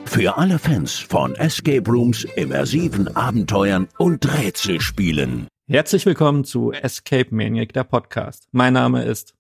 Für 0.05 0.37
alle 0.37 0.60
Fans 0.60 0.99
von 0.99 1.33
Escape 1.33 1.90
Rooms, 1.90 2.24
immersiven 2.36 3.08
Abenteuern 3.15 3.88
und 3.97 4.38
Rätselspielen. 4.38 5.47
Herzlich 5.67 6.06
willkommen 6.06 6.44
zu 6.44 6.72
Escape 6.72 7.33
Maniac, 7.33 7.74
der 7.74 7.86
Podcast. 7.86 8.47
Mein 8.52 8.74
Name 8.74 9.04
ist 9.04 9.33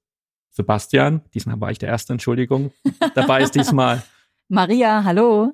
Sebastian. 0.49 1.21
Diesmal 1.35 1.61
war 1.61 1.69
ich 1.69 1.77
der 1.77 1.89
Erste, 1.89 2.13
Entschuldigung. 2.13 2.71
Dabei 3.13 3.43
ist 3.43 3.53
diesmal 3.55 4.01
Maria, 4.47 5.03
hallo. 5.03 5.53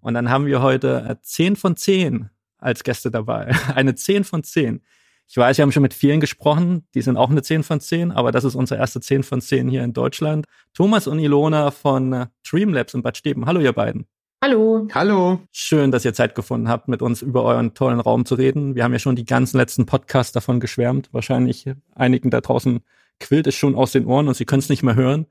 Und 0.00 0.14
dann 0.14 0.30
haben 0.30 0.46
wir 0.46 0.62
heute 0.62 1.18
10 1.22 1.52
äh, 1.52 1.56
von 1.56 1.76
10 1.76 2.30
als 2.58 2.84
Gäste 2.84 3.10
dabei. 3.10 3.52
Eine 3.74 3.94
10 3.94 4.24
von 4.24 4.44
10. 4.44 4.80
Ich 5.28 5.36
weiß, 5.36 5.56
wir 5.56 5.62
haben 5.62 5.72
schon 5.72 5.82
mit 5.82 5.94
vielen 5.94 6.20
gesprochen, 6.20 6.86
die 6.94 7.00
sind 7.00 7.16
auch 7.16 7.30
eine 7.30 7.42
10 7.42 7.62
von 7.62 7.80
10, 7.80 8.10
aber 8.10 8.32
das 8.32 8.44
ist 8.44 8.54
unsere 8.54 8.78
erste 8.78 9.00
10 9.00 9.22
von 9.22 9.40
10 9.40 9.66
hier 9.66 9.82
in 9.82 9.94
Deutschland. 9.94 10.44
Thomas 10.74 11.06
und 11.06 11.18
Ilona 11.20 11.70
von 11.70 12.12
äh, 12.12 12.26
Dreamlabs 12.46 12.92
in 12.92 13.02
Bad 13.02 13.16
Steben. 13.16 13.46
Hallo, 13.46 13.60
ihr 13.60 13.72
beiden. 13.72 14.06
Hallo. 14.42 14.86
Hallo. 14.92 15.40
Schön, 15.50 15.90
dass 15.90 16.04
ihr 16.04 16.12
Zeit 16.12 16.34
gefunden 16.34 16.68
habt, 16.68 16.88
mit 16.88 17.00
uns 17.00 17.22
über 17.22 17.44
euren 17.44 17.72
tollen 17.72 18.00
Raum 18.00 18.26
zu 18.26 18.34
reden. 18.34 18.74
Wir 18.74 18.84
haben 18.84 18.92
ja 18.92 18.98
schon 18.98 19.16
die 19.16 19.24
ganzen 19.24 19.56
letzten 19.56 19.86
Podcasts 19.86 20.32
davon 20.32 20.60
geschwärmt. 20.60 21.08
Wahrscheinlich 21.12 21.70
einigen 21.94 22.28
da 22.28 22.40
draußen 22.40 22.80
quillt 23.18 23.46
es 23.46 23.54
schon 23.54 23.74
aus 23.74 23.92
den 23.92 24.04
Ohren 24.04 24.28
und 24.28 24.34
sie 24.34 24.44
können 24.44 24.60
es 24.60 24.68
nicht 24.68 24.82
mehr 24.82 24.96
hören. 24.96 25.26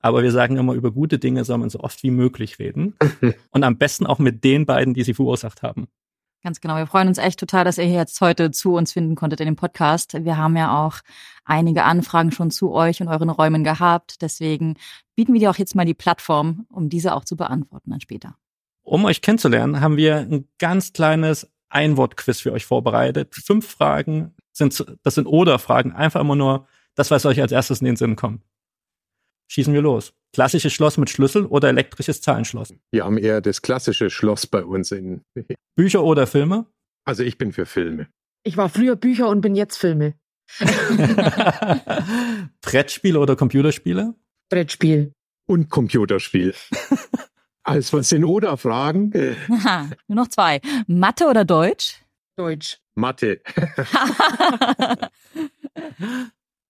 Aber 0.00 0.22
wir 0.22 0.30
sagen 0.30 0.56
immer, 0.56 0.74
über 0.74 0.92
gute 0.92 1.18
Dinge 1.18 1.44
soll 1.44 1.58
man 1.58 1.70
so 1.70 1.80
oft 1.80 2.02
wie 2.02 2.10
möglich 2.10 2.58
reden. 2.58 2.94
und 3.50 3.64
am 3.64 3.78
besten 3.78 4.06
auch 4.06 4.18
mit 4.18 4.44
den 4.44 4.66
beiden, 4.66 4.94
die 4.94 5.02
sie 5.02 5.14
verursacht 5.14 5.62
haben. 5.62 5.88
Ganz 6.44 6.60
genau. 6.60 6.76
Wir 6.76 6.86
freuen 6.86 7.08
uns 7.08 7.18
echt 7.18 7.40
total, 7.40 7.64
dass 7.64 7.78
ihr 7.78 7.84
hier 7.84 7.96
jetzt 7.96 8.20
heute 8.20 8.52
zu 8.52 8.74
uns 8.74 8.92
finden 8.92 9.16
konntet 9.16 9.40
in 9.40 9.46
dem 9.46 9.56
Podcast. 9.56 10.14
Wir 10.24 10.36
haben 10.36 10.56
ja 10.56 10.86
auch 10.86 10.98
einige 11.44 11.82
Anfragen 11.82 12.30
schon 12.30 12.52
zu 12.52 12.72
euch 12.72 13.00
und 13.00 13.08
euren 13.08 13.28
Räumen 13.28 13.64
gehabt. 13.64 14.22
Deswegen 14.22 14.76
bieten 15.16 15.32
wir 15.32 15.40
dir 15.40 15.50
auch 15.50 15.56
jetzt 15.56 15.74
mal 15.74 15.84
die 15.84 15.94
Plattform, 15.94 16.66
um 16.70 16.88
diese 16.88 17.14
auch 17.14 17.24
zu 17.24 17.36
beantworten 17.36 17.90
dann 17.90 18.00
später. 18.00 18.36
Um 18.82 19.04
euch 19.04 19.20
kennenzulernen, 19.20 19.80
haben 19.80 19.96
wir 19.96 20.18
ein 20.18 20.46
ganz 20.58 20.92
kleines 20.92 21.50
Einwortquiz 21.70 22.40
für 22.40 22.52
euch 22.52 22.66
vorbereitet. 22.66 23.34
Fünf 23.34 23.68
Fragen 23.68 24.32
sind, 24.52 24.86
das 25.02 25.16
sind 25.16 25.26
Oder-Fragen. 25.26 25.92
Einfach 25.92 26.20
immer 26.20 26.36
nur 26.36 26.68
das, 26.94 27.10
was 27.10 27.26
euch 27.26 27.40
als 27.40 27.50
erstes 27.50 27.80
in 27.80 27.86
den 27.86 27.96
Sinn 27.96 28.14
kommt 28.14 28.42
schießen 29.48 29.74
wir 29.74 29.82
los. 29.82 30.12
Klassisches 30.32 30.72
Schloss 30.72 30.98
mit 30.98 31.10
Schlüssel 31.10 31.46
oder 31.46 31.68
elektrisches 31.68 32.20
Zahlenschloss? 32.20 32.74
Wir 32.92 33.04
haben 33.04 33.18
eher 33.18 33.40
das 33.40 33.62
klassische 33.62 34.10
Schloss 34.10 34.46
bei 34.46 34.64
uns 34.64 34.92
in. 34.92 35.22
Bücher 35.76 36.04
oder 36.04 36.26
Filme? 36.26 36.66
Also 37.04 37.22
ich 37.22 37.38
bin 37.38 37.52
für 37.52 37.66
Filme. 37.66 38.08
Ich 38.44 38.56
war 38.56 38.68
früher 38.68 38.96
Bücher 38.96 39.28
und 39.28 39.40
bin 39.40 39.54
jetzt 39.54 39.76
Filme. 39.76 40.14
Brettspiele 42.62 43.18
oder 43.18 43.36
Computerspiele? 43.36 44.14
Brettspiel. 44.50 45.12
Und 45.46 45.70
Computerspiel. 45.70 46.54
Alles 47.62 47.92
was 47.92 48.08
sind 48.08 48.24
oder 48.24 48.56
Fragen? 48.56 49.12
Aha, 49.50 49.90
nur 50.06 50.16
noch 50.16 50.28
zwei. 50.28 50.60
Mathe 50.86 51.26
oder 51.26 51.44
Deutsch? 51.44 52.02
Deutsch. 52.36 52.78
Mathe. 52.94 53.40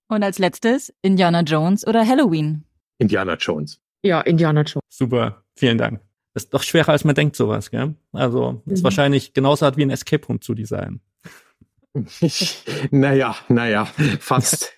Und 0.08 0.22
als 0.24 0.38
letztes 0.38 0.92
Indiana 1.02 1.42
Jones 1.42 1.86
oder 1.86 2.06
Halloween? 2.06 2.64
Indiana 2.98 3.34
Jones. 3.34 3.80
Ja, 4.02 4.20
Indiana 4.20 4.62
Jones. 4.62 4.84
Super, 4.88 5.44
vielen 5.56 5.78
Dank. 5.78 6.00
ist 6.34 6.52
doch 6.54 6.62
schwerer, 6.62 6.90
als 6.90 7.04
man 7.04 7.14
denkt, 7.14 7.36
sowas, 7.36 7.70
gell? 7.70 7.94
Also, 8.12 8.62
ist 8.66 8.80
mhm. 8.80 8.84
wahrscheinlich 8.84 9.32
genauso 9.32 9.66
hart 9.66 9.76
wie 9.76 9.82
ein 9.82 9.90
Escape 9.90 10.26
Room 10.26 10.40
zu 10.40 10.54
designen. 10.54 11.00
naja, 12.90 13.36
naja, 13.48 13.86
fast. 14.20 14.72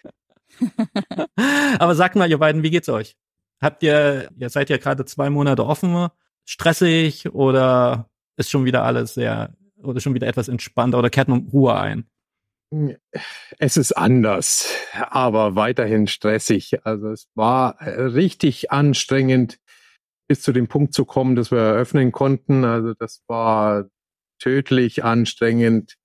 Aber 1.78 1.94
sagt 1.94 2.16
mal, 2.16 2.30
ihr 2.30 2.38
beiden, 2.38 2.62
wie 2.62 2.70
geht's 2.70 2.88
euch? 2.88 3.16
Habt 3.60 3.82
ihr, 3.82 4.30
ihr 4.36 4.48
seid 4.48 4.70
ja 4.70 4.78
gerade 4.78 5.04
zwei 5.04 5.28
Monate 5.28 5.66
offen, 5.66 6.09
stressig 6.44 7.30
oder 7.32 8.09
ist 8.36 8.50
schon 8.50 8.64
wieder 8.64 8.84
alles 8.84 9.14
sehr, 9.14 9.54
oder 9.82 10.00
schon 10.00 10.14
wieder 10.14 10.26
etwas 10.26 10.48
entspannter 10.48 10.98
oder 10.98 11.10
kehrt 11.10 11.28
man 11.28 11.48
Ruhe 11.53 11.78
ein? 11.78 12.06
Es 13.58 13.76
ist 13.76 13.92
anders, 13.92 14.69
aber 14.92 15.56
weiterhin 15.56 16.06
stressig. 16.06 16.86
Also 16.86 17.10
es 17.10 17.28
war 17.34 17.81
äh, 17.81 18.03
richtig 18.03 18.70
anstrengend, 18.70 19.58
bis 20.28 20.42
zu 20.42 20.53
dem 20.53 20.69
Punkt 20.69 20.94
zu 20.94 21.04
kommen, 21.04 21.34
dass 21.34 21.50
wir 21.50 21.59
eröffnen 21.59 22.12
konnten. 22.12 22.64
Also 22.64 22.94
das 22.94 23.22
war 23.26 23.88
tödlich 24.38 25.03
anstrengend. 25.03 25.97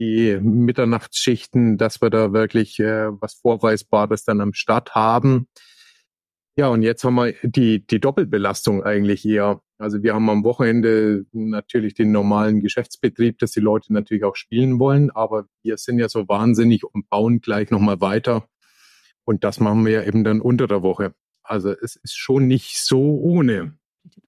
Die 0.00 0.38
Mitternachtsschichten, 0.40 1.78
dass 1.78 2.00
wir 2.00 2.10
da 2.10 2.32
wirklich 2.32 2.78
äh, 2.78 3.10
was 3.20 3.34
Vorweisbares 3.34 4.24
dann 4.24 4.40
am 4.40 4.52
Start 4.52 4.94
haben. 4.94 5.48
Ja, 6.56 6.68
und 6.68 6.82
jetzt 6.82 7.02
haben 7.02 7.16
wir 7.16 7.34
die, 7.42 7.84
die 7.84 7.98
Doppelbelastung 7.98 8.84
eigentlich 8.84 9.24
eher. 9.26 9.60
Also 9.76 10.04
wir 10.04 10.14
haben 10.14 10.30
am 10.30 10.44
Wochenende 10.44 11.26
natürlich 11.32 11.94
den 11.94 12.12
normalen 12.12 12.60
Geschäftsbetrieb, 12.60 13.38
dass 13.40 13.50
die 13.50 13.60
Leute 13.60 13.92
natürlich 13.92 14.22
auch 14.22 14.36
spielen 14.36 14.78
wollen, 14.78 15.10
aber 15.10 15.46
wir 15.62 15.78
sind 15.78 15.98
ja 15.98 16.08
so 16.08 16.28
wahnsinnig 16.28 16.84
und 16.84 17.08
bauen 17.10 17.40
gleich 17.40 17.70
nochmal 17.70 18.00
weiter. 18.00 18.48
Und 19.24 19.42
das 19.42 19.58
machen 19.58 19.84
wir 19.84 19.92
ja 19.92 20.02
eben 20.04 20.22
dann 20.22 20.40
unter 20.40 20.68
der 20.68 20.82
Woche. 20.82 21.14
Also 21.42 21.72
es 21.72 21.96
ist 21.96 22.16
schon 22.16 22.46
nicht 22.46 22.78
so 22.78 23.18
ohne. 23.18 23.76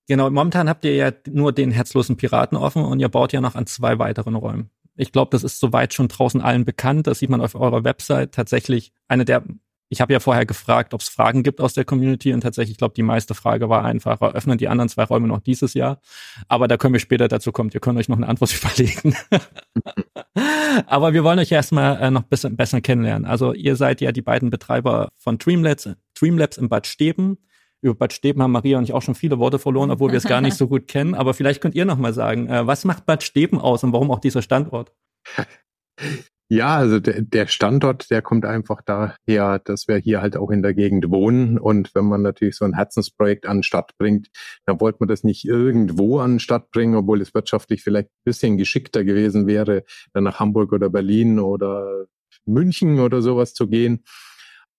Genau, 0.09 0.29
momentan 0.29 0.69
habt 0.69 0.85
ihr 0.85 0.95
ja 0.95 1.13
nur 1.29 1.53
den 1.53 1.71
herzlosen 1.71 2.17
Piraten 2.17 2.57
offen 2.57 2.85
und 2.85 2.99
ihr 2.99 3.09
baut 3.09 3.33
ja 3.33 3.41
noch 3.41 3.55
an 3.55 3.67
zwei 3.67 3.99
weiteren 3.99 4.35
Räumen. 4.35 4.71
Ich 4.97 5.13
glaube, 5.13 5.31
das 5.31 5.45
ist 5.45 5.61
soweit 5.61 5.95
schon 5.95 6.09
draußen 6.09 6.41
allen 6.41 6.65
bekannt. 6.65 7.07
Das 7.07 7.19
sieht 7.19 7.31
man 7.31 7.41
auf 7.41 7.55
eurer 7.55 7.85
Website 7.85 8.33
tatsächlich 8.33 8.93
eine 9.09 9.25
der 9.25 9.45
ich 9.89 10.01
habe 10.01 10.13
ja 10.13 10.21
vorher 10.21 10.47
gefragt, 10.47 10.95
ob 10.95 11.01
es 11.01 11.09
Fragen 11.09 11.43
gibt 11.43 11.61
aus 11.61 11.75
der 11.75 11.85
Community 11.85 12.33
und 12.33 12.41
tatsächlich, 12.41 12.73
ich 12.73 12.79
glaube, 12.79 12.95
die 12.95 13.03
meiste 13.03 13.35
Frage 13.35 13.69
war 13.69 13.85
einfach, 13.85 14.21
eröffnen 14.21 14.59
die 14.59 14.69
anderen 14.69 14.89
zwei 14.89 15.05
Räume 15.05 15.29
noch 15.29 15.41
dieses 15.41 15.75
Jahr? 15.75 16.01
Aber 16.49 16.67
da 16.67 16.77
können 16.77 16.95
wir 16.95 17.01
später 17.01 17.29
dazu 17.29 17.53
kommen. 17.53 17.71
Ihr 17.73 17.81
könnt 17.81 17.99
euch 17.99 18.09
noch 18.09 18.17
eine 18.17 18.27
Antwort 18.27 18.53
überlegen. 18.63 19.15
Aber 20.87 21.13
wir 21.13 21.23
wollen 21.25 21.39
euch 21.39 21.53
erstmal 21.53 22.01
äh, 22.03 22.11
noch 22.11 22.23
ein 22.23 22.29
bisschen 22.29 22.57
besser 22.57 22.81
kennenlernen. 22.81 23.27
Also 23.27 23.53
ihr 23.53 23.77
seid 23.77 24.01
ja 24.01 24.13
die 24.13 24.23
beiden 24.23 24.51
Betreiber 24.51 25.11
von 25.17 25.39
Dreamlabs, 25.39 25.89
Dreamlabs 26.19 26.57
in 26.57 26.69
Bad 26.69 26.87
Steben. 26.87 27.39
Über 27.81 27.95
Bad 27.95 28.13
Steben 28.13 28.43
haben 28.43 28.53
Maria 28.53 28.79
und 28.79 28.85
ich 28.85 28.93
auch 28.93 29.03
schon 29.03 29.15
viele 29.15 29.39
Worte 29.39 29.59
verloren, 29.59 29.91
obwohl 29.91 30.11
wir 30.11 30.19
es 30.19 30.25
gar 30.25 30.41
nicht 30.41 30.57
so 30.57 30.67
gut 30.67 30.89
kennen. 30.89 31.15
Aber 31.15 31.35
vielleicht 31.35 31.61
könnt 31.61 31.75
ihr 31.75 31.85
noch 31.85 31.99
mal 31.99 32.13
sagen, 32.13 32.49
äh, 32.49 32.67
was 32.67 32.85
macht 32.85 33.07
Bad 33.07 33.23
Steben 33.23 33.61
aus 33.61 33.85
und 33.85 33.93
warum 33.93 34.11
auch 34.11 34.19
dieser 34.19 34.43
Standort? 34.43 34.93
Ja, 36.49 36.77
also 36.77 37.01
der, 37.01 37.49
Standort, 37.49 38.09
der 38.09 38.23
kommt 38.23 38.45
einfach 38.45 38.81
daher, 38.81 39.59
dass 39.59 39.89
wir 39.89 39.97
hier 39.97 40.23
halt 40.23 40.37
auch 40.37 40.51
in 40.51 40.63
der 40.63 40.75
Gegend 40.75 41.11
wohnen. 41.11 41.59
Und 41.59 41.93
wenn 41.97 42.05
man 42.05 42.23
natürlich 42.23 42.55
so 42.57 42.65
ein 42.65 42.75
Herzensprojekt 42.75 43.47
an 43.47 43.59
den 43.59 43.63
Start 43.65 43.99
bringt, 43.99 44.29
dann 44.65 44.81
wollte 44.81 44.99
man 45.01 45.09
das 45.09 45.25
nicht 45.25 45.45
irgendwo 45.45 46.21
an 46.21 46.35
den 46.35 46.41
Start 46.41 46.71
bringen, 46.71 46.95
obwohl 46.95 47.21
es 47.21 47.35
wirtschaftlich 47.35 47.83
vielleicht 47.83 48.11
ein 48.11 48.25
bisschen 48.25 48.59
geschickter 48.59 49.03
gewesen 49.03 49.49
wäre, 49.49 49.83
dann 50.13 50.23
nach 50.23 50.39
Hamburg 50.39 50.73
oder 50.73 50.89
Berlin 50.89 51.41
oder 51.41 52.07
München 52.45 53.01
oder 53.01 53.23
sowas 53.23 53.53
zu 53.53 53.67
gehen. 53.67 54.05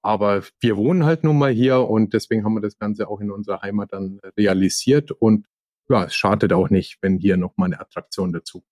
Aber 0.01 0.43
wir 0.61 0.77
wohnen 0.77 1.03
halt 1.03 1.25
nun 1.25 1.37
mal 1.37 1.51
hier 1.51 1.81
und 1.81 2.13
deswegen 2.13 2.45
haben 2.45 2.53
wir 2.53 2.61
das 2.61 2.77
Ganze 2.77 3.09
auch 3.09 3.19
in 3.19 3.29
unserer 3.29 3.61
Heimat 3.61 3.91
dann 3.91 4.21
realisiert. 4.37 5.11
Und 5.11 5.47
ja, 5.89 6.05
es 6.05 6.15
schadet 6.15 6.53
auch 6.53 6.69
nicht, 6.69 6.99
wenn 7.01 7.17
hier 7.17 7.35
noch 7.35 7.57
mal 7.57 7.65
eine 7.65 7.81
Attraktion 7.81 8.31
dazu. 8.31 8.63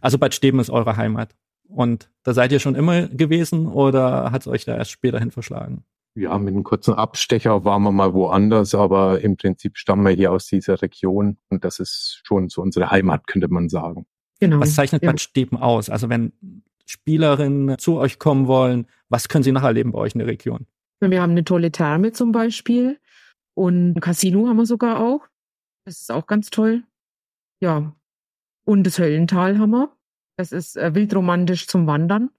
Also 0.00 0.16
Bad 0.16 0.34
Steben 0.34 0.60
ist 0.60 0.70
eure 0.70 0.96
Heimat. 0.96 1.34
Und 1.70 2.10
da 2.24 2.34
seid 2.34 2.52
ihr 2.52 2.58
schon 2.58 2.74
immer 2.74 3.08
gewesen 3.08 3.66
oder 3.66 4.32
hat 4.32 4.42
es 4.42 4.48
euch 4.48 4.64
da 4.64 4.76
erst 4.76 4.90
später 4.90 5.18
hin 5.18 5.30
verschlagen? 5.30 5.84
Ja, 6.16 6.36
mit 6.38 6.52
einem 6.52 6.64
kurzen 6.64 6.94
Abstecher 6.94 7.64
waren 7.64 7.82
wir 7.82 7.92
mal 7.92 8.12
woanders, 8.12 8.74
aber 8.74 9.20
im 9.20 9.36
Prinzip 9.36 9.78
stammen 9.78 10.04
wir 10.04 10.12
hier 10.12 10.32
aus 10.32 10.46
dieser 10.46 10.82
Region 10.82 11.38
und 11.48 11.64
das 11.64 11.78
ist 11.78 12.20
schon 12.24 12.48
so 12.48 12.62
unsere 12.62 12.90
Heimat, 12.90 13.28
könnte 13.28 13.48
man 13.48 13.68
sagen. 13.68 14.06
Genau. 14.40 14.58
Was 14.58 14.74
zeichnet 14.74 15.02
ja. 15.02 15.10
Bad 15.10 15.20
Steben 15.20 15.56
aus? 15.56 15.88
Also 15.88 16.08
wenn 16.08 16.32
Spielerinnen 16.84 17.78
zu 17.78 17.98
euch 17.98 18.18
kommen 18.18 18.48
wollen, 18.48 18.88
was 19.08 19.28
können 19.28 19.44
sie 19.44 19.52
nacherleben 19.52 19.92
bei 19.92 19.98
euch 19.98 20.14
in 20.14 20.18
der 20.18 20.28
Region? 20.28 20.66
Wir 21.00 21.22
haben 21.22 21.30
eine 21.30 21.44
tolle 21.44 21.70
Therme 21.70 22.12
zum 22.12 22.32
Beispiel 22.32 22.98
und 23.54 23.96
ein 23.96 24.00
Casino 24.00 24.48
haben 24.48 24.56
wir 24.56 24.66
sogar 24.66 25.00
auch. 25.00 25.20
Das 25.84 26.00
ist 26.00 26.10
auch 26.10 26.26
ganz 26.26 26.50
toll. 26.50 26.82
Ja. 27.60 27.94
Und 28.64 28.84
das 28.84 28.98
Höllental 28.98 29.58
haben 29.58 29.70
wir. 29.70 29.96
Das 30.40 30.52
ist 30.52 30.78
äh, 30.78 30.94
wildromantisch 30.94 31.66
zum 31.66 31.86
Wandern 31.86 32.30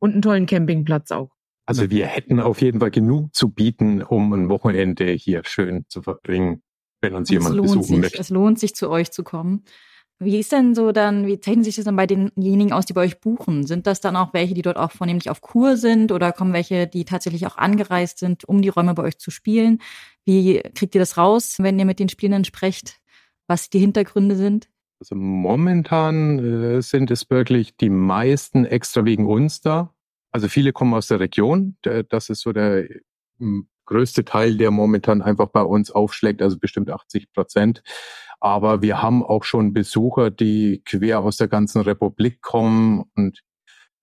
und 0.00 0.12
einen 0.12 0.20
tollen 0.20 0.44
Campingplatz 0.44 1.10
auch. 1.12 1.30
Also 1.64 1.88
wir 1.88 2.04
hätten 2.04 2.40
auf 2.40 2.60
jeden 2.60 2.78
Fall 2.78 2.90
genug 2.90 3.34
zu 3.34 3.48
bieten, 3.48 4.02
um 4.02 4.34
ein 4.34 4.50
Wochenende 4.50 5.06
hier 5.12 5.40
schön 5.44 5.86
zu 5.88 6.02
verbringen, 6.02 6.60
wenn 7.00 7.14
uns 7.14 7.30
jemand 7.30 7.56
besuchen 7.56 7.82
sich, 7.84 7.96
möchte. 7.96 8.18
Es 8.18 8.28
lohnt 8.28 8.58
sich, 8.58 8.74
zu 8.74 8.90
euch 8.90 9.12
zu 9.12 9.24
kommen. 9.24 9.64
Wie 10.18 10.38
ist 10.38 10.52
denn 10.52 10.74
so 10.74 10.92
dann, 10.92 11.26
wie 11.26 11.40
zeichnet 11.40 11.64
sich 11.64 11.76
das 11.76 11.86
dann 11.86 11.96
bei 11.96 12.06
denjenigen 12.06 12.74
aus, 12.74 12.84
die 12.84 12.92
bei 12.92 13.00
euch 13.00 13.18
buchen? 13.18 13.66
Sind 13.66 13.86
das 13.86 14.02
dann 14.02 14.14
auch 14.14 14.34
welche, 14.34 14.52
die 14.52 14.62
dort 14.62 14.76
auch 14.76 14.90
vornehmlich 14.90 15.30
auf 15.30 15.40
Kur 15.40 15.78
sind 15.78 16.12
oder 16.12 16.32
kommen 16.32 16.52
welche, 16.52 16.86
die 16.86 17.06
tatsächlich 17.06 17.46
auch 17.46 17.56
angereist 17.56 18.18
sind, 18.18 18.44
um 18.44 18.60
die 18.60 18.68
Räume 18.68 18.92
bei 18.92 19.04
euch 19.04 19.16
zu 19.16 19.30
spielen? 19.30 19.80
Wie 20.26 20.60
kriegt 20.74 20.94
ihr 20.94 21.00
das 21.00 21.16
raus, 21.16 21.56
wenn 21.60 21.78
ihr 21.78 21.86
mit 21.86 21.98
den 21.98 22.10
Spielenden 22.10 22.44
sprecht? 22.44 23.00
was 23.48 23.70
die 23.70 23.80
Hintergründe 23.80 24.36
sind? 24.36 24.68
Also 25.00 25.14
momentan 25.14 26.38
äh, 26.38 26.82
sind 26.82 27.10
es 27.10 27.30
wirklich 27.30 27.76
die 27.76 27.90
meisten 27.90 28.64
extra 28.64 29.04
wegen 29.04 29.26
uns 29.26 29.60
da. 29.60 29.94
Also 30.30 30.48
viele 30.48 30.72
kommen 30.72 30.94
aus 30.94 31.06
der 31.06 31.20
Region. 31.20 31.76
Das 31.82 32.28
ist 32.28 32.40
so 32.40 32.52
der 32.52 32.88
hm, 33.38 33.68
größte 33.86 34.24
Teil, 34.24 34.56
der 34.56 34.70
momentan 34.70 35.22
einfach 35.22 35.48
bei 35.48 35.62
uns 35.62 35.90
aufschlägt, 35.90 36.42
also 36.42 36.58
bestimmt 36.58 36.90
80 36.90 37.32
Prozent. 37.32 37.82
Aber 38.40 38.82
wir 38.82 39.02
haben 39.02 39.24
auch 39.24 39.44
schon 39.44 39.72
Besucher, 39.72 40.30
die 40.30 40.82
quer 40.84 41.20
aus 41.20 41.38
der 41.38 41.48
ganzen 41.48 41.80
Republik 41.82 42.40
kommen 42.40 43.04
und 43.16 43.40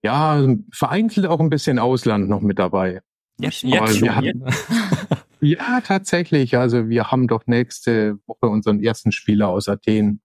ja, 0.04 0.46
vereinzelt 0.72 1.26
auch 1.28 1.40
ein 1.40 1.50
bisschen 1.50 1.80
Ausland 1.80 2.30
noch 2.30 2.42
mit 2.42 2.60
dabei. 2.60 3.02
Jetzt, 3.40 3.64
jetzt 3.64 3.98
schon. 3.98 4.16
Hatten, 4.16 4.46
ja, 5.42 5.82
tatsächlich. 5.82 6.58
Also 6.58 6.90
wir 6.90 7.12
haben 7.12 7.28
doch 7.28 7.48
nächste 7.48 8.18
Woche 8.28 8.48
unseren 8.48 8.82
ersten 8.84 9.12
Spieler 9.12 9.50
aus 9.50 9.68
Athen. 9.68 10.22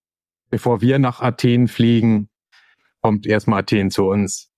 Bevor 0.51 0.81
wir 0.81 0.99
nach 0.99 1.21
Athen 1.21 1.69
fliegen, 1.69 2.29
kommt 3.01 3.27
erstmal 3.27 3.61
Athen 3.61 3.91
zu 3.91 4.05
uns. 4.05 4.51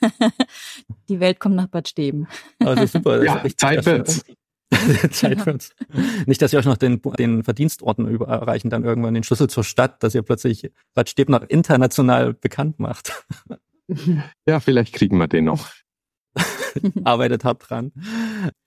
Die 1.08 1.20
Welt 1.20 1.40
kommt 1.40 1.56
nach 1.56 1.66
Bad 1.66 1.88
Steben. 1.88 2.26
Also 2.58 2.86
super. 2.86 3.22
ja, 3.22 3.44
Zeit 3.56 3.84
wird's. 3.86 4.24
Zeit 5.10 5.40
für 5.40 5.52
uns. 5.52 5.74
Nicht, 6.26 6.40
dass 6.42 6.52
ihr 6.52 6.58
euch 6.58 6.64
noch 6.64 6.76
den, 6.76 7.00
den 7.18 7.42
Verdienstorden 7.42 8.06
überreichen, 8.08 8.70
dann 8.70 8.84
irgendwann 8.84 9.14
den 9.14 9.24
Schlüssel 9.24 9.48
zur 9.48 9.64
Stadt, 9.64 10.02
dass 10.02 10.14
ihr 10.14 10.22
plötzlich 10.22 10.70
Bad 10.94 11.08
Steben 11.08 11.32
noch 11.32 11.42
international 11.42 12.34
bekannt 12.34 12.78
macht. 12.78 13.24
Ja, 14.46 14.60
vielleicht 14.60 14.94
kriegen 14.94 15.18
wir 15.18 15.26
den 15.26 15.46
noch. 15.46 15.66
Arbeitet 17.02 17.42
hart 17.42 17.68
dran. 17.68 17.90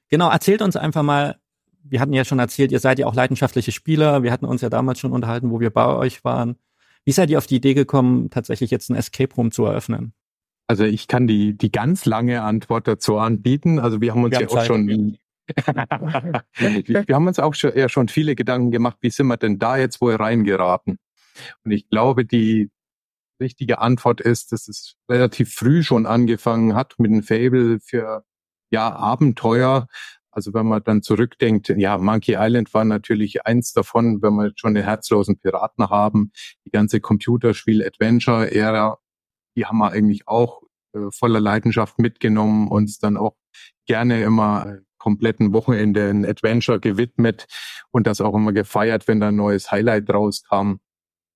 Genau, 0.10 0.30
erzählt 0.30 0.62
uns 0.62 0.76
einfach 0.76 1.02
mal, 1.02 1.40
wir 1.82 2.02
hatten 2.02 2.12
ja 2.12 2.26
schon 2.26 2.40
erzählt, 2.40 2.74
ihr 2.74 2.82
seid 2.82 3.00
ja 3.00 3.06
auch 3.06 3.16
leidenschaftliche 3.16 3.72
Spieler. 3.72 4.24
Wir 4.24 4.34
hatten 4.34 4.44
uns 4.44 4.60
ja 4.60 4.70
damals 4.70 5.00
schon 5.00 5.14
unterhalten, 5.14 5.50
wo 5.50 5.62
wir 5.62 5.70
bei 5.70 5.86
euch 5.86 6.26
waren. 6.26 6.58
Wie 7.06 7.12
seid 7.12 7.30
ihr 7.30 7.38
auf 7.38 7.48
die 7.48 7.58
Idee 7.58 7.74
gekommen, 7.74 8.30
tatsächlich 8.30 8.72
jetzt 8.72 8.90
ein 8.90 8.96
Escape 8.96 9.34
Room 9.36 9.52
zu 9.52 9.66
eröffnen? 9.66 10.14
Also 10.68 10.86
ich 10.86 11.08
kann 11.08 11.28
die, 11.28 11.58
die 11.58 11.72
ganz 11.72 12.06
lange 12.06 12.42
Antwort 12.42 12.88
dazu 12.88 13.18
anbieten. 13.18 13.80
Also 13.80 14.02
wir 14.02 14.12
haben 14.14 14.24
uns 14.24 14.32
wir 14.32 14.42
ja 14.42 14.48
haben 14.48 14.58
auch 14.58 14.66
schon, 14.66 15.18
wir 17.08 17.16
haben 17.16 17.28
uns 17.28 17.40
auch 17.40 17.54
schon, 17.54 17.76
ja 17.76 17.90
schon 17.90 18.08
viele 18.08 18.36
Gedanken 18.36 18.72
gemacht, 18.72 18.98
wie 19.02 19.10
sind 19.10 19.28
wir 19.28 19.38
denn 19.38 19.60
da 19.60 19.78
jetzt 19.78 20.00
wohl 20.00 20.16
reingeraten? 20.16 21.00
Und 21.64 21.72
ich 21.72 21.90
glaube, 21.90 22.26
die 22.26 22.72
richtige 23.42 23.80
Antwort 23.80 24.22
ist, 24.22 24.52
dass 24.52 24.68
es 24.68 24.96
relativ 25.10 25.54
früh 25.54 25.84
schon 25.84 26.06
angefangen 26.06 26.76
hat 26.76 26.96
mit 26.98 27.12
einem 27.12 27.24
Fable 27.24 27.80
für 27.80 28.24
ja 28.72 28.96
Abenteuer. 28.96 29.88
Also 30.34 30.54
wenn 30.54 30.66
man 30.66 30.84
dann 30.84 31.02
zurückdenkt, 31.04 31.70
ja, 31.70 31.98
Monkey 31.98 32.36
Island 32.38 32.74
war 32.74 32.86
natürlich 32.86 33.46
eins 33.46 33.72
davon, 33.74 34.22
wenn 34.22 34.34
wir 34.34 34.52
schon 34.56 34.74
den 34.74 34.84
herzlosen 34.84 35.38
Piraten 35.38 35.90
haben, 35.90 36.32
die 36.66 36.72
ganze 36.72 37.00
Computerspiel-Adventure-Ära, 37.00 38.98
die 39.56 39.66
haben 39.66 39.78
wir 39.78 39.92
eigentlich 39.92 40.28
auch 40.28 40.64
äh, 40.94 41.00
voller 41.12 41.40
Leidenschaft 41.40 42.00
mitgenommen, 42.00 42.68
uns 42.68 42.98
dann 42.98 43.18
auch 43.18 43.36
gerne 43.86 44.24
immer 44.24 44.80
kompletten 44.98 45.54
Wochenende 45.54 46.10
ein 46.10 46.26
Adventure 46.26 46.80
gewidmet 46.80 47.46
und 47.92 48.08
das 48.08 48.22
auch 48.22 48.34
immer 48.34 48.54
gefeiert, 48.54 49.08
wenn 49.08 49.20
da 49.20 49.28
ein 49.28 49.36
neues 49.36 49.70
Highlight 49.70 50.10
rauskam. 50.10 50.76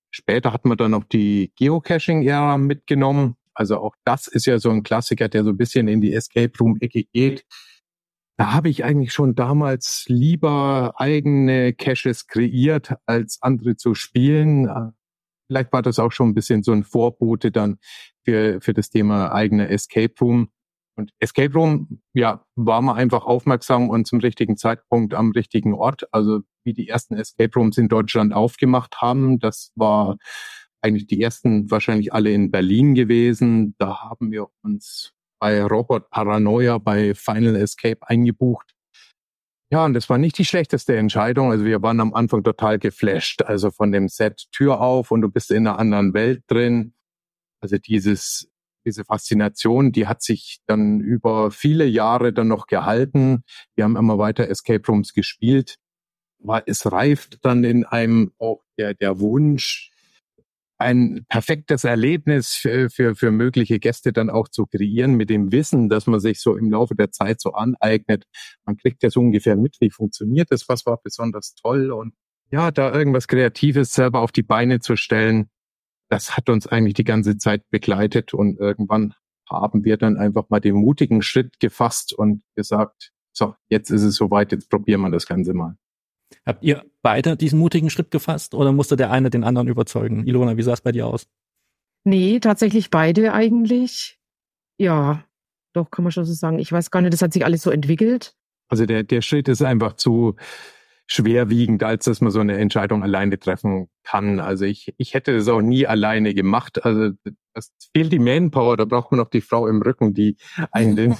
Später 0.09 0.53
hat 0.53 0.65
man 0.65 0.77
dann 0.77 0.91
noch 0.91 1.03
die 1.03 1.51
Geocaching-Ära 1.57 2.57
mitgenommen. 2.57 3.35
Also 3.53 3.77
auch 3.79 3.93
das 4.05 4.27
ist 4.27 4.45
ja 4.45 4.57
so 4.57 4.69
ein 4.69 4.83
Klassiker, 4.83 5.27
der 5.27 5.43
so 5.43 5.49
ein 5.49 5.57
bisschen 5.57 5.87
in 5.87 5.99
die 5.99 6.13
Escape 6.13 6.53
Room-Ecke 6.57 7.03
geht. 7.11 7.43
Da 8.37 8.53
habe 8.53 8.69
ich 8.69 8.83
eigentlich 8.83 9.13
schon 9.13 9.33
damals 9.33 10.05
lieber 10.07 10.93
eigene 10.97 11.73
Caches 11.73 12.27
kreiert, 12.27 12.93
als 13.07 13.39
andere 13.41 13.75
zu 13.77 13.95
spielen. 13.95 14.93
Vielleicht 15.47 15.73
war 15.73 15.81
das 15.81 15.97
auch 15.97 16.11
schon 16.11 16.29
ein 16.29 16.33
bisschen 16.35 16.61
so 16.61 16.71
ein 16.71 16.83
Vorbote 16.83 17.51
dann 17.51 17.79
für, 18.23 18.61
für 18.61 18.73
das 18.73 18.91
Thema 18.91 19.31
eigener 19.31 19.71
Escape 19.71 20.13
Room. 20.21 20.49
Und 20.95 21.11
Escape 21.19 21.53
Room, 21.53 22.01
ja, 22.13 22.43
war 22.55 22.81
man 22.81 22.95
einfach 22.95 23.25
aufmerksam 23.25 23.89
und 23.89 24.05
zum 24.05 24.19
richtigen 24.19 24.57
Zeitpunkt 24.57 25.15
am 25.15 25.31
richtigen 25.31 25.73
Ort. 25.73 26.11
Also 26.11 26.41
wie 26.63 26.73
die 26.73 26.89
ersten 26.89 27.15
Escape 27.15 27.51
Rooms 27.55 27.77
in 27.77 27.87
Deutschland 27.87 28.33
aufgemacht 28.33 29.01
haben, 29.01 29.39
das 29.39 29.71
war 29.75 30.17
eigentlich 30.81 31.07
die 31.07 31.21
ersten 31.21 31.71
wahrscheinlich 31.71 32.13
alle 32.13 32.31
in 32.31 32.51
Berlin 32.51 32.93
gewesen. 32.93 33.75
Da 33.79 33.99
haben 34.01 34.31
wir 34.31 34.47
uns 34.61 35.13
bei 35.39 35.63
Robot 35.63 36.09
Paranoia 36.09 36.77
bei 36.77 37.13
Final 37.13 37.55
Escape 37.55 37.99
eingebucht. 38.01 38.73
Ja, 39.69 39.83
und 39.85 39.93
das 39.93 40.09
war 40.09 40.17
nicht 40.17 40.37
die 40.37 40.45
schlechteste 40.45 40.95
Entscheidung. 40.95 41.51
Also 41.51 41.65
wir 41.65 41.81
waren 41.81 41.99
am 41.99 42.13
Anfang 42.13 42.43
total 42.43 42.79
geflasht. 42.79 43.41
Also 43.41 43.69
von 43.69 43.91
dem 43.91 44.07
Set 44.07 44.45
Tür 44.51 44.79
auf 44.79 45.11
und 45.11 45.21
du 45.21 45.29
bist 45.29 45.51
in 45.51 45.67
einer 45.67 45.77
anderen 45.77 46.13
Welt 46.13 46.43
drin. 46.47 46.93
Also 47.59 47.77
dieses 47.77 48.49
diese 48.87 49.03
Faszination, 49.03 49.91
die 49.91 50.07
hat 50.07 50.23
sich 50.23 50.59
dann 50.65 51.01
über 51.01 51.51
viele 51.51 51.85
Jahre 51.85 52.31
dann 52.31 52.47
noch 52.47 52.67
gehalten. 52.67 53.43
Wir 53.75 53.83
haben 53.83 53.97
immer 53.97 54.17
weiter 54.17 54.49
Escape 54.49 54.81
Rooms 54.87 55.13
gespielt. 55.13 55.75
Es 56.65 56.89
reift 56.89 57.43
dann 57.43 57.65
in 57.65 57.83
einem 57.83 58.31
auch 58.39 58.63
der, 58.77 58.93
der 58.93 59.19
Wunsch, 59.19 59.91
ein 60.77 61.25
perfektes 61.27 61.83
Erlebnis 61.83 62.53
für, 62.53 62.89
für, 62.89 63.15
für 63.15 63.31
mögliche 63.31 63.79
Gäste 63.79 64.13
dann 64.13 64.29
auch 64.29 64.47
zu 64.47 64.65
kreieren, 64.65 65.15
mit 65.15 65.29
dem 65.29 65.51
Wissen, 65.51 65.89
dass 65.89 66.07
man 66.07 66.19
sich 66.19 66.39
so 66.39 66.55
im 66.55 66.69
Laufe 66.69 66.95
der 66.95 67.11
Zeit 67.11 67.41
so 67.41 67.53
aneignet. 67.53 68.25
Man 68.65 68.77
kriegt 68.77 69.01
ja 69.03 69.09
so 69.09 69.19
ungefähr 69.19 69.55
mit, 69.55 69.77
wie 69.79 69.89
funktioniert 69.89 70.51
das, 70.51 70.69
was 70.69 70.85
war 70.85 70.99
besonders 71.03 71.55
toll 71.55 71.91
und 71.91 72.13
ja, 72.49 72.71
da 72.71 72.93
irgendwas 72.93 73.27
Kreatives 73.27 73.91
selber 73.91 74.21
auf 74.21 74.31
die 74.31 74.43
Beine 74.43 74.79
zu 74.79 74.95
stellen, 74.95 75.49
das 76.09 76.37
hat 76.37 76.49
uns 76.49 76.67
eigentlich 76.67 76.93
die 76.93 77.03
ganze 77.03 77.37
Zeit 77.37 77.69
begleitet 77.69 78.33
und 78.33 78.57
irgendwann 78.59 79.13
haben 79.49 79.83
wir 79.83 79.97
dann 79.97 80.17
einfach 80.17 80.49
mal 80.49 80.59
den 80.59 80.75
mutigen 80.75 81.21
Schritt 81.21 81.59
gefasst 81.59 82.13
und 82.13 82.43
gesagt, 82.55 83.11
so, 83.33 83.55
jetzt 83.69 83.89
ist 83.89 84.03
es 84.03 84.15
soweit, 84.15 84.51
jetzt 84.51 84.69
probieren 84.69 85.01
wir 85.01 85.11
das 85.11 85.25
Ganze 85.27 85.53
mal. 85.53 85.75
Habt 86.45 86.63
ihr 86.63 86.85
beide 87.01 87.37
diesen 87.37 87.59
mutigen 87.59 87.89
Schritt 87.89 88.11
gefasst 88.11 88.53
oder 88.53 88.71
musste 88.71 88.95
der 88.95 89.11
eine 89.11 89.29
den 89.29 89.43
anderen 89.43 89.67
überzeugen? 89.67 90.25
Ilona, 90.25 90.57
wie 90.57 90.61
sah 90.63 90.73
es 90.73 90.81
bei 90.81 90.91
dir 90.91 91.07
aus? 91.07 91.27
Nee, 92.03 92.39
tatsächlich 92.39 92.89
beide 92.89 93.33
eigentlich. 93.33 94.19
Ja, 94.77 95.23
doch, 95.73 95.91
kann 95.91 96.03
man 96.03 96.11
schon 96.11 96.25
so 96.25 96.33
sagen. 96.33 96.59
Ich 96.59 96.71
weiß 96.71 96.91
gar 96.91 97.01
nicht, 97.01 97.13
das 97.13 97.21
hat 97.21 97.33
sich 97.33 97.45
alles 97.45 97.61
so 97.61 97.71
entwickelt. 97.71 98.35
Also 98.69 98.85
der, 98.85 99.03
der 99.03 99.21
Schritt 99.21 99.47
ist 99.47 99.61
einfach 99.61 99.93
zu, 99.93 100.35
schwerwiegend, 101.07 101.81
als 101.83 102.05
dass 102.05 102.21
man 102.21 102.31
so 102.31 102.41
eine 102.41 102.57
Entscheidung 102.57 103.01
alleine 103.01 103.39
treffen 103.39 103.89
kann. 104.03 104.39
Also 104.39 104.65
ich, 104.65 104.93
ich 104.97 105.13
hätte 105.13 105.35
das 105.35 105.47
auch 105.47 105.61
nie 105.61 105.87
alleine 105.87 106.33
gemacht. 106.33 106.83
Also 106.83 107.11
das 107.53 107.71
fehlt 107.95 108.11
die 108.11 108.19
Manpower, 108.19 108.77
da 108.77 108.85
braucht 108.85 109.11
man 109.11 109.19
noch 109.19 109.29
die 109.29 109.41
Frau 109.41 109.67
im 109.67 109.81
Rücken, 109.81 110.13
die 110.13 110.35
einen 110.71 111.17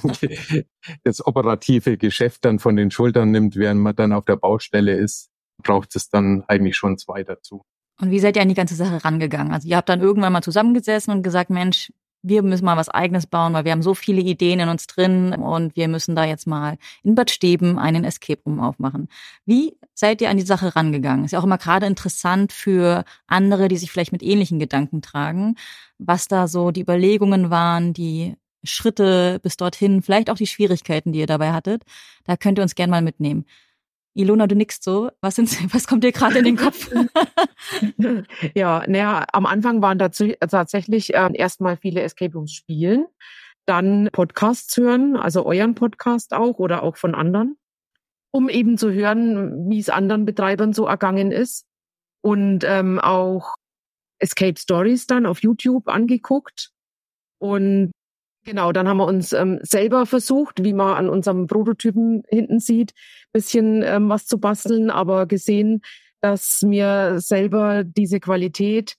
das 1.04 1.26
operative 1.26 1.96
Geschäft 1.96 2.44
dann 2.44 2.58
von 2.58 2.76
den 2.76 2.90
Schultern 2.90 3.30
nimmt, 3.30 3.56
während 3.56 3.80
man 3.80 3.96
dann 3.96 4.12
auf 4.12 4.26
der 4.26 4.36
Baustelle 4.36 4.94
ist, 4.94 5.30
braucht 5.62 5.96
es 5.96 6.10
dann 6.10 6.44
eigentlich 6.46 6.76
schon 6.76 6.98
zwei 6.98 7.24
dazu. 7.24 7.64
Und 8.00 8.10
wie 8.10 8.20
seid 8.20 8.36
ihr 8.36 8.42
an 8.42 8.48
die 8.48 8.54
ganze 8.54 8.76
Sache 8.76 9.04
rangegangen? 9.04 9.52
Also 9.52 9.66
ihr 9.66 9.76
habt 9.76 9.88
dann 9.88 10.00
irgendwann 10.00 10.32
mal 10.32 10.42
zusammengesessen 10.42 11.12
und 11.12 11.22
gesagt, 11.22 11.50
Mensch, 11.50 11.90
wir 12.22 12.42
müssen 12.42 12.64
mal 12.64 12.76
was 12.76 12.88
eigenes 12.88 13.26
bauen, 13.26 13.52
weil 13.52 13.64
wir 13.64 13.72
haben 13.72 13.82
so 13.82 13.94
viele 13.94 14.20
Ideen 14.20 14.60
in 14.60 14.68
uns 14.68 14.86
drin 14.86 15.32
und 15.34 15.76
wir 15.76 15.88
müssen 15.88 16.16
da 16.16 16.24
jetzt 16.24 16.46
mal 16.46 16.76
in 17.02 17.14
Bad 17.14 17.30
Steben 17.30 17.78
einen 17.78 18.04
Escape 18.04 18.40
Room 18.44 18.60
aufmachen. 18.60 19.08
Wie 19.46 19.76
seid 19.94 20.20
ihr 20.20 20.30
an 20.30 20.36
die 20.36 20.42
Sache 20.44 20.74
rangegangen? 20.74 21.24
Ist 21.24 21.32
ja 21.32 21.38
auch 21.38 21.44
immer 21.44 21.58
gerade 21.58 21.86
interessant 21.86 22.52
für 22.52 23.04
andere, 23.26 23.68
die 23.68 23.76
sich 23.76 23.90
vielleicht 23.90 24.12
mit 24.12 24.22
ähnlichen 24.22 24.58
Gedanken 24.58 25.02
tragen, 25.02 25.56
was 25.98 26.28
da 26.28 26.48
so 26.48 26.70
die 26.70 26.82
Überlegungen 26.82 27.50
waren, 27.50 27.92
die 27.92 28.36
Schritte 28.64 29.38
bis 29.42 29.56
dorthin, 29.56 30.02
vielleicht 30.02 30.30
auch 30.30 30.36
die 30.36 30.46
Schwierigkeiten, 30.46 31.12
die 31.12 31.20
ihr 31.20 31.26
dabei 31.26 31.52
hattet. 31.52 31.84
Da 32.24 32.36
könnt 32.36 32.58
ihr 32.58 32.62
uns 32.62 32.74
gerne 32.74 32.90
mal 32.90 33.02
mitnehmen. 33.02 33.44
Ilona, 34.18 34.48
du 34.48 34.56
nickst 34.56 34.82
so. 34.82 35.10
Was, 35.20 35.36
sind, 35.36 35.48
was 35.74 35.86
kommt 35.86 36.02
dir 36.02 36.12
gerade 36.12 36.38
in 36.38 36.44
den 36.44 36.56
Kopf? 36.56 36.90
ja, 38.54 38.82
naja, 38.86 39.24
am 39.32 39.46
Anfang 39.46 39.80
waren 39.80 39.98
dazu, 39.98 40.32
tatsächlich 40.40 41.14
äh, 41.14 41.30
erstmal 41.34 41.76
viele 41.76 42.02
Escape 42.02 42.34
Rooms 42.34 42.52
spielen, 42.52 43.06
dann 43.64 44.08
Podcasts 44.12 44.76
hören, 44.76 45.16
also 45.16 45.46
euren 45.46 45.74
Podcast 45.74 46.34
auch 46.34 46.58
oder 46.58 46.82
auch 46.82 46.96
von 46.96 47.14
anderen, 47.14 47.56
um 48.32 48.48
eben 48.48 48.76
zu 48.76 48.92
hören, 48.92 49.70
wie 49.70 49.78
es 49.78 49.88
anderen 49.88 50.24
Betreibern 50.24 50.72
so 50.72 50.86
ergangen 50.86 51.30
ist. 51.30 51.64
Und 52.20 52.64
ähm, 52.64 52.98
auch 52.98 53.54
Escape 54.18 54.58
Stories 54.58 55.06
dann 55.06 55.26
auf 55.26 55.42
YouTube 55.42 55.86
angeguckt. 55.86 56.70
Und 57.40 57.92
Genau, 58.44 58.72
dann 58.72 58.88
haben 58.88 58.96
wir 58.98 59.06
uns 59.06 59.32
ähm, 59.32 59.58
selber 59.62 60.06
versucht, 60.06 60.64
wie 60.64 60.72
man 60.72 60.96
an 60.96 61.10
unserem 61.10 61.46
Prototypen 61.46 62.22
hinten 62.28 62.60
sieht, 62.60 62.92
bisschen 63.32 63.82
ähm, 63.82 64.08
was 64.08 64.26
zu 64.26 64.38
basteln, 64.40 64.90
aber 64.90 65.26
gesehen, 65.26 65.82
dass 66.22 66.62
wir 66.66 67.20
selber 67.20 67.84
diese 67.84 68.20
Qualität 68.20 68.96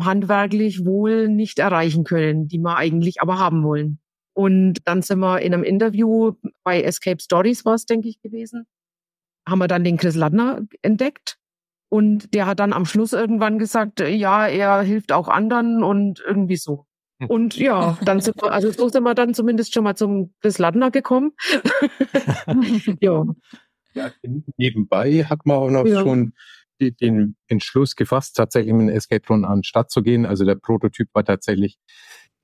handwerklich 0.00 0.84
wohl 0.84 1.28
nicht 1.28 1.58
erreichen 1.58 2.04
können, 2.04 2.48
die 2.48 2.58
wir 2.58 2.76
eigentlich 2.76 3.20
aber 3.20 3.38
haben 3.38 3.62
wollen. 3.64 3.98
Und 4.34 4.80
dann 4.86 5.02
sind 5.02 5.20
wir 5.20 5.40
in 5.40 5.54
einem 5.54 5.64
Interview 5.64 6.32
bei 6.64 6.82
Escape 6.82 7.20
Stories 7.22 7.64
war 7.64 7.74
es, 7.74 7.86
denke 7.86 8.08
ich, 8.08 8.20
gewesen, 8.20 8.66
haben 9.48 9.58
wir 9.60 9.68
dann 9.68 9.84
den 9.84 9.96
Chris 9.98 10.16
Ladner 10.16 10.62
entdeckt 10.82 11.38
Und 11.90 12.34
der 12.34 12.46
hat 12.46 12.60
dann 12.60 12.72
am 12.72 12.86
Schluss 12.86 13.12
irgendwann 13.12 13.58
gesagt, 13.58 14.00
ja, 14.00 14.46
er 14.48 14.82
hilft 14.82 15.12
auch 15.12 15.28
anderen 15.28 15.84
und 15.84 16.20
irgendwie 16.26 16.56
so. 16.56 16.86
Und 17.28 17.56
ja, 17.56 17.98
dann 18.04 18.20
sind 18.20 18.40
wir, 18.42 18.52
also 18.52 18.70
so 18.70 18.88
sind 18.88 19.02
wir 19.02 19.14
dann 19.14 19.32
zumindest 19.32 19.72
schon 19.72 19.84
mal 19.84 19.96
zum 19.96 20.34
Chris 20.40 20.58
Ladner 20.58 20.90
gekommen. 20.90 21.32
ja. 23.00 23.24
ja. 23.94 24.10
Nebenbei 24.56 25.24
hat 25.24 25.46
man 25.46 25.56
auch 25.56 25.70
noch 25.70 25.86
ja. 25.86 26.02
schon 26.02 26.34
die, 26.80 26.94
den 26.94 27.36
Entschluss 27.48 27.96
gefasst, 27.96 28.36
tatsächlich 28.36 28.74
mit 28.74 28.82
einem 28.82 28.96
Escape 28.96 29.26
Room 29.28 29.44
an 29.44 29.64
Stadt 29.64 29.90
zu 29.90 30.02
gehen. 30.02 30.26
Also 30.26 30.44
der 30.44 30.56
Prototyp 30.56 31.08
war 31.14 31.24
tatsächlich 31.24 31.78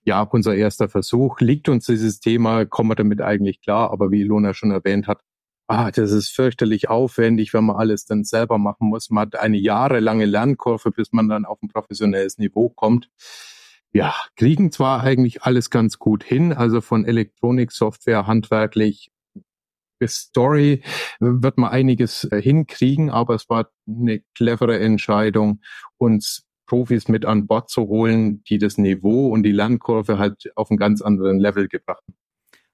ja 0.04 0.22
unser 0.22 0.54
erster 0.54 0.88
Versuch. 0.88 1.40
Liegt 1.40 1.68
uns 1.68 1.86
dieses 1.86 2.20
Thema, 2.20 2.64
kommen 2.64 2.90
wir 2.90 2.94
damit 2.94 3.20
eigentlich 3.20 3.60
klar, 3.60 3.90
aber 3.90 4.10
wie 4.10 4.22
Ilona 4.22 4.54
schon 4.54 4.70
erwähnt 4.70 5.06
hat, 5.06 5.20
ah, 5.66 5.90
das 5.90 6.12
ist 6.12 6.30
fürchterlich 6.30 6.88
aufwendig, 6.88 7.54
wenn 7.54 7.64
man 7.64 7.76
alles 7.76 8.04
dann 8.04 8.24
selber 8.24 8.58
machen 8.58 8.88
muss. 8.88 9.10
Man 9.10 9.26
hat 9.26 9.36
eine 9.36 9.58
jahrelange 9.58 10.26
Lernkurve, 10.26 10.90
bis 10.90 11.12
man 11.12 11.28
dann 11.28 11.44
auf 11.44 11.62
ein 11.62 11.68
professionelles 11.68 12.38
Niveau 12.38 12.68
kommt. 12.68 13.08
Ja, 13.94 14.14
kriegen 14.36 14.72
zwar 14.72 15.02
eigentlich 15.02 15.42
alles 15.42 15.68
ganz 15.68 15.98
gut 15.98 16.24
hin, 16.24 16.52
also 16.52 16.80
von 16.80 17.04
Elektronik, 17.04 17.72
Software, 17.72 18.26
handwerklich 18.26 19.12
bis 20.02 20.16
Story 20.16 20.82
wird 21.20 21.58
man 21.58 21.70
einiges 21.70 22.24
äh, 22.24 22.42
hinkriegen, 22.42 23.08
aber 23.08 23.36
es 23.36 23.48
war 23.48 23.70
eine 23.86 24.20
clevere 24.34 24.80
Entscheidung, 24.80 25.60
uns 25.96 26.44
Profis 26.66 27.06
mit 27.06 27.24
an 27.24 27.46
Bord 27.46 27.70
zu 27.70 27.82
holen, 27.82 28.42
die 28.44 28.58
das 28.58 28.78
Niveau 28.78 29.28
und 29.28 29.44
die 29.44 29.52
Lernkurve 29.52 30.18
halt 30.18 30.50
auf 30.56 30.70
einen 30.70 30.78
ganz 30.78 31.02
anderen 31.02 31.38
Level 31.38 31.68
gebracht 31.68 32.02
haben. 32.08 32.16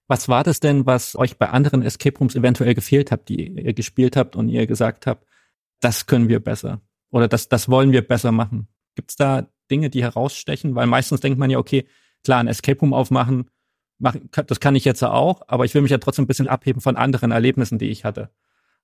Was 0.06 0.30
war 0.30 0.42
das 0.42 0.60
denn, 0.60 0.86
was 0.86 1.16
euch 1.16 1.36
bei 1.36 1.50
anderen 1.50 1.82
Escape 1.82 2.18
Rooms 2.18 2.34
eventuell 2.34 2.74
gefehlt 2.74 3.12
habt, 3.12 3.28
die 3.28 3.48
ihr 3.48 3.74
gespielt 3.74 4.16
habt 4.16 4.34
und 4.34 4.48
ihr 4.48 4.66
gesagt 4.66 5.06
habt, 5.06 5.26
das 5.80 6.06
können 6.06 6.30
wir 6.30 6.40
besser 6.40 6.80
oder 7.10 7.28
das, 7.28 7.50
das 7.50 7.68
wollen 7.68 7.92
wir 7.92 8.06
besser 8.06 8.32
machen? 8.32 8.68
Gibt 8.94 9.10
es 9.10 9.16
da 9.16 9.48
Dinge, 9.70 9.90
die 9.90 10.02
herausstechen? 10.02 10.74
Weil 10.74 10.86
meistens 10.86 11.20
denkt 11.20 11.38
man 11.38 11.50
ja, 11.50 11.58
okay, 11.58 11.86
klar, 12.24 12.40
ein 12.40 12.48
Escape 12.48 12.80
Room 12.80 12.92
aufmachen, 12.92 13.50
mach, 13.98 14.16
das 14.46 14.60
kann 14.60 14.76
ich 14.76 14.84
jetzt 14.84 15.02
auch, 15.02 15.42
aber 15.46 15.64
ich 15.64 15.74
will 15.74 15.82
mich 15.82 15.90
ja 15.90 15.98
trotzdem 15.98 16.24
ein 16.24 16.28
bisschen 16.28 16.48
abheben 16.48 16.80
von 16.80 16.96
anderen 16.96 17.30
Erlebnissen, 17.30 17.78
die 17.78 17.90
ich 17.90 18.04
hatte. 18.04 18.30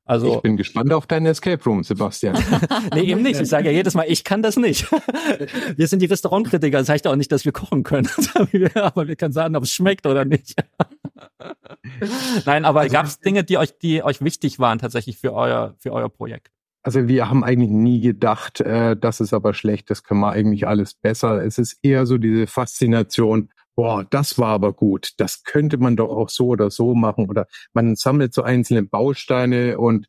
Also, 0.06 0.36
ich 0.36 0.42
bin 0.42 0.58
gespannt 0.58 0.92
auf 0.92 1.06
deinen 1.06 1.24
Escape 1.24 1.64
Room, 1.64 1.82
Sebastian. 1.82 2.36
nee, 2.94 3.04
eben 3.04 3.22
nicht. 3.22 3.40
Ich 3.40 3.48
sage 3.48 3.70
ja 3.70 3.72
jedes 3.72 3.94
Mal, 3.94 4.04
ich 4.06 4.22
kann 4.22 4.42
das 4.42 4.56
nicht. 4.56 4.86
wir 5.76 5.88
sind 5.88 6.02
die 6.02 6.06
Restaurantkritiker. 6.06 6.78
Das 6.78 6.90
heißt 6.90 7.06
auch 7.06 7.16
nicht, 7.16 7.32
dass 7.32 7.46
wir 7.46 7.52
kochen 7.52 7.84
können. 7.84 8.08
aber 8.74 9.08
wir 9.08 9.16
können 9.16 9.32
sagen, 9.32 9.56
ob 9.56 9.62
es 9.62 9.72
schmeckt 9.72 10.06
oder 10.06 10.26
nicht. 10.26 10.62
Nein, 12.44 12.66
aber 12.66 12.80
also, 12.80 12.92
gab 12.92 13.06
es 13.06 13.18
Dinge, 13.18 13.44
die 13.44 13.56
euch, 13.56 13.78
die 13.78 14.02
euch 14.02 14.20
wichtig 14.20 14.58
waren 14.58 14.78
tatsächlich 14.78 15.16
für 15.16 15.32
euer, 15.32 15.74
für 15.78 15.92
euer 15.92 16.10
Projekt? 16.10 16.53
Also 16.84 17.08
wir 17.08 17.30
haben 17.30 17.42
eigentlich 17.44 17.70
nie 17.70 18.00
gedacht, 18.02 18.60
äh, 18.60 18.94
das 18.94 19.20
ist 19.20 19.32
aber 19.32 19.54
schlecht, 19.54 19.88
das 19.88 20.04
können 20.04 20.20
wir 20.20 20.32
eigentlich 20.32 20.66
alles 20.66 20.92
besser. 20.92 21.42
Es 21.42 21.56
ist 21.56 21.78
eher 21.82 22.04
so 22.04 22.18
diese 22.18 22.46
Faszination, 22.46 23.48
boah, 23.74 24.04
das 24.04 24.38
war 24.38 24.50
aber 24.50 24.74
gut, 24.74 25.12
das 25.16 25.44
könnte 25.44 25.78
man 25.78 25.96
doch 25.96 26.10
auch 26.10 26.28
so 26.28 26.48
oder 26.48 26.70
so 26.70 26.94
machen. 26.94 27.30
Oder 27.30 27.46
man 27.72 27.96
sammelt 27.96 28.34
so 28.34 28.42
einzelne 28.42 28.82
Bausteine 28.82 29.78
und 29.78 30.08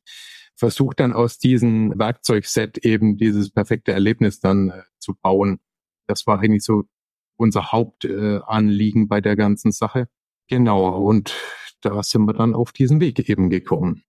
versucht 0.58 1.00
dann 1.00 1.14
aus 1.14 1.38
diesem 1.38 1.98
Werkzeugset 1.98 2.80
eben 2.80 3.16
dieses 3.18 3.52
perfekte 3.52 3.94
Erlebnis 3.94 4.42
dann 4.42 4.70
äh, 4.70 4.82
zu 5.00 5.16
bauen. 5.16 5.60
Das 6.08 6.28
war 6.28 6.40
eigentlich 6.40 6.64
so 6.64 6.84
unser 7.38 7.72
Hauptanliegen 7.72 9.04
äh, 9.04 9.08
bei 9.08 9.22
der 9.22 9.38
ganzen 9.38 9.72
Sache. 9.72 10.10
Genau, 10.50 10.90
und 10.98 11.34
da 11.80 12.04
sind 12.04 12.26
wir 12.26 12.34
dann 12.34 12.54
auf 12.54 12.74
diesen 12.74 13.00
Weg 13.00 13.30
eben 13.30 13.50
gekommen. 13.50 14.04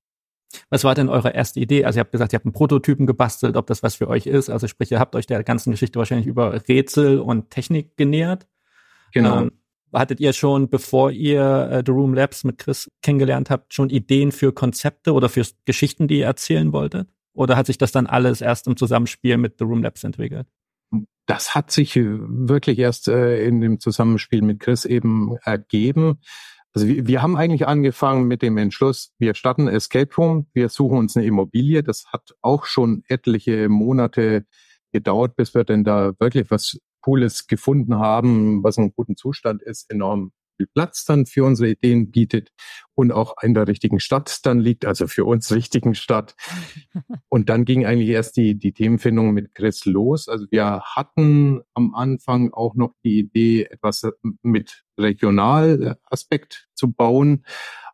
Was 0.71 0.85
war 0.85 0.95
denn 0.95 1.09
eure 1.09 1.31
erste 1.31 1.61
Idee? 1.61 1.85
Also 1.85 1.99
ihr 1.99 2.01
habt 2.01 2.13
gesagt, 2.13 2.33
ihr 2.33 2.37
habt 2.37 2.47
einen 2.47 2.53
Prototypen 2.53 3.07
gebastelt, 3.07 3.57
ob 3.57 3.67
das 3.67 3.83
was 3.83 3.97
für 3.97 4.09
euch 4.09 4.27
ist. 4.27 4.49
Also 4.49 4.69
sprich, 4.69 4.91
ihr 4.91 5.01
habt 5.01 5.15
euch 5.15 5.27
der 5.27 5.43
ganzen 5.45 5.71
Geschichte 5.71 5.99
wahrscheinlich 5.99 6.27
über 6.27 6.69
Rätsel 6.69 7.21
und 7.21 7.51
Technik 7.51 7.97
genähert. 7.97 8.47
Genau. 9.13 9.43
Ähm, 9.43 9.53
hattet 9.93 10.21
ihr 10.21 10.33
schon, 10.33 10.69
bevor 10.69 11.11
ihr 11.11 11.69
äh, 11.71 11.83
The 11.85 11.93
Room 11.93 12.15
Labs 12.15 12.45
mit 12.45 12.59
Chris 12.59 12.91
kennengelernt 13.03 13.51
habt, 13.51 13.75
schon 13.75 13.91
Ideen 13.91 14.33
für 14.33 14.53
Konzepte 14.53 15.13
oder 15.13 15.29
für 15.29 15.45
Geschichten, 15.65 16.09
die 16.09 16.19
ihr 16.19 16.27
erzählen 16.27 16.73
wolltet? 16.73 17.09
Oder 17.33 17.57
hat 17.57 17.67
sich 17.67 17.79
das 17.79 17.93
dann 17.93 18.07
alles 18.07 18.41
erst 18.41 18.67
im 18.67 18.77
Zusammenspiel 18.77 19.37
mit 19.37 19.57
The 19.59 19.65
Room 19.65 19.83
Labs 19.83 20.05
entwickelt? 20.05 20.47
Das 21.27 21.55
hat 21.55 21.71
sich 21.71 21.97
äh, 21.97 22.05
wirklich 22.07 22.79
erst 22.79 23.09
äh, 23.09 23.45
in 23.45 23.61
dem 23.61 23.81
Zusammenspiel 23.81 24.43
mit 24.43 24.61
Chris 24.61 24.85
eben 24.85 25.37
ergeben. 25.45 26.21
Also 26.77 26.89
wir, 26.89 27.07
wir 27.07 27.23
haben 27.23 27.39
eigentlich 27.39 27.67
angefangen 27.67 28.29
mit 28.29 28.43
dem 28.43 28.59
Entschluss, 28.59 29.11
wir 29.19 29.35
starten 29.35 29.67
Escape 29.67 30.15
Room, 30.15 30.47
wir 30.53 30.69
suchen 30.69 30.99
uns 30.99 31.17
eine 31.17 31.25
Immobilie. 31.25 31.83
Das 31.83 32.05
hat 32.13 32.35
auch 32.43 32.67
schon 32.67 33.03
etliche 33.09 33.71
Monate 33.71 34.45
gedauert, 34.93 35.37
bis 35.37 35.55
wir 35.55 35.65
denn 35.65 35.85
da 35.85 36.13
wirklich 36.19 36.51
was 36.51 36.79
Cooles 37.01 37.47
gefunden 37.47 37.95
haben, 37.97 38.63
was 38.63 38.77
in 38.77 38.93
guten 38.95 39.17
Zustand 39.17 39.63
ist, 39.63 39.91
enorm 39.91 40.33
viel 40.57 40.67
Platz 40.67 41.05
dann 41.05 41.27
für 41.27 41.45
unsere 41.45 41.71
Ideen 41.71 42.11
bietet 42.11 42.51
und 42.95 43.13
auch 43.13 43.35
in 43.43 43.55
der 43.55 43.69
richtigen 43.69 44.01
Stadt 44.01 44.45
dann 44.45 44.59
liegt, 44.59 44.85
also 44.85 45.07
für 45.07 45.25
uns 45.25 45.53
richtigen 45.53 45.95
Stadt. 45.95 46.35
Und 47.29 47.49
dann 47.49 47.65
ging 47.65 47.85
eigentlich 47.85 48.09
erst 48.09 48.37
die, 48.37 48.57
die 48.57 48.73
Themenfindung 48.73 49.33
mit 49.33 49.55
Chris 49.55 49.85
los. 49.85 50.29
Also 50.29 50.47
wir 50.51 50.81
hatten 50.83 51.61
am 51.75 51.95
Anfang 51.95 52.53
auch 52.53 52.75
noch 52.75 52.95
die 53.05 53.19
Idee, 53.19 53.65
etwas 53.65 54.03
mit 54.43 54.85
Regionalaspekt 54.99 56.69
zu 56.75 56.93
bauen. 56.93 57.45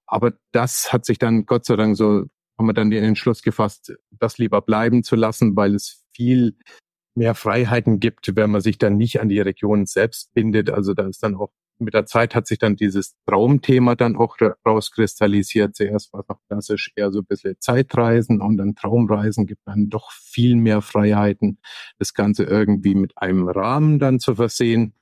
Aber 0.06 0.32
das 0.52 0.92
hat 0.92 1.04
sich 1.04 1.18
dann 1.18 1.46
Gott 1.46 1.64
sei 1.64 1.76
Dank 1.76 1.96
so, 1.96 2.24
haben 2.58 2.66
wir 2.66 2.74
dann 2.74 2.90
den 2.90 3.02
Entschluss 3.02 3.42
gefasst, 3.42 3.94
das 4.10 4.38
lieber 4.38 4.60
bleiben 4.60 5.02
zu 5.02 5.16
lassen, 5.16 5.56
weil 5.56 5.74
es 5.74 6.04
viel 6.12 6.56
mehr 7.14 7.34
Freiheiten 7.34 8.00
gibt, 8.00 8.36
wenn 8.36 8.50
man 8.50 8.60
sich 8.60 8.78
dann 8.78 8.96
nicht 8.96 9.20
an 9.20 9.28
die 9.28 9.40
Region 9.40 9.86
selbst 9.86 10.32
bindet. 10.34 10.70
Also 10.70 10.94
da 10.94 11.06
ist 11.06 11.22
dann 11.22 11.34
auch 11.34 11.50
mit 11.82 11.94
der 11.94 12.06
Zeit 12.06 12.34
hat 12.34 12.46
sich 12.46 12.58
dann 12.58 12.76
dieses 12.76 13.14
Traumthema 13.26 13.94
dann 13.94 14.16
auch 14.16 14.36
rauskristallisiert. 14.66 15.76
Zuerst 15.76 16.12
war 16.12 16.20
es 16.20 16.28
noch 16.28 16.40
klassisch 16.48 16.92
eher 16.96 17.10
so 17.12 17.20
ein 17.20 17.26
bisschen 17.26 17.56
Zeitreisen 17.60 18.40
und 18.40 18.56
dann 18.56 18.74
Traumreisen 18.74 19.46
gibt 19.46 19.62
dann 19.66 19.88
doch 19.88 20.10
viel 20.12 20.56
mehr 20.56 20.82
Freiheiten, 20.82 21.58
das 21.98 22.14
Ganze 22.14 22.44
irgendwie 22.44 22.94
mit 22.94 23.16
einem 23.16 23.48
Rahmen 23.48 23.98
dann 23.98 24.20
zu 24.20 24.34
versehen. 24.34 24.94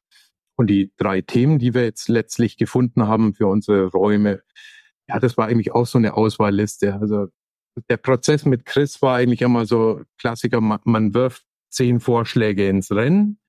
Und 0.57 0.69
die 0.69 0.93
drei 0.99 1.23
Themen, 1.23 1.59
die 1.59 1.73
wir 1.73 1.85
jetzt 1.85 2.09
letztlich 2.09 2.59
gefunden 2.59 3.07
haben 3.07 3.35
für 3.35 3.47
unsere 3.47 3.87
Räume, 3.87 4.43
ja, 5.09 5.19
das 5.19 5.37
war 5.37 5.49
eigentlich 5.49 5.73
auch 5.73 5.87
so 5.87 5.99
eine 5.99 6.15
Auswahlliste. 6.15 6.95
Also 6.95 7.29
der 7.89 7.97
Prozess 7.97 8.45
mit 8.45 8.65
Chris 8.65 9.01
war 9.03 9.17
eigentlich 9.17 9.43
immer 9.43 9.67
so 9.67 10.03
Klassiker, 10.19 10.61
man, 10.61 10.81
man 10.85 11.15
wirft 11.15 11.45
zehn 11.71 12.01
Vorschläge 12.01 12.69
ins 12.69 12.91
Rennen. 12.91 13.40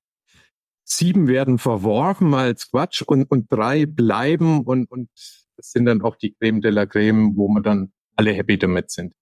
Sieben 0.96 1.28
werden 1.28 1.58
verworfen 1.58 2.34
als 2.34 2.70
Quatsch 2.70 3.02
und, 3.02 3.30
und 3.30 3.50
drei 3.50 3.86
bleiben 3.86 4.62
und, 4.62 4.90
und 4.90 5.08
das 5.56 5.70
sind 5.70 5.86
dann 5.86 6.02
auch 6.02 6.16
die 6.16 6.34
Creme 6.34 6.60
de 6.60 6.70
la 6.70 6.86
Creme, 6.86 7.36
wo 7.36 7.48
wir 7.48 7.62
dann 7.62 7.92
alle 8.16 8.32
happy 8.32 8.58
damit 8.58 8.90
sind. 8.90 9.14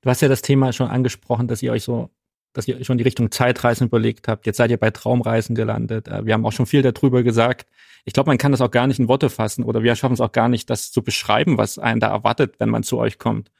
Du 0.00 0.10
hast 0.10 0.20
ja 0.20 0.28
das 0.28 0.42
Thema 0.42 0.72
schon 0.72 0.88
angesprochen, 0.88 1.48
dass 1.48 1.62
ihr 1.62 1.72
euch 1.72 1.84
so, 1.84 2.10
dass 2.52 2.68
ihr 2.68 2.84
schon 2.84 2.98
die 2.98 3.04
Richtung 3.04 3.30
Zeitreisen 3.30 3.88
überlegt 3.88 4.28
habt. 4.28 4.46
Jetzt 4.46 4.56
seid 4.56 4.70
ihr 4.70 4.76
bei 4.78 4.90
Traumreisen 4.90 5.54
gelandet. 5.54 6.08
Äh, 6.08 6.24
wir 6.24 6.34
haben 6.34 6.46
auch 6.46 6.52
schon 6.52 6.66
viel 6.66 6.82
darüber 6.82 7.22
gesagt. 7.22 7.66
Ich 8.04 8.12
glaube, 8.12 8.30
man 8.30 8.38
kann 8.38 8.52
das 8.52 8.60
auch 8.60 8.70
gar 8.70 8.86
nicht 8.86 8.98
in 8.98 9.08
Worte 9.08 9.30
fassen 9.30 9.64
oder 9.64 9.82
wir 9.82 9.94
schaffen 9.96 10.14
es 10.14 10.20
auch 10.20 10.32
gar 10.32 10.48
nicht, 10.48 10.70
das 10.70 10.90
zu 10.92 11.02
beschreiben, 11.02 11.58
was 11.58 11.78
einen 11.78 12.00
da 12.00 12.08
erwartet, 12.08 12.56
wenn 12.58 12.68
man 12.68 12.82
zu 12.82 12.98
euch 12.98 13.18
kommt. 13.18 13.50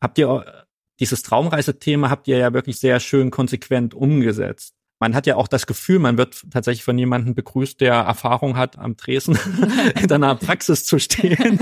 Habt 0.00 0.18
ihr 0.18 0.64
dieses 1.00 1.22
Traumreisethema 1.22 2.10
habt 2.10 2.28
ihr 2.28 2.38
ja 2.38 2.52
wirklich 2.52 2.78
sehr 2.78 3.00
schön 3.00 3.30
konsequent 3.30 3.94
umgesetzt. 3.94 4.74
Man 5.04 5.14
hat 5.14 5.26
ja 5.26 5.36
auch 5.36 5.48
das 5.48 5.66
Gefühl, 5.66 5.98
man 5.98 6.16
wird 6.16 6.46
tatsächlich 6.50 6.82
von 6.82 6.96
jemandem 6.96 7.34
begrüßt, 7.34 7.78
der 7.78 7.92
Erfahrung 7.92 8.56
hat, 8.56 8.78
am 8.78 8.96
Tresen 8.96 9.38
in 10.02 10.10
einer 10.10 10.34
Praxis 10.34 10.86
zu 10.86 10.98
stehen 10.98 11.58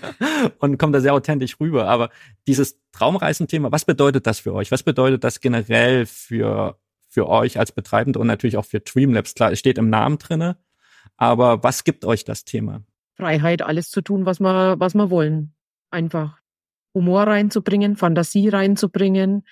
und 0.58 0.76
kommt 0.76 0.94
da 0.94 1.00
sehr 1.00 1.14
authentisch 1.14 1.58
rüber. 1.60 1.88
Aber 1.88 2.10
dieses 2.46 2.78
Traumreisenthema, 2.92 3.72
was 3.72 3.86
bedeutet 3.86 4.26
das 4.26 4.40
für 4.40 4.52
euch? 4.52 4.70
Was 4.70 4.82
bedeutet 4.82 5.24
das 5.24 5.40
generell 5.40 6.04
für, 6.04 6.78
für 7.08 7.26
euch 7.26 7.58
als 7.58 7.72
Betreibende 7.72 8.18
und 8.18 8.26
natürlich 8.26 8.58
auch 8.58 8.66
für 8.66 8.80
Dreamlabs? 8.80 9.34
Klar, 9.34 9.52
es 9.52 9.60
steht 9.60 9.78
im 9.78 9.88
Namen 9.88 10.18
drinne. 10.18 10.58
Aber 11.16 11.62
was 11.62 11.84
gibt 11.84 12.04
euch 12.04 12.26
das 12.26 12.44
Thema? 12.44 12.82
Freiheit, 13.14 13.62
alles 13.62 13.88
zu 13.88 14.02
tun, 14.02 14.26
was 14.26 14.40
wir, 14.40 14.78
was 14.78 14.92
wir 14.92 15.08
wollen. 15.08 15.54
Einfach. 15.90 16.38
Humor 16.92 17.22
reinzubringen, 17.22 17.96
Fantasie 17.96 18.50
reinzubringen, 18.50 19.46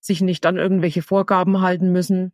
sich 0.00 0.22
nicht 0.22 0.46
an 0.46 0.56
irgendwelche 0.56 1.02
Vorgaben 1.02 1.60
halten 1.60 1.92
müssen. 1.92 2.32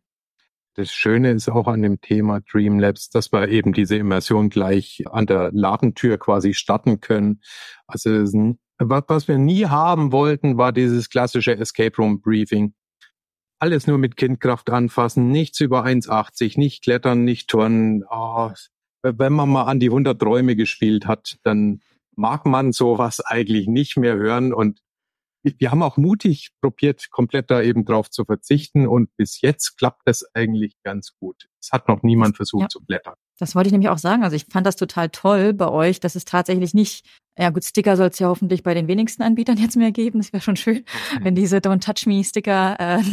Das 0.77 0.91
Schöne 0.91 1.31
ist 1.31 1.47
auch 1.47 1.67
an 1.67 1.81
dem 1.81 2.01
Thema 2.01 2.41
Dreamlabs, 2.41 3.09
dass 3.09 3.31
wir 3.31 3.47
eben 3.47 3.71
diese 3.71 3.95
Immersion 3.95 4.49
gleich 4.49 5.03
an 5.09 5.25
der 5.25 5.49
Ladentür 5.53 6.17
quasi 6.17 6.53
starten 6.53 6.99
können. 6.99 7.41
Also 7.87 8.09
was 8.77 9.27
wir 9.29 9.37
nie 9.37 9.67
haben 9.67 10.11
wollten, 10.11 10.57
war 10.57 10.73
dieses 10.73 11.09
klassische 11.09 11.57
Escape 11.57 11.95
Room 11.97 12.19
Briefing. 12.19 12.73
Alles 13.57 13.87
nur 13.87 13.97
mit 13.97 14.17
Kindkraft 14.17 14.69
anfassen, 14.69 15.31
nichts 15.31 15.61
über 15.61 15.85
1,80, 15.85 16.59
nicht 16.59 16.83
klettern, 16.83 17.23
nicht 17.23 17.49
turnen. 17.49 18.03
Oh, 18.09 18.51
wenn 19.01 19.31
man 19.31 19.49
mal 19.49 19.63
an 19.63 19.79
die 19.79 19.87
100 19.87 20.19
Träume 20.19 20.57
gespielt 20.57 21.07
hat, 21.07 21.37
dann 21.43 21.79
mag 22.17 22.45
man 22.45 22.73
sowas 22.73 23.21
eigentlich 23.25 23.67
nicht 23.67 23.95
mehr 23.95 24.17
hören 24.17 24.53
und 24.53 24.81
wir 25.57 25.71
haben 25.71 25.83
auch 25.83 25.97
mutig 25.97 26.49
probiert, 26.61 27.09
komplett 27.11 27.51
da 27.51 27.61
eben 27.61 27.85
drauf 27.85 28.09
zu 28.09 28.25
verzichten 28.25 28.87
und 28.87 29.15
bis 29.17 29.41
jetzt 29.41 29.77
klappt 29.77 30.01
das 30.05 30.25
eigentlich 30.33 30.75
ganz 30.83 31.13
gut. 31.19 31.47
Es 31.61 31.71
hat 31.71 31.87
noch 31.87 32.03
niemand 32.03 32.35
versucht 32.35 32.63
ja. 32.63 32.69
zu 32.69 32.83
blättern. 32.83 33.15
Das 33.37 33.55
wollte 33.55 33.67
ich 33.67 33.71
nämlich 33.71 33.89
auch 33.89 33.97
sagen. 33.97 34.23
Also 34.23 34.35
ich 34.35 34.45
fand 34.49 34.65
das 34.65 34.75
total 34.75 35.09
toll 35.09 35.53
bei 35.53 35.67
euch, 35.67 35.99
dass 35.99 36.15
es 36.15 36.25
tatsächlich 36.25 36.73
nicht, 36.73 37.05
ja 37.37 37.49
gut, 37.49 37.63
Sticker 37.63 37.97
soll 37.97 38.07
es 38.07 38.19
ja 38.19 38.27
hoffentlich 38.27 38.63
bei 38.63 38.73
den 38.73 38.87
wenigsten 38.87 39.23
Anbietern 39.23 39.57
jetzt 39.57 39.75
mehr 39.75 39.91
geben. 39.91 40.19
Das 40.19 40.33
wäre 40.33 40.41
schon 40.41 40.55
schön, 40.55 40.85
wenn 41.21 41.35
diese 41.35 41.57
Don't 41.57 41.81
Touch 41.81 42.05
Me 42.07 42.23
Sticker 42.23 42.75
äh, 42.79 43.03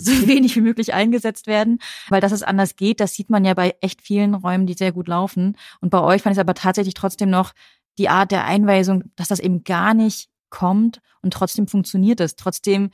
so 0.00 0.26
wenig 0.26 0.56
wie 0.56 0.62
möglich 0.62 0.94
eingesetzt 0.94 1.46
werden, 1.46 1.78
weil 2.08 2.20
dass 2.20 2.32
es 2.32 2.42
anders 2.42 2.76
geht, 2.76 3.00
das 3.00 3.14
sieht 3.14 3.30
man 3.30 3.44
ja 3.44 3.54
bei 3.54 3.76
echt 3.80 4.00
vielen 4.00 4.34
Räumen, 4.34 4.66
die 4.66 4.74
sehr 4.74 4.92
gut 4.92 5.08
laufen. 5.08 5.56
Und 5.80 5.90
bei 5.90 6.00
euch 6.00 6.22
fand 6.22 6.32
ich 6.32 6.38
es 6.38 6.42
aber 6.42 6.54
tatsächlich 6.54 6.94
trotzdem 6.94 7.30
noch 7.30 7.52
die 7.98 8.08
Art 8.08 8.30
der 8.30 8.46
Einweisung, 8.46 9.04
dass 9.16 9.28
das 9.28 9.40
eben 9.40 9.62
gar 9.62 9.92
nicht 9.92 10.29
kommt 10.50 11.00
und 11.22 11.32
trotzdem 11.32 11.66
funktioniert 11.66 12.20
es. 12.20 12.36
Trotzdem 12.36 12.90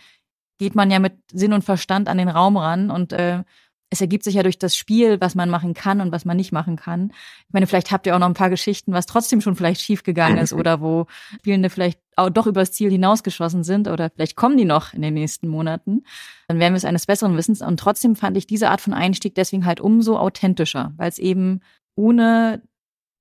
geht 0.58 0.74
man 0.74 0.90
ja 0.90 0.98
mit 0.98 1.14
Sinn 1.32 1.52
und 1.52 1.64
Verstand 1.64 2.08
an 2.08 2.18
den 2.18 2.28
Raum 2.28 2.56
ran 2.56 2.90
und 2.90 3.12
äh, 3.12 3.42
es 3.88 4.00
ergibt 4.00 4.24
sich 4.24 4.34
ja 4.34 4.42
durch 4.42 4.58
das 4.58 4.76
Spiel, 4.76 5.20
was 5.20 5.34
man 5.34 5.48
machen 5.48 5.72
kann 5.72 6.00
und 6.00 6.10
was 6.10 6.24
man 6.24 6.36
nicht 6.36 6.50
machen 6.50 6.76
kann. 6.76 7.12
Ich 7.46 7.52
meine, 7.52 7.66
vielleicht 7.66 7.92
habt 7.92 8.06
ihr 8.06 8.16
auch 8.16 8.18
noch 8.18 8.26
ein 8.26 8.34
paar 8.34 8.50
Geschichten, 8.50 8.92
was 8.92 9.06
trotzdem 9.06 9.40
schon 9.40 9.54
vielleicht 9.54 9.80
schiefgegangen 9.80 10.38
ist 10.38 10.52
oder 10.52 10.80
wo 10.80 11.06
Spielende 11.38 11.70
vielleicht 11.70 12.00
auch 12.16 12.30
doch 12.30 12.46
übers 12.46 12.72
Ziel 12.72 12.90
hinausgeschossen 12.90 13.62
sind 13.62 13.86
oder 13.86 14.10
vielleicht 14.10 14.34
kommen 14.34 14.56
die 14.56 14.64
noch 14.64 14.92
in 14.92 15.02
den 15.02 15.14
nächsten 15.14 15.46
Monaten. 15.46 16.02
Dann 16.48 16.58
werden 16.58 16.72
wir 16.72 16.78
es 16.78 16.84
eines 16.84 17.06
Besseren 17.06 17.36
Wissens. 17.36 17.62
Und 17.62 17.78
trotzdem 17.78 18.16
fand 18.16 18.36
ich 18.36 18.46
diese 18.46 18.70
Art 18.70 18.80
von 18.80 18.92
Einstieg 18.92 19.34
deswegen 19.34 19.66
halt 19.66 19.80
umso 19.80 20.18
authentischer, 20.18 20.92
weil 20.96 21.08
es 21.08 21.18
eben 21.18 21.60
ohne 21.94 22.62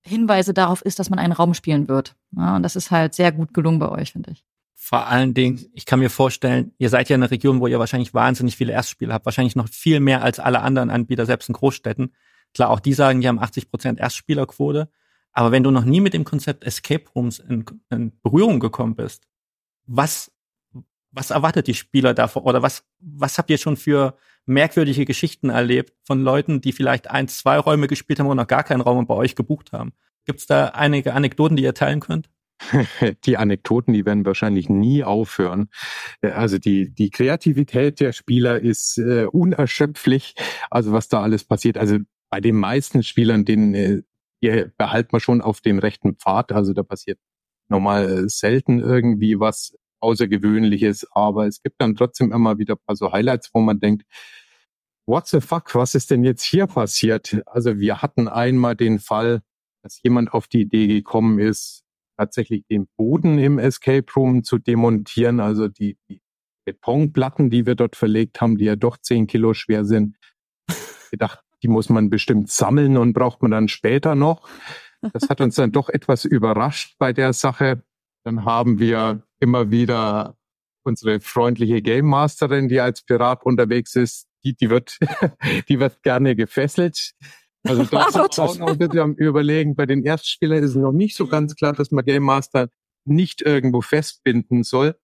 Hinweise 0.05 0.53
darauf 0.53 0.81
ist, 0.81 0.99
dass 0.99 1.09
man 1.09 1.19
einen 1.19 1.33
Raum 1.33 1.53
spielen 1.53 1.87
wird. 1.87 2.15
Ja, 2.35 2.55
und 2.55 2.63
das 2.63 2.75
ist 2.75 2.91
halt 2.91 3.15
sehr 3.15 3.31
gut 3.31 3.53
gelungen 3.53 3.79
bei 3.79 3.89
euch, 3.89 4.11
finde 4.11 4.31
ich. 4.31 4.43
Vor 4.75 5.07
allen 5.07 5.33
Dingen, 5.33 5.65
ich 5.73 5.85
kann 5.85 5.99
mir 5.99 6.11
vorstellen, 6.11 6.73
ihr 6.77 6.89
seid 6.89 7.09
ja 7.09 7.15
in 7.15 7.23
einer 7.23 7.31
Region, 7.31 7.59
wo 7.59 7.67
ihr 7.67 7.79
wahrscheinlich 7.79 8.13
wahnsinnig 8.13 8.55
viele 8.55 8.73
Erstspiele 8.73 9.13
habt, 9.13 9.25
wahrscheinlich 9.25 9.55
noch 9.55 9.67
viel 9.67 9.99
mehr 9.99 10.21
als 10.21 10.39
alle 10.39 10.61
anderen 10.61 10.91
Anbieter, 10.91 11.25
selbst 11.25 11.49
in 11.49 11.53
Großstädten. 11.53 12.13
Klar, 12.53 12.69
auch 12.69 12.79
die 12.79 12.93
sagen, 12.93 13.21
die 13.21 13.27
haben 13.27 13.39
80 13.39 13.71
Prozent 13.71 13.99
Erstspielerquote. 13.99 14.89
Aber 15.31 15.51
wenn 15.51 15.63
du 15.63 15.71
noch 15.71 15.85
nie 15.85 16.01
mit 16.01 16.13
dem 16.13 16.23
Konzept 16.23 16.63
Escape 16.63 17.05
Rooms 17.15 17.39
in, 17.39 17.65
in 17.89 18.11
Berührung 18.21 18.59
gekommen 18.59 18.95
bist, 18.95 19.27
was, 19.87 20.31
was 21.11 21.31
erwartet 21.31 21.67
die 21.67 21.73
Spieler 21.73 22.13
davor? 22.13 22.45
Oder 22.45 22.61
was, 22.61 22.83
was 22.99 23.37
habt 23.37 23.49
ihr 23.49 23.57
schon 23.57 23.77
für 23.77 24.15
merkwürdige 24.45 25.05
Geschichten 25.05 25.49
erlebt 25.49 25.93
von 26.03 26.21
Leuten, 26.21 26.61
die 26.61 26.71
vielleicht 26.71 27.09
ein, 27.09 27.27
zwei 27.27 27.57
Räume 27.57 27.87
gespielt 27.87 28.19
haben 28.19 28.27
und 28.27 28.37
noch 28.37 28.47
gar 28.47 28.63
keinen 28.63 28.81
Raum 28.81 29.07
bei 29.07 29.15
euch 29.15 29.35
gebucht 29.35 29.71
haben. 29.71 29.93
Gibt 30.25 30.39
es 30.39 30.47
da 30.47 30.67
einige 30.69 31.13
Anekdoten, 31.13 31.57
die 31.57 31.63
ihr 31.63 31.73
teilen 31.73 31.99
könnt? 31.99 32.29
die 33.25 33.37
Anekdoten, 33.37 33.93
die 33.93 34.05
werden 34.05 34.25
wahrscheinlich 34.25 34.69
nie 34.69 35.03
aufhören. 35.03 35.69
Äh, 36.21 36.29
also 36.29 36.57
die, 36.57 36.93
die 36.93 37.09
Kreativität 37.09 37.99
der 37.99 38.13
Spieler 38.13 38.59
ist 38.59 38.97
äh, 38.97 39.25
unerschöpflich. 39.25 40.35
Also 40.69 40.91
was 40.91 41.07
da 41.09 41.21
alles 41.21 41.43
passiert. 41.43 41.77
Also 41.77 41.97
bei 42.29 42.39
den 42.39 42.55
meisten 42.55 43.03
Spielern, 43.03 43.45
denen 43.45 43.73
äh, 43.73 44.01
hier 44.41 44.71
behalten 44.77 45.11
wir 45.13 45.19
schon 45.19 45.41
auf 45.41 45.61
dem 45.61 45.79
rechten 45.79 46.15
Pfad. 46.15 46.51
Also 46.51 46.73
da 46.73 46.83
passiert 46.83 47.19
normal 47.67 48.25
äh, 48.25 48.29
selten 48.29 48.79
irgendwie 48.79 49.39
was 49.39 49.75
Außergewöhnliches, 50.05 51.07
aber 51.11 51.47
es 51.47 51.61
gibt 51.61 51.81
dann 51.81 51.95
trotzdem 51.95 52.31
immer 52.31 52.57
wieder 52.57 52.75
ein 52.75 52.85
paar 52.85 52.95
so 52.95 53.11
Highlights, 53.11 53.49
wo 53.53 53.59
man 53.59 53.79
denkt, 53.79 54.03
what 55.05 55.27
the 55.27 55.41
fuck, 55.41 55.75
was 55.75 55.95
ist 55.95 56.11
denn 56.11 56.23
jetzt 56.23 56.43
hier 56.43 56.67
passiert? 56.67 57.41
Also 57.45 57.79
wir 57.79 58.01
hatten 58.01 58.27
einmal 58.27 58.75
den 58.75 58.99
Fall, 58.99 59.41
dass 59.83 60.01
jemand 60.01 60.33
auf 60.33 60.47
die 60.47 60.61
Idee 60.61 60.87
gekommen 60.87 61.39
ist, 61.39 61.83
tatsächlich 62.17 62.65
den 62.67 62.87
Boden 62.97 63.37
im 63.37 63.59
Escape 63.59 64.05
Room 64.15 64.43
zu 64.43 64.57
demontieren, 64.57 65.39
also 65.39 65.67
die, 65.67 65.97
die 66.09 66.21
Betonplatten, 66.65 67.49
die 67.49 67.65
wir 67.65 67.75
dort 67.75 67.95
verlegt 67.95 68.41
haben, 68.41 68.57
die 68.57 68.65
ja 68.65 68.75
doch 68.75 68.97
zehn 68.97 69.27
Kilo 69.27 69.53
schwer 69.53 69.85
sind. 69.85 70.17
Gedacht, 71.11 71.41
die 71.61 71.67
muss 71.67 71.89
man 71.89 72.09
bestimmt 72.09 72.49
sammeln 72.49 72.97
und 72.97 73.13
braucht 73.13 73.41
man 73.41 73.51
dann 73.51 73.67
später 73.67 74.15
noch. 74.15 74.47
Das 75.13 75.29
hat 75.29 75.41
uns 75.41 75.55
dann 75.55 75.71
doch 75.71 75.89
etwas 75.89 76.25
überrascht 76.25 76.95
bei 76.97 77.13
der 77.13 77.33
Sache. 77.33 77.83
Dann 78.25 78.43
haben 78.43 78.79
wir 78.79 79.23
immer 79.39 79.69
wieder 79.69 80.35
unsere 80.83 81.19
freundliche 81.19 81.81
Game 81.81 82.07
Masterin, 82.07 82.67
die 82.67 82.79
als 82.79 83.03
Pirat 83.03 83.45
unterwegs 83.45 83.95
ist, 83.95 84.27
die, 84.43 84.55
die 84.55 84.69
wird, 84.69 84.97
die 85.69 85.79
wird 85.79 86.01
gerne 86.03 86.35
gefesselt. 86.35 87.13
Also 87.63 87.83
da 87.83 88.07
ist 88.07 88.39
auch 88.39 88.57
noch 88.57 88.67
ein 88.67 88.77
bisschen 88.77 88.99
am 88.99 89.13
Überlegen. 89.13 89.75
Bei 89.75 89.85
den 89.85 90.03
Erstspielern 90.03 90.63
ist 90.63 90.71
es 90.71 90.75
noch 90.75 90.91
nicht 90.91 91.15
so 91.15 91.27
ganz 91.27 91.55
klar, 91.55 91.73
dass 91.73 91.91
man 91.91 92.05
Game 92.05 92.23
Master 92.23 92.69
nicht 93.05 93.41
irgendwo 93.41 93.81
festbinden 93.81 94.63
soll. 94.63 94.95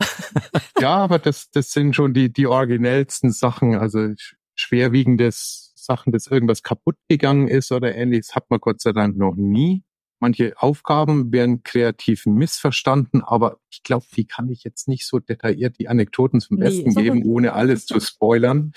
ja, 0.80 0.96
aber 0.96 1.18
das, 1.20 1.50
das 1.50 1.72
sind 1.72 1.94
schon 1.94 2.12
die, 2.12 2.32
die 2.32 2.46
originellsten 2.46 3.30
Sachen. 3.30 3.76
Also 3.76 4.14
schwerwiegendes 4.56 5.72
Sachen, 5.76 6.12
dass 6.12 6.26
irgendwas 6.26 6.62
kaputt 6.62 6.96
gegangen 7.08 7.48
ist 7.48 7.70
oder 7.70 7.94
ähnliches, 7.94 8.34
hat 8.34 8.50
man 8.50 8.60
Gott 8.60 8.80
sei 8.80 8.92
Dank 8.92 9.16
noch 9.16 9.34
nie. 9.36 9.84
Manche 10.24 10.54
Aufgaben 10.56 11.32
werden 11.32 11.64
kreativ 11.64 12.24
missverstanden, 12.24 13.22
aber 13.22 13.58
ich 13.68 13.82
glaube, 13.82 14.06
die 14.16 14.24
kann 14.24 14.48
ich 14.48 14.64
jetzt 14.64 14.88
nicht 14.88 15.06
so 15.06 15.18
detailliert 15.18 15.78
die 15.78 15.86
Anekdoten 15.86 16.40
zum 16.40 16.56
Besten 16.56 16.94
nee, 16.94 17.02
geben, 17.02 17.26
ohne 17.26 17.52
alles 17.52 17.84
zu 17.84 18.00
spoilern. 18.00 18.72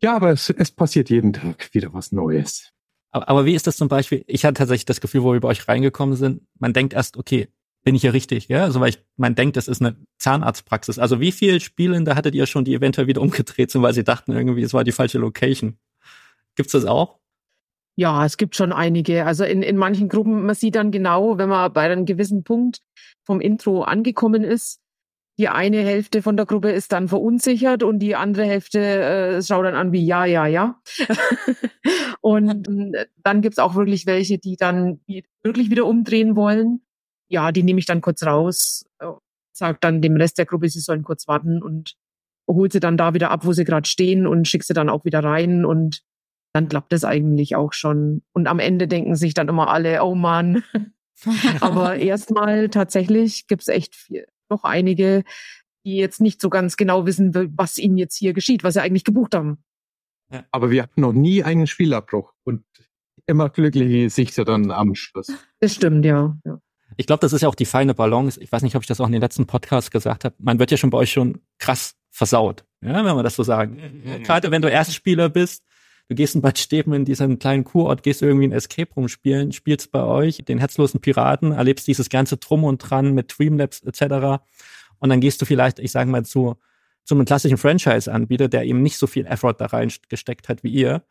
Ja, 0.00 0.16
aber 0.16 0.30
es, 0.30 0.50
es 0.50 0.72
passiert 0.72 1.08
jeden 1.08 1.32
Tag 1.32 1.72
wieder 1.72 1.94
was 1.94 2.10
Neues. 2.10 2.72
Aber, 3.12 3.28
aber 3.28 3.44
wie 3.44 3.54
ist 3.54 3.68
das 3.68 3.76
zum 3.76 3.86
Beispiel? 3.86 4.24
Ich 4.26 4.44
hatte 4.44 4.54
tatsächlich 4.54 4.86
das 4.86 5.00
Gefühl, 5.00 5.22
wo 5.22 5.34
wir 5.34 5.40
bei 5.40 5.46
euch 5.46 5.68
reingekommen 5.68 6.16
sind, 6.16 6.42
man 6.58 6.72
denkt 6.72 6.94
erst, 6.94 7.16
okay, 7.16 7.46
bin 7.84 7.94
ich 7.94 8.00
hier 8.00 8.12
richtig, 8.12 8.48
ja? 8.48 8.64
Also 8.64 8.80
weil 8.80 8.88
ich, 8.88 8.98
man 9.16 9.36
denkt, 9.36 9.56
das 9.56 9.68
ist 9.68 9.80
eine 9.80 9.96
Zahnarztpraxis. 10.18 10.98
Also 10.98 11.20
wie 11.20 11.30
viele 11.30 11.60
Spielende 11.60 12.16
hattet 12.16 12.34
ihr 12.34 12.46
schon, 12.46 12.64
die 12.64 12.74
eventuell 12.74 13.06
wieder 13.06 13.20
umgedreht 13.20 13.70
sind, 13.70 13.82
weil 13.82 13.94
sie 13.94 14.02
dachten 14.02 14.32
irgendwie, 14.32 14.62
es 14.62 14.74
war 14.74 14.82
die 14.82 14.90
falsche 14.90 15.18
Location? 15.18 15.78
Gibt's 16.56 16.72
das 16.72 16.86
auch? 16.86 17.21
Ja, 17.96 18.24
es 18.24 18.36
gibt 18.36 18.56
schon 18.56 18.72
einige. 18.72 19.26
Also 19.26 19.44
in, 19.44 19.62
in 19.62 19.76
manchen 19.76 20.08
Gruppen, 20.08 20.46
man 20.46 20.54
sieht 20.54 20.76
dann 20.76 20.90
genau, 20.90 21.36
wenn 21.38 21.48
man 21.48 21.72
bei 21.72 21.82
einem 21.82 22.06
gewissen 22.06 22.42
Punkt 22.42 22.80
vom 23.24 23.40
Intro 23.40 23.82
angekommen 23.82 24.44
ist, 24.44 24.80
die 25.38 25.48
eine 25.48 25.78
Hälfte 25.78 26.22
von 26.22 26.36
der 26.36 26.46
Gruppe 26.46 26.70
ist 26.70 26.92
dann 26.92 27.08
verunsichert 27.08 27.82
und 27.82 27.98
die 28.00 28.14
andere 28.14 28.44
Hälfte 28.44 28.78
äh, 28.80 29.42
schaut 29.42 29.64
dann 29.64 29.74
an 29.74 29.92
wie 29.92 30.04
ja, 30.04 30.24
ja, 30.24 30.46
ja. 30.46 30.80
und 32.20 32.94
äh, 32.94 33.06
dann 33.22 33.40
gibt's 33.40 33.58
auch 33.58 33.74
wirklich 33.74 34.06
welche, 34.06 34.38
die 34.38 34.56
dann 34.56 35.00
wirklich 35.42 35.70
wieder 35.70 35.86
umdrehen 35.86 36.36
wollen. 36.36 36.82
Ja, 37.28 37.50
die 37.50 37.62
nehme 37.62 37.78
ich 37.78 37.86
dann 37.86 38.02
kurz 38.02 38.22
raus, 38.24 38.84
äh, 38.98 39.06
sag 39.52 39.80
dann 39.80 40.02
dem 40.02 40.16
Rest 40.16 40.38
der 40.38 40.46
Gruppe, 40.46 40.68
sie 40.68 40.80
sollen 40.80 41.02
kurz 41.02 41.26
warten 41.28 41.62
und 41.62 41.94
hol 42.46 42.70
sie 42.70 42.80
dann 42.80 42.96
da 42.96 43.14
wieder 43.14 43.30
ab, 43.30 43.46
wo 43.46 43.52
sie 43.52 43.64
gerade 43.64 43.88
stehen 43.88 44.26
und 44.26 44.48
schick 44.48 44.64
sie 44.64 44.74
dann 44.74 44.90
auch 44.90 45.04
wieder 45.04 45.24
rein 45.24 45.64
und 45.64 46.02
dann 46.52 46.68
klappt 46.68 46.92
es 46.92 47.04
eigentlich 47.04 47.56
auch 47.56 47.72
schon. 47.72 48.22
Und 48.32 48.46
am 48.46 48.58
Ende 48.58 48.88
denken 48.88 49.16
sich 49.16 49.34
dann 49.34 49.48
immer 49.48 49.68
alle, 49.68 50.02
oh 50.02 50.14
Mann. 50.14 50.62
Aber 51.60 51.96
erstmal 51.96 52.68
tatsächlich 52.68 53.46
gibt's 53.46 53.68
echt 53.68 53.94
viel, 53.94 54.26
noch 54.48 54.64
einige, 54.64 55.24
die 55.84 55.96
jetzt 55.96 56.20
nicht 56.20 56.40
so 56.40 56.50
ganz 56.50 56.76
genau 56.76 57.06
wissen, 57.06 57.34
was 57.56 57.78
ihnen 57.78 57.96
jetzt 57.96 58.16
hier 58.16 58.32
geschieht, 58.32 58.64
was 58.64 58.74
sie 58.74 58.82
eigentlich 58.82 59.04
gebucht 59.04 59.34
haben. 59.34 59.62
Aber 60.50 60.70
wir 60.70 60.82
hatten 60.82 61.00
noch 61.00 61.12
nie 61.12 61.42
einen 61.42 61.66
Spielabbruch 61.66 62.32
und 62.44 62.64
immer 63.26 63.50
glückliche 63.50 64.04
Gesichter 64.04 64.44
dann 64.44 64.70
am 64.70 64.94
Schluss. 64.94 65.32
Das 65.60 65.74
stimmt, 65.74 66.04
ja. 66.04 66.36
ja. 66.44 66.58
Ich 66.96 67.06
glaube, 67.06 67.20
das 67.20 67.32
ist 67.32 67.42
ja 67.42 67.48
auch 67.48 67.54
die 67.54 67.64
feine 67.64 67.94
Balance. 67.94 68.40
Ich 68.40 68.50
weiß 68.50 68.62
nicht, 68.62 68.74
ob 68.76 68.82
ich 68.82 68.88
das 68.88 69.00
auch 69.00 69.06
in 69.06 69.12
den 69.12 69.20
letzten 69.20 69.46
Podcasts 69.46 69.90
gesagt 69.90 70.24
habe. 70.24 70.34
Man 70.38 70.58
wird 70.58 70.70
ja 70.70 70.76
schon 70.76 70.90
bei 70.90 70.98
euch 70.98 71.12
schon 71.12 71.40
krass 71.58 71.94
versaut, 72.10 72.64
ja, 72.82 73.04
wenn 73.04 73.14
man 73.14 73.24
das 73.24 73.36
so 73.36 73.42
sagen. 73.42 74.02
Mhm. 74.04 74.22
Gerade 74.22 74.50
wenn 74.50 74.62
du 74.62 74.70
Erstspieler 74.70 75.28
bist, 75.28 75.64
du 76.08 76.14
gehst 76.14 76.34
in 76.34 76.42
Bad 76.42 76.58
Stäben 76.58 76.92
in 76.92 77.04
diesem 77.04 77.38
kleinen 77.38 77.64
Kurort, 77.64 78.02
gehst 78.02 78.22
irgendwie 78.22 78.46
ein 78.46 78.52
Escape 78.52 78.92
Room 78.94 79.08
spielen, 79.08 79.52
spielst 79.52 79.92
bei 79.92 80.02
euch 80.02 80.38
den 80.38 80.58
herzlosen 80.58 81.00
Piraten, 81.00 81.52
erlebst 81.52 81.86
dieses 81.86 82.08
ganze 82.08 82.36
Drum 82.36 82.64
und 82.64 82.78
Dran 82.78 83.14
mit 83.14 83.34
Dreamlabs 83.36 83.82
etc. 83.82 84.42
Und 84.98 85.10
dann 85.10 85.20
gehst 85.20 85.40
du 85.40 85.46
vielleicht, 85.46 85.78
ich 85.78 85.92
sage 85.92 86.10
mal, 86.10 86.24
zu, 86.24 86.56
zu 87.04 87.14
einem 87.14 87.24
klassischen 87.24 87.58
Franchise-Anbieter, 87.58 88.48
der 88.48 88.64
eben 88.64 88.82
nicht 88.82 88.98
so 88.98 89.06
viel 89.06 89.26
Effort 89.26 89.54
da 89.54 89.66
reingesteckt 89.66 90.48
hat 90.48 90.62
wie 90.62 90.70
ihr 90.70 91.02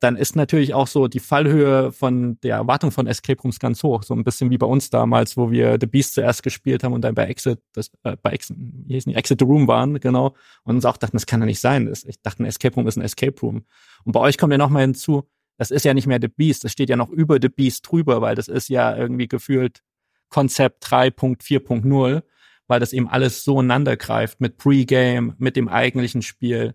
dann 0.00 0.16
ist 0.16 0.34
natürlich 0.34 0.72
auch 0.72 0.86
so 0.86 1.08
die 1.08 1.20
Fallhöhe 1.20 1.92
von 1.92 2.40
der 2.40 2.56
Erwartung 2.56 2.90
von 2.90 3.06
Escape 3.06 3.40
Rooms 3.42 3.60
ganz 3.60 3.82
hoch. 3.82 4.02
So 4.02 4.14
ein 4.14 4.24
bisschen 4.24 4.50
wie 4.50 4.56
bei 4.56 4.66
uns 4.66 4.88
damals, 4.88 5.36
wo 5.36 5.50
wir 5.50 5.76
The 5.78 5.86
Beast 5.86 6.14
zuerst 6.14 6.42
gespielt 6.42 6.82
haben 6.82 6.94
und 6.94 7.02
dann 7.02 7.14
bei 7.14 7.26
Exit, 7.26 7.60
das, 7.74 7.90
äh, 8.02 8.16
bei 8.22 8.30
Exit, 8.30 8.56
wie 8.58 8.94
hieß 8.94 9.06
nicht, 9.06 9.16
Exit 9.16 9.40
the 9.40 9.44
Room 9.44 9.68
waren, 9.68 10.00
genau. 10.00 10.34
Und 10.64 10.76
uns 10.76 10.86
auch 10.86 10.96
dachten, 10.96 11.16
das 11.16 11.26
kann 11.26 11.40
ja 11.40 11.46
nicht 11.46 11.60
sein. 11.60 11.92
Ich 12.06 12.22
dachte, 12.22 12.42
ein 12.42 12.46
Escape 12.46 12.74
Room 12.74 12.88
ist 12.88 12.96
ein 12.96 13.02
Escape 13.02 13.38
Room. 13.42 13.66
Und 14.04 14.12
bei 14.12 14.20
euch 14.20 14.38
kommt 14.38 14.52
ja 14.52 14.58
nochmal 14.58 14.82
hinzu, 14.82 15.28
das 15.58 15.70
ist 15.70 15.84
ja 15.84 15.92
nicht 15.92 16.06
mehr 16.06 16.18
The 16.20 16.28
Beast, 16.28 16.64
das 16.64 16.72
steht 16.72 16.88
ja 16.88 16.96
noch 16.96 17.10
über 17.10 17.38
The 17.40 17.50
Beast 17.50 17.86
drüber, 17.90 18.22
weil 18.22 18.34
das 18.34 18.48
ist 18.48 18.70
ja 18.70 18.96
irgendwie 18.96 19.28
gefühlt 19.28 19.82
Konzept 20.30 20.86
3.4.0, 20.86 22.22
weil 22.66 22.80
das 22.80 22.94
eben 22.94 23.06
alles 23.06 23.44
so 23.44 23.60
ineinander 23.60 23.98
greift 23.98 24.40
mit 24.40 24.56
Pre-Game, 24.56 25.34
mit 25.36 25.56
dem 25.56 25.68
eigentlichen 25.68 26.22
Spiel, 26.22 26.74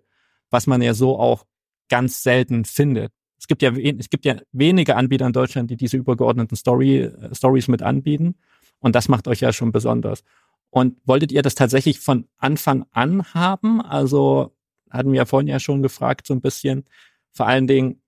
was 0.52 0.68
man 0.68 0.84
ja 0.84 0.94
so 0.94 1.18
auch 1.18 1.46
ganz 1.90 2.22
selten 2.22 2.66
findet. 2.66 3.12
Es 3.38 3.48
gibt 3.48 3.62
ja, 3.62 3.71
es 3.71 4.10
gibt 4.10 4.26
ja 4.26 4.38
wenige 4.52 4.95
Anbieter 4.95 5.26
in 5.28 5.34
Deutschland, 5.34 5.69
die 5.69 5.78
diese 5.78 5.98
übergeordneten 5.98 6.56
Story, 6.56 7.02
äh, 7.02 7.36
Stories 7.36 7.67
mit 7.67 7.82
anbieten. 7.82 8.36
Und 8.80 8.95
das 8.95 9.08
macht 9.08 9.28
euch 9.28 9.41
ja 9.41 9.52
schon 9.54 9.71
besonders. 9.71 10.24
Und 10.69 10.98
wolltet 11.06 11.32
ihr 11.32 11.41
das 11.41 11.56
tatsächlich 11.56 12.00
von 12.00 12.28
Anfang 12.38 12.86
an 12.91 13.34
haben? 13.34 13.82
Also 13.82 14.56
hatten 14.89 15.12
wir 15.12 15.17
ja 15.17 15.26
vorhin 15.26 15.48
ja 15.48 15.60
schon 15.60 15.82
gefragt, 15.82 16.28
so 16.28 16.34
ein 16.34 16.41
bisschen. 16.41 16.86
Vor 17.32 17.48
allen 17.48 17.67
Dingen, 17.67 18.02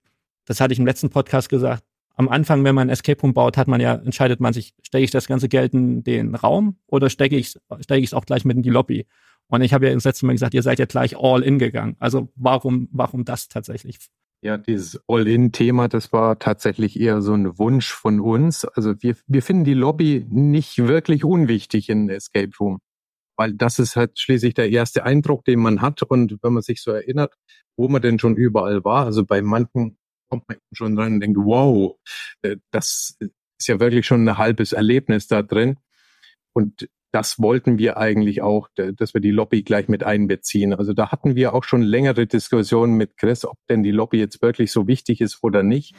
das 0.45 0.59
hatte 0.59 0.73
ich 0.73 0.79
im 0.79 0.85
letzten 0.85 1.09
Podcast 1.09 1.49
gesagt, 1.49 1.83
am 2.15 2.29
Anfang, 2.29 2.63
wenn 2.63 2.73
man 2.73 2.89
Escape 2.89 3.21
Room 3.21 3.33
baut, 3.33 3.57
hat 3.57 3.67
man 3.67 3.79
ja, 3.79 3.93
entscheidet 3.93 4.39
man 4.39 4.51
sich, 4.51 4.73
stecke 4.81 5.03
ich 5.03 5.11
das 5.11 5.27
ganze 5.27 5.49
Geld 5.49 5.73
in 5.73 6.03
den 6.03 6.33
Raum 6.33 6.77
oder 6.87 7.09
stecke 7.09 7.37
ich 7.37 7.49
stecke 7.79 7.99
ich 7.99 8.07
es 8.07 8.13
auch 8.13 8.25
gleich 8.25 8.43
mit 8.43 8.57
in 8.57 8.63
die 8.63 8.69
Lobby? 8.69 9.05
Und 9.49 9.61
ich 9.61 9.73
habe 9.73 9.87
ja 9.87 9.93
das 9.93 10.03
letzte 10.03 10.25
Mal 10.25 10.33
gesagt, 10.33 10.53
ihr 10.53 10.63
seid 10.63 10.79
ja 10.79 10.85
gleich 10.85 11.15
all 11.17 11.43
in 11.43 11.59
gegangen. 11.59 11.95
Also 11.99 12.29
warum, 12.35 12.89
warum 12.91 13.23
das 13.23 13.47
tatsächlich? 13.47 13.99
Ja, 14.43 14.57
dieses 14.57 15.01
All-In-Thema, 15.07 15.87
das 15.87 16.13
war 16.13 16.37
tatsächlich 16.37 16.99
eher 16.99 17.21
so 17.21 17.33
ein 17.33 17.57
Wunsch 17.57 17.91
von 17.91 18.19
uns. 18.19 18.65
Also 18.65 18.93
wir, 19.01 19.15
wir 19.25 19.41
finden 19.41 19.63
die 19.63 19.73
Lobby 19.73 20.25
nicht 20.29 20.77
wirklich 20.77 21.23
unwichtig 21.23 21.89
in 21.89 22.07
Escape 22.09 22.51
Room, 22.59 22.79
weil 23.35 23.53
das 23.53 23.79
ist 23.79 23.95
halt 23.95 24.19
schließlich 24.19 24.53
der 24.53 24.69
erste 24.69 25.03
Eindruck, 25.03 25.43
den 25.45 25.59
man 25.59 25.81
hat. 25.81 26.03
Und 26.03 26.37
wenn 26.43 26.53
man 26.53 26.61
sich 26.61 26.81
so 26.83 26.91
erinnert, 26.91 27.33
wo 27.77 27.87
man 27.87 28.01
denn 28.01 28.19
schon 28.19 28.35
überall 28.35 28.83
war, 28.83 29.05
also 29.05 29.25
bei 29.25 29.41
manchen 29.41 29.97
kommt 30.29 30.47
man 30.47 30.57
schon 30.71 30.99
rein 30.99 31.13
und 31.13 31.19
denkt, 31.21 31.37
wow, 31.39 31.97
äh, 32.43 32.57
das 32.71 33.17
ist 33.19 33.67
ja 33.67 33.79
wirklich 33.79 34.05
schon 34.05 34.27
ein 34.27 34.37
halbes 34.37 34.71
Erlebnis 34.71 35.27
da 35.27 35.41
drin. 35.41 35.77
Und 36.53 36.89
das 37.17 37.39
wollten 37.39 37.79
wir 37.79 37.97
eigentlich 37.97 38.43
auch, 38.43 38.69
dass 38.75 39.15
wir 39.15 39.21
die 39.21 39.31
Lobby 39.31 39.63
gleich 39.63 39.87
mit 39.87 40.03
einbeziehen. 40.03 40.75
Also 40.75 40.93
da 40.93 41.11
hatten 41.11 41.35
wir 41.35 41.55
auch 41.55 41.63
schon 41.63 41.81
längere 41.81 42.27
Diskussionen 42.27 42.93
mit 42.93 43.17
Chris, 43.17 43.43
ob 43.43 43.57
denn 43.71 43.81
die 43.81 43.89
Lobby 43.89 44.19
jetzt 44.19 44.39
wirklich 44.43 44.71
so 44.71 44.85
wichtig 44.85 45.19
ist 45.19 45.39
oder 45.41 45.63
nicht. 45.63 45.95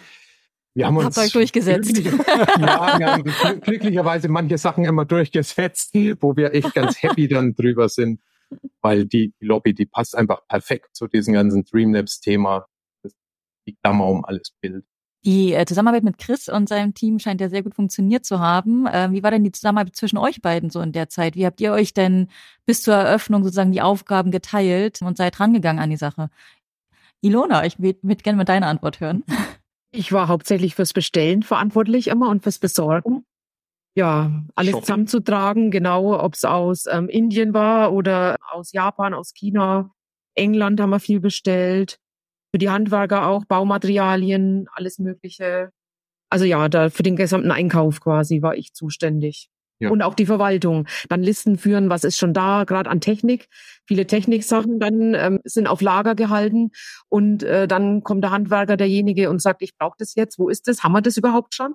Wir 0.75 0.87
haben 0.87 0.97
uns 0.97 1.19
euch 1.19 1.33
durchgesetzt. 1.33 1.99
ja, 1.99 2.99
wir 3.01 3.09
haben 3.09 3.61
glücklicherweise 3.63 4.29
manche 4.29 4.59
Sachen 4.59 4.85
immer 4.85 5.07
durchgesetzt, 5.07 5.93
wo 6.21 6.37
wir 6.37 6.55
echt 6.55 6.73
ganz 6.73 7.03
happy 7.03 7.27
dann 7.27 7.53
drüber 7.57 7.89
sind, 7.89 8.21
weil 8.81 9.05
die 9.05 9.35
Lobby, 9.41 9.75
die 9.75 9.87
passt 9.87 10.17
einfach 10.17 10.47
perfekt 10.47 10.95
zu 10.95 11.09
diesem 11.09 11.35
ganzen 11.35 11.65
Dreamlabs-Thema. 11.65 12.69
Die 13.67 13.75
Klammer 13.83 14.07
um 14.07 14.25
alles 14.25 14.53
Bild. 14.61 14.85
Die 15.25 15.53
äh, 15.53 15.67
Zusammenarbeit 15.67 16.05
mit 16.05 16.19
Chris 16.19 16.49
und 16.49 16.69
seinem 16.69 16.95
Team 16.95 17.19
scheint 17.19 17.41
ja 17.41 17.49
sehr 17.49 17.63
gut 17.63 17.75
funktioniert 17.75 18.25
zu 18.25 18.39
haben. 18.39 18.87
Ähm, 18.91 19.13
wie 19.13 19.23
war 19.23 19.31
denn 19.31 19.43
die 19.43 19.53
Zusammenarbeit 19.53 19.97
zwischen 19.97 20.17
euch 20.17 20.41
beiden 20.41 20.71
so 20.71 20.81
in 20.81 20.93
der 20.93 21.09
Zeit? 21.09 21.35
Wie 21.35 21.45
habt 21.45 21.61
ihr 21.61 21.73
euch 21.73 21.93
denn 21.93 22.29
bis 22.67 22.83
zur 22.83 22.95
Eröffnung 22.95 23.43
sozusagen 23.43 23.73
die 23.73 23.83
Aufgaben 23.83 24.31
geteilt 24.31 25.03
und 25.03 25.17
seid 25.17 25.41
rangegangen 25.41 25.83
an 25.83 25.91
die 25.91 25.97
Sache? 25.97 26.31
Ilona, 27.21 27.65
ich 27.67 27.81
würde 27.81 28.23
gerne 28.23 28.37
mal 28.37 28.45
deine 28.45 28.67
Antwort 28.67 29.01
hören. 29.01 29.25
Ich 29.91 30.13
war 30.13 30.29
hauptsächlich 30.29 30.75
fürs 30.75 30.93
Bestellen 30.93 31.43
verantwortlich 31.43 32.09
immer 32.09 32.29
und 32.29 32.43
fürs 32.43 32.59
Besorgen. 32.59 33.25
Ja, 33.97 34.45
alles 34.55 34.73
Shopping. 34.73 34.85
zusammenzutragen, 34.85 35.71
genau, 35.73 36.23
ob 36.23 36.35
es 36.35 36.45
aus 36.45 36.85
ähm, 36.87 37.09
Indien 37.09 37.55
war 37.55 37.93
oder 37.93 38.37
aus 38.53 38.71
Japan, 38.73 39.15
aus 39.15 39.33
China, 39.35 39.91
England 40.35 40.81
haben 40.81 40.91
wir 40.91 41.01
viel 41.01 41.19
bestellt 41.19 41.99
für 42.51 42.59
die 42.59 42.71
Handwerker 42.71 43.27
auch, 43.27 43.45
Baumaterialien, 43.45 44.67
alles 44.73 44.99
Mögliche. 44.99 45.71
Also 46.31 46.45
ja, 46.45 46.69
da 46.69 46.91
für 46.91 47.03
den 47.03 47.17
gesamten 47.17 47.51
Einkauf 47.51 48.01
quasi 48.01 48.43
war 48.43 48.57
ich 48.57 48.75
zuständig. 48.75 49.49
Ja. 49.81 49.91
Und 49.91 50.03
auch 50.03 50.15
die 50.15 50.27
Verwaltung. 50.27 50.89
Dann 51.09 51.23
Listen 51.23 51.57
führen, 51.57 51.89
was 51.89 52.03
ist 52.03 52.19
schon 52.19 52.35
da, 52.35 52.65
gerade 52.65 52.91
an 52.91 53.01
Technik. 53.01 53.49
Viele 53.87 54.07
Techniksachen 54.07 54.81
dann 54.81 55.15
ähm, 55.15 55.41
sind 55.45 55.69
auf 55.69 55.81
Lager 55.81 56.17
gehalten. 56.17 56.73
Und 57.09 57.45
äh, 57.45 57.69
dann 57.69 58.03
kommt 58.03 58.25
der 58.25 58.33
Handwerker, 58.33 58.77
derjenige, 58.77 59.31
und 59.31 59.41
sagt, 59.41 59.63
ich 59.63 59.77
brauche 59.77 59.95
das 59.99 60.17
jetzt. 60.17 60.39
Wo 60.39 60.49
ist 60.49 60.67
das? 60.67 60.83
Haben 60.83 60.93
wir 60.93 61.01
das 61.01 61.17
überhaupt 61.17 61.55
schon? 61.55 61.75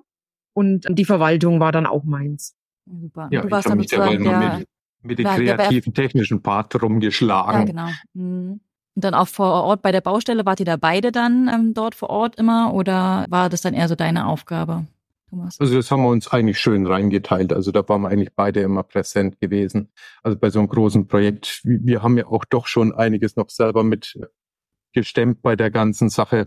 Und 0.52 0.86
die 0.90 1.06
Verwaltung 1.06 1.60
war 1.60 1.72
dann 1.72 1.86
auch 1.86 2.04
meins. 2.04 2.54
Super. 2.86 3.28
Ja, 3.30 3.40
du 3.40 3.50
warst 3.50 3.68
dann 3.68 3.80
sozusagen 3.80 4.22
der, 4.22 4.58
mit, 4.58 4.68
mit 5.02 5.18
dem 5.18 5.26
kreativen, 5.26 5.94
technischen 5.94 6.42
Part 6.42 6.80
rumgeschlagen. 6.80 7.60
Ja, 7.60 7.64
genau. 7.64 7.88
Mhm. 8.12 8.60
Und 8.94 9.04
dann 9.04 9.14
auch 9.14 9.28
vor 9.28 9.64
Ort 9.64 9.82
bei 9.82 9.90
der 9.90 10.00
Baustelle, 10.00 10.46
wart 10.46 10.60
ihr 10.60 10.66
da 10.66 10.76
beide 10.76 11.10
dann 11.10 11.48
ähm, 11.48 11.74
dort 11.74 11.94
vor 11.94 12.10
Ort 12.10 12.36
immer 12.36 12.72
oder 12.74 13.26
war 13.28 13.48
das 13.48 13.62
dann 13.62 13.74
eher 13.74 13.88
so 13.88 13.96
deine 13.96 14.26
Aufgabe, 14.26 14.86
Thomas? 15.30 15.58
Also 15.58 15.74
das 15.74 15.90
haben 15.90 16.02
wir 16.02 16.10
uns 16.10 16.28
eigentlich 16.28 16.60
schön 16.60 16.86
reingeteilt. 16.86 17.52
Also 17.52 17.72
da 17.72 17.86
waren 17.88 18.02
wir 18.02 18.08
eigentlich 18.08 18.34
beide 18.34 18.60
immer 18.60 18.84
präsent 18.84 19.40
gewesen. 19.40 19.90
Also 20.22 20.38
bei 20.38 20.50
so 20.50 20.60
einem 20.60 20.68
großen 20.68 21.08
Projekt, 21.08 21.60
wir 21.64 22.02
haben 22.02 22.16
ja 22.16 22.26
auch 22.26 22.44
doch 22.44 22.68
schon 22.68 22.94
einiges 22.94 23.34
noch 23.34 23.50
selber 23.50 23.82
mit 23.82 24.16
gestemmt 24.92 25.42
bei 25.42 25.56
der 25.56 25.72
ganzen 25.72 26.08
Sache, 26.08 26.46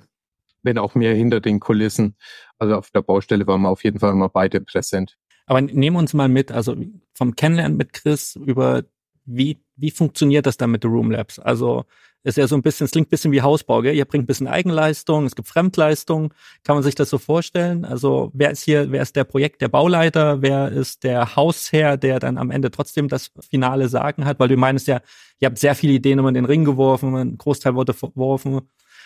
wenn 0.63 0.77
auch 0.77 0.95
mehr 0.95 1.13
hinter 1.13 1.41
den 1.41 1.59
Kulissen. 1.59 2.15
Also 2.57 2.75
auf 2.75 2.91
der 2.91 3.01
Baustelle 3.01 3.45
waren 3.45 3.61
wir 3.61 3.69
auf 3.69 3.83
jeden 3.83 3.99
Fall 3.99 4.13
immer 4.13 4.29
beide 4.29 4.61
präsent. 4.61 5.17
Aber 5.47 5.61
nehmen 5.61 5.97
uns 5.97 6.13
mal 6.13 6.29
mit, 6.29 6.51
also 6.51 6.75
vom 7.13 7.35
Kennenlernen 7.35 7.77
mit 7.77 7.93
Chris 7.93 8.35
über 8.35 8.83
wie, 9.25 9.59
wie 9.75 9.91
funktioniert 9.91 10.45
das 10.45 10.57
dann 10.57 10.71
mit 10.71 10.83
The 10.83 10.87
Room 10.87 11.11
Labs? 11.11 11.37
Also 11.37 11.85
ist 12.27 12.37
ja 12.37 12.45
so 12.45 12.55
ein 12.55 12.61
bisschen, 12.61 12.85
es 12.85 12.91
klingt 12.91 13.07
ein 13.07 13.09
bisschen 13.09 13.31
wie 13.31 13.41
Hausbau, 13.41 13.81
gell? 13.81 13.95
Ihr 13.95 14.03
bringt 14.03 14.25
ein 14.25 14.27
bisschen 14.27 14.47
Eigenleistung, 14.47 15.25
es 15.25 15.35
gibt 15.35 15.47
Fremdleistung. 15.47 16.33
Kann 16.65 16.75
man 16.75 16.83
sich 16.83 16.93
das 16.93 17.09
so 17.09 17.17
vorstellen? 17.17 17.85
Also 17.85 18.31
wer 18.33 18.51
ist 18.51 18.63
hier, 18.63 18.91
wer 18.91 19.01
ist 19.01 19.15
der 19.15 19.23
Projekt, 19.23 19.61
der 19.61 19.69
Bauleiter? 19.69 20.41
Wer 20.41 20.69
ist 20.69 21.05
der 21.05 21.37
Hausherr, 21.37 21.95
der 21.95 22.19
dann 22.19 22.37
am 22.37 22.51
Ende 22.51 22.69
trotzdem 22.69 23.07
das 23.07 23.31
finale 23.49 23.87
Sagen 23.87 24.25
hat? 24.25 24.41
Weil 24.41 24.49
du 24.49 24.57
meinst 24.57 24.87
ja, 24.87 24.99
ihr 25.39 25.45
habt 25.45 25.57
sehr 25.57 25.73
viele 25.73 25.93
Ideen 25.93 26.19
immer 26.19 26.27
in 26.27 26.35
den 26.35 26.43
Ring 26.43 26.65
geworfen, 26.65 27.15
ein 27.15 27.37
Großteil 27.37 27.75
wurde 27.75 27.93
verworfen. 27.93 28.61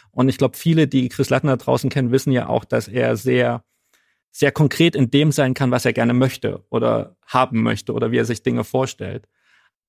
Und 0.09 0.27
ich 0.27 0.39
glaube, 0.39 0.57
viele, 0.57 0.87
die 0.87 1.07
Chris 1.09 1.29
Lattner 1.29 1.57
draußen 1.57 1.91
kennen, 1.91 2.11
wissen 2.11 2.31
ja 2.31 2.49
auch, 2.49 2.65
dass 2.65 2.87
er 2.87 3.15
sehr, 3.17 3.63
sehr 4.31 4.51
konkret 4.51 4.95
in 4.95 5.11
dem 5.11 5.31
sein 5.31 5.53
kann, 5.53 5.69
was 5.69 5.85
er 5.85 5.93
gerne 5.93 6.15
möchte 6.15 6.63
oder 6.71 7.17
haben 7.27 7.61
möchte 7.61 7.93
oder 7.93 8.11
wie 8.11 8.17
er 8.17 8.25
sich 8.25 8.41
Dinge 8.41 8.63
vorstellt. 8.63 9.27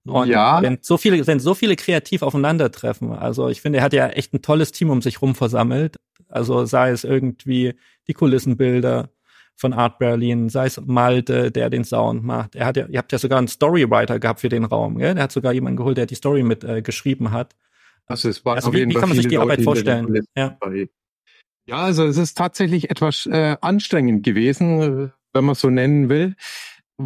Und 0.04 0.28
ja. 0.28 0.60
wenn 0.62 0.78
so 0.80 0.96
viele, 0.96 1.24
wenn 1.26 1.38
so 1.38 1.54
viele 1.54 1.76
kreativ 1.76 2.22
aufeinandertreffen, 2.22 3.12
also 3.12 3.48
ich 3.48 3.60
finde, 3.60 3.78
er 3.78 3.84
hat 3.84 3.92
ja 3.92 4.08
echt 4.08 4.34
ein 4.34 4.42
tolles 4.42 4.72
Team 4.72 4.90
um 4.90 5.00
sich 5.00 5.22
rum 5.22 5.34
versammelt. 5.34 5.96
Also 6.28 6.64
sei 6.64 6.90
es 6.90 7.04
irgendwie 7.04 7.74
die 8.08 8.14
Kulissenbilder 8.14 9.10
von 9.54 9.72
Art 9.72 9.98
Berlin, 9.98 10.48
sei 10.48 10.66
es 10.66 10.80
Malte, 10.80 11.52
der 11.52 11.70
den 11.70 11.84
Sound 11.84 12.24
macht. 12.24 12.56
Er 12.56 12.66
hat 12.66 12.76
ja, 12.76 12.86
ihr 12.86 12.98
habt 12.98 13.12
ja 13.12 13.18
sogar 13.18 13.38
einen 13.38 13.48
Storywriter 13.48 14.18
gehabt 14.18 14.40
für 14.40 14.48
den 14.48 14.64
Raum, 14.64 14.98
gell? 14.98 15.14
Der 15.14 15.24
hat 15.24 15.32
sogar 15.32 15.52
jemanden 15.52 15.76
geholt, 15.76 15.98
der 15.98 16.06
die 16.06 16.14
Story 16.14 16.42
mit 16.42 16.64
äh, 16.64 16.82
geschrieben 16.82 17.30
hat. 17.30 17.54
Also 18.06 18.28
es 18.28 18.44
war 18.44 18.56
also 18.56 18.72
wie, 18.72 18.88
wie 18.88 18.94
kann 18.94 19.08
man 19.08 19.16
sich 19.16 19.28
die 19.28 19.38
Arbeit 19.38 19.62
vorstellen? 19.62 20.24
Ja. 20.34 20.58
ja, 21.66 21.76
also 21.76 22.04
es 22.06 22.16
ist 22.16 22.36
tatsächlich 22.36 22.90
etwas 22.90 23.26
äh, 23.26 23.56
anstrengend 23.60 24.24
gewesen, 24.24 24.80
äh, 24.80 25.08
wenn 25.32 25.44
man 25.44 25.54
so 25.54 25.70
nennen 25.70 26.08
will 26.08 26.34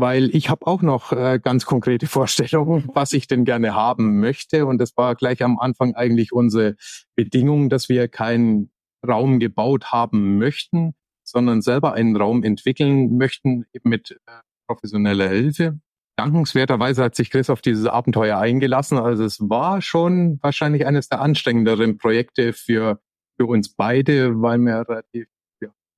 weil 0.01 0.35
ich 0.35 0.49
habe 0.51 0.67
auch 0.67 0.83
noch 0.83 1.13
äh, 1.13 1.41
ganz 1.43 1.67
konkrete 1.67 2.07
Vorstellungen, 2.07 2.89
was 2.95 3.13
ich 3.13 3.27
denn 3.27 3.45
gerne 3.45 3.75
haben 3.75 4.21
möchte. 4.21 4.67
Und 4.67 4.79
das 4.79 4.97
war 4.97 5.15
gleich 5.15 5.43
am 5.43 5.59
Anfang 5.59 5.95
eigentlich 5.95 6.33
unsere 6.33 6.77
Bedingung, 7.15 7.69
dass 7.69 7.89
wir 7.89 8.09
keinen 8.09 8.71
Raum 9.07 9.39
gebaut 9.39 9.93
haben 9.93 10.39
möchten, 10.39 10.95
sondern 11.23 11.63
selber 11.63 11.93
einen 11.93 12.17
Raum 12.17 12.43
entwickeln 12.43 13.17
möchten, 13.17 13.67
mit 13.83 14.13
äh, 14.13 14.41
professioneller 14.67 15.29
Hilfe. 15.29 15.79
Dankenswerterweise 16.17 17.05
hat 17.05 17.15
sich 17.15 17.31
Chris 17.31 17.51
auf 17.51 17.61
dieses 17.61 17.87
Abenteuer 17.87 18.39
eingelassen. 18.39 18.97
Also 18.97 19.25
es 19.25 19.39
war 19.41 19.83
schon 19.83 20.39
wahrscheinlich 20.41 20.87
eines 20.87 21.09
der 21.09 21.21
anstrengenderen 21.21 21.99
Projekte 21.99 22.55
für, 22.55 23.01
für 23.39 23.47
uns 23.47 23.75
beide, 23.75 24.41
weil 24.41 24.59
wir 24.59 24.89
relativ 24.89 25.27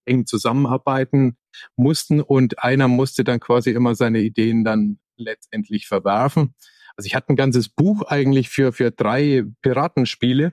eng 0.08 0.26
zusammenarbeiten 0.26 1.36
mussten 1.76 2.20
und 2.20 2.62
einer 2.62 2.88
musste 2.88 3.24
dann 3.24 3.40
quasi 3.40 3.70
immer 3.70 3.94
seine 3.94 4.20
Ideen 4.20 4.64
dann 4.64 4.98
letztendlich 5.16 5.86
verwerfen. 5.86 6.54
Also 6.96 7.06
ich 7.06 7.14
hatte 7.14 7.32
ein 7.32 7.36
ganzes 7.36 7.68
Buch 7.68 8.02
eigentlich 8.02 8.48
für, 8.48 8.72
für 8.72 8.90
drei 8.90 9.44
Piratenspiele. 9.62 10.52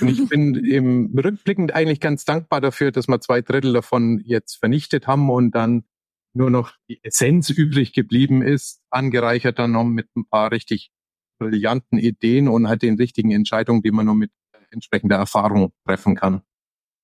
Und 0.00 0.08
ich 0.08 0.28
bin 0.28 0.54
im 0.64 1.14
rückblickend 1.16 1.74
eigentlich 1.74 2.00
ganz 2.00 2.24
dankbar 2.24 2.60
dafür, 2.60 2.90
dass 2.90 3.08
wir 3.08 3.20
zwei 3.20 3.42
Drittel 3.42 3.74
davon 3.74 4.20
jetzt 4.24 4.56
vernichtet 4.56 5.06
haben 5.06 5.28
und 5.28 5.54
dann 5.54 5.84
nur 6.34 6.50
noch 6.50 6.72
die 6.88 7.02
Essenz 7.02 7.50
übrig 7.50 7.92
geblieben 7.92 8.42
ist, 8.42 8.82
angereichert 8.90 9.58
dann 9.58 9.72
noch 9.72 9.84
mit 9.84 10.08
ein 10.16 10.26
paar 10.26 10.52
richtig 10.52 10.90
brillanten 11.38 11.98
Ideen 11.98 12.48
und 12.48 12.68
halt 12.68 12.82
den 12.82 12.96
richtigen 12.96 13.30
Entscheidungen, 13.30 13.82
die 13.82 13.90
man 13.90 14.06
nur 14.06 14.14
mit 14.14 14.30
entsprechender 14.70 15.16
Erfahrung 15.16 15.72
treffen 15.86 16.14
kann. 16.14 16.42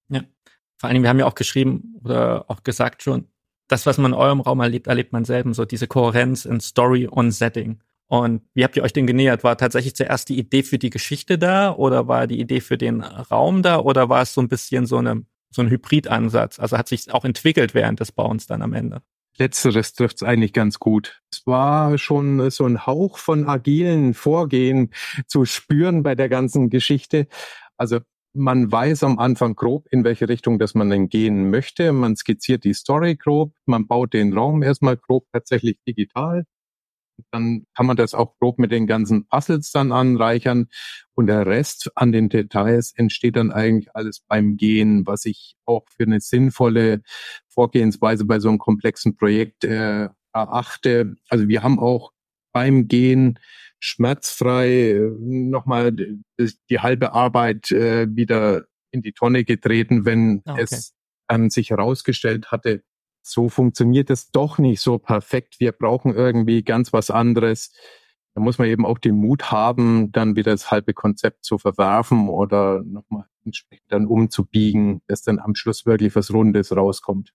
Ja. 0.08 0.22
Vor 0.84 0.90
allem, 0.90 1.02
wir 1.02 1.08
haben 1.08 1.18
ja 1.18 1.24
auch 1.24 1.34
geschrieben 1.34 1.98
oder 2.04 2.44
auch 2.48 2.62
gesagt 2.62 3.02
schon, 3.02 3.26
das, 3.68 3.86
was 3.86 3.96
man 3.96 4.12
in 4.12 4.18
eurem 4.18 4.42
Raum 4.42 4.60
erlebt, 4.60 4.86
erlebt 4.86 5.14
man 5.14 5.24
selten, 5.24 5.54
so 5.54 5.64
diese 5.64 5.86
Kohärenz 5.86 6.44
in 6.44 6.60
Story 6.60 7.06
und 7.06 7.30
Setting. 7.30 7.80
Und 8.06 8.42
wie 8.52 8.64
habt 8.64 8.76
ihr 8.76 8.82
euch 8.82 8.92
denn 8.92 9.06
genähert? 9.06 9.44
War 9.44 9.56
tatsächlich 9.56 9.96
zuerst 9.96 10.28
die 10.28 10.38
Idee 10.38 10.62
für 10.62 10.76
die 10.78 10.90
Geschichte 10.90 11.38
da 11.38 11.72
oder 11.72 12.06
war 12.06 12.26
die 12.26 12.38
Idee 12.38 12.60
für 12.60 12.76
den 12.76 13.00
Raum 13.00 13.62
da 13.62 13.78
oder 13.78 14.10
war 14.10 14.20
es 14.20 14.34
so 14.34 14.42
ein 14.42 14.48
bisschen 14.50 14.84
so, 14.84 14.98
eine, 14.98 15.24
so 15.48 15.62
ein 15.62 15.70
Hybridansatz? 15.70 16.58
Also 16.58 16.76
hat 16.76 16.88
sich 16.88 17.10
auch 17.14 17.24
entwickelt 17.24 17.72
während 17.72 18.00
des 18.00 18.12
Bauens 18.12 18.46
dann 18.46 18.60
am 18.60 18.74
Ende? 18.74 19.00
Letzteres 19.38 19.94
trifft 19.94 20.16
es 20.16 20.22
eigentlich 20.22 20.52
ganz 20.52 20.78
gut. 20.78 21.22
Es 21.32 21.46
war 21.46 21.96
schon 21.96 22.50
so 22.50 22.66
ein 22.66 22.84
Hauch 22.84 23.16
von 23.16 23.48
agilen 23.48 24.12
Vorgehen 24.12 24.90
zu 25.28 25.46
spüren 25.46 26.02
bei 26.02 26.14
der 26.14 26.28
ganzen 26.28 26.68
Geschichte. 26.68 27.26
Also 27.78 28.00
man 28.34 28.70
weiß 28.70 29.04
am 29.04 29.18
Anfang 29.18 29.54
grob, 29.54 29.86
in 29.90 30.04
welche 30.04 30.28
Richtung 30.28 30.58
das 30.58 30.74
man 30.74 30.90
denn 30.90 31.08
gehen 31.08 31.50
möchte. 31.50 31.92
Man 31.92 32.16
skizziert 32.16 32.64
die 32.64 32.74
Story 32.74 33.16
grob, 33.16 33.54
man 33.64 33.86
baut 33.86 34.12
den 34.12 34.32
Raum 34.32 34.62
erstmal 34.62 34.96
grob 34.96 35.26
tatsächlich 35.32 35.78
digital. 35.86 36.44
Dann 37.30 37.64
kann 37.76 37.86
man 37.86 37.96
das 37.96 38.12
auch 38.12 38.36
grob 38.40 38.58
mit 38.58 38.72
den 38.72 38.88
ganzen 38.88 39.26
Puzzles 39.28 39.70
dann 39.70 39.92
anreichern 39.92 40.66
und 41.14 41.28
der 41.28 41.46
Rest 41.46 41.92
an 41.94 42.10
den 42.10 42.28
Details 42.28 42.92
entsteht 42.96 43.36
dann 43.36 43.52
eigentlich 43.52 43.94
alles 43.94 44.20
beim 44.26 44.56
Gehen, 44.56 45.06
was 45.06 45.24
ich 45.24 45.54
auch 45.64 45.84
für 45.96 46.02
eine 46.02 46.20
sinnvolle 46.20 47.02
Vorgehensweise 47.46 48.24
bei 48.24 48.40
so 48.40 48.48
einem 48.48 48.58
komplexen 48.58 49.16
Projekt 49.16 49.62
äh, 49.62 50.08
erachte. 50.32 51.14
Also 51.28 51.46
wir 51.46 51.62
haben 51.62 51.78
auch 51.78 52.10
beim 52.52 52.88
Gehen 52.88 53.38
schmerzfrei 53.78 54.92
äh, 54.92 55.10
nochmal 55.20 55.92
die, 55.92 56.78
halbe 56.78 57.12
Arbeit 57.12 57.70
äh, 57.70 58.06
wieder 58.14 58.64
in 58.90 59.02
die 59.02 59.12
Tonne 59.12 59.44
getreten, 59.44 60.04
wenn 60.04 60.42
ah, 60.44 60.52
okay. 60.52 60.62
es 60.62 60.94
ähm, 61.28 61.50
sich 61.50 61.70
herausgestellt 61.70 62.50
hatte, 62.52 62.82
so 63.22 63.48
funktioniert 63.48 64.10
es 64.10 64.30
doch 64.30 64.58
nicht 64.58 64.80
so 64.80 64.98
perfekt. 64.98 65.56
Wir 65.58 65.72
brauchen 65.72 66.14
irgendwie 66.14 66.62
ganz 66.62 66.92
was 66.92 67.10
anderes. 67.10 67.72
Da 68.34 68.40
muss 68.40 68.58
man 68.58 68.68
eben 68.68 68.84
auch 68.84 68.98
den 68.98 69.16
Mut 69.16 69.50
haben, 69.50 70.12
dann 70.12 70.36
wieder 70.36 70.52
das 70.52 70.70
halbe 70.70 70.92
Konzept 70.92 71.44
zu 71.44 71.56
verwerfen 71.56 72.28
oder 72.28 72.82
nochmal 72.82 73.26
entsprechend 73.44 73.90
dann 73.92 74.06
umzubiegen, 74.06 75.02
dass 75.06 75.22
dann 75.22 75.38
am 75.38 75.54
Schluss 75.54 75.86
wirklich 75.86 76.14
was 76.16 76.32
Rundes 76.32 76.74
rauskommt. 76.74 77.32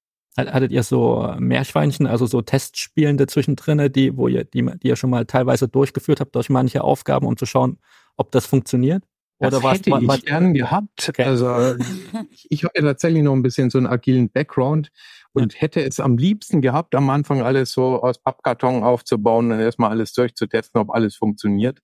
Hattet 0.47 0.71
ihr 0.71 0.83
so 0.83 1.33
Meerschweinchen, 1.37 2.07
also 2.07 2.25
so 2.25 2.41
Testspielende 2.41 3.27
zwischendrin, 3.27 3.91
die, 3.91 4.15
wo 4.15 4.27
ihr, 4.27 4.43
die, 4.43 4.65
die 4.81 4.87
ihr 4.87 4.95
schon 4.95 5.09
mal 5.09 5.25
teilweise 5.25 5.67
durchgeführt 5.67 6.19
habt 6.19 6.35
durch 6.35 6.49
manche 6.49 6.83
Aufgaben, 6.83 7.27
um 7.27 7.37
zu 7.37 7.45
schauen, 7.45 7.79
ob 8.17 8.31
das 8.31 8.45
funktioniert? 8.45 9.03
Oder 9.39 9.51
das 9.51 9.63
hätte 9.63 9.91
was, 9.91 10.17
ich 10.17 10.25
gern 10.25 10.53
gehabt. 10.53 11.07
Okay. 11.07 11.23
Also 11.23 11.75
ich, 12.29 12.47
ich 12.49 12.63
habe 12.63 12.73
tatsächlich 12.79 13.23
noch 13.23 13.33
ein 13.33 13.41
bisschen 13.41 13.69
so 13.69 13.77
einen 13.77 13.87
agilen 13.87 14.29
Background 14.29 14.89
und 15.31 15.53
ja. 15.53 15.61
hätte 15.61 15.81
es 15.81 15.99
am 15.99 16.17
liebsten 16.17 16.61
gehabt, 16.61 16.93
am 16.93 17.09
Anfang 17.09 17.41
alles 17.41 17.71
so 17.71 18.01
aus 18.01 18.17
Pappkarton 18.21 18.83
aufzubauen 18.83 19.51
und 19.51 19.59
erstmal 19.59 19.91
alles 19.91 20.11
durchzutesten, 20.13 20.81
ob 20.81 20.89
alles 20.89 21.15
funktioniert. 21.15 21.79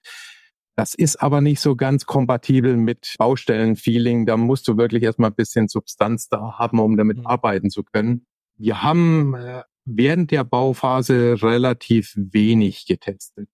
Das 0.75 0.93
ist 0.93 1.21
aber 1.21 1.39
nicht 1.39 1.61
so 1.61 1.77
ganz 1.77 2.05
kompatibel 2.05 2.75
mit 2.75 3.15
Baustellenfeeling. 3.17 4.25
Da 4.25 4.35
musst 4.35 4.67
du 4.67 4.75
wirklich 4.75 5.03
erstmal 5.03 5.29
ein 5.29 5.35
bisschen 5.35 5.69
Substanz 5.69 6.27
da 6.27 6.55
haben, 6.57 6.79
um 6.79 6.97
damit 6.97 7.19
mhm. 7.19 7.27
arbeiten 7.27 7.69
zu 7.69 7.83
können. 7.83 8.25
Wir 8.57 8.81
haben 8.83 9.33
äh, 9.35 9.63
während 9.85 10.31
der 10.31 10.43
Bauphase 10.43 11.41
relativ 11.41 12.13
wenig 12.15 12.85
getestet 12.85 13.49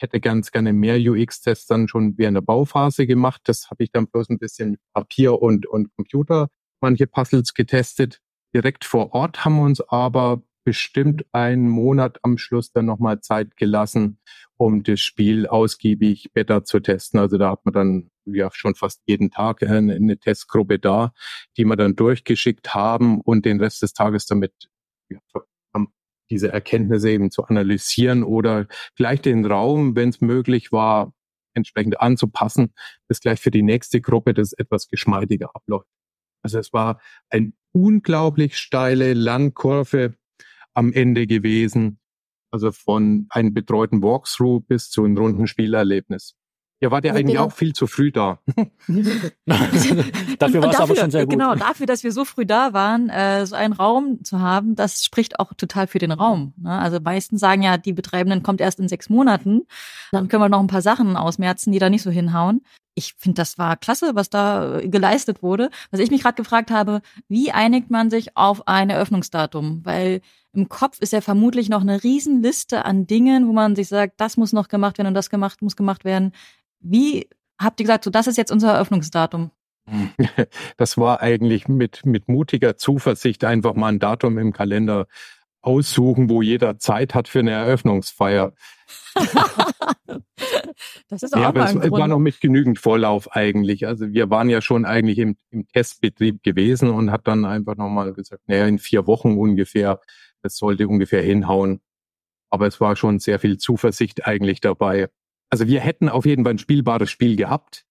hätte 0.00 0.20
ganz 0.20 0.50
gerne 0.50 0.72
mehr 0.72 0.96
UX-Tests 0.98 1.66
dann 1.66 1.88
schon 1.88 2.16
während 2.16 2.36
der 2.36 2.42
Bauphase 2.42 3.06
gemacht. 3.06 3.42
Das 3.44 3.70
habe 3.70 3.84
ich 3.84 3.90
dann 3.90 4.06
bloß 4.06 4.30
ein 4.30 4.38
bisschen 4.38 4.78
Papier 4.92 5.40
und, 5.40 5.66
und 5.66 5.94
Computer 5.96 6.48
manche 6.80 7.06
Puzzles 7.06 7.54
getestet. 7.54 8.20
Direkt 8.54 8.84
vor 8.84 9.12
Ort 9.12 9.44
haben 9.44 9.56
wir 9.56 9.64
uns 9.64 9.80
aber 9.80 10.42
bestimmt 10.68 11.24
einen 11.32 11.66
Monat 11.66 12.18
am 12.22 12.36
Schluss 12.36 12.72
dann 12.72 12.84
nochmal 12.84 13.22
Zeit 13.22 13.56
gelassen, 13.56 14.18
um 14.58 14.82
das 14.82 15.00
Spiel 15.00 15.46
ausgiebig 15.46 16.30
besser 16.34 16.62
zu 16.62 16.80
testen. 16.80 17.18
Also 17.18 17.38
da 17.38 17.52
hat 17.52 17.64
man 17.64 17.72
dann 17.72 18.10
ja 18.26 18.50
schon 18.52 18.74
fast 18.74 19.00
jeden 19.06 19.30
Tag 19.30 19.62
eine, 19.62 19.94
eine 19.94 20.18
Testgruppe 20.18 20.78
da, 20.78 21.14
die 21.56 21.64
wir 21.64 21.76
dann 21.76 21.96
durchgeschickt 21.96 22.74
haben 22.74 23.22
und 23.22 23.46
den 23.46 23.60
Rest 23.60 23.80
des 23.80 23.94
Tages 23.94 24.26
damit 24.26 24.52
ja, 25.08 25.18
diese 26.28 26.52
Erkenntnisse 26.52 27.08
eben 27.08 27.30
zu 27.30 27.44
analysieren 27.44 28.22
oder 28.22 28.66
gleich 28.94 29.22
den 29.22 29.46
Raum, 29.46 29.96
wenn 29.96 30.10
es 30.10 30.20
möglich 30.20 30.70
war, 30.70 31.14
entsprechend 31.54 31.98
anzupassen, 31.98 32.74
dass 33.08 33.20
gleich 33.20 33.40
für 33.40 33.50
die 33.50 33.62
nächste 33.62 34.02
Gruppe 34.02 34.34
das 34.34 34.52
etwas 34.52 34.88
geschmeidiger 34.88 35.48
abläuft. 35.54 35.88
Also 36.42 36.58
es 36.58 36.74
war 36.74 37.00
eine 37.30 37.54
unglaublich 37.72 38.58
steile 38.58 39.14
Landkurve 39.14 40.18
am 40.78 40.92
Ende 40.92 41.26
gewesen, 41.26 41.98
also 42.52 42.70
von 42.70 43.26
einem 43.30 43.52
betreuten 43.52 44.00
Walkthrough 44.00 44.64
bis 44.66 44.90
zu 44.90 45.04
einem 45.04 45.18
runden 45.18 45.48
Spielerlebnis. 45.48 46.36
Ihr 46.80 46.92
wart 46.92 47.04
ja 47.04 47.12
eigentlich 47.12 47.34
genau. 47.34 47.46
auch 47.46 47.52
viel 47.52 47.72
zu 47.72 47.88
früh 47.88 48.12
da. 48.12 48.38
dafür 48.86 50.62
war 50.62 50.70
es 50.70 50.76
aber 50.76 50.94
schon 50.94 51.10
sehr 51.10 51.24
gut. 51.24 51.32
Genau, 51.32 51.56
dafür, 51.56 51.86
dass 51.86 52.04
wir 52.04 52.12
so 52.12 52.24
früh 52.24 52.46
da 52.46 52.72
waren, 52.72 53.08
äh, 53.08 53.44
so 53.44 53.56
einen 53.56 53.72
Raum 53.72 54.22
zu 54.22 54.38
haben, 54.38 54.76
das 54.76 55.04
spricht 55.04 55.40
auch 55.40 55.52
total 55.54 55.88
für 55.88 55.98
den 55.98 56.12
Raum. 56.12 56.54
Ne? 56.56 56.70
Also 56.70 57.00
meisten 57.00 57.36
sagen 57.36 57.62
ja, 57.62 57.78
die 57.78 57.92
Betreibenden 57.92 58.44
kommt 58.44 58.60
erst 58.60 58.78
in 58.78 58.86
sechs 58.86 59.10
Monaten. 59.10 59.66
Dann 60.12 60.28
können 60.28 60.42
wir 60.42 60.48
noch 60.48 60.60
ein 60.60 60.68
paar 60.68 60.82
Sachen 60.82 61.16
ausmerzen, 61.16 61.72
die 61.72 61.80
da 61.80 61.90
nicht 61.90 62.02
so 62.02 62.12
hinhauen. 62.12 62.62
Ich 62.94 63.14
finde, 63.18 63.40
das 63.40 63.58
war 63.58 63.76
klasse, 63.76 64.14
was 64.14 64.30
da 64.30 64.78
äh, 64.78 64.88
geleistet 64.88 65.42
wurde. 65.42 65.70
Was 65.90 65.98
ich 65.98 66.12
mich 66.12 66.22
gerade 66.22 66.36
gefragt 66.36 66.70
habe, 66.70 67.00
wie 67.28 67.50
einigt 67.50 67.90
man 67.90 68.08
sich 68.08 68.36
auf 68.36 68.68
ein 68.68 68.88
Eröffnungsdatum? 68.88 69.80
Weil 69.84 70.20
im 70.52 70.68
Kopf 70.68 71.00
ist 71.00 71.12
ja 71.12 71.20
vermutlich 71.20 71.68
noch 71.68 71.82
eine 71.82 72.02
Riesenliste 72.02 72.84
an 72.84 73.06
Dingen, 73.06 73.46
wo 73.48 73.52
man 73.52 73.76
sich 73.76 73.88
sagt, 73.88 74.20
das 74.20 74.36
muss 74.36 74.52
noch 74.52 74.68
gemacht 74.68 74.98
werden 74.98 75.08
und 75.08 75.14
das 75.14 75.30
gemacht 75.30 75.62
muss 75.62 75.76
gemacht 75.76 76.04
werden. 76.04 76.32
Wie 76.80 77.28
habt 77.58 77.80
ihr 77.80 77.84
gesagt, 77.84 78.04
so 78.04 78.10
das 78.10 78.26
ist 78.26 78.36
jetzt 78.36 78.52
unser 78.52 78.72
Eröffnungsdatum? 78.72 79.50
Das 80.76 80.98
war 80.98 81.22
eigentlich 81.22 81.66
mit, 81.68 82.04
mit 82.04 82.28
mutiger 82.28 82.76
Zuversicht 82.76 83.44
einfach 83.44 83.74
mal 83.74 83.88
ein 83.88 83.98
Datum 83.98 84.38
im 84.38 84.52
Kalender 84.52 85.06
aussuchen, 85.60 86.30
wo 86.30 86.42
jeder 86.42 86.78
Zeit 86.78 87.14
hat 87.14 87.28
für 87.28 87.40
eine 87.40 87.50
Eröffnungsfeier. 87.50 88.52
das 91.08 91.22
ist 91.22 91.34
auch 91.34 91.40
ja, 91.40 91.48
aber 91.48 91.64
es 91.64 91.72
Grund. 91.72 91.92
war 91.92 92.08
noch 92.08 92.18
mit 92.18 92.40
genügend 92.40 92.78
Vorlauf 92.78 93.32
eigentlich. 93.32 93.86
Also 93.86 94.12
wir 94.12 94.30
waren 94.30 94.48
ja 94.48 94.62
schon 94.62 94.84
eigentlich 94.84 95.18
im, 95.18 95.36
im 95.50 95.66
Testbetrieb 95.68 96.42
gewesen 96.42 96.90
und 96.90 97.10
hat 97.10 97.26
dann 97.26 97.44
einfach 97.44 97.76
nochmal 97.76 98.12
gesagt, 98.12 98.42
naja, 98.46 98.66
in 98.66 98.78
vier 98.78 99.06
Wochen 99.06 99.36
ungefähr, 99.36 100.00
das 100.42 100.56
sollte 100.56 100.88
ungefähr 100.88 101.22
hinhauen. 101.22 101.80
Aber 102.50 102.66
es 102.66 102.80
war 102.80 102.96
schon 102.96 103.18
sehr 103.18 103.38
viel 103.38 103.58
Zuversicht 103.58 104.26
eigentlich 104.26 104.60
dabei. 104.60 105.08
Also 105.50 105.66
wir 105.66 105.80
hätten 105.80 106.08
auf 106.08 106.26
jeden 106.26 106.44
Fall 106.44 106.54
ein 106.54 106.58
spielbares 106.58 107.10
Spiel 107.10 107.36
gehabt, 107.36 107.84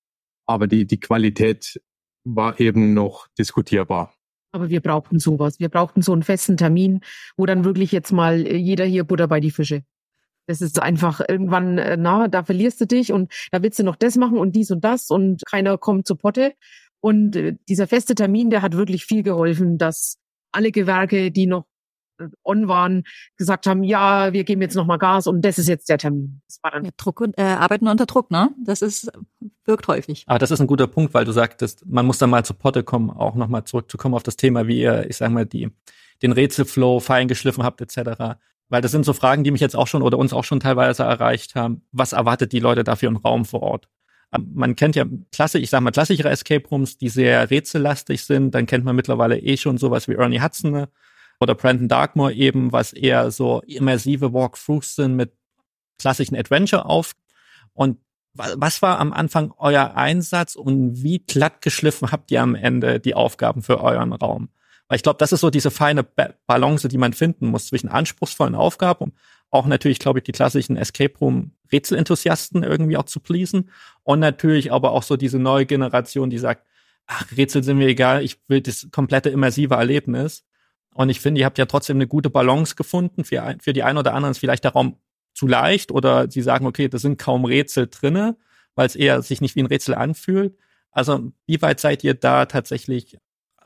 aber 0.46 0.68
die, 0.68 0.86
die 0.86 1.00
Qualität 1.00 1.82
war 2.24 2.60
eben 2.60 2.94
noch 2.94 3.28
diskutierbar. 3.38 4.14
Aber 4.52 4.70
wir 4.70 4.82
brauchten 4.82 5.20
sowas. 5.20 5.60
Wir 5.60 5.70
brauchten 5.70 6.02
so 6.02 6.14
einen 6.14 6.24
festen 6.24 6.58
Termin, 6.58 7.02
wo 7.36 7.46
dann 7.46 7.64
wirklich 7.64 7.92
jetzt 7.92 8.12
mal 8.12 8.46
äh, 8.46 8.56
jeder 8.56 8.86
hier 8.86 9.04
Butter 9.04 9.28
bei 9.28 9.40
die 9.40 9.52
Fische. 9.52 9.84
Das 10.48 10.62
ist 10.62 10.82
einfach 10.82 11.22
irgendwann, 11.28 11.78
äh, 11.78 11.98
na, 11.98 12.28
da 12.28 12.44
verlierst 12.44 12.80
du 12.82 12.88
dich 12.88 13.12
und 13.12 13.32
da 13.52 13.62
willst 13.62 13.78
du 13.80 13.84
noch 13.84 13.98
das 13.98 14.16
machen 14.16 14.38
und 14.38 14.56
dies 14.56 14.72
und 14.72 14.84
das 14.84 15.10
und 15.10 15.44
keiner 15.46 15.78
kommt 15.78 16.08
zur 16.08 16.18
Potte. 16.18 16.54
Und 17.02 17.36
äh, 17.36 17.56
dieser 17.68 17.88
feste 17.88 18.16
Termin, 18.16 18.50
der 18.50 18.62
hat 18.62 18.76
wirklich 18.76 19.06
viel 19.06 19.24
geholfen, 19.24 19.78
dass 19.78 20.18
alle 20.52 20.72
Gewerke, 20.72 21.30
die 21.32 21.46
noch 21.46 21.66
on 22.44 22.68
waren, 22.68 23.04
gesagt 23.38 23.68
haben, 23.68 23.84
ja, 23.84 24.34
wir 24.34 24.44
geben 24.44 24.62
jetzt 24.62 24.76
nochmal 24.76 24.98
Gas 24.98 25.28
und 25.28 25.42
das 25.44 25.58
ist 25.58 25.68
jetzt 25.68 25.90
der 25.90 25.98
Termin. 25.98 26.42
Das 26.48 26.60
war 26.64 26.72
dann 26.72 26.86
ja, 26.86 26.92
Druck 26.98 27.22
und 27.22 27.38
äh, 27.38 27.44
Arbeiten 27.44 27.88
unter 27.88 28.06
Druck, 28.06 28.32
ne? 28.32 28.50
Das 28.64 28.82
ist 28.82 29.12
wirkt 29.66 29.88
häufig. 29.88 30.24
Aber 30.28 30.40
das 30.40 30.52
ist 30.52 30.62
ein 30.62 30.68
guter 30.68 30.88
Punkt, 30.88 31.14
weil 31.14 31.26
du 31.26 31.32
sagtest, 31.32 31.86
man 31.86 32.06
muss 32.06 32.18
dann 32.18 32.30
mal 32.30 32.46
zu 32.46 32.54
Potte 32.54 32.84
kommen, 32.84 33.10
auch 33.10 33.36
nochmal 33.36 33.66
zurückzukommen 33.66 34.16
auf 34.16 34.24
das 34.24 34.38
Thema, 34.38 34.68
wie 34.68 34.82
ihr, 34.82 35.10
ich 35.10 35.18
sag 35.18 35.32
mal, 35.32 35.46
die 35.46 35.70
den 36.22 36.32
Rätselflow 36.32 37.00
fein 37.00 37.28
geschliffen 37.28 37.64
habt, 37.64 37.82
etc. 37.82 38.40
Weil 38.70 38.82
das 38.82 38.92
sind 38.92 39.06
so 39.06 39.14
Fragen, 39.14 39.44
die 39.44 39.52
mich 39.52 39.62
jetzt 39.62 39.76
auch 39.76 39.88
schon 39.88 40.02
oder 40.02 40.18
uns 40.18 40.34
auch 40.34 40.44
schon 40.44 40.60
teilweise 40.60 41.04
erreicht 41.04 41.56
haben. 41.56 41.84
Was 41.92 42.14
erwartet 42.14 42.52
die 42.54 42.60
Leute 42.60 42.84
dafür 42.84 43.10
im 43.10 43.18
Raum 43.18 43.46
vor 43.46 43.62
Ort? 43.62 43.88
Ähm, 44.34 44.52
man 44.54 44.76
kennt 44.76 44.96
ja 44.96 45.06
klassisch, 45.32 45.62
ich 45.62 45.70
sag 45.70 45.82
mal, 45.82 45.92
klassischere 45.92 46.30
Escape 46.30 46.68
Rooms, 46.70 46.98
die 46.98 47.10
sehr 47.10 47.50
rätsellastig 47.50 48.24
sind. 48.24 48.52
Dann 48.56 48.66
kennt 48.66 48.84
man 48.84 48.96
mittlerweile 48.96 49.38
eh 49.38 49.58
schon 49.58 49.78
sowas 49.78 50.08
wie 50.08 50.14
Ernie 50.14 50.42
Hudson, 50.42 50.72
ne? 50.72 50.90
Oder 51.40 51.56
Brandon 51.56 51.88
Darkmore 51.88 52.34
eben, 52.34 52.72
was 52.72 52.94
eher 52.94 53.32
so 53.32 53.62
immersive 53.62 54.34
Walkthroughs 54.34 54.96
sind 54.96 55.16
mit 55.16 55.34
klassischen 56.00 56.36
Adventure 56.36 56.86
auf. 56.86 57.14
Und 57.74 58.00
was 58.34 58.82
war 58.82 59.00
am 59.00 59.14
Anfang 59.14 59.54
euer 59.58 59.96
Einsatz 59.96 60.56
und 60.56 61.02
wie 61.02 61.20
glatt 61.20 61.62
geschliffen 61.62 62.12
habt 62.12 62.30
ihr 62.32 62.42
am 62.42 62.56
Ende 62.56 63.00
die 63.00 63.16
Aufgaben 63.16 63.64
für 63.64 63.82
euren 63.82 64.14
Raum? 64.14 64.50
Weil 64.88 64.98
ich 64.98 65.04
glaube, 65.04 65.18
das 65.18 65.32
ist 65.32 65.42
so 65.42 65.50
diese 65.50 65.72
feine 65.72 66.04
Balance, 66.04 66.88
die 66.88 66.98
man 66.98 67.14
finden 67.14 67.48
muss 67.48 67.68
zwischen 67.68 67.90
anspruchsvollen 67.90 68.56
Aufgaben, 68.56 69.06
um 69.06 69.14
auch 69.50 69.66
natürlich, 69.66 70.00
glaube 70.00 70.20
ich, 70.20 70.24
die 70.24 70.32
klassischen 70.32 70.78
Escape 70.78 71.18
Room 71.20 71.52
Rätselenthusiasten 71.72 72.64
irgendwie 72.64 72.98
auch 72.98 73.06
zu 73.06 73.20
pleasen 73.20 73.70
und 74.04 74.20
natürlich 74.20 74.72
aber 74.72 74.92
auch 74.92 75.04
so 75.04 75.18
diese 75.18 75.40
neue 75.40 75.66
Generation, 75.66 76.30
die 76.30 76.38
sagt, 76.38 76.66
ach, 77.06 77.26
Rätsel 77.36 77.64
sind 77.64 77.78
mir 77.78 77.88
egal, 77.88 78.24
ich 78.24 78.38
will 78.48 78.62
das 78.62 78.88
komplette 78.92 79.30
immersive 79.30 79.76
Erlebnis. 79.76 80.46
Und 80.98 81.10
ich 81.10 81.20
finde, 81.20 81.40
ihr 81.40 81.46
habt 81.46 81.60
ja 81.60 81.68
trotzdem 81.68 81.98
eine 81.98 82.08
gute 82.08 82.32
Balance 82.32 82.74
gefunden. 82.76 83.24
Für, 83.24 83.56
für 83.62 83.72
die 83.72 83.84
einen 83.84 84.00
oder 84.00 84.16
anderen 84.16 84.32
ist 84.32 84.40
vielleicht 84.40 84.64
der 84.64 84.72
Raum 84.72 84.98
zu 85.36 85.46
leicht 85.46 85.92
oder 85.92 86.32
sie 86.32 86.42
sagen, 86.42 86.66
okay, 86.66 86.90
da 86.90 86.98
sind 86.98 87.20
kaum 87.20 87.46
Rätsel 87.46 87.86
drinne, 87.86 88.36
weil 88.74 88.88
es 88.88 88.96
eher 88.96 89.22
sich 89.22 89.40
nicht 89.40 89.56
wie 89.56 89.62
ein 89.62 89.68
Rätsel 89.68 89.94
anfühlt. 89.94 90.58
Also 90.90 91.32
wie 91.46 91.62
weit 91.62 91.80
seid 91.80 92.04
ihr 92.04 92.16
da 92.16 92.48
tatsächlich 92.48 93.16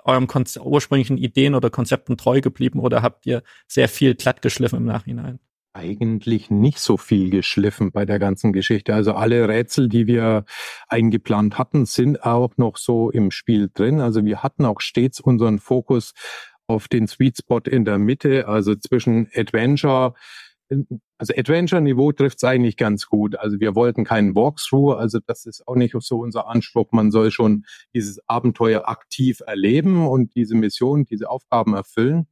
eurem 0.04 0.28
Konze 0.28 0.62
ursprünglichen 0.62 1.18
Ideen 1.18 1.56
oder 1.56 1.70
Konzepten 1.70 2.18
treu 2.18 2.42
geblieben 2.42 2.82
oder 2.82 3.02
habt 3.02 3.26
ihr 3.26 3.44
sehr 3.66 3.88
viel 3.88 4.14
glatt 4.16 4.42
geschliffen 4.42 4.80
im 4.80 4.86
Nachhinein? 4.86 5.40
Eigentlich 5.72 6.52
nicht 6.52 6.80
so 6.80 6.98
viel 6.98 7.30
geschliffen 7.30 7.94
bei 7.94 8.04
der 8.04 8.20
ganzen 8.20 8.52
Geschichte. 8.52 8.94
Also 8.94 9.14
alle 9.14 9.48
Rätsel, 9.48 9.88
die 9.88 10.06
wir 10.06 10.44
eingeplant 10.90 11.58
hatten, 11.58 11.86
sind 11.86 12.26
auch 12.26 12.58
noch 12.58 12.76
so 12.76 13.10
im 13.10 13.32
Spiel 13.32 13.70
drin. 13.74 14.02
Also 14.02 14.26
wir 14.26 14.44
hatten 14.44 14.66
auch 14.66 14.82
stets 14.82 15.22
unseren 15.22 15.60
Fokus 15.60 16.14
auf 16.72 16.88
den 16.88 17.08
Sweet 17.08 17.38
Spot 17.38 17.60
in 17.60 17.86
der 17.86 17.98
Mitte, 18.00 18.48
also 18.48 18.76
zwischen 18.76 19.30
Adventure, 19.36 20.14
also 21.18 21.34
Adventure-Niveau 21.36 22.14
trifft 22.14 22.38
es 22.38 22.44
eigentlich 22.44 22.78
ganz 22.78 23.08
gut. 23.08 23.36
Also 23.36 23.60
wir 23.60 23.76
wollten 23.76 24.06
keinen 24.06 24.36
Walkthrough, 24.36 24.96
also 24.96 25.20
das 25.26 25.46
ist 25.46 25.68
auch 25.68 25.76
nicht 25.76 25.96
so 26.00 26.20
unser 26.20 26.48
Anspruch. 26.48 26.92
Man 26.92 27.12
soll 27.12 27.32
schon 27.32 27.66
dieses 27.94 28.20
Abenteuer 28.28 28.88
aktiv 28.88 29.42
erleben 29.46 30.08
und 30.08 30.34
diese 30.36 30.56
Mission, 30.56 31.06
diese 31.06 31.30
Aufgaben 31.30 31.74
erfüllen. 31.74 32.28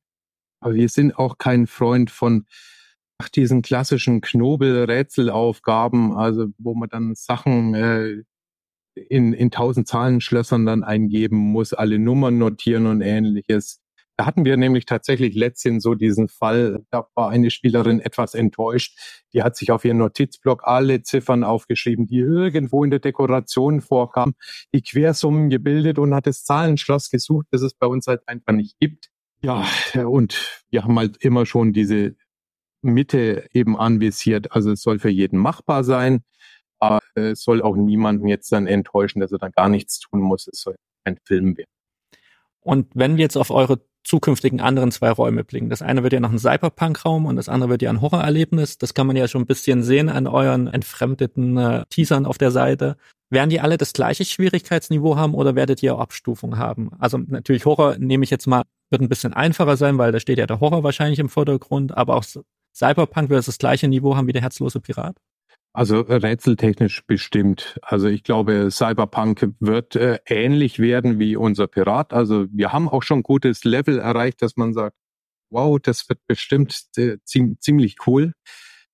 Aber 0.62 0.74
wir 0.74 0.90
sind 0.90 1.18
auch 1.18 1.38
kein 1.38 1.68
Freund 1.68 2.12
von 2.12 2.46
ach, 3.18 3.30
diesen 3.30 3.62
klassischen 3.62 4.22
Knobel-Rätselaufgaben, 4.22 6.14
also 6.16 6.48
wo 6.58 6.74
man 6.74 6.90
dann 6.90 7.16
Sachen 7.16 7.74
äh, 7.74 8.24
in, 8.96 9.34
in 9.34 9.52
tausend 9.52 9.88
Zahlenschlössern 9.88 10.66
dann 10.66 10.84
eingeben 10.84 11.38
muss, 11.38 11.74
alle 11.74 12.00
Nummern 12.00 12.38
notieren 12.38 12.88
und 12.88 13.02
ähnliches. 13.02 13.82
Da 14.20 14.26
hatten 14.26 14.44
wir 14.44 14.58
nämlich 14.58 14.86
tatsächlich 14.86 15.34
letztens 15.34 15.82
so 15.82 15.96
diesen 15.96 16.28
Fall, 16.28 16.84
da 16.92 17.08
war 17.16 17.30
eine 17.30 17.50
Spielerin 17.50 18.02
etwas 18.02 18.34
enttäuscht. 18.34 19.00
Die 19.32 19.44
hat 19.44 19.56
sich 19.56 19.72
auf 19.72 19.86
ihren 19.86 20.00
Notizblock 20.00 20.64
alle 20.66 21.04
Ziffern 21.04 21.46
aufgeschrieben, 21.46 22.06
die 22.06 22.18
irgendwo 22.18 22.84
in 22.84 22.90
der 22.90 23.00
Dekoration 23.00 23.80
vorkamen, 23.80 24.34
die 24.74 24.82
Quersummen 24.82 25.50
gebildet 25.50 26.00
und 26.00 26.14
hat 26.14 26.28
das 26.28 26.44
Zahlenschloss 26.44 27.10
gesucht, 27.10 27.48
das 27.52 27.62
es 27.62 27.74
bei 27.74 27.88
uns 27.88 28.08
halt 28.08 28.28
einfach 28.28 28.52
nicht 28.52 28.78
gibt. 28.82 29.10
Ja, 29.42 29.66
und 29.96 30.64
wir 30.70 30.84
haben 30.84 31.00
halt 31.00 31.24
immer 31.24 31.46
schon 31.46 31.72
diese 31.72 32.18
Mitte 32.82 33.48
eben 33.54 33.78
anvisiert. 33.78 34.52
Also 34.52 34.74
es 34.74 34.82
soll 34.82 35.00
für 35.00 35.08
jeden 35.08 35.40
machbar 35.40 35.86
sein, 35.86 36.26
aber 36.80 37.00
es 37.16 37.42
soll 37.42 37.62
auch 37.62 37.78
niemanden 37.78 38.28
jetzt 38.28 38.52
dann 38.52 38.68
enttäuschen, 38.68 39.22
dass 39.22 39.32
er 39.32 39.38
dann 39.38 39.54
gar 39.54 39.70
nichts 39.70 39.98
tun 39.98 40.20
muss. 40.20 40.46
Es 40.52 40.60
soll 40.60 40.76
ein 41.06 41.18
Film 41.24 41.56
werden. 41.56 41.70
Und 42.62 42.92
wenn 42.94 43.16
wir 43.16 43.24
jetzt 43.24 43.38
auf 43.38 43.50
eure 43.52 43.80
zukünftigen 44.04 44.62
anderen 44.62 44.92
zwei 44.92 45.12
Räume 45.12 45.44
blicken. 45.44 45.70
Das 45.70 45.82
eine 45.82 46.04
wird 46.04 46.14
ja 46.14 46.20
noch 46.20 46.32
ein 46.32 46.40
Cyberpunk-Raum 46.40 47.26
und 47.26 47.36
das 47.36 47.50
andere 47.50 47.70
wird 47.70 47.82
ja 47.82 47.90
ein 47.90 48.02
Horrorerlebnis. 48.02 48.78
Das 48.78 48.94
kann 48.94 49.08
man 49.08 49.16
ja 49.16 49.28
schon 49.28 49.44
ein 49.44 49.48
bisschen 49.48 49.84
sehen 49.84 50.10
an 50.10 50.28
euren 50.28 50.68
entfremdeten 50.68 51.58
äh, 51.58 51.86
Teasern 51.90 52.26
auf 52.26 52.38
der 52.38 52.52
Seite. 52.52 52.98
Werden 53.30 53.50
die 53.50 53.60
alle 53.60 53.78
das 53.78 53.94
gleiche 53.94 54.26
Schwierigkeitsniveau 54.26 55.16
haben 55.16 55.36
oder 55.36 55.56
werdet 55.56 55.84
ihr 55.84 55.96
auch 55.96 56.00
Abstufung 56.00 56.58
haben? 56.58 56.92
Also 56.98 57.18
natürlich 57.18 57.66
Horror 57.66 57.98
nehme 58.00 58.24
ich 58.24 58.32
jetzt 58.32 58.48
mal, 58.48 58.64
wird 58.90 59.02
ein 59.02 59.10
bisschen 59.10 59.34
einfacher 59.34 59.78
sein, 59.78 59.98
weil 60.00 60.12
da 60.12 60.20
steht 60.20 60.40
ja 60.40 60.48
der 60.48 60.60
Horror 60.60 60.84
wahrscheinlich 60.84 61.20
im 61.20 61.30
Vordergrund, 61.30 61.96
aber 61.96 62.16
auch 62.16 62.24
Cyberpunk 62.74 63.30
wird 63.30 63.48
das 63.48 63.58
gleiche 63.58 63.88
Niveau 63.88 64.16
haben 64.16 64.28
wie 64.28 64.34
der 64.34 64.42
herzlose 64.42 64.80
Pirat? 64.80 65.18
Also 65.74 66.06
äh, 66.06 66.16
rätseltechnisch 66.16 67.06
bestimmt. 67.06 67.80
Also 67.82 68.08
ich 68.08 68.24
glaube, 68.24 68.70
Cyberpunk 68.72 69.54
wird 69.60 69.96
äh, 69.96 70.20
ähnlich 70.26 70.80
werden 70.80 71.20
wie 71.20 71.36
unser 71.36 71.68
Pirat. 71.68 72.12
Also 72.12 72.48
wir 72.52 72.74
haben 72.74 72.90
auch 72.90 73.04
schon 73.04 73.22
gutes 73.24 73.64
Level 73.64 74.00
erreicht, 74.00 74.42
dass 74.42 74.58
man 74.58 74.74
sagt, 74.74 74.96
wow, 75.52 75.80
das 75.82 76.10
wird 76.10 76.20
bestimmt 76.28 76.86
äh, 76.98 77.18
ziemlich 77.26 77.98
cool. 78.08 78.34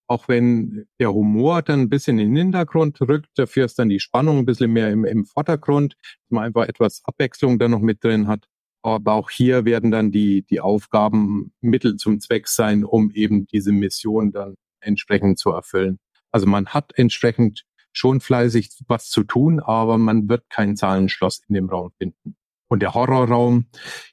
Auch 0.07 0.27
wenn 0.27 0.85
der 0.99 1.13
Humor 1.13 1.61
dann 1.63 1.81
ein 1.81 1.89
bisschen 1.89 2.19
in 2.19 2.29
den 2.29 2.37
Hintergrund 2.37 3.01
rückt, 3.01 3.29
dafür 3.35 3.65
ist 3.65 3.79
dann 3.79 3.89
die 3.89 3.99
Spannung 3.99 4.39
ein 4.39 4.45
bisschen 4.45 4.71
mehr 4.71 4.91
im, 4.91 5.05
im 5.05 5.25
Vordergrund, 5.25 5.95
dass 6.03 6.31
man 6.31 6.43
einfach 6.43 6.67
etwas 6.67 7.01
Abwechslung 7.05 7.57
dann 7.57 7.71
noch 7.71 7.79
mit 7.79 8.03
drin 8.03 8.27
hat. 8.27 8.45
Aber 8.83 9.13
auch 9.13 9.31
hier 9.31 9.65
werden 9.65 9.89
dann 9.91 10.11
die, 10.11 10.43
die 10.43 10.59
Aufgaben 10.59 11.53
Mittel 11.61 11.95
zum 11.95 12.19
Zweck 12.19 12.47
sein, 12.47 12.83
um 12.83 13.09
eben 13.11 13.47
diese 13.47 13.71
Mission 13.71 14.31
dann 14.31 14.55
entsprechend 14.79 15.39
zu 15.39 15.49
erfüllen. 15.51 15.97
Also 16.35 16.47
man 16.47 16.65
hat 16.67 16.91
entsprechend 16.97 17.63
schon 17.93 18.19
fleißig 18.19 18.83
was 18.89 19.07
zu 19.07 19.23
tun, 19.23 19.61
aber 19.61 19.97
man 19.97 20.27
wird 20.27 20.49
kein 20.49 20.75
Zahlenschloss 20.75 21.41
in 21.47 21.55
dem 21.55 21.69
Raum 21.69 21.93
finden. 21.97 22.35
Und 22.67 22.81
der 22.81 22.93
Horrorraum, 22.93 23.67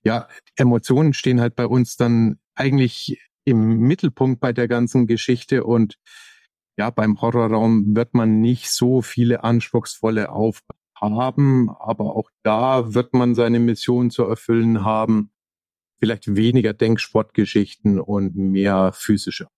ja, 0.05 0.29
Emotionen 0.55 1.15
stehen 1.15 1.41
halt 1.41 1.57
bei 1.57 1.67
uns 1.67 1.97
dann 1.97 2.39
eigentlich 2.55 3.21
im 3.43 3.81
Mittelpunkt 3.81 4.39
bei 4.39 4.53
der 4.53 4.69
ganzen 4.69 5.09
Geschichte 5.09 5.65
und 5.65 5.99
ja, 6.77 6.91
beim 6.91 7.21
Horrorraum 7.21 7.97
wird 7.97 8.15
man 8.15 8.41
nicht 8.41 8.71
so 8.71 9.03
viele 9.03 9.43
anspruchsvolle 9.43 10.31
Aufgaben 10.31 10.79
haben, 11.01 11.71
aber 11.71 12.15
auch 12.15 12.31
da 12.45 12.95
wird 12.95 13.15
man 13.15 13.35
seine 13.35 13.59
Mission 13.59 14.13
zu 14.13 14.23
erfüllen 14.23 14.85
haben. 14.85 15.33
Vielleicht 15.99 16.37
weniger 16.37 16.73
Denksportgeschichten 16.73 17.99
und 17.99 18.37
mehr 18.37 18.93
physische 18.93 19.49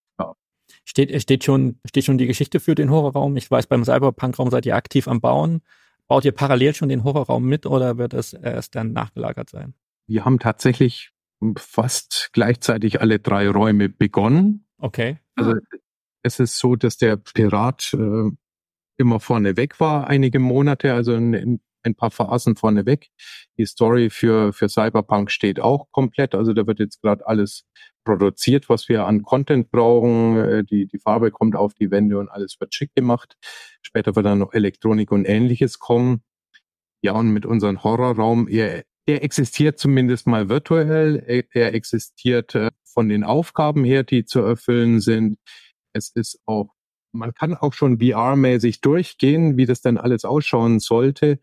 Steht, 0.85 1.23
steht, 1.23 1.45
schon, 1.45 1.81
steht 1.87 2.05
schon 2.05 2.19
die 2.19 2.27
Geschichte 2.27 2.61
für 2.61 2.75
den 2.75 2.91
Horrorraum? 2.91 3.37
Ich 3.37 3.51
weiß, 3.51 3.67
beim 3.67 3.85
Cyberpunk-Raum 3.85 4.51
seid 4.51 4.67
ihr 4.67 4.77
aktiv 4.77 5.09
am 5.09 5.21
Bauen. 5.21 5.63
Baut 6.07 6.25
ihr 6.25 6.33
parallel 6.33 6.75
schon 6.75 6.91
den 6.91 7.05
Horrorraum 7.05 7.45
mit 7.45 7.65
oder 7.65 7.97
wird 7.97 8.13
es 8.13 8.35
erst 8.35 8.75
dann 8.75 8.93
nachgelagert 8.93 9.49
sein? 9.49 9.75
Wir 10.07 10.25
haben 10.27 10.39
tatsächlich 10.39 11.13
fast 11.57 12.31
gleichzeitig 12.33 13.01
alle 13.01 13.19
drei 13.19 13.49
Räume 13.49 13.89
begonnen. 13.89 14.67
Okay. 14.79 15.19
Also 15.35 15.55
es 16.23 16.41
ist 16.41 16.59
so, 16.59 16.77
dass 16.77 16.99
der 16.99 17.17
Pirat 17.17 17.95
äh, 17.95 18.31
immer 18.97 19.21
vorne 19.21 19.57
weg 19.57 19.81
war, 19.81 20.07
einige 20.07 20.39
Monate, 20.39 20.93
also 20.93 21.15
in, 21.15 21.35
in 21.35 21.61
ein 21.85 21.95
paar 21.95 22.11
Phasen 22.11 22.57
vorne 22.57 22.87
weg. 22.87 23.09
Die 23.59 23.67
Story 23.67 24.11
für, 24.11 24.53
für 24.53 24.69
Cyberpunk 24.69 25.31
steht 25.31 25.61
auch 25.61 25.87
komplett. 25.93 26.35
Also 26.35 26.53
da 26.53 26.67
wird 26.67 26.81
jetzt 26.81 27.03
gerade 27.03 27.27
alles 27.27 27.65
produziert, 28.05 28.69
was 28.69 28.89
wir 28.89 29.07
an 29.07 29.23
Content 29.23 29.71
brauchen. 29.71 30.37
Äh, 30.37 30.65
die, 30.65 30.87
die 30.87 30.99
Farbe 30.99 31.31
kommt 31.31 31.57
auf 31.57 31.75
die 31.75 31.91
Wände 31.91 32.19
und 32.19 32.29
alles 32.29 32.57
wird 32.61 32.75
schick 32.75 32.95
gemacht. 32.95 33.37
Später 33.83 34.15
wird 34.17 34.27
dann 34.27 34.39
noch 34.39 34.53
Elektronik 34.53 35.11
und 35.11 35.25
ähnliches 35.25 35.79
kommen. 35.79 36.23
Ja, 37.03 37.13
und 37.13 37.33
mit 37.33 37.45
unserem 37.45 37.83
Horrorraum, 37.83 38.49
er, 38.49 38.85
er 39.07 39.23
existiert 39.23 39.79
zumindest 39.79 40.27
mal 40.27 40.49
virtuell. 40.49 41.23
Er, 41.27 41.45
er 41.53 41.75
existiert 41.75 42.55
äh, 42.55 42.71
von 42.85 43.09
den 43.09 43.25
Aufgaben 43.25 43.85
her, 43.85 44.05
die 44.05 44.25
zu 44.25 44.41
erfüllen 44.41 45.01
sind. 45.01 45.39
Es 45.93 46.11
ist 46.15 46.41
auch, 46.47 46.71
man 47.13 47.35
kann 47.35 47.55
auch 47.55 47.73
schon 47.73 47.99
VR-mäßig 47.99 48.81
durchgehen, 48.81 49.57
wie 49.57 49.67
das 49.67 49.81
dann 49.81 49.99
alles 49.99 50.25
ausschauen 50.25 50.81
sollte. 50.81 51.41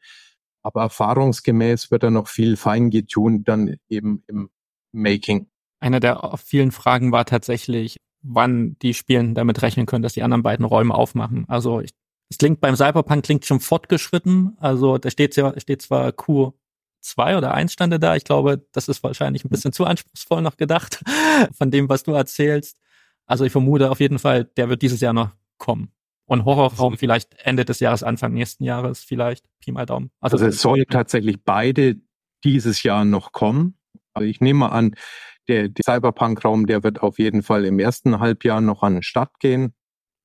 Aber 0.63 0.81
erfahrungsgemäß 0.81 1.91
wird 1.91 2.03
da 2.03 2.11
noch 2.11 2.27
viel 2.27 2.55
fein 2.55 2.89
getunt 2.89 3.47
dann 3.47 3.77
eben 3.89 4.23
im 4.27 4.49
Making. 4.91 5.47
Einer 5.79 5.99
der 5.99 6.37
vielen 6.43 6.71
Fragen 6.71 7.11
war 7.11 7.25
tatsächlich, 7.25 7.97
wann 8.21 8.77
die 8.81 8.93
Spielen 8.93 9.33
damit 9.33 9.61
rechnen 9.61 9.85
können, 9.85 10.03
dass 10.03 10.13
die 10.13 10.23
anderen 10.23 10.43
beiden 10.43 10.65
Räume 10.65 10.93
aufmachen. 10.93 11.45
Also 11.47 11.81
ich, 11.81 11.91
es 12.29 12.37
klingt 12.37 12.61
beim 12.61 12.75
Cyberpunk 12.75 13.23
klingt 13.23 13.45
schon 13.45 13.59
fortgeschritten. 13.59 14.55
Also 14.59 14.97
da 14.97 15.09
steht, 15.09 15.35
ja, 15.35 15.59
steht 15.59 15.81
zwar 15.81 16.09
Q2 16.09 17.37
oder 17.37 17.53
1 17.53 17.73
stande 17.73 17.99
da. 17.99 18.15
Ich 18.15 18.23
glaube, 18.23 18.65
das 18.71 18.87
ist 18.87 19.03
wahrscheinlich 19.03 19.43
ein 19.43 19.49
bisschen 19.49 19.73
zu 19.73 19.85
anspruchsvoll 19.85 20.41
noch 20.41 20.57
gedacht 20.57 21.03
von 21.57 21.71
dem, 21.71 21.89
was 21.89 22.03
du 22.03 22.11
erzählst. 22.11 22.77
Also 23.25 23.45
ich 23.45 23.51
vermute 23.51 23.89
auf 23.89 23.99
jeden 23.99 24.19
Fall, 24.19 24.45
der 24.45 24.69
wird 24.69 24.81
dieses 24.81 25.01
Jahr 25.01 25.13
noch 25.13 25.31
kommen. 25.57 25.91
Und 26.31 26.45
Horrorraum 26.45 26.97
vielleicht 26.97 27.35
Ende 27.43 27.65
des 27.65 27.81
Jahres, 27.81 28.03
Anfang 28.03 28.31
nächsten 28.31 28.63
Jahres 28.63 29.03
vielleicht. 29.03 29.43
Pi 29.59 29.73
mal 29.73 29.85
Daumen. 29.85 30.11
Also, 30.21 30.37
also 30.37 30.45
es 30.45 30.61
soll 30.61 30.85
tatsächlich 30.85 31.43
beide 31.43 31.97
dieses 32.45 32.83
Jahr 32.83 33.03
noch 33.03 33.33
kommen. 33.33 33.77
Also 34.13 34.29
ich 34.29 34.39
nehme 34.39 34.71
an, 34.71 34.95
der, 35.49 35.67
der 35.67 35.83
Cyberpunk-Raum, 35.83 36.67
der 36.67 36.83
wird 36.83 37.01
auf 37.01 37.19
jeden 37.19 37.43
Fall 37.43 37.65
im 37.65 37.79
ersten 37.79 38.21
Halbjahr 38.21 38.61
noch 38.61 38.81
an 38.81 38.93
den 38.93 39.03
Start 39.03 39.41
gehen 39.41 39.73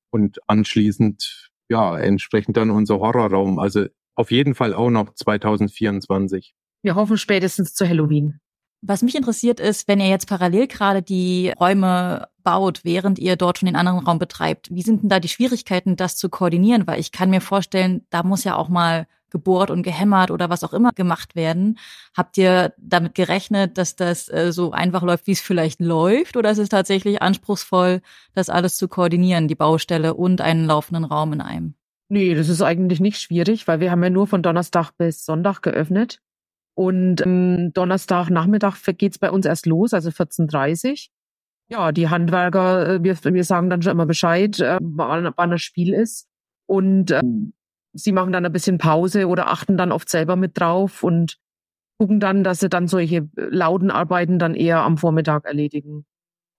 und 0.09 0.39
anschließend, 0.47 1.49
ja, 1.67 1.97
entsprechend 1.97 2.55
dann 2.55 2.69
unser 2.69 2.99
Horrorraum. 2.99 3.59
Also 3.59 3.87
auf 4.15 4.31
jeden 4.31 4.55
Fall 4.55 4.73
auch 4.73 4.89
noch 4.89 5.13
2024. 5.13 6.55
Wir 6.83 6.95
hoffen 6.95 7.17
spätestens 7.17 7.73
zu 7.73 7.85
Halloween. 7.85 8.39
Was 8.81 9.01
mich 9.01 9.15
interessiert 9.15 9.59
ist, 9.59 9.87
wenn 9.87 9.99
ihr 9.99 10.07
jetzt 10.07 10.27
parallel 10.27 10.67
gerade 10.67 11.01
die 11.01 11.51
Räume 11.59 12.27
baut, 12.43 12.81
während 12.83 13.19
ihr 13.19 13.35
dort 13.35 13.57
schon 13.57 13.65
den 13.65 13.75
anderen 13.75 13.99
Raum 13.99 14.19
betreibt, 14.19 14.73
wie 14.73 14.83
sind 14.83 15.01
denn 15.01 15.09
da 15.09 15.19
die 15.19 15.27
Schwierigkeiten, 15.27 15.95
das 15.95 16.15
zu 16.15 16.29
koordinieren? 16.29 16.85
Weil 16.85 16.99
ich 16.99 17.11
kann 17.11 17.29
mir 17.29 17.41
vorstellen, 17.41 18.05
da 18.09 18.23
muss 18.23 18.43
ja 18.43 18.55
auch 18.55 18.69
mal 18.69 19.07
gebohrt 19.29 19.71
und 19.71 19.83
gehämmert 19.83 20.31
oder 20.31 20.49
was 20.49 20.63
auch 20.63 20.73
immer 20.73 20.91
gemacht 20.91 21.35
werden. 21.35 21.77
Habt 22.15 22.37
ihr 22.37 22.73
damit 22.77 23.15
gerechnet, 23.15 23.77
dass 23.77 23.95
das 23.95 24.29
äh, 24.29 24.51
so 24.51 24.71
einfach 24.71 25.03
läuft, 25.03 25.27
wie 25.27 25.31
es 25.31 25.41
vielleicht 25.41 25.81
läuft? 25.81 26.37
Oder 26.37 26.51
ist 26.51 26.57
es 26.57 26.69
tatsächlich 26.69 27.21
anspruchsvoll, 27.21 28.01
das 28.33 28.49
alles 28.49 28.77
zu 28.77 28.87
koordinieren, 28.87 29.47
die 29.47 29.55
Baustelle 29.55 30.13
und 30.13 30.41
einen 30.41 30.65
laufenden 30.65 31.03
Raum 31.03 31.33
in 31.33 31.41
einem? 31.41 31.73
Nee, 32.09 32.35
das 32.35 32.47
ist 32.47 32.61
eigentlich 32.61 33.01
nicht 33.01 33.19
schwierig, 33.19 33.67
weil 33.67 33.81
wir 33.81 33.91
haben 33.91 34.03
ja 34.03 34.09
nur 34.09 34.27
von 34.27 34.41
Donnerstag 34.41 34.91
bis 34.97 35.25
Sonntag 35.25 35.61
geöffnet. 35.61 36.21
Und 36.77 37.25
ähm, 37.25 37.73
Donnerstag 37.73 38.29
Nachmittag 38.29 38.75
geht's 38.99 39.17
bei 39.17 39.31
uns 39.31 39.47
erst 39.47 39.65
los, 39.65 39.95
also 39.95 40.11
14.30 40.11 41.07
Ja, 41.69 41.91
die 41.91 42.07
Handwerker, 42.07 42.87
äh, 42.87 43.03
wir, 43.03 43.17
wir 43.23 43.43
sagen 43.43 43.71
dann 43.71 43.81
schon 43.81 43.93
immer 43.93 44.05
Bescheid, 44.05 44.59
äh, 44.59 44.77
wann, 44.79 45.33
wann 45.35 45.49
das 45.49 45.63
Spiel 45.63 45.95
ist. 45.95 46.27
Und 46.67 47.09
ähm, 47.09 47.53
sie 47.93 48.11
machen 48.11 48.31
dann 48.31 48.45
ein 48.45 48.51
bisschen 48.51 48.77
Pause 48.77 49.27
oder 49.27 49.47
achten 49.47 49.75
dann 49.75 49.91
oft 49.91 50.07
selber 50.07 50.35
mit 50.35 50.59
drauf 50.59 51.01
und 51.01 51.39
gucken 51.99 52.19
dann, 52.19 52.43
dass 52.43 52.59
sie 52.59 52.69
dann 52.69 52.87
solche 52.87 53.27
lauten 53.35 53.89
Arbeiten 53.89 54.37
dann 54.37 54.53
eher 54.53 54.81
am 54.81 54.99
Vormittag 54.99 55.45
erledigen. 55.45 56.05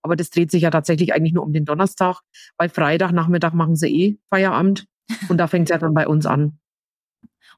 Aber 0.02 0.16
das 0.16 0.30
dreht 0.30 0.50
sich 0.50 0.62
ja 0.62 0.70
tatsächlich 0.70 1.14
eigentlich 1.14 1.32
nur 1.32 1.44
um 1.44 1.52
den 1.52 1.64
Donnerstag, 1.64 2.22
weil 2.56 2.70
Freitag 2.70 3.12
Nachmittag 3.12 3.54
machen 3.54 3.76
sie 3.76 3.88
eh 3.88 4.18
Feierabend 4.30 4.86
und 5.28 5.38
da 5.38 5.46
fängt 5.46 5.70
es 5.70 5.74
ja 5.74 5.78
dann 5.78 5.94
bei 5.94 6.08
uns 6.08 6.26
an. 6.26 6.58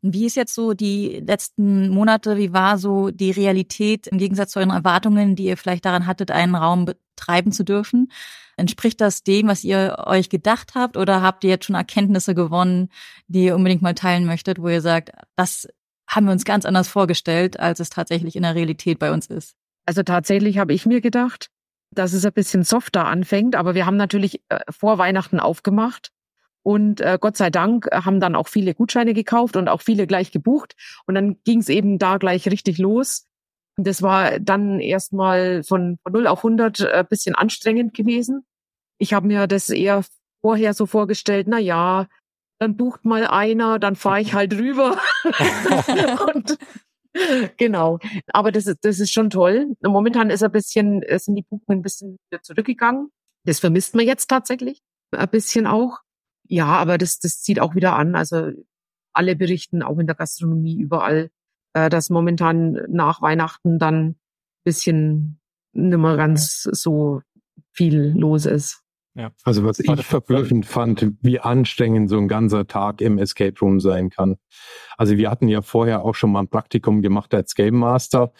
Und 0.03 0.15
wie 0.15 0.27
ist 0.27 0.37
jetzt 0.37 0.55
so 0.55 0.73
die 0.73 1.23
letzten 1.27 1.91
Monate, 1.91 2.39
wie 2.39 2.53
war 2.53 2.79
so 2.79 3.11
die 3.11 3.31
Realität 3.31 4.07
im 4.07 4.19
Gegensatz 4.19 4.53
zu 4.53 4.59
euren 4.59 4.71
Erwartungen, 4.71 5.37
die 5.37 5.45
ihr 5.45 5.57
vielleicht 5.57 5.85
daran 5.85 6.07
hattet, 6.07 6.31
einen 6.31 6.55
Raum 6.55 6.87
betreiben 6.87 7.53
zu 7.53 7.65
dürfen? 7.65 8.11
Entspricht 8.57 9.01
das 9.01 9.23
dem, 9.23 9.49
was 9.49 9.65
ihr 9.65 9.97
euch 10.07 10.31
gedacht 10.31 10.75
habt 10.75 10.97
oder 10.97 11.23
habt 11.23 11.45
ihr 11.45 11.51
jetzt 11.51 11.67
schon 11.67 11.77
Erkenntnisse 11.77 12.35
gewonnen, 12.35 12.89
die 13.29 13.45
ihr 13.45 13.57
unbedingt 13.57 13.83
mal 13.83 13.95
teilen 13.95 14.27
möchtet, 14.27 14.61
wo 14.61 14.69
ihr 14.69 14.81
sagt, 14.81 15.13
das 15.37 15.69
haben 16.09 16.27
wir 16.27 16.33
uns 16.33 16.45
ganz 16.45 16.65
anders 16.65 16.89
vorgestellt, 16.89 17.61
als 17.61 17.81
es 17.81 17.91
tatsächlich 17.91 18.37
in 18.37 18.43
der 18.43 18.55
Realität 18.55 18.99
bei 18.99 19.13
uns 19.13 19.27
ist? 19.27 19.55
Also 19.87 20.03
tatsächlich 20.03 20.59
habe 20.59 20.73
ich 20.73 20.87
mir 20.87 21.01
gedacht, 21.01 21.51
dass 21.93 22.13
es 22.13 22.25
ein 22.25 22.33
bisschen 22.33 22.65
softer 22.65 23.07
anfängt, 23.07 23.55
aber 23.55 23.75
wir 23.75 23.87
haben 23.87 23.97
natürlich 23.97 24.43
äh, 24.49 24.61
vor 24.71 24.99
Weihnachten 24.99 25.41
aufgemacht 25.41 26.11
und 26.63 27.01
äh, 27.01 27.19
Gott 27.21 27.37
sei 27.37 27.51
Dank 27.51 27.89
haben 27.93 28.21
dann 28.21 28.37
auch 28.37 28.49
viele 28.49 28.75
Gutscheine 28.75 29.15
gekauft 29.15 29.57
und 29.57 29.69
auch 29.69 29.81
viele 29.81 30.07
gleich 30.07 30.31
gebucht 30.31 30.77
und 31.07 31.15
dann 31.15 31.37
ging 31.45 31.61
es 31.61 31.69
eben 31.69 31.99
da 31.99 32.19
gleich 32.19 32.47
richtig 32.49 32.79
los. 32.79 33.27
Und 33.77 33.87
das 33.87 34.03
war 34.03 34.39
dann 34.41 34.79
erstmal 34.79 35.63
von, 35.63 35.99
von 36.03 36.13
0 36.13 36.27
auf 36.27 36.41
100 36.41 36.81
ein 36.81 36.87
äh, 36.87 37.05
bisschen 37.09 37.35
anstrengend 37.35 37.95
gewesen. 37.95 38.45
Ich 38.99 39.15
habe 39.15 39.27
mir 39.27 39.47
das 39.47 39.71
eher 39.71 40.05
vorher 40.43 40.75
so 40.75 40.87
vorgestellt, 40.87 41.47
na 41.49 41.59
ja, 41.59 42.07
dann 42.59 42.77
bucht 42.77 43.07
mal 43.07 43.27
einer, 43.27 43.79
dann 43.79 43.97
fahre 43.97 44.21
ich 44.21 44.35
halt 44.35 44.53
rüber. 44.53 44.99
und, 46.35 46.59
genau. 47.57 47.99
Aber 48.33 48.53
das 48.53 48.67
ist, 48.67 48.79
das 48.83 49.01
ist 49.01 49.13
schon 49.13 49.31
toll. 49.31 49.75
Momentan 49.83 50.29
ist 50.29 50.43
ein 50.43 50.53
bisschen, 50.53 51.03
sind 51.17 51.37
die 51.37 51.43
Buchungen 51.49 51.79
ein 51.79 51.83
bisschen 51.83 52.19
wieder 52.31 52.43
zurückgegangen. 52.43 53.11
Das 53.45 53.61
vermisst 53.61 53.95
man 53.95 54.05
jetzt 54.05 54.29
tatsächlich 54.29 54.83
ein 55.13 55.29
bisschen 55.29 55.67
auch. 55.67 56.01
Ja, 56.51 56.67
aber 56.67 56.99
das, 56.99 57.21
das 57.21 57.41
zieht 57.41 57.61
auch 57.61 57.77
wieder 57.77 57.95
an. 57.95 58.17
Also 58.17 58.51
alle 59.13 59.37
berichten, 59.37 59.83
auch 59.83 59.99
in 59.99 60.09
der 60.09 60.17
Gastronomie, 60.17 60.81
überall, 60.81 61.31
äh, 61.75 61.89
dass 61.89 62.11
momentan 62.11 62.81
nach 62.89 63.23
Weihnachten 63.23 63.79
dann 63.79 64.17
bisschen 64.65 65.41
nimmer 65.73 66.17
ganz 66.17 66.63
so 66.63 67.23
viel 67.73 68.13
los 68.17 68.47
ist. 68.47 68.83
Ja. 69.15 69.31
Also 69.45 69.65
was 69.65 69.79
ich 69.79 70.05
verblüffend 70.05 70.67
fand, 70.67 71.13
wie 71.21 71.39
anstrengend 71.39 72.11
so 72.11 72.19
ein 72.19 72.27
ganzer 72.27 72.67
Tag 72.67 73.01
im 73.01 73.19
Escape 73.19 73.59
Room 73.61 73.79
sein 73.79 74.11
kann. 74.11 74.37
Also 74.97 75.17
wir 75.17 75.31
hatten 75.31 75.47
ja 75.47 75.63
vorher 75.63 76.05
auch 76.05 76.17
schon 76.17 76.33
mal 76.33 76.41
ein 76.41 76.49
Praktikum 76.49 77.01
gemacht 77.01 77.33
als 77.33 77.55
Game 77.55 77.77
Master 77.77 78.33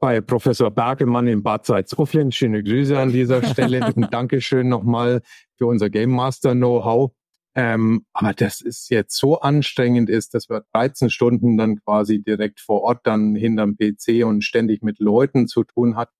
bei 0.00 0.20
Professor 0.20 0.70
Bergemann 0.70 1.26
in 1.26 1.42
Bad 1.42 1.66
Salzuflen. 1.66 2.30
Schöne 2.30 2.62
Grüße 2.62 2.96
an 2.98 3.10
dieser 3.10 3.42
Stelle 3.42 3.92
und 3.96 4.12
Dankeschön 4.14 4.68
nochmal 4.68 5.22
für 5.58 5.66
unser 5.66 5.90
Game 5.90 6.10
Master 6.10 6.54
Know-how. 6.54 7.12
Ähm, 7.54 8.06
aber 8.12 8.34
das 8.34 8.60
ist 8.60 8.88
jetzt 8.90 9.16
so 9.16 9.40
anstrengend 9.40 10.08
ist, 10.08 10.34
dass 10.34 10.48
wir 10.48 10.64
13 10.72 11.10
Stunden 11.10 11.56
dann 11.56 11.80
quasi 11.80 12.22
direkt 12.22 12.60
vor 12.60 12.82
Ort 12.82 13.00
dann 13.04 13.34
hinterm 13.34 13.76
PC 13.76 14.24
und 14.24 14.44
ständig 14.44 14.82
mit 14.82 15.00
Leuten 15.00 15.48
zu 15.48 15.64
tun 15.64 15.96
hat. 15.96 16.10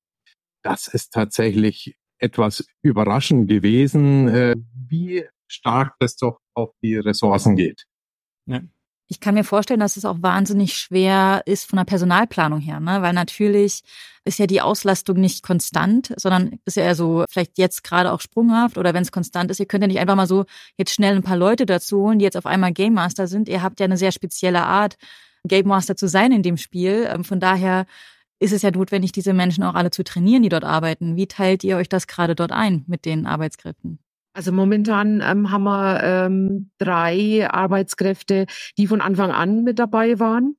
Das 0.62 0.88
ist 0.88 1.12
tatsächlich 1.12 1.96
etwas 2.18 2.66
überraschend 2.82 3.48
gewesen, 3.48 4.28
äh, 4.28 4.56
wie 4.74 5.24
stark 5.46 5.94
das 6.00 6.16
doch 6.16 6.40
auf 6.54 6.74
die 6.82 6.96
Ressourcen 6.96 7.54
geht. 7.54 7.84
Ja. 8.46 8.62
Ich 9.10 9.20
kann 9.20 9.34
mir 9.34 9.44
vorstellen, 9.44 9.80
dass 9.80 9.96
es 9.96 10.04
auch 10.04 10.18
wahnsinnig 10.20 10.74
schwer 10.74 11.42
ist 11.46 11.68
von 11.68 11.78
der 11.78 11.84
Personalplanung 11.84 12.60
her, 12.60 12.78
ne? 12.78 13.00
weil 13.00 13.14
natürlich 13.14 13.82
ist 14.24 14.38
ja 14.38 14.46
die 14.46 14.60
Auslastung 14.60 15.18
nicht 15.18 15.42
konstant, 15.42 16.12
sondern 16.18 16.58
ist 16.66 16.76
ja 16.76 16.82
eher 16.82 16.94
so 16.94 17.24
vielleicht 17.30 17.56
jetzt 17.56 17.82
gerade 17.82 18.12
auch 18.12 18.20
sprunghaft 18.20 18.76
oder 18.76 18.92
wenn 18.92 19.02
es 19.02 19.10
konstant 19.10 19.50
ist, 19.50 19.60
ihr 19.60 19.66
könnt 19.66 19.82
ja 19.82 19.88
nicht 19.88 19.98
einfach 19.98 20.14
mal 20.14 20.26
so 20.26 20.44
jetzt 20.76 20.92
schnell 20.92 21.16
ein 21.16 21.22
paar 21.22 21.38
Leute 21.38 21.64
dazu 21.64 22.02
holen, 22.02 22.18
die 22.18 22.24
jetzt 22.24 22.36
auf 22.36 22.44
einmal 22.44 22.72
Game 22.72 22.92
Master 22.92 23.26
sind. 23.26 23.48
Ihr 23.48 23.62
habt 23.62 23.80
ja 23.80 23.84
eine 23.84 23.96
sehr 23.96 24.12
spezielle 24.12 24.62
Art, 24.62 24.98
Game 25.46 25.66
Master 25.66 25.96
zu 25.96 26.06
sein 26.06 26.30
in 26.30 26.42
dem 26.42 26.58
Spiel. 26.58 27.08
Ähm, 27.10 27.24
von 27.24 27.40
daher 27.40 27.86
ist 28.40 28.52
es 28.52 28.62
ja 28.62 28.70
notwendig, 28.70 29.12
diese 29.12 29.32
Menschen 29.32 29.64
auch 29.64 29.74
alle 29.74 29.90
zu 29.90 30.04
trainieren, 30.04 30.42
die 30.42 30.48
dort 30.48 30.64
arbeiten. 30.64 31.16
Wie 31.16 31.26
teilt 31.26 31.64
ihr 31.64 31.76
euch 31.76 31.88
das 31.88 32.06
gerade 32.06 32.34
dort 32.34 32.52
ein 32.52 32.84
mit 32.86 33.04
den 33.04 33.26
Arbeitskräften? 33.26 33.98
Also 34.38 34.52
momentan 34.52 35.20
ähm, 35.20 35.50
haben 35.50 35.64
wir 35.64 36.00
ähm, 36.00 36.70
drei 36.78 37.50
Arbeitskräfte, 37.50 38.46
die 38.78 38.86
von 38.86 39.00
Anfang 39.00 39.32
an 39.32 39.64
mit 39.64 39.80
dabei 39.80 40.20
waren 40.20 40.56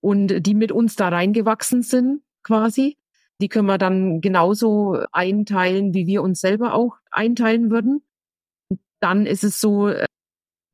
und 0.00 0.44
die 0.44 0.54
mit 0.56 0.72
uns 0.72 0.96
da 0.96 1.10
reingewachsen 1.10 1.82
sind 1.82 2.22
quasi. 2.42 2.98
Die 3.40 3.48
können 3.48 3.68
wir 3.68 3.78
dann 3.78 4.20
genauso 4.20 4.98
einteilen, 5.12 5.94
wie 5.94 6.08
wir 6.08 6.24
uns 6.24 6.40
selber 6.40 6.74
auch 6.74 6.96
einteilen 7.12 7.70
würden. 7.70 8.02
Dann 8.98 9.26
ist 9.26 9.44
es 9.44 9.60
so, 9.60 9.92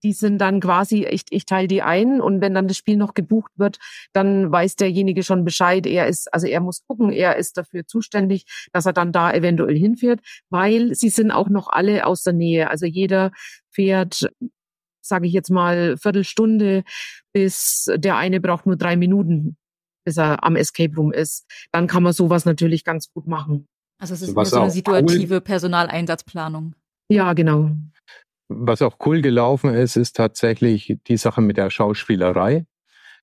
die 0.03 0.12
sind 0.12 0.38
dann 0.38 0.61
quasi, 0.61 1.05
ich, 1.05 1.22
ich 1.30 1.47
teile 1.47 1.68
die 1.68 1.82
ein 1.82 2.20
und 2.20 2.40
wenn 2.40 2.55
dann 2.55 2.68
das 2.68 2.76
Spiel 2.76 2.97
noch 2.97 3.14
gebucht 3.14 3.53
wird, 3.57 3.78
dann 4.12 4.51
weiß 4.51 4.76
derjenige 4.76 5.22
schon 5.22 5.44
Bescheid. 5.44 5.86
Er 5.86 6.07
ist, 6.07 6.32
also 6.32 6.47
er 6.47 6.61
muss 6.61 6.84
gucken, 6.86 7.11
er 7.12 7.36
ist 7.36 7.57
dafür 7.57 7.86
zuständig, 7.86 8.47
dass 8.72 8.86
er 8.86 8.92
dann 8.92 9.12
da 9.12 9.32
eventuell 9.32 9.76
hinfährt, 9.76 10.20
weil 10.51 10.94
sie 10.94 11.09
sind 11.09 11.30
auch 11.30 11.49
noch 11.49 11.68
alle 11.68 12.07
aus 12.07 12.22
der 12.22 12.32
Nähe. 12.32 12.70
Also 12.70 12.86
jeder 12.86 13.30
fährt, 13.70 14.30
sage 15.01 15.26
ich 15.26 15.32
jetzt 15.32 15.51
mal, 15.51 15.97
Viertelstunde, 15.97 16.84
bis 17.32 17.90
der 17.94 18.16
eine 18.16 18.40
braucht 18.40 18.66
nur 18.66 18.76
drei 18.76 18.97
Minuten, 18.97 19.57
bis 20.05 20.16
er 20.18 20.44
am 20.44 20.57
Escape 20.57 20.94
Room 20.97 21.12
ist. 21.12 21.47
Dann 21.72 21.86
kann 21.86 22.03
man 22.03 22.12
sowas 22.12 22.44
natürlich 22.44 22.84
ganz 22.84 23.11
gut 23.12 23.26
machen. 23.26 23.66
Also 23.99 24.14
es 24.14 24.22
ist 24.22 24.34
so 24.34 24.61
eine 24.61 24.70
situative 24.70 25.36
cool. 25.36 25.40
Personaleinsatzplanung. 25.40 26.74
Ja, 27.09 27.32
genau. 27.32 27.70
Was 28.49 28.82
auch 28.82 28.99
cool 29.05 29.22
gelaufen 29.22 29.74
ist, 29.74 29.97
ist 29.97 30.16
tatsächlich 30.16 30.97
die 31.09 31.16
Sache 31.16 31.40
mit 31.40 31.57
der 31.57 31.70
Schauspielerei. 31.70 32.66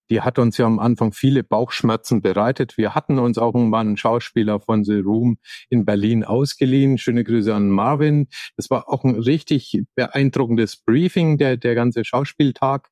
Die 0.09 0.21
hat 0.21 0.37
uns 0.37 0.57
ja 0.57 0.65
am 0.65 0.79
Anfang 0.79 1.13
viele 1.13 1.43
Bauchschmerzen 1.43 2.21
bereitet. 2.21 2.77
Wir 2.77 2.93
hatten 2.93 3.19
uns 3.19 3.37
auch 3.37 3.55
irgendwann 3.55 3.87
einen 3.87 3.97
Schauspieler 3.97 4.59
von 4.59 4.83
The 4.83 4.99
Room 4.99 5.37
in 5.69 5.85
Berlin 5.85 6.25
ausgeliehen. 6.25 6.97
Schöne 6.97 7.23
Grüße 7.23 7.55
an 7.55 7.69
Marvin. 7.69 8.27
Das 8.57 8.69
war 8.69 8.89
auch 8.89 9.05
ein 9.05 9.15
richtig 9.15 9.81
beeindruckendes 9.95 10.77
Briefing, 10.77 11.37
der, 11.37 11.55
der 11.55 11.73
ganze 11.73 12.03
Schauspieltag. 12.03 12.89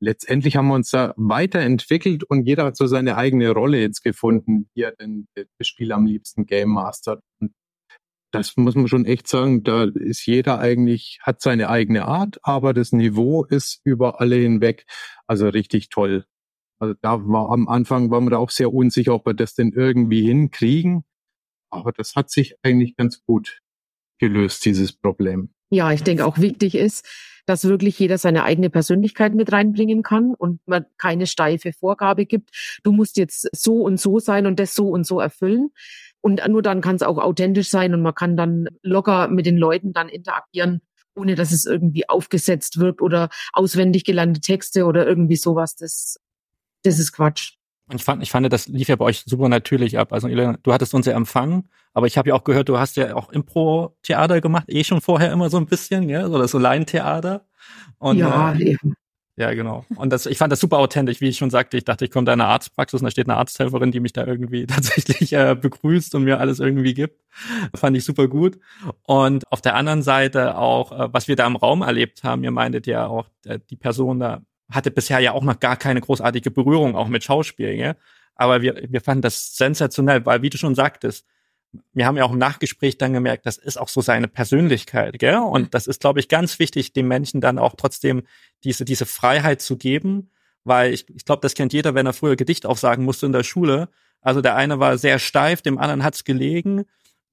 Letztendlich 0.00 0.56
haben 0.56 0.68
wir 0.68 0.74
uns 0.74 0.90
da 0.90 1.14
weiterentwickelt 1.16 2.24
und 2.24 2.46
jeder 2.46 2.64
hat 2.64 2.76
so 2.76 2.86
seine 2.86 3.16
eigene 3.16 3.50
Rolle 3.52 3.80
jetzt 3.80 4.02
gefunden, 4.02 4.68
wie 4.74 4.82
er 4.82 4.92
denn 4.92 5.28
das 5.34 5.68
Spiel 5.68 5.92
am 5.92 6.04
liebsten 6.04 6.46
Game 6.46 6.70
Master. 6.70 7.20
Und 7.40 7.52
das 8.34 8.56
muss 8.56 8.74
man 8.74 8.88
schon 8.88 9.04
echt 9.04 9.28
sagen, 9.28 9.62
da 9.62 9.84
ist 9.84 10.26
jeder 10.26 10.58
eigentlich, 10.58 11.20
hat 11.22 11.40
seine 11.40 11.68
eigene 11.68 12.06
Art, 12.06 12.38
aber 12.42 12.74
das 12.74 12.92
Niveau 12.92 13.44
ist 13.44 13.80
über 13.84 14.20
alle 14.20 14.36
hinweg, 14.36 14.86
also 15.26 15.48
richtig 15.48 15.88
toll. 15.88 16.24
Also 16.80 16.94
da 17.00 17.20
war 17.26 17.50
am 17.50 17.68
Anfang, 17.68 18.10
waren 18.10 18.24
wir 18.24 18.30
da 18.30 18.38
auch 18.38 18.50
sehr 18.50 18.74
unsicher, 18.74 19.14
ob 19.14 19.26
wir 19.26 19.34
das 19.34 19.54
denn 19.54 19.72
irgendwie 19.72 20.22
hinkriegen. 20.26 21.04
Aber 21.70 21.92
das 21.92 22.16
hat 22.16 22.30
sich 22.30 22.56
eigentlich 22.62 22.96
ganz 22.96 23.22
gut 23.24 23.60
gelöst, 24.18 24.64
dieses 24.64 24.92
Problem. 24.92 25.50
Ja, 25.70 25.92
ich 25.92 26.02
denke 26.02 26.26
auch 26.26 26.38
wichtig 26.38 26.74
ist, 26.74 27.06
dass 27.46 27.64
wirklich 27.64 27.98
jeder 27.98 28.18
seine 28.18 28.44
eigene 28.44 28.70
Persönlichkeit 28.70 29.34
mit 29.34 29.52
reinbringen 29.52 30.02
kann 30.02 30.34
und 30.34 30.60
man 30.66 30.86
keine 30.98 31.26
steife 31.26 31.72
Vorgabe 31.72 32.26
gibt. 32.26 32.50
Du 32.82 32.92
musst 32.92 33.16
jetzt 33.16 33.48
so 33.52 33.82
und 33.82 34.00
so 34.00 34.18
sein 34.18 34.46
und 34.46 34.58
das 34.58 34.74
so 34.74 34.88
und 34.88 35.06
so 35.06 35.20
erfüllen, 35.20 35.70
und 36.24 36.40
nur 36.48 36.62
dann 36.62 36.80
kann 36.80 36.96
es 36.96 37.02
auch 37.02 37.18
authentisch 37.18 37.68
sein 37.68 37.92
und 37.92 38.00
man 38.00 38.14
kann 38.14 38.34
dann 38.34 38.66
locker 38.80 39.28
mit 39.28 39.44
den 39.44 39.58
Leuten 39.58 39.92
dann 39.92 40.08
interagieren, 40.08 40.80
ohne 41.14 41.34
dass 41.34 41.52
es 41.52 41.66
irgendwie 41.66 42.08
aufgesetzt 42.08 42.78
wirkt 42.78 43.02
oder 43.02 43.28
auswendig 43.52 44.04
gelernte 44.04 44.40
Texte 44.40 44.86
oder 44.86 45.06
irgendwie 45.06 45.36
sowas. 45.36 45.76
Das, 45.76 46.18
das 46.82 46.98
ist 46.98 47.12
Quatsch. 47.12 47.56
Und 47.90 47.96
ich 47.96 48.04
fand, 48.04 48.22
ich 48.22 48.30
fand, 48.30 48.50
das 48.50 48.68
lief 48.68 48.88
ja 48.88 48.96
bei 48.96 49.04
euch 49.04 49.24
super 49.26 49.50
natürlich 49.50 49.98
ab. 49.98 50.14
Also 50.14 50.28
du 50.28 50.72
hattest 50.72 50.94
uns 50.94 51.04
ja 51.04 51.14
empfangen, 51.14 51.68
aber 51.92 52.06
ich 52.06 52.16
habe 52.16 52.30
ja 52.30 52.34
auch 52.34 52.44
gehört, 52.44 52.70
du 52.70 52.78
hast 52.78 52.96
ja 52.96 53.14
auch 53.14 53.28
Impro-Theater 53.28 54.40
gemacht, 54.40 54.64
eh 54.68 54.82
schon 54.82 55.02
vorher 55.02 55.30
immer 55.30 55.50
so 55.50 55.58
ein 55.58 55.66
bisschen, 55.66 56.08
ja, 56.08 56.26
oder 56.26 56.48
so 56.48 56.58
Laientheater. 56.58 57.46
Und, 57.98 58.16
ja, 58.16 58.54
äh, 58.54 58.70
eben. 58.70 58.94
Ja, 59.36 59.52
genau. 59.52 59.84
Und 59.96 60.10
das, 60.10 60.26
ich 60.26 60.38
fand 60.38 60.52
das 60.52 60.60
super 60.60 60.78
authentisch, 60.78 61.20
wie 61.20 61.28
ich 61.28 61.38
schon 61.38 61.50
sagte. 61.50 61.76
Ich 61.76 61.84
dachte, 61.84 62.04
ich 62.04 62.12
komme 62.12 62.24
da 62.24 62.34
in 62.34 62.40
eine 62.40 62.50
Arztpraxis 62.50 63.00
und 63.00 63.04
da 63.04 63.10
steht 63.10 63.28
eine 63.28 63.36
Arzthelferin, 63.36 63.90
die 63.90 63.98
mich 63.98 64.12
da 64.12 64.24
irgendwie 64.24 64.66
tatsächlich 64.66 65.32
äh, 65.32 65.56
begrüßt 65.60 66.14
und 66.14 66.24
mir 66.24 66.38
alles 66.38 66.60
irgendwie 66.60 66.94
gibt. 66.94 67.20
Fand 67.74 67.96
ich 67.96 68.04
super 68.04 68.28
gut. 68.28 68.58
Und 69.02 69.50
auf 69.50 69.60
der 69.60 69.74
anderen 69.74 70.02
Seite 70.02 70.56
auch, 70.56 70.92
äh, 70.92 71.12
was 71.12 71.26
wir 71.26 71.34
da 71.34 71.46
im 71.46 71.56
Raum 71.56 71.82
erlebt 71.82 72.22
haben, 72.22 72.44
ihr 72.44 72.52
meintet 72.52 72.86
ja 72.86 73.06
auch, 73.06 73.26
äh, 73.44 73.58
die 73.70 73.76
Person 73.76 74.20
da 74.20 74.42
hatte 74.70 74.90
bisher 74.90 75.18
ja 75.18 75.32
auch 75.32 75.44
noch 75.44 75.60
gar 75.60 75.76
keine 75.76 76.00
großartige 76.00 76.50
Berührung 76.50 76.96
auch 76.96 77.08
mit 77.08 77.24
Schauspiel, 77.24 77.74
ja? 77.74 77.94
Aber 78.36 78.62
wir, 78.62 78.82
wir 78.88 79.00
fanden 79.00 79.22
das 79.22 79.56
sensationell, 79.56 80.24
weil 80.26 80.42
wie 80.42 80.50
du 80.50 80.58
schon 80.58 80.74
sagtest, 80.74 81.26
wir 81.92 82.06
haben 82.06 82.16
ja 82.16 82.24
auch 82.24 82.32
im 82.32 82.38
Nachgespräch 82.38 82.98
dann 82.98 83.12
gemerkt, 83.12 83.46
das 83.46 83.56
ist 83.56 83.78
auch 83.78 83.88
so 83.88 84.00
seine 84.00 84.28
Persönlichkeit, 84.28 85.18
gell? 85.18 85.36
Und 85.36 85.74
das 85.74 85.86
ist, 85.86 86.00
glaube 86.00 86.20
ich, 86.20 86.28
ganz 86.28 86.58
wichtig, 86.58 86.92
dem 86.92 87.08
Menschen 87.08 87.40
dann 87.40 87.58
auch 87.58 87.74
trotzdem 87.76 88.22
diese, 88.64 88.84
diese 88.84 89.06
Freiheit 89.06 89.60
zu 89.60 89.76
geben, 89.76 90.30
weil 90.64 90.92
ich, 90.92 91.08
ich 91.14 91.24
glaube, 91.24 91.40
das 91.42 91.54
kennt 91.54 91.72
jeder, 91.72 91.94
wenn 91.94 92.06
er 92.06 92.12
früher 92.12 92.36
Gedicht 92.36 92.66
aufsagen 92.66 93.04
musste 93.04 93.26
in 93.26 93.32
der 93.32 93.44
Schule. 93.44 93.88
Also 94.20 94.40
der 94.40 94.56
eine 94.56 94.80
war 94.80 94.98
sehr 94.98 95.18
steif, 95.18 95.62
dem 95.62 95.78
anderen 95.78 96.02
hat's 96.02 96.24
gelegen. 96.24 96.84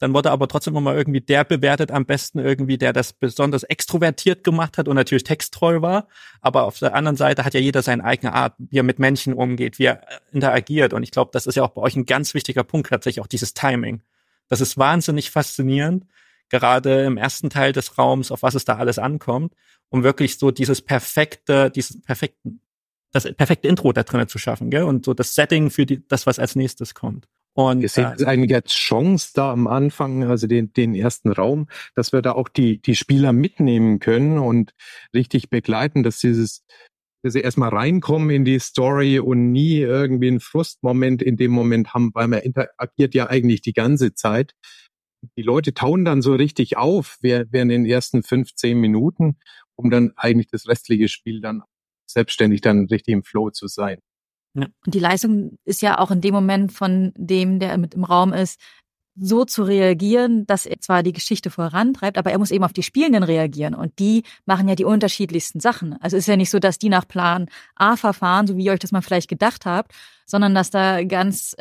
Dann 0.02 0.16
wurde 0.16 0.32
aber 0.32 0.48
trotzdem 0.48 0.76
immer 0.76 0.96
irgendwie 0.96 1.22
der 1.22 1.44
bewertet 1.44 1.92
am 1.92 2.08
besten 2.08 2.40
irgendwie, 2.40 2.80
der 2.80 2.92
das 2.92 3.14
besonders 3.14 3.62
extrovertiert 3.62 4.44
gemacht 4.44 4.80
hat 4.80 4.88
und 4.88 4.96
natürlich 4.96 5.24
texttreu 5.24 5.84
war. 5.84 6.08
Aber 6.42 6.64
auf 6.64 6.80
der 6.80 6.96
anderen 6.96 7.18
Seite 7.18 7.46
hat 7.46 7.54
ja 7.54 7.60
jeder 7.60 7.84
seine 7.84 8.04
eigene 8.04 8.34
Art, 8.34 8.56
wie 8.58 8.80
er 8.80 8.84
mit 8.84 8.98
Menschen 8.98 9.34
umgeht, 9.34 9.78
wie 9.78 9.86
er 9.86 10.02
interagiert. 10.32 10.94
Und 10.94 11.04
ich 11.04 11.12
glaube, 11.12 11.30
das 11.32 11.46
ist 11.46 11.54
ja 11.54 11.62
auch 11.62 11.70
bei 11.70 11.84
euch 11.84 11.96
ein 11.96 12.08
ganz 12.08 12.34
wichtiger 12.34 12.64
Punkt 12.64 12.90
tatsächlich, 12.90 13.22
auch 13.22 13.28
dieses 13.28 13.54
Timing. 13.54 14.02
Das 14.52 14.60
ist 14.60 14.78
wahnsinnig 14.78 15.32
faszinierend. 15.32 16.06
gerade 16.50 17.06
im 17.06 17.16
ersten 17.16 17.50
Teil 17.50 17.72
des 17.72 17.98
Raums, 17.98 18.30
auf 18.30 18.44
was 18.44 18.56
es 18.56 18.66
da 18.66 18.76
alles 18.76 19.00
ankommt, 19.00 19.54
um 19.88 20.04
wirklich 20.04 20.38
so 20.38 20.52
dieses 20.52 20.82
perfekte, 20.82 21.72
dieses 21.72 22.02
perfekten, 22.02 22.60
das 23.14 23.32
perfekte 23.34 23.70
Intro 23.70 23.94
da 23.94 24.04
drinnen 24.04 24.28
zu 24.28 24.38
schaffen, 24.38 24.70
gell? 24.70 24.84
Und 24.84 25.06
so 25.06 25.14
das 25.14 25.34
Setting 25.34 25.70
für 25.70 25.86
die, 25.86 26.06
das, 26.10 26.28
was 26.28 26.38
als 26.38 26.58
nächstes 26.58 26.94
kommt. 26.94 27.30
Und 27.54 27.90
sehen 27.90 28.14
äh, 28.20 28.26
eigentlich 28.26 28.54
als 28.54 28.74
Chance 28.74 29.32
da 29.34 29.54
am 29.54 29.68
Anfang, 29.68 30.26
also 30.26 30.46
den, 30.46 30.74
den 30.74 30.96
ersten 30.96 31.32
Raum, 31.32 31.68
dass 31.96 32.12
wir 32.12 32.22
da 32.22 32.34
auch 32.34 32.50
die, 32.50 32.82
die 32.82 32.98
Spieler 32.98 33.32
mitnehmen 33.32 34.00
können 34.00 34.38
und 34.38 34.74
richtig 35.14 35.50
begleiten, 35.50 36.04
dass 36.04 36.20
dieses, 36.20 36.66
dass 37.24 37.34
sie 37.34 37.42
erstmal 37.42 37.70
reinkommen 37.70 38.30
in 38.30 38.46
die 38.46 38.60
Story 38.60 39.20
und 39.20 39.52
nie 39.52 39.78
irgendwie 39.78 40.28
einen 40.28 40.40
Frustmoment 40.40 41.22
in 41.22 41.38
dem 41.38 41.52
Moment 41.52 41.94
haben, 41.94 42.12
weil 42.14 42.28
man 42.28 42.40
interagiert 42.40 43.14
ja 43.14 43.30
eigentlich 43.30 43.62
die 43.62 43.74
ganze 43.74 44.14
Zeit. 44.14 44.54
Die 45.38 45.44
Leute 45.44 45.74
tauen 45.74 46.04
dann 46.04 46.22
so 46.22 46.34
richtig 46.34 46.78
auf 46.78 47.18
während 47.22 47.54
den 47.54 47.86
ersten 47.86 48.24
15 48.24 48.80
Minuten, 48.80 49.38
um 49.76 49.92
dann 49.92 50.14
eigentlich 50.16 50.48
das 50.48 50.68
restliche 50.68 51.08
Spiel 51.08 51.42
dann 51.42 51.64
selbstständig 52.10 52.62
dann 52.62 52.86
richtig 52.86 53.14
im 53.14 53.24
Flow 53.24 53.52
zu 53.52 53.68
sein. 53.68 54.00
Ja. 54.54 54.68
Und 54.86 54.94
die 54.94 55.00
Leistung 55.00 55.58
ist 55.64 55.82
ja 55.82 56.00
auch 56.00 56.12
in 56.12 56.22
dem 56.22 56.34
Moment 56.34 56.72
von 56.74 57.14
dem, 57.16 57.60
der 57.60 57.78
mit 57.78 57.94
im 57.94 58.04
Raum 58.04 58.34
ist, 58.34 58.60
so 59.16 59.46
zu 59.46 59.64
reagieren, 59.64 60.46
dass 60.48 60.66
er 60.66 60.80
zwar 60.80 61.04
die 61.04 61.14
Geschichte 61.14 61.50
vorantreibt, 61.50 62.18
aber 62.18 62.32
er 62.32 62.40
muss 62.40 62.52
eben 62.52 62.64
auf 62.64 62.74
die 62.74 62.84
Spielenden 62.84 63.24
reagieren. 63.24 63.76
Und 63.76 64.00
die 64.00 64.24
machen 64.46 64.68
ja 64.68 64.76
die 64.76 64.86
unterschiedlichsten 64.86 65.60
Sachen. 65.60 65.94
Also 66.02 66.18
ist 66.18 66.28
ja 66.28 66.38
nicht 66.38 66.50
so, 66.50 66.60
dass 66.60 66.80
die 66.80 66.90
nach 66.90 67.08
Plan 67.08 67.48
A 67.76 67.98
verfahren, 67.98 68.48
so 68.48 68.58
wie 68.58 68.66
ihr 68.66 68.72
euch 68.72 68.80
das 68.80 68.92
mal 68.92 69.02
vielleicht 69.02 69.30
gedacht 69.30 69.66
habt, 69.66 69.94
sondern 70.26 70.56
dass 70.56 70.70
da 70.70 71.04
ganz 71.04 71.56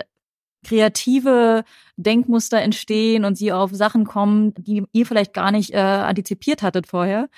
kreative 0.64 1.64
Denkmuster 1.96 2.60
entstehen 2.60 3.24
und 3.24 3.36
sie 3.36 3.52
auf 3.52 3.70
Sachen 3.72 4.04
kommen, 4.04 4.54
die 4.54 4.84
ihr 4.92 5.06
vielleicht 5.06 5.32
gar 5.32 5.50
nicht 5.50 5.72
äh, 5.72 5.78
antizipiert 5.78 6.62
hattet 6.62 6.86
vorher. 6.86 7.28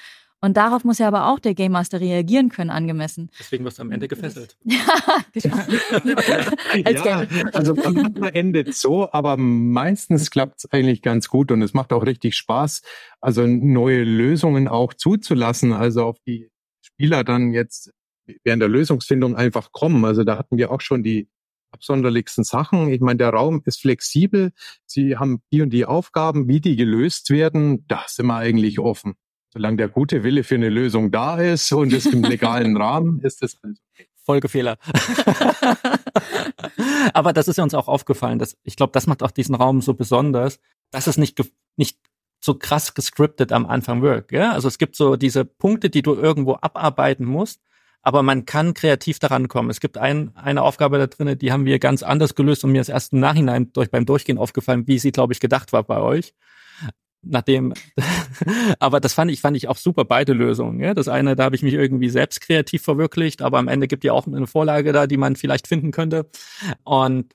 Und 0.44 0.56
darauf 0.56 0.82
muss 0.82 0.98
ja 0.98 1.06
aber 1.06 1.28
auch 1.28 1.38
der 1.38 1.54
Game 1.54 1.70
Master 1.70 2.00
reagieren 2.00 2.48
können, 2.48 2.70
angemessen. 2.70 3.30
Deswegen 3.38 3.64
wirst 3.64 3.78
du 3.78 3.82
am 3.82 3.92
Ende 3.92 4.08
gefesselt. 4.08 4.56
ja, 4.64 4.80
also 7.52 7.76
am 7.76 8.22
Ende 8.24 8.72
so, 8.72 9.08
aber 9.12 9.36
meistens 9.36 10.32
klappt 10.32 10.58
es 10.58 10.72
eigentlich 10.72 11.00
ganz 11.00 11.28
gut 11.28 11.52
und 11.52 11.62
es 11.62 11.74
macht 11.74 11.92
auch 11.92 12.04
richtig 12.04 12.34
Spaß, 12.34 12.82
also 13.20 13.46
neue 13.46 14.02
Lösungen 14.02 14.66
auch 14.66 14.94
zuzulassen, 14.94 15.72
also 15.72 16.06
auf 16.06 16.18
die 16.26 16.50
Spieler 16.84 17.22
dann 17.22 17.52
jetzt 17.52 17.92
während 18.42 18.62
der 18.62 18.68
Lösungsfindung 18.68 19.36
einfach 19.36 19.70
kommen. 19.70 20.04
Also 20.04 20.24
da 20.24 20.38
hatten 20.38 20.58
wir 20.58 20.72
auch 20.72 20.80
schon 20.80 21.04
die 21.04 21.28
absonderlichsten 21.70 22.42
Sachen. 22.42 22.92
Ich 22.92 23.00
meine, 23.00 23.18
der 23.18 23.30
Raum 23.30 23.62
ist 23.64 23.80
flexibel. 23.80 24.50
Sie 24.86 25.16
haben 25.16 25.40
die 25.52 25.62
und 25.62 25.70
die 25.70 25.86
Aufgaben, 25.86 26.48
wie 26.48 26.60
die 26.60 26.74
gelöst 26.74 27.30
werden, 27.30 27.86
da 27.86 28.02
sind 28.08 28.26
wir 28.26 28.36
eigentlich 28.36 28.80
offen. 28.80 29.14
Solange 29.52 29.76
der 29.76 29.88
gute 29.88 30.24
Wille 30.24 30.44
für 30.44 30.54
eine 30.54 30.70
Lösung 30.70 31.10
da 31.10 31.36
ist 31.36 31.70
und 31.72 31.92
es 31.92 32.06
im 32.06 32.22
legalen 32.22 32.74
Rahmen, 32.80 33.20
ist 33.20 33.42
es 33.42 33.58
alles 33.62 33.82
okay. 33.92 34.08
Folgefehler. 34.24 34.78
Aber 37.12 37.34
das 37.34 37.48
ist 37.48 37.58
ja 37.58 37.64
uns 37.64 37.74
auch 37.74 37.88
aufgefallen, 37.88 38.38
dass 38.38 38.56
ich 38.62 38.76
glaube, 38.76 38.92
das 38.92 39.06
macht 39.06 39.22
auch 39.22 39.30
diesen 39.30 39.54
Raum 39.54 39.82
so 39.82 39.92
besonders, 39.92 40.58
dass 40.90 41.06
es 41.06 41.18
nicht 41.18 41.38
nicht 41.76 41.98
so 42.40 42.54
krass 42.54 42.94
gescriptet 42.94 43.52
am 43.52 43.66
Anfang 43.66 44.00
wirkt. 44.00 44.32
Ja? 44.32 44.52
Also 44.52 44.68
es 44.68 44.78
gibt 44.78 44.96
so 44.96 45.16
diese 45.16 45.44
Punkte, 45.44 45.90
die 45.90 46.02
du 46.02 46.14
irgendwo 46.14 46.54
abarbeiten 46.54 47.26
musst, 47.26 47.60
aber 48.00 48.22
man 48.22 48.46
kann 48.46 48.72
kreativ 48.72 49.18
daran 49.18 49.48
kommen. 49.48 49.68
Es 49.68 49.80
gibt 49.80 49.98
ein, 49.98 50.34
eine 50.34 50.62
Aufgabe 50.62 50.96
da 50.96 51.08
drinnen, 51.08 51.38
die 51.38 51.52
haben 51.52 51.66
wir 51.66 51.78
ganz 51.78 52.02
anders 52.02 52.34
gelöst 52.34 52.64
und 52.64 52.72
mir 52.72 52.80
ist 52.80 52.88
erst 52.88 53.12
im 53.12 53.20
Nachhinein 53.20 53.72
durch 53.74 53.90
beim 53.90 54.06
Durchgehen 54.06 54.38
aufgefallen, 54.38 54.86
wie 54.86 54.98
sie, 54.98 55.12
glaube 55.12 55.34
ich, 55.34 55.40
gedacht 55.40 55.74
war 55.74 55.82
bei 55.82 56.00
euch 56.00 56.32
nachdem, 57.22 57.72
aber 58.78 59.00
das 59.00 59.14
fand 59.14 59.30
ich, 59.30 59.40
fand 59.40 59.56
ich 59.56 59.68
auch 59.68 59.76
super, 59.76 60.04
beide 60.04 60.32
Lösungen. 60.32 60.80
Ja? 60.80 60.94
Das 60.94 61.08
eine, 61.08 61.36
da 61.36 61.44
habe 61.44 61.56
ich 61.56 61.62
mich 61.62 61.74
irgendwie 61.74 62.08
selbst 62.08 62.40
kreativ 62.40 62.82
verwirklicht, 62.82 63.42
aber 63.42 63.58
am 63.58 63.68
Ende 63.68 63.88
gibt 63.88 64.04
ja 64.04 64.12
auch 64.12 64.26
eine 64.26 64.46
Vorlage 64.46 64.92
da, 64.92 65.06
die 65.06 65.16
man 65.16 65.36
vielleicht 65.36 65.68
finden 65.68 65.90
könnte. 65.90 66.28
Und 66.84 67.34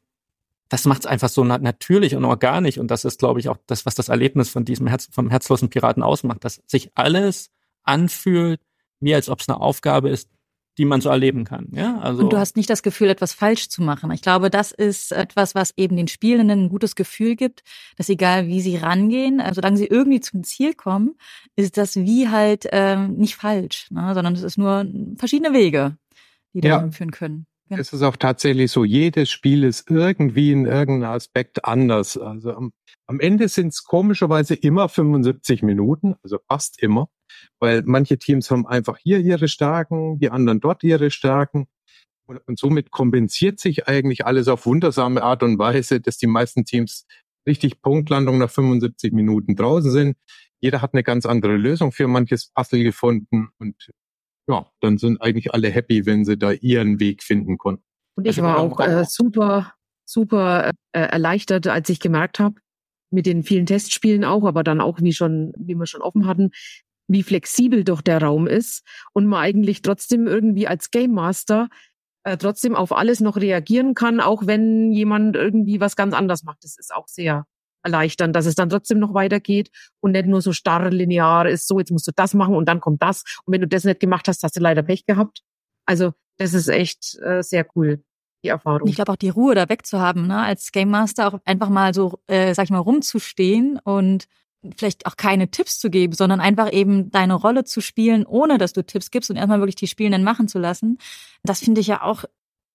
das 0.69 0.85
macht 0.85 1.01
es 1.01 1.05
einfach 1.05 1.29
so 1.29 1.43
natürlich 1.43 2.15
und 2.15 2.25
organisch. 2.25 2.77
Und 2.77 2.91
das 2.91 3.05
ist, 3.05 3.19
glaube 3.19 3.39
ich, 3.39 3.49
auch 3.49 3.57
das, 3.67 3.85
was 3.85 3.95
das 3.95 4.09
Erlebnis 4.09 4.49
von 4.49 4.65
diesem 4.65 4.87
Herz, 4.87 5.07
vom 5.11 5.29
herzlosen 5.29 5.69
Piraten 5.69 6.03
ausmacht, 6.03 6.43
dass 6.43 6.61
sich 6.67 6.91
alles 6.95 7.49
anfühlt, 7.83 8.59
wie 8.99 9.15
als 9.15 9.29
ob 9.29 9.39
es 9.39 9.47
eine 9.47 9.61
Aufgabe 9.61 10.09
ist, 10.09 10.29
die 10.77 10.85
man 10.85 11.01
so 11.01 11.09
erleben 11.09 11.43
kann. 11.43 11.67
Ja, 11.71 11.97
also 11.99 12.23
und 12.23 12.31
du 12.31 12.37
hast 12.37 12.55
nicht 12.55 12.69
das 12.69 12.83
Gefühl, 12.83 13.09
etwas 13.09 13.33
falsch 13.33 13.69
zu 13.69 13.81
machen. 13.81 14.11
Ich 14.11 14.21
glaube, 14.21 14.49
das 14.49 14.71
ist 14.71 15.11
etwas, 15.11 15.55
was 15.55 15.73
eben 15.77 15.95
den 15.95 16.07
Spielenden 16.07 16.65
ein 16.65 16.69
gutes 16.69 16.95
Gefühl 16.95 17.35
gibt, 17.35 17.63
dass 17.97 18.09
egal 18.09 18.47
wie 18.47 18.61
sie 18.61 18.77
rangehen, 18.77 19.41
also 19.41 19.55
solange 19.55 19.77
sie 19.77 19.87
irgendwie 19.87 20.19
zum 20.19 20.43
Ziel 20.43 20.73
kommen, 20.73 21.15
ist 21.55 21.77
das 21.77 21.95
wie 21.95 22.29
halt 22.29 22.67
ähm, 22.71 23.15
nicht 23.15 23.35
falsch, 23.35 23.87
ne? 23.89 24.13
sondern 24.13 24.33
es 24.33 24.43
ist 24.43 24.57
nur 24.57 24.85
verschiedene 25.17 25.53
Wege, 25.53 25.97
die 26.53 26.61
da 26.61 26.67
ja. 26.69 26.91
führen 26.91 27.11
können. 27.11 27.47
Ja. 27.69 27.77
Es 27.77 27.91
ist 27.91 28.01
auch 28.01 28.15
tatsächlich 28.15 28.71
so, 28.71 28.85
jedes 28.85 29.29
Spiel 29.29 29.63
ist 29.63 29.89
irgendwie 29.89 30.51
in 30.51 30.65
irgendeinem 30.65 31.15
Aspekt 31.15 31.65
anders. 31.65 32.17
Also 32.17 32.53
am, 32.53 32.71
am 33.07 33.19
Ende 33.19 33.47
sind 33.47 33.69
es 33.69 33.83
komischerweise 33.83 34.53
immer 34.55 34.89
75 34.89 35.63
Minuten, 35.63 36.15
also 36.23 36.39
fast 36.47 36.81
immer 36.81 37.09
weil 37.59 37.83
manche 37.85 38.17
Teams 38.17 38.51
haben 38.51 38.67
einfach 38.67 38.97
hier 38.97 39.19
ihre 39.19 39.47
Stärken, 39.47 40.19
die 40.19 40.29
anderen 40.29 40.59
dort 40.59 40.83
ihre 40.83 41.11
Stärken. 41.11 41.67
Und, 42.25 42.39
und 42.45 42.59
somit 42.59 42.91
kompensiert 42.91 43.59
sich 43.59 43.87
eigentlich 43.87 44.25
alles 44.25 44.47
auf 44.47 44.65
wundersame 44.65 45.23
Art 45.23 45.43
und 45.43 45.57
Weise, 45.59 46.01
dass 46.01 46.17
die 46.17 46.27
meisten 46.27 46.65
Teams 46.65 47.05
richtig 47.47 47.81
Punktlandung 47.81 48.37
nach 48.37 48.49
75 48.49 49.13
Minuten 49.13 49.55
draußen 49.55 49.91
sind. 49.91 50.17
Jeder 50.59 50.81
hat 50.81 50.93
eine 50.93 51.03
ganz 51.03 51.25
andere 51.25 51.55
Lösung 51.55 51.91
für 51.91 52.07
manches 52.07 52.51
Puzzle 52.53 52.83
gefunden 52.83 53.49
und 53.59 53.91
ja, 54.49 54.69
dann 54.81 54.97
sind 54.97 55.21
eigentlich 55.21 55.53
alle 55.53 55.69
happy, 55.69 56.05
wenn 56.05 56.25
sie 56.25 56.37
da 56.37 56.51
ihren 56.51 56.99
Weg 56.99 57.23
finden 57.23 57.57
konnten. 57.57 57.83
Und 58.15 58.25
ich 58.25 58.41
also 58.41 58.43
war 58.43 58.59
auch 58.59 58.79
äh, 58.79 59.05
super, 59.07 59.73
super 60.05 60.71
äh, 60.93 60.99
erleichtert, 60.99 61.67
als 61.67 61.89
ich 61.89 61.99
gemerkt 61.99 62.39
habe, 62.39 62.55
mit 63.09 63.25
den 63.25 63.43
vielen 63.43 63.65
Testspielen 63.65 64.23
auch, 64.23 64.43
aber 64.45 64.63
dann 64.63 64.81
auch, 64.81 64.99
wie 65.01 65.13
schon, 65.13 65.53
wie 65.57 65.75
wir 65.75 65.85
schon 65.85 66.01
offen 66.01 66.25
hatten, 66.27 66.51
wie 67.07 67.23
flexibel 67.23 67.83
doch 67.83 68.01
der 68.01 68.21
Raum 68.21 68.47
ist 68.47 68.83
und 69.13 69.25
man 69.27 69.39
eigentlich 69.41 69.81
trotzdem 69.81 70.27
irgendwie 70.27 70.67
als 70.67 70.91
Game 70.91 71.11
Master 71.11 71.69
äh, 72.23 72.37
trotzdem 72.37 72.75
auf 72.75 72.91
alles 72.91 73.21
noch 73.21 73.37
reagieren 73.37 73.93
kann, 73.93 74.19
auch 74.19 74.45
wenn 74.45 74.91
jemand 74.91 75.35
irgendwie 75.35 75.79
was 75.79 75.95
ganz 75.95 76.13
anders 76.13 76.43
macht. 76.43 76.63
Das 76.63 76.77
ist 76.77 76.93
auch 76.93 77.07
sehr 77.07 77.45
erleichternd, 77.83 78.35
dass 78.35 78.45
es 78.45 78.55
dann 78.55 78.69
trotzdem 78.69 78.99
noch 78.99 79.13
weitergeht 79.13 79.69
und 80.01 80.11
nicht 80.11 80.25
nur 80.25 80.41
so 80.41 80.51
starr 80.51 80.89
linear 80.89 81.47
ist, 81.47 81.67
so 81.67 81.79
jetzt 81.79 81.91
musst 81.91 82.07
du 82.07 82.11
das 82.13 82.33
machen 82.33 82.55
und 82.55 82.67
dann 82.67 82.81
kommt 82.81 83.01
das. 83.01 83.23
Und 83.45 83.53
wenn 83.53 83.61
du 83.61 83.67
das 83.67 83.85
nicht 83.85 84.01
gemacht 84.01 84.27
hast, 84.27 84.43
hast 84.43 84.57
du 84.57 84.59
leider 84.59 84.83
Pech 84.83 85.05
gehabt. 85.05 85.43
Also 85.85 86.11
das 86.37 86.53
ist 86.53 86.67
echt 86.67 87.17
äh, 87.21 87.41
sehr 87.41 87.65
cool. 87.75 88.03
Die 88.43 88.49
Erfahrung. 88.49 88.87
Ich 88.87 88.95
glaube 88.95 89.11
auch 89.11 89.17
die 89.17 89.29
Ruhe 89.29 89.55
da 89.55 89.67
wegzuhaben, 89.69 90.27
ne? 90.27 90.39
als 90.39 90.71
Game 90.71 90.89
Master 90.89 91.27
auch 91.27 91.39
einfach 91.45 91.69
mal 91.69 91.93
so, 91.93 92.19
äh, 92.27 92.53
sag 92.53 92.65
ich 92.65 92.71
mal, 92.71 92.77
rumzustehen 92.77 93.79
und 93.83 94.27
vielleicht 94.75 95.05
auch 95.05 95.17
keine 95.17 95.49
Tipps 95.49 95.79
zu 95.79 95.89
geben, 95.89 96.13
sondern 96.13 96.39
einfach 96.39 96.71
eben 96.71 97.11
deine 97.11 97.35
Rolle 97.35 97.63
zu 97.63 97.81
spielen, 97.81 98.25
ohne 98.25 98.57
dass 98.57 98.73
du 98.73 98.83
Tipps 98.83 99.11
gibst 99.11 99.29
und 99.29 99.37
erstmal 99.37 99.59
wirklich 99.59 99.75
die 99.75 99.87
Spielenden 99.87 100.23
machen 100.23 100.47
zu 100.47 100.59
lassen. 100.59 100.97
Das 101.43 101.59
finde 101.59 101.81
ich 101.81 101.87
ja 101.87 102.01
auch 102.01 102.25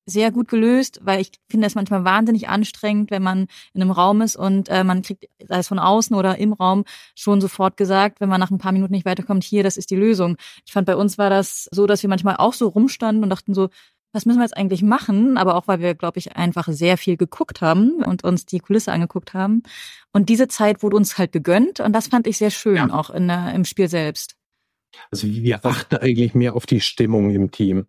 sehr 0.04 0.32
gut 0.32 0.48
gelöst, 0.48 1.00
weil 1.02 1.20
ich 1.20 1.30
finde 1.48 1.66
es 1.66 1.74
manchmal 1.74 2.04
wahnsinnig 2.04 2.48
anstrengend, 2.48 3.10
wenn 3.10 3.22
man 3.22 3.46
in 3.72 3.82
einem 3.82 3.92
Raum 3.92 4.20
ist 4.20 4.34
und 4.34 4.68
äh, 4.68 4.82
man 4.82 5.02
kriegt, 5.02 5.26
sei 5.46 5.58
es 5.58 5.68
von 5.68 5.78
außen 5.78 6.16
oder 6.16 6.38
im 6.38 6.52
Raum, 6.52 6.84
schon 7.14 7.40
sofort 7.40 7.76
gesagt, 7.76 8.20
wenn 8.20 8.28
man 8.28 8.40
nach 8.40 8.50
ein 8.50 8.58
paar 8.58 8.72
Minuten 8.72 8.92
nicht 8.92 9.06
weiterkommt, 9.06 9.44
hier, 9.44 9.62
das 9.62 9.76
ist 9.76 9.90
die 9.90 9.96
Lösung. 9.96 10.36
Ich 10.66 10.72
fand, 10.72 10.86
bei 10.86 10.96
uns 10.96 11.18
war 11.18 11.30
das 11.30 11.68
so, 11.70 11.86
dass 11.86 12.02
wir 12.02 12.10
manchmal 12.10 12.36
auch 12.36 12.52
so 12.52 12.68
rumstanden 12.68 13.22
und 13.22 13.30
dachten 13.30 13.54
so, 13.54 13.68
was 14.12 14.26
müssen 14.26 14.38
wir 14.38 14.44
jetzt 14.44 14.56
eigentlich 14.56 14.82
machen? 14.82 15.36
Aber 15.38 15.56
auch, 15.56 15.68
weil 15.68 15.80
wir, 15.80 15.94
glaube 15.94 16.18
ich, 16.18 16.36
einfach 16.36 16.68
sehr 16.68 16.98
viel 16.98 17.16
geguckt 17.16 17.60
haben 17.60 18.02
und 18.04 18.24
uns 18.24 18.46
die 18.46 18.60
Kulisse 18.60 18.92
angeguckt 18.92 19.34
haben. 19.34 19.62
Und 20.12 20.28
diese 20.28 20.48
Zeit 20.48 20.82
wurde 20.82 20.96
uns 20.96 21.18
halt 21.18 21.32
gegönnt 21.32 21.80
und 21.80 21.92
das 21.92 22.08
fand 22.08 22.26
ich 22.26 22.38
sehr 22.38 22.50
schön, 22.50 22.76
ja. 22.76 22.90
auch 22.92 23.10
in 23.10 23.28
der, 23.28 23.54
im 23.54 23.64
Spiel 23.64 23.88
selbst. 23.88 24.36
Also 25.10 25.26
wir 25.26 25.64
achten 25.64 25.96
eigentlich 25.96 26.34
mehr 26.34 26.54
auf 26.54 26.66
die 26.66 26.80
Stimmung 26.80 27.30
im 27.30 27.50
Team. 27.50 27.86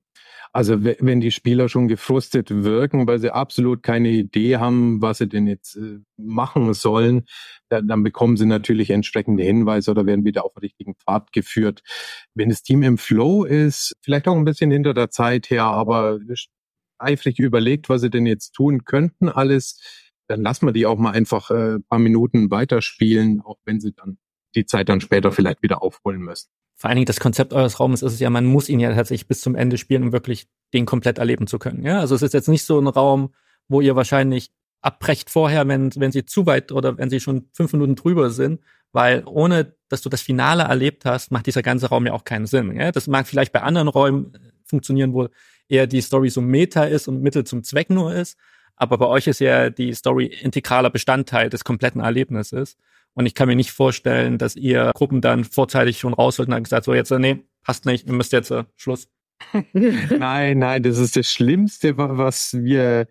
Also 0.55 0.83
wenn 0.83 1.19
die 1.19 1.31
Spieler 1.31 1.67
schon 1.67 1.87
gefrustet 1.87 2.51
wirken, 2.51 3.07
weil 3.07 3.17
sie 3.17 3.33
absolut 3.33 3.81
keine 3.81 4.09
Idee 4.09 4.57
haben, 4.57 5.01
was 5.01 5.17
sie 5.17 5.27
denn 5.27 5.47
jetzt 5.47 5.75
äh, 5.75 5.97
machen 6.15 6.75
sollen, 6.75 7.25
dann 7.69 8.03
bekommen 8.03 8.37
sie 8.37 8.45
natürlich 8.45 8.91
entsprechende 8.91 9.41
Hinweise 9.41 9.89
oder 9.89 10.05
werden 10.05 10.25
wieder 10.25 10.45
auf 10.45 10.53
den 10.53 10.59
richtigen 10.59 10.93
Pfad 10.93 11.31
geführt. 11.33 11.81
Wenn 12.35 12.49
das 12.49 12.61
Team 12.61 12.83
im 12.83 12.99
Flow 12.99 13.45
ist, 13.45 13.95
vielleicht 14.03 14.27
auch 14.27 14.35
ein 14.35 14.45
bisschen 14.45 14.69
hinter 14.69 14.93
der 14.93 15.09
Zeit 15.09 15.49
her, 15.49 15.63
aber 15.63 16.19
eifrig 16.99 17.39
überlegt, 17.39 17.89
was 17.89 18.01
sie 18.01 18.11
denn 18.11 18.27
jetzt 18.27 18.51
tun 18.51 18.85
könnten, 18.85 19.29
alles, 19.29 19.81
dann 20.27 20.43
lassen 20.43 20.67
wir 20.67 20.73
die 20.73 20.85
auch 20.85 20.99
mal 20.99 21.11
einfach 21.11 21.49
äh, 21.49 21.79
paar 21.89 21.99
Minuten 21.99 22.51
weiterspielen, 22.51 23.41
auch 23.41 23.57
wenn 23.65 23.79
sie 23.79 23.93
dann 23.93 24.19
die 24.53 24.65
Zeit 24.67 24.87
dann 24.89 25.01
später 25.01 25.31
vielleicht 25.31 25.63
wieder 25.63 25.81
aufholen 25.81 26.21
müssen 26.21 26.49
vor 26.83 26.89
allen 26.89 26.97
Dingen 26.97 27.05
das 27.05 27.21
Konzept 27.21 27.53
eures 27.53 27.79
Raumes 27.79 28.01
ist 28.01 28.11
es 28.11 28.19
ja, 28.19 28.29
man 28.29 28.43
muss 28.43 28.67
ihn 28.67 28.81
ja 28.81 28.93
tatsächlich 28.93 29.25
bis 29.25 29.39
zum 29.39 29.55
Ende 29.55 29.77
spielen, 29.77 30.03
um 30.03 30.11
wirklich 30.11 30.47
den 30.73 30.85
komplett 30.85 31.17
erleben 31.17 31.47
zu 31.47 31.57
können. 31.57 31.85
Ja, 31.85 32.01
also 32.01 32.13
es 32.13 32.21
ist 32.21 32.33
jetzt 32.33 32.49
nicht 32.49 32.65
so 32.65 32.77
ein 32.77 32.87
Raum, 32.87 33.33
wo 33.69 33.79
ihr 33.79 33.95
wahrscheinlich 33.95 34.51
abbrecht 34.81 35.29
vorher, 35.29 35.65
wenn, 35.69 35.91
wenn 35.95 36.11
sie 36.11 36.25
zu 36.25 36.45
weit 36.45 36.73
oder 36.73 36.97
wenn 36.97 37.09
sie 37.09 37.21
schon 37.21 37.47
fünf 37.53 37.71
Minuten 37.71 37.95
drüber 37.95 38.31
sind, 38.31 38.59
weil 38.91 39.23
ohne, 39.25 39.77
dass 39.87 40.01
du 40.01 40.09
das 40.09 40.19
Finale 40.19 40.63
erlebt 40.63 41.05
hast, 41.05 41.31
macht 41.31 41.45
dieser 41.45 41.61
ganze 41.61 41.87
Raum 41.87 42.05
ja 42.05 42.11
auch 42.11 42.25
keinen 42.25 42.47
Sinn. 42.47 42.75
Ja? 42.75 42.91
Das 42.91 43.07
mag 43.07 43.27
vielleicht 43.27 43.53
bei 43.53 43.61
anderen 43.61 43.87
Räumen 43.87 44.33
funktionieren, 44.65 45.13
wo 45.13 45.29
eher 45.69 45.87
die 45.87 46.01
Story 46.01 46.29
so 46.29 46.41
Meta 46.41 46.83
ist 46.83 47.07
und 47.07 47.21
Mittel 47.21 47.45
zum 47.45 47.63
Zweck 47.63 47.91
nur 47.91 48.13
ist, 48.13 48.37
aber 48.75 48.97
bei 48.97 49.05
euch 49.05 49.27
ist 49.27 49.39
ja 49.39 49.69
die 49.69 49.93
Story 49.93 50.25
integraler 50.25 50.89
Bestandteil 50.89 51.49
des 51.49 51.63
kompletten 51.63 52.01
Erlebnisses. 52.01 52.75
Und 53.15 53.25
ich 53.25 53.35
kann 53.35 53.47
mir 53.47 53.55
nicht 53.55 53.71
vorstellen, 53.71 54.37
dass 54.37 54.55
ihr 54.55 54.91
Gruppen 54.95 55.21
dann 55.21 55.43
vorzeitig 55.43 55.99
schon 55.99 56.13
raus 56.13 56.39
wollt 56.39 56.47
und 56.47 56.53
dann 56.53 56.63
gesagt, 56.63 56.85
so 56.85 56.93
jetzt, 56.93 57.11
nee, 57.11 57.43
passt 57.63 57.85
nicht, 57.85 58.07
ihr 58.07 58.13
müsst 58.13 58.33
jetzt 58.33 58.51
uh, 58.51 58.63
Schluss. 58.75 59.07
nein, 59.73 60.59
nein, 60.59 60.83
das 60.83 60.97
ist 60.97 61.15
das 61.15 61.29
Schlimmste, 61.29 61.97
was 61.97 62.53
wir 62.53 63.07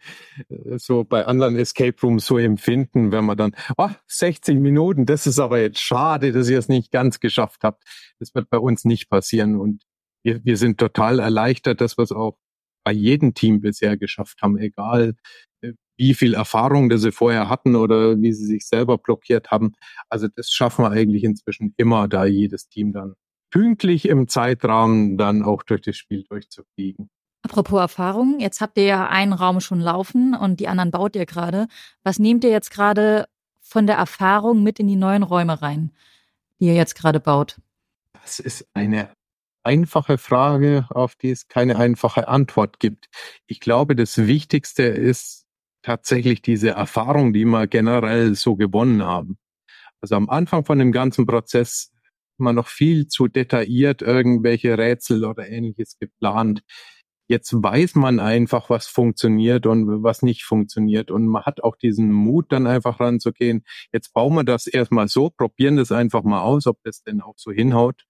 äh, 0.48 0.78
so 0.78 1.04
bei 1.04 1.26
anderen 1.26 1.56
Escape 1.56 1.94
Rooms 2.02 2.26
so 2.26 2.38
empfinden, 2.38 3.12
wenn 3.12 3.24
man 3.24 3.36
dann, 3.36 3.52
oh, 3.76 3.90
60 4.06 4.58
Minuten, 4.58 5.06
das 5.06 5.26
ist 5.26 5.38
aber 5.38 5.60
jetzt 5.60 5.80
schade, 5.80 6.32
dass 6.32 6.48
ihr 6.48 6.58
es 6.58 6.68
nicht 6.68 6.90
ganz 6.90 7.20
geschafft 7.20 7.64
habt. 7.64 7.84
Das 8.18 8.34
wird 8.34 8.48
bei 8.50 8.58
uns 8.58 8.84
nicht 8.84 9.10
passieren 9.10 9.56
und 9.60 9.82
wir, 10.24 10.44
wir 10.44 10.56
sind 10.56 10.78
total 10.78 11.18
erleichtert, 11.18 11.80
dass 11.80 11.98
wir 11.98 12.04
es 12.04 12.12
auch 12.12 12.38
bei 12.84 12.92
jedem 12.92 13.34
Team 13.34 13.60
bisher 13.60 13.96
geschafft 13.96 14.42
haben, 14.42 14.56
egal 14.58 15.14
äh, 15.60 15.72
wie 16.02 16.14
viel 16.14 16.34
Erfahrung 16.34 16.88
das 16.88 17.02
sie 17.02 17.12
vorher 17.12 17.48
hatten 17.48 17.76
oder 17.76 18.20
wie 18.20 18.32
sie 18.32 18.44
sich 18.44 18.66
selber 18.66 18.98
blockiert 18.98 19.52
haben. 19.52 19.74
Also 20.08 20.26
das 20.26 20.50
schaffen 20.50 20.84
wir 20.84 20.90
eigentlich 20.90 21.22
inzwischen 21.22 21.74
immer, 21.76 22.08
da 22.08 22.24
jedes 22.24 22.68
Team 22.68 22.92
dann 22.92 23.14
pünktlich 23.50 24.08
im 24.08 24.26
Zeitrahmen 24.26 25.16
dann 25.16 25.44
auch 25.44 25.62
durch 25.62 25.80
das 25.82 25.96
Spiel 25.96 26.24
durchzufliegen. 26.24 27.08
Apropos 27.42 27.80
Erfahrung, 27.80 28.40
jetzt 28.40 28.60
habt 28.60 28.78
ihr 28.78 28.84
ja 28.84 29.08
einen 29.08 29.32
Raum 29.32 29.60
schon 29.60 29.78
laufen 29.78 30.34
und 30.34 30.58
die 30.58 30.66
anderen 30.66 30.90
baut 30.90 31.14
ihr 31.14 31.26
gerade. 31.26 31.68
Was 32.02 32.18
nehmt 32.18 32.42
ihr 32.42 32.50
jetzt 32.50 32.72
gerade 32.72 33.26
von 33.60 33.86
der 33.86 33.96
Erfahrung 33.96 34.64
mit 34.64 34.80
in 34.80 34.88
die 34.88 34.96
neuen 34.96 35.22
Räume 35.22 35.62
rein, 35.62 35.92
die 36.58 36.66
ihr 36.66 36.74
jetzt 36.74 36.96
gerade 36.96 37.20
baut? 37.20 37.60
Das 38.24 38.40
ist 38.40 38.66
eine 38.74 39.08
einfache 39.62 40.18
Frage, 40.18 40.86
auf 40.90 41.14
die 41.14 41.30
es 41.30 41.46
keine 41.46 41.76
einfache 41.76 42.26
Antwort 42.26 42.80
gibt. 42.80 43.08
Ich 43.46 43.60
glaube, 43.60 43.94
das 43.94 44.18
Wichtigste 44.18 44.82
ist 44.82 45.41
tatsächlich 45.82 46.42
diese 46.42 46.70
Erfahrung, 46.70 47.32
die 47.32 47.44
wir 47.44 47.66
generell 47.66 48.34
so 48.34 48.56
gewonnen 48.56 49.02
haben. 49.02 49.38
Also 50.00 50.16
am 50.16 50.28
Anfang 50.28 50.64
von 50.64 50.78
dem 50.78 50.92
ganzen 50.92 51.26
Prozess 51.26 51.92
immer 52.38 52.52
noch 52.52 52.66
viel 52.66 53.06
zu 53.06 53.28
detailliert 53.28 54.02
irgendwelche 54.02 54.76
Rätsel 54.76 55.24
oder 55.24 55.48
ähnliches 55.48 55.98
geplant. 55.98 56.62
Jetzt 57.28 57.52
weiß 57.52 57.94
man 57.94 58.18
einfach, 58.18 58.68
was 58.68 58.88
funktioniert 58.88 59.64
und 59.66 60.02
was 60.02 60.22
nicht 60.22 60.42
funktioniert. 60.42 61.10
Und 61.10 61.26
man 61.28 61.44
hat 61.44 61.62
auch 61.62 61.76
diesen 61.76 62.12
Mut, 62.12 62.50
dann 62.50 62.66
einfach 62.66 63.00
ranzugehen. 63.00 63.64
Jetzt 63.92 64.12
bauen 64.12 64.34
wir 64.34 64.44
das 64.44 64.66
erstmal 64.66 65.08
so, 65.08 65.30
probieren 65.30 65.76
das 65.76 65.92
einfach 65.92 66.24
mal 66.24 66.42
aus, 66.42 66.66
ob 66.66 66.78
das 66.82 67.02
denn 67.04 67.20
auch 67.20 67.34
so 67.36 67.52
hinhaut. 67.52 68.04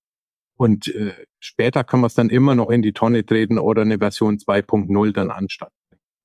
Und 0.56 0.88
äh, 0.88 1.12
später 1.40 1.84
kann 1.84 2.00
man 2.00 2.08
es 2.08 2.14
dann 2.14 2.30
immer 2.30 2.54
noch 2.54 2.70
in 2.70 2.82
die 2.82 2.92
Tonne 2.92 3.24
treten 3.24 3.58
oder 3.58 3.82
eine 3.82 3.98
Version 3.98 4.38
2.0 4.38 5.12
dann 5.12 5.30
anstatt. 5.30 5.72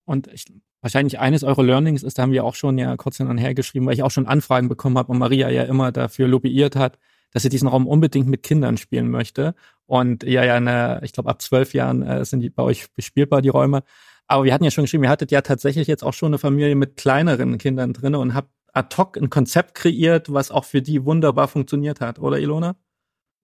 Und 0.05 0.27
ich, 0.27 0.45
wahrscheinlich 0.87 1.19
eines 1.19 1.43
eurer 1.43 1.63
Learnings 1.63 2.01
ist, 2.01 2.17
da 2.17 2.23
haben 2.23 2.31
wir 2.31 2.45
auch 2.45 2.55
schon 2.55 2.77
ja 2.77 2.95
kurz 2.95 3.17
hin 3.17 3.27
und 3.27 3.37
her 3.37 3.53
geschrieben, 3.53 3.85
weil 3.85 3.93
ich 3.93 4.03
auch 4.03 4.11
schon 4.11 4.25
Anfragen 4.25 4.69
bekommen 4.69 4.97
habe 4.97 5.11
und 5.11 5.17
Maria 5.17 5.49
ja 5.49 5.63
immer 5.63 5.91
dafür 5.91 6.29
lobbyiert 6.29 6.77
hat, 6.77 6.97
dass 7.33 7.43
sie 7.43 7.49
diesen 7.49 7.67
Raum 7.67 7.87
unbedingt 7.87 8.29
mit 8.29 8.41
Kindern 8.41 8.77
spielen 8.77 9.09
möchte. 9.09 9.53
Und 9.85 10.23
ja, 10.23 10.45
ja, 10.45 10.55
eine, 10.55 11.01
ich 11.03 11.11
glaube, 11.11 11.29
ab 11.29 11.41
zwölf 11.41 11.73
Jahren 11.73 12.03
äh, 12.03 12.23
sind 12.23 12.39
die 12.39 12.49
bei 12.49 12.63
euch 12.63 12.89
bespielbar, 12.93 13.41
die 13.41 13.49
Räume. 13.49 13.83
Aber 14.27 14.45
wir 14.45 14.53
hatten 14.53 14.63
ja 14.63 14.71
schon 14.71 14.85
geschrieben, 14.85 15.03
ihr 15.03 15.09
hattet 15.09 15.29
ja 15.29 15.41
tatsächlich 15.41 15.87
jetzt 15.87 16.03
auch 16.03 16.13
schon 16.13 16.27
eine 16.27 16.37
Familie 16.37 16.75
mit 16.75 16.95
kleineren 16.95 17.57
Kindern 17.57 17.91
drin 17.91 18.15
und 18.15 18.33
habt 18.33 18.51
ad 18.71 18.95
hoc 18.95 19.17
ein 19.17 19.29
Konzept 19.29 19.75
kreiert, 19.75 20.31
was 20.31 20.51
auch 20.51 20.63
für 20.63 20.81
die 20.81 21.03
wunderbar 21.03 21.49
funktioniert 21.49 21.99
hat, 21.99 22.17
oder 22.19 22.39
Ilona? 22.39 22.77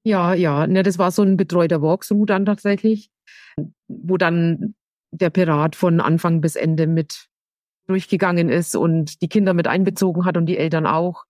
Ja, 0.05 0.33
ja, 0.33 0.65
ne, 0.65 0.81
das 0.81 0.97
war 0.97 1.11
so 1.11 1.23
ein 1.23 1.35
betreuter 1.35 1.81
Walkthrough 1.81 2.25
dann 2.25 2.45
tatsächlich, 2.45 3.09
wo 3.89 4.15
dann 4.15 4.75
der 5.11 5.29
Pirat 5.29 5.75
von 5.75 5.99
Anfang 5.99 6.39
bis 6.39 6.55
Ende 6.55 6.87
mit 6.87 7.29
durchgegangen 7.87 8.49
ist 8.49 8.75
und 8.75 9.21
die 9.21 9.27
Kinder 9.27 9.53
mit 9.53 9.67
einbezogen 9.67 10.25
hat 10.25 10.37
und 10.37 10.45
die 10.45 10.57
Eltern 10.57 10.85
auch 10.85 11.25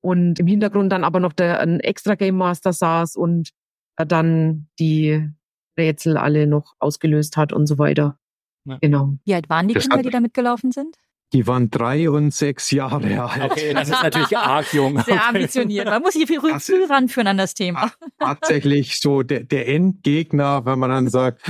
und 0.00 0.40
im 0.40 0.46
Hintergrund 0.46 0.92
dann 0.92 1.04
aber 1.04 1.20
noch 1.20 1.32
der 1.32 1.60
ein 1.60 1.80
extra 1.80 2.16
Game 2.16 2.36
Master 2.36 2.72
saß 2.72 3.16
und 3.16 3.50
dann 3.96 4.68
die 4.78 5.30
Rätsel 5.78 6.16
alle 6.16 6.46
noch 6.46 6.74
ausgelöst 6.78 7.36
hat 7.36 7.52
und 7.52 7.66
so 7.66 7.78
weiter. 7.78 8.18
Ja. 8.64 8.78
Genau. 8.80 9.14
Wie 9.24 9.34
alt 9.34 9.48
waren 9.48 9.68
die 9.68 9.74
das 9.74 9.88
Kinder, 9.88 10.02
die 10.02 10.10
da 10.10 10.20
mitgelaufen 10.20 10.72
sind? 10.72 10.96
Die 11.32 11.46
waren 11.46 11.70
drei 11.70 12.10
und 12.10 12.32
sechs 12.32 12.70
Jahre 12.70 13.22
alt. 13.22 13.50
Okay, 13.50 13.72
das 13.72 13.88
ist 13.88 14.02
natürlich 14.02 14.36
arg 14.36 14.66
jung. 14.72 15.00
Sehr 15.02 15.14
okay. 15.14 15.24
ambitioniert. 15.28 15.86
Man 15.86 16.02
muss 16.02 16.12
sich 16.12 16.26
viel 16.26 16.40
früh, 16.40 16.58
früh 16.60 16.84
ranführen 16.84 17.26
an 17.26 17.38
das 17.38 17.54
Thema. 17.54 17.92
Tatsächlich 18.18 19.00
so 19.00 19.22
der, 19.22 19.44
der 19.44 19.68
Endgegner, 19.68 20.66
wenn 20.66 20.78
man 20.78 20.90
dann 20.90 21.08
sagt, 21.08 21.42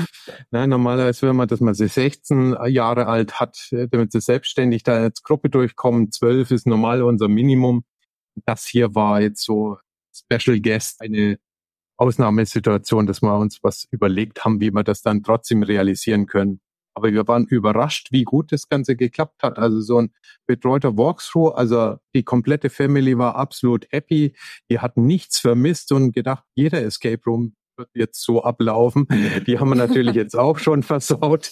na, 0.51 0.67
normalerweise, 0.67 1.29
wenn 1.29 1.37
man 1.37 1.49
das 1.49 1.61
mal 1.61 1.75
16 1.75 2.57
Jahre 2.69 3.07
alt 3.07 3.41
hat, 3.41 3.59
damit 3.91 4.13
sie 4.13 4.21
selbstständig 4.21 4.85
da 4.85 4.93
als 4.95 5.23
Gruppe 5.23 5.51
durchkommen, 5.51 6.13
zwölf 6.13 6.51
ist 6.53 6.67
normal 6.67 7.03
unser 7.03 7.29
Minimum. 7.29 7.85
Das 8.47 8.67
hier 8.67 8.95
war 8.95 9.21
jetzt 9.21 9.45
so 9.45 9.79
Special 10.15 10.61
Guest, 10.61 11.01
eine 11.01 11.39
Ausnahmesituation, 11.97 13.07
dass 13.07 13.23
wir 13.23 13.37
uns 13.37 13.59
was 13.63 13.87
überlegt 13.91 14.45
haben, 14.45 14.61
wie 14.61 14.71
wir 14.71 14.83
das 14.83 15.03
dann 15.03 15.23
trotzdem 15.23 15.63
realisieren 15.63 16.27
können. 16.27 16.61
Aber 16.95 17.13
wir 17.13 17.27
waren 17.27 17.47
überrascht, 17.47 18.09
wie 18.11 18.25
gut 18.25 18.53
das 18.53 18.69
Ganze 18.69 18.97
geklappt 18.97 19.43
hat. 19.43 19.59
Also 19.59 19.81
so 19.81 19.99
ein 19.99 20.13
betreuter 20.47 20.97
Walkthrough, 20.97 21.55
also 21.55 21.97
die 22.15 22.23
komplette 22.23 22.71
Family 22.71 23.17
war 23.17 23.37
absolut 23.37 23.87
happy. 23.91 24.35
Die 24.71 24.79
hatten 24.81 25.07
nichts 25.07 25.39
vermisst 25.39 25.93
und 25.93 26.13
gedacht, 26.13 26.45
jeder 26.55 26.83
Escape 26.83 27.23
Room 27.27 27.55
wird 27.77 27.89
jetzt 27.95 28.23
so 28.23 28.43
ablaufen. 28.43 29.07
Die 29.47 29.59
haben 29.59 29.71
wir 29.71 29.77
natürlich 29.77 30.15
jetzt 30.15 30.37
auch 30.37 30.59
schon 30.59 30.83
versaut. 30.83 31.51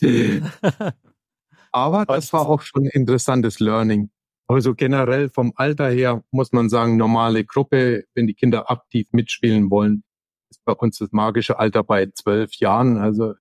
Aber 1.73 2.05
das 2.05 2.33
war 2.33 2.49
auch 2.49 2.63
schon 2.63 2.85
interessantes 2.87 3.61
Learning. 3.61 4.11
Also 4.49 4.75
generell 4.75 5.31
vom 5.31 5.53
Alter 5.55 5.89
her 5.89 6.25
muss 6.33 6.53
man 6.53 6.69
sagen, 6.69 6.97
normale 6.97 7.45
Gruppe, 7.45 8.05
wenn 8.15 8.27
die 8.27 8.35
Kinder 8.35 8.71
aktiv 8.71 9.07
mitspielen 9.13 9.71
wollen, 9.71 10.03
ist 10.51 10.65
bei 10.65 10.73
uns 10.73 10.99
das 10.99 11.13
magische 11.13 11.61
Alter 11.61 11.85
bei 11.85 12.07
zwölf 12.07 12.55
Jahren. 12.57 12.99
Also 12.99 13.35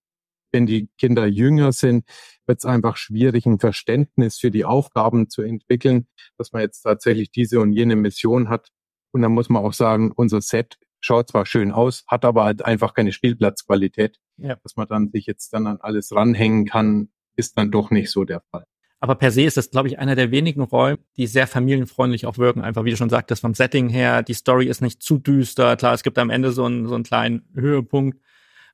wenn 0.51 0.65
die 0.65 0.89
Kinder 0.97 1.25
jünger 1.25 1.71
sind, 1.71 2.05
wird 2.45 2.59
es 2.59 2.65
einfach 2.65 2.97
schwierig, 2.97 3.45
ein 3.45 3.59
Verständnis 3.59 4.37
für 4.37 4.51
die 4.51 4.65
Aufgaben 4.65 5.29
zu 5.29 5.41
entwickeln, 5.41 6.07
dass 6.37 6.51
man 6.51 6.61
jetzt 6.61 6.81
tatsächlich 6.81 7.31
diese 7.31 7.59
und 7.59 7.71
jene 7.71 7.95
Mission 7.95 8.49
hat. 8.49 8.69
Und 9.11 9.21
dann 9.21 9.31
muss 9.31 9.49
man 9.49 9.63
auch 9.63 9.73
sagen, 9.73 10.11
unser 10.11 10.41
Set 10.41 10.77
schaut 10.99 11.29
zwar 11.29 11.45
schön 11.45 11.71
aus, 11.71 12.03
hat 12.07 12.25
aber 12.25 12.43
halt 12.43 12.63
einfach 12.65 12.93
keine 12.93 13.11
Spielplatzqualität. 13.11 14.17
Ja. 14.37 14.57
Dass 14.63 14.75
man 14.75 14.87
dann 14.87 15.11
sich 15.11 15.25
jetzt 15.25 15.53
dann 15.53 15.67
an 15.67 15.77
alles 15.79 16.11
ranhängen 16.13 16.65
kann, 16.65 17.09
ist 17.35 17.57
dann 17.57 17.71
doch 17.71 17.91
nicht 17.91 18.11
so 18.11 18.25
der 18.25 18.41
Fall. 18.51 18.65
Aber 19.01 19.15
per 19.15 19.31
se 19.31 19.43
ist 19.43 19.55
das, 19.55 19.71
glaube 19.71 19.87
ich, 19.87 19.97
einer 19.97 20.15
der 20.15 20.31
wenigen 20.31 20.61
Räume, 20.61 20.99
die 21.15 21.25
sehr 21.25 21.47
familienfreundlich 21.47 22.25
auch 22.25 22.37
wirken. 22.37 22.61
Einfach, 22.61 22.83
wie 22.83 22.89
du 22.89 22.97
schon 22.97 23.09
sagtest, 23.09 23.41
vom 23.41 23.53
Setting 23.53 23.87
her, 23.87 24.23
die 24.23 24.33
Story 24.33 24.67
ist 24.67 24.81
nicht 24.81 25.01
zu 25.01 25.17
düster. 25.17 25.77
Klar, 25.77 25.93
es 25.93 26.03
gibt 26.03 26.17
am 26.17 26.29
Ende 26.29 26.51
so 26.51 26.65
einen, 26.65 26.85
so 26.85 26.95
einen 26.95 27.05
kleinen 27.05 27.47
Höhepunkt, 27.55 28.19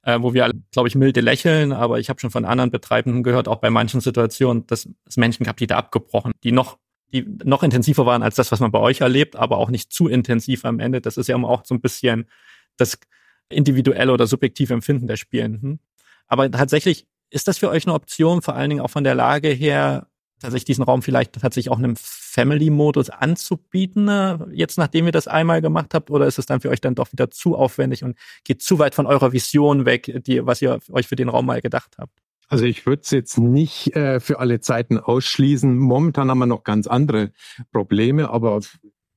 äh, 0.06 0.22
wo 0.22 0.34
wir 0.34 0.52
glaube 0.72 0.88
ich, 0.88 0.96
milde 0.96 1.22
lächeln, 1.22 1.74
aber 1.74 2.00
ich 2.00 2.10
habe 2.10 2.20
schon 2.20 2.32
von 2.32 2.46
anderen 2.46 2.72
Betreibenden 2.72 3.24
gehört, 3.24 3.48
auch 3.48 3.58
bei 3.58 3.70
manchen 3.70 4.02
Situationen, 4.02 4.66
dass 4.68 4.88
es 5.06 5.18
Menschen 5.18 5.46
gab, 5.46 5.58
die 5.58 5.68
da 5.68 5.78
abgebrochen, 5.78 6.32
die 6.44 6.52
noch 6.52 6.78
die 7.14 7.26
noch 7.44 7.64
intensiver 7.64 8.06
waren 8.06 8.24
als 8.24 8.36
das, 8.36 8.52
was 8.52 8.60
man 8.60 8.72
bei 8.72 8.80
euch 8.80 9.02
erlebt, 9.02 9.36
aber 9.36 9.58
auch 9.58 9.70
nicht 9.70 9.92
zu 9.92 10.08
intensiv 10.08 10.66
am 10.66 10.80
Ende. 10.80 11.02
Das 11.02 11.18
ist 11.18 11.28
ja 11.28 11.36
auch 11.36 11.64
so 11.66 11.76
ein 11.76 11.82
bisschen 11.82 12.28
das 12.78 12.98
individuelle 13.50 14.12
oder 14.12 14.28
subjektive 14.28 14.74
Empfinden 14.74 15.08
der 15.08 15.16
Spielenden. 15.16 15.80
Aber 16.28 16.50
tatsächlich 16.50 17.08
ist 17.30 17.48
das 17.48 17.58
für 17.58 17.70
euch 17.70 17.86
eine 17.86 17.94
Option, 17.94 18.42
vor 18.42 18.56
allen 18.56 18.70
Dingen 18.70 18.82
auch 18.82 18.90
von 18.90 19.04
der 19.04 19.16
Lage 19.16 19.50
her, 19.50 20.08
tatsächlich 20.40 20.66
diesen 20.66 20.84
Raum 20.84 21.02
vielleicht 21.02 21.34
tatsächlich 21.34 21.72
auch 21.72 21.78
einem 21.78 21.96
Family-Modus 22.36 23.10
anzubieten, 23.10 24.10
äh, 24.10 24.38
jetzt 24.52 24.78
nachdem 24.78 25.06
ihr 25.06 25.14
das 25.14 25.28
einmal 25.28 25.62
gemacht 25.62 25.94
habt, 25.94 26.12
oder 26.12 26.28
ist 26.28 26.38
es 26.38 26.46
dann 26.46 26.60
für 26.60 26.70
euch 26.70 26.82
dann 26.82 26.94
doch 26.94 27.12
wieder 27.14 27.32
zu 27.32 27.56
aufwendig 27.56 28.04
und 28.04 28.18
geht 28.44 28.62
zu 28.62 28.78
weit 28.78 28.94
von 28.94 29.06
eurer 29.06 29.32
Vision 29.32 29.86
weg, 29.86 30.22
die, 30.28 30.46
was 30.46 30.62
ihr 30.62 30.80
euch 30.92 31.08
für 31.08 31.16
den 31.16 31.30
Raum 31.30 31.46
mal 31.46 31.62
gedacht 31.62 31.96
habt? 31.98 32.12
Also 32.48 32.66
ich 32.66 32.86
würde 32.86 33.02
es 33.04 33.12
jetzt 33.12 33.38
nicht 33.38 33.96
äh, 33.96 34.20
für 34.20 34.40
alle 34.40 34.60
Zeiten 34.60 35.00
ausschließen. 35.00 35.78
Momentan 35.78 36.30
haben 36.30 36.38
wir 36.38 36.46
noch 36.46 36.64
ganz 36.64 36.88
andere 36.88 37.32
Probleme, 37.72 38.30
aber 38.30 38.60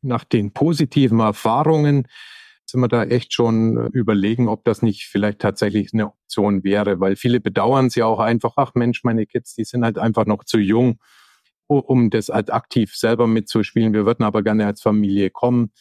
nach 0.01 0.25
den 0.25 0.53
positiven 0.53 1.19
Erfahrungen 1.19 2.07
sind 2.65 2.81
wir 2.81 2.89
da 2.89 3.03
echt 3.03 3.33
schon 3.33 3.79
äh, 3.79 3.89
überlegen, 3.93 4.49
ob 4.49 4.65
das 4.65 4.81
nicht 4.81 5.07
vielleicht 5.07 5.41
tatsächlich 5.41 5.93
eine 5.93 6.07
Option 6.07 6.63
wäre, 6.63 7.01
weil 7.01 7.17
viele 7.17 7.41
bedauern 7.41 7.87
es 7.87 7.97
ja 7.97 8.07
auch 8.07 8.21
einfach, 8.21 8.53
ach 8.57 8.73
Mensch, 8.75 9.03
meine 9.03 9.27
Kids, 9.27 9.55
die 9.57 9.65
sind 9.65 9.85
halt 9.85 9.99
einfach 9.99 10.25
noch 10.25 10.45
zu 10.45 10.59
jung, 10.59 11.01
um 11.69 12.11
das 12.11 12.29
halt 12.29 12.53
aktiv 12.53 12.95
selber 12.97 13.27
mitzuspielen. 13.27 13.93
Wir 13.93 14.07
würden 14.07 14.25
aber 14.25 14.43
gerne 14.43 14.67
als 14.67 14.83
Familie 14.83 15.31
kommen. 15.31 15.73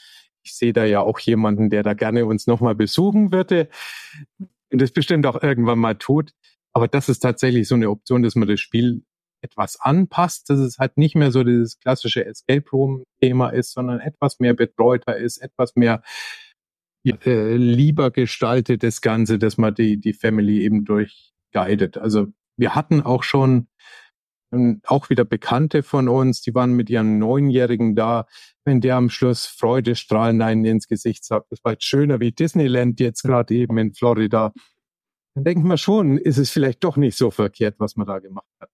Ich 0.43 0.55
sehe 0.55 0.73
da 0.73 0.85
ja 0.85 1.01
auch 1.01 1.19
jemanden, 1.19 1.69
der 1.69 1.83
da 1.83 1.93
gerne 1.93 2.25
uns 2.25 2.47
nochmal 2.47 2.75
besuchen 2.75 3.31
würde 3.31 3.69
und 4.71 4.81
das 4.81 4.91
bestimmt 4.91 5.25
auch 5.25 5.41
irgendwann 5.41 5.79
mal 5.79 5.95
tut. 5.95 6.31
Aber 6.73 6.87
das 6.87 7.09
ist 7.09 7.19
tatsächlich 7.19 7.67
so 7.67 7.75
eine 7.75 7.89
Option, 7.89 8.23
dass 8.23 8.35
man 8.35 8.47
das 8.47 8.59
Spiel 8.59 9.03
etwas 9.41 9.79
anpasst, 9.79 10.49
dass 10.49 10.59
es 10.59 10.77
halt 10.77 10.97
nicht 10.97 11.15
mehr 11.15 11.31
so 11.31 11.43
dieses 11.43 11.79
klassische 11.79 12.25
Escape 12.25 12.69
Room 12.71 13.03
Thema 13.21 13.49
ist, 13.49 13.73
sondern 13.73 13.99
etwas 13.99 14.39
mehr 14.39 14.53
betreuter 14.53 15.17
ist, 15.17 15.37
etwas 15.37 15.75
mehr 15.75 16.01
äh, 17.05 17.55
lieber 17.55 18.11
gestaltet 18.11 18.83
das 18.83 19.01
Ganze, 19.01 19.39
dass 19.39 19.57
man 19.57 19.73
die, 19.75 19.99
die 19.99 20.13
Family 20.13 20.61
eben 20.63 20.85
durchguidet. 20.85 21.97
Also 21.97 22.27
wir 22.57 22.75
hatten 22.75 23.01
auch 23.01 23.23
schon 23.23 23.67
ähm, 24.51 24.81
auch 24.85 25.09
wieder 25.09 25.25
Bekannte 25.25 25.83
von 25.83 26.07
uns, 26.07 26.41
die 26.41 26.55
waren 26.55 26.73
mit 26.73 26.89
ihren 26.89 27.19
Neunjährigen 27.19 27.95
da, 27.95 28.25
wenn 28.65 28.81
der 28.81 28.95
am 28.95 29.09
Schluss 29.09 29.45
Freudestrahlen 29.45 30.41
einen 30.41 30.65
ins 30.65 30.87
Gesicht 30.87 31.23
sagt, 31.25 31.51
das 31.51 31.63
war 31.63 31.73
jetzt 31.73 31.85
schöner 31.85 32.19
wie 32.19 32.31
Disneyland 32.31 32.99
jetzt 32.99 33.23
gerade 33.23 33.53
eben 33.53 33.77
in 33.77 33.93
Florida. 33.93 34.53
Dann 35.35 35.43
denken 35.43 35.67
wir 35.67 35.77
schon, 35.77 36.17
ist 36.17 36.37
es 36.37 36.49
vielleicht 36.49 36.83
doch 36.83 36.97
nicht 36.97 37.17
so 37.17 37.31
verkehrt, 37.31 37.75
was 37.79 37.95
man 37.95 38.07
da 38.07 38.19
gemacht 38.19 38.47
hat. 38.59 38.69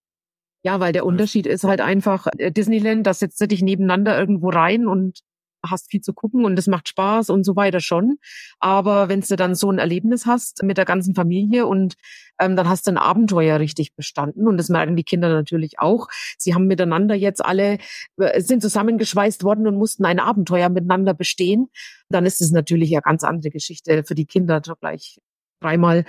Ja, 0.65 0.79
weil 0.79 0.93
der 0.93 1.05
Unterschied 1.05 1.45
ist 1.45 1.65
halt 1.65 1.81
einfach, 1.81 2.27
äh, 2.37 2.51
Disneyland, 2.51 3.05
da 3.05 3.13
setzt 3.13 3.41
du 3.41 3.47
dich 3.47 3.61
nebeneinander 3.61 4.17
irgendwo 4.17 4.49
rein 4.49 4.87
und 4.87 5.19
hast 5.65 5.89
viel 5.89 6.01
zu 6.01 6.13
gucken 6.13 6.45
und 6.45 6.57
es 6.59 6.67
macht 6.67 6.87
Spaß 6.87 7.29
und 7.29 7.43
so 7.43 7.55
weiter 7.55 7.79
schon. 7.79 8.17
Aber 8.59 9.09
wenn 9.09 9.21
du 9.21 9.35
dann 9.35 9.55
so 9.55 9.71
ein 9.71 9.79
Erlebnis 9.79 10.25
hast 10.25 10.63
mit 10.63 10.77
der 10.77 10.85
ganzen 10.85 11.15
Familie 11.15 11.65
und 11.65 11.95
ähm, 12.39 12.55
dann 12.55 12.67
hast 12.67 12.87
du 12.87 12.91
ein 12.91 12.97
Abenteuer 12.97 13.59
richtig 13.59 13.95
bestanden 13.95 14.47
und 14.47 14.57
das 14.57 14.69
merken 14.69 14.95
die 14.95 15.03
Kinder 15.03 15.29
natürlich 15.29 15.79
auch. 15.79 16.07
Sie 16.37 16.53
haben 16.53 16.67
miteinander 16.67 17.15
jetzt 17.15 17.43
alle, 17.43 17.77
äh, 18.17 18.41
sind 18.41 18.61
zusammengeschweißt 18.61 19.43
worden 19.43 19.67
und 19.67 19.77
mussten 19.77 20.05
ein 20.05 20.19
Abenteuer 20.19 20.69
miteinander 20.69 21.13
bestehen. 21.13 21.69
Dann 22.09 22.25
ist 22.25 22.41
es 22.41 22.51
natürlich 22.51 22.93
eine 22.93 23.01
ganz 23.01 23.23
andere 23.23 23.51
Geschichte 23.51 24.03
für 24.03 24.15
die 24.15 24.25
Kinder 24.25 24.61
gleich 24.61 25.19
dreimal, 25.61 26.05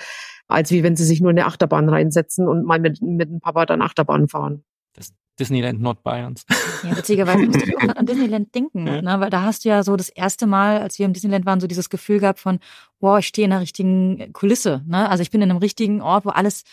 als 0.49 0.71
wie 0.71 0.83
wenn 0.83 0.97
sie 0.97 1.05
sich 1.05 1.21
nur 1.21 1.31
in 1.31 1.39
eine 1.39 1.47
Achterbahn 1.47 1.89
reinsetzen 1.89 2.49
und 2.49 2.65
mal 2.65 2.81
mit, 2.81 3.01
mit 3.01 3.29
dem 3.31 3.41
Papa 3.41 3.67
dann 3.67 3.83
Achterbahn 3.83 4.29
fahren. 4.29 4.65
Das 4.95 5.13
Disneyland 5.39 5.81
Nordbayerns. 5.81 6.45
Ja, 6.83 6.97
witzigerweise 6.97 7.47
musste 7.47 7.65
ich 7.65 7.77
auch 7.77 7.83
an 7.97 8.07
Disneyland 8.07 8.55
denken, 8.55 8.87
ja. 8.87 9.03
ne? 9.03 9.21
weil 9.21 9.31
da 9.31 9.43
hast 9.43 9.65
du 9.65 9.69
ja 9.69 9.83
so 9.83 9.97
das 9.97 10.09
erste 10.09 10.47
Mal, 10.47 10.81
als 10.81 10.99
wir 10.99 11.07
im 11.07 11.13
Disneyland 11.13 11.47
waren, 11.47 11.61
so 11.61 11.67
dieses 11.67 11.91
Gefühl 11.91 12.21
gehabt 12.21 12.41
von, 12.41 12.59
wow, 13.01 13.19
ich 13.19 13.27
stehe 13.27 13.47
in 13.47 13.53
einer 13.53 13.61
richtigen 13.61 14.33
Kulisse. 14.33 14.83
Ne? 14.87 15.09
Also 15.09 15.23
ich 15.23 15.31
bin 15.31 15.43
in 15.43 15.51
einem 15.51 15.59
richtigen 15.59 16.03
Ort, 16.03 16.25
wo 16.25 16.31
alles 16.31 16.65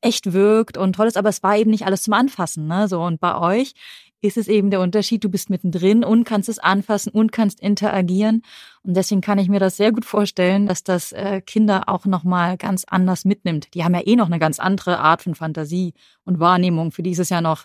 echt 0.00 0.32
wirkt 0.32 0.76
und 0.76 0.94
toll 0.94 1.06
ist, 1.06 1.16
aber 1.16 1.28
es 1.28 1.42
war 1.42 1.56
eben 1.56 1.70
nicht 1.70 1.86
alles 1.86 2.02
zum 2.02 2.14
Anfassen. 2.14 2.66
Ne? 2.66 2.88
So, 2.88 3.02
und 3.02 3.20
bei 3.20 3.38
euch 3.38 3.74
ist 4.22 4.36
es 4.36 4.48
eben 4.48 4.70
der 4.70 4.80
Unterschied, 4.80 5.24
du 5.24 5.28
bist 5.28 5.50
mittendrin 5.50 6.04
und 6.04 6.24
kannst 6.24 6.48
es 6.48 6.58
anfassen 6.60 7.10
und 7.10 7.32
kannst 7.32 7.60
interagieren. 7.60 8.42
Und 8.82 8.96
deswegen 8.96 9.20
kann 9.20 9.38
ich 9.38 9.48
mir 9.48 9.58
das 9.58 9.76
sehr 9.76 9.90
gut 9.92 10.04
vorstellen, 10.04 10.66
dass 10.66 10.84
das 10.84 11.12
äh, 11.12 11.40
Kinder 11.40 11.88
auch 11.88 12.06
nochmal 12.06 12.56
ganz 12.56 12.84
anders 12.84 13.24
mitnimmt. 13.24 13.74
Die 13.74 13.84
haben 13.84 13.94
ja 13.94 14.06
eh 14.06 14.16
noch 14.16 14.26
eine 14.26 14.38
ganz 14.38 14.60
andere 14.60 15.00
Art 15.00 15.22
von 15.22 15.34
Fantasie 15.34 15.94
und 16.24 16.38
Wahrnehmung, 16.38 16.92
für 16.92 17.02
dieses 17.02 17.28
Jahr 17.28 17.40
noch 17.40 17.64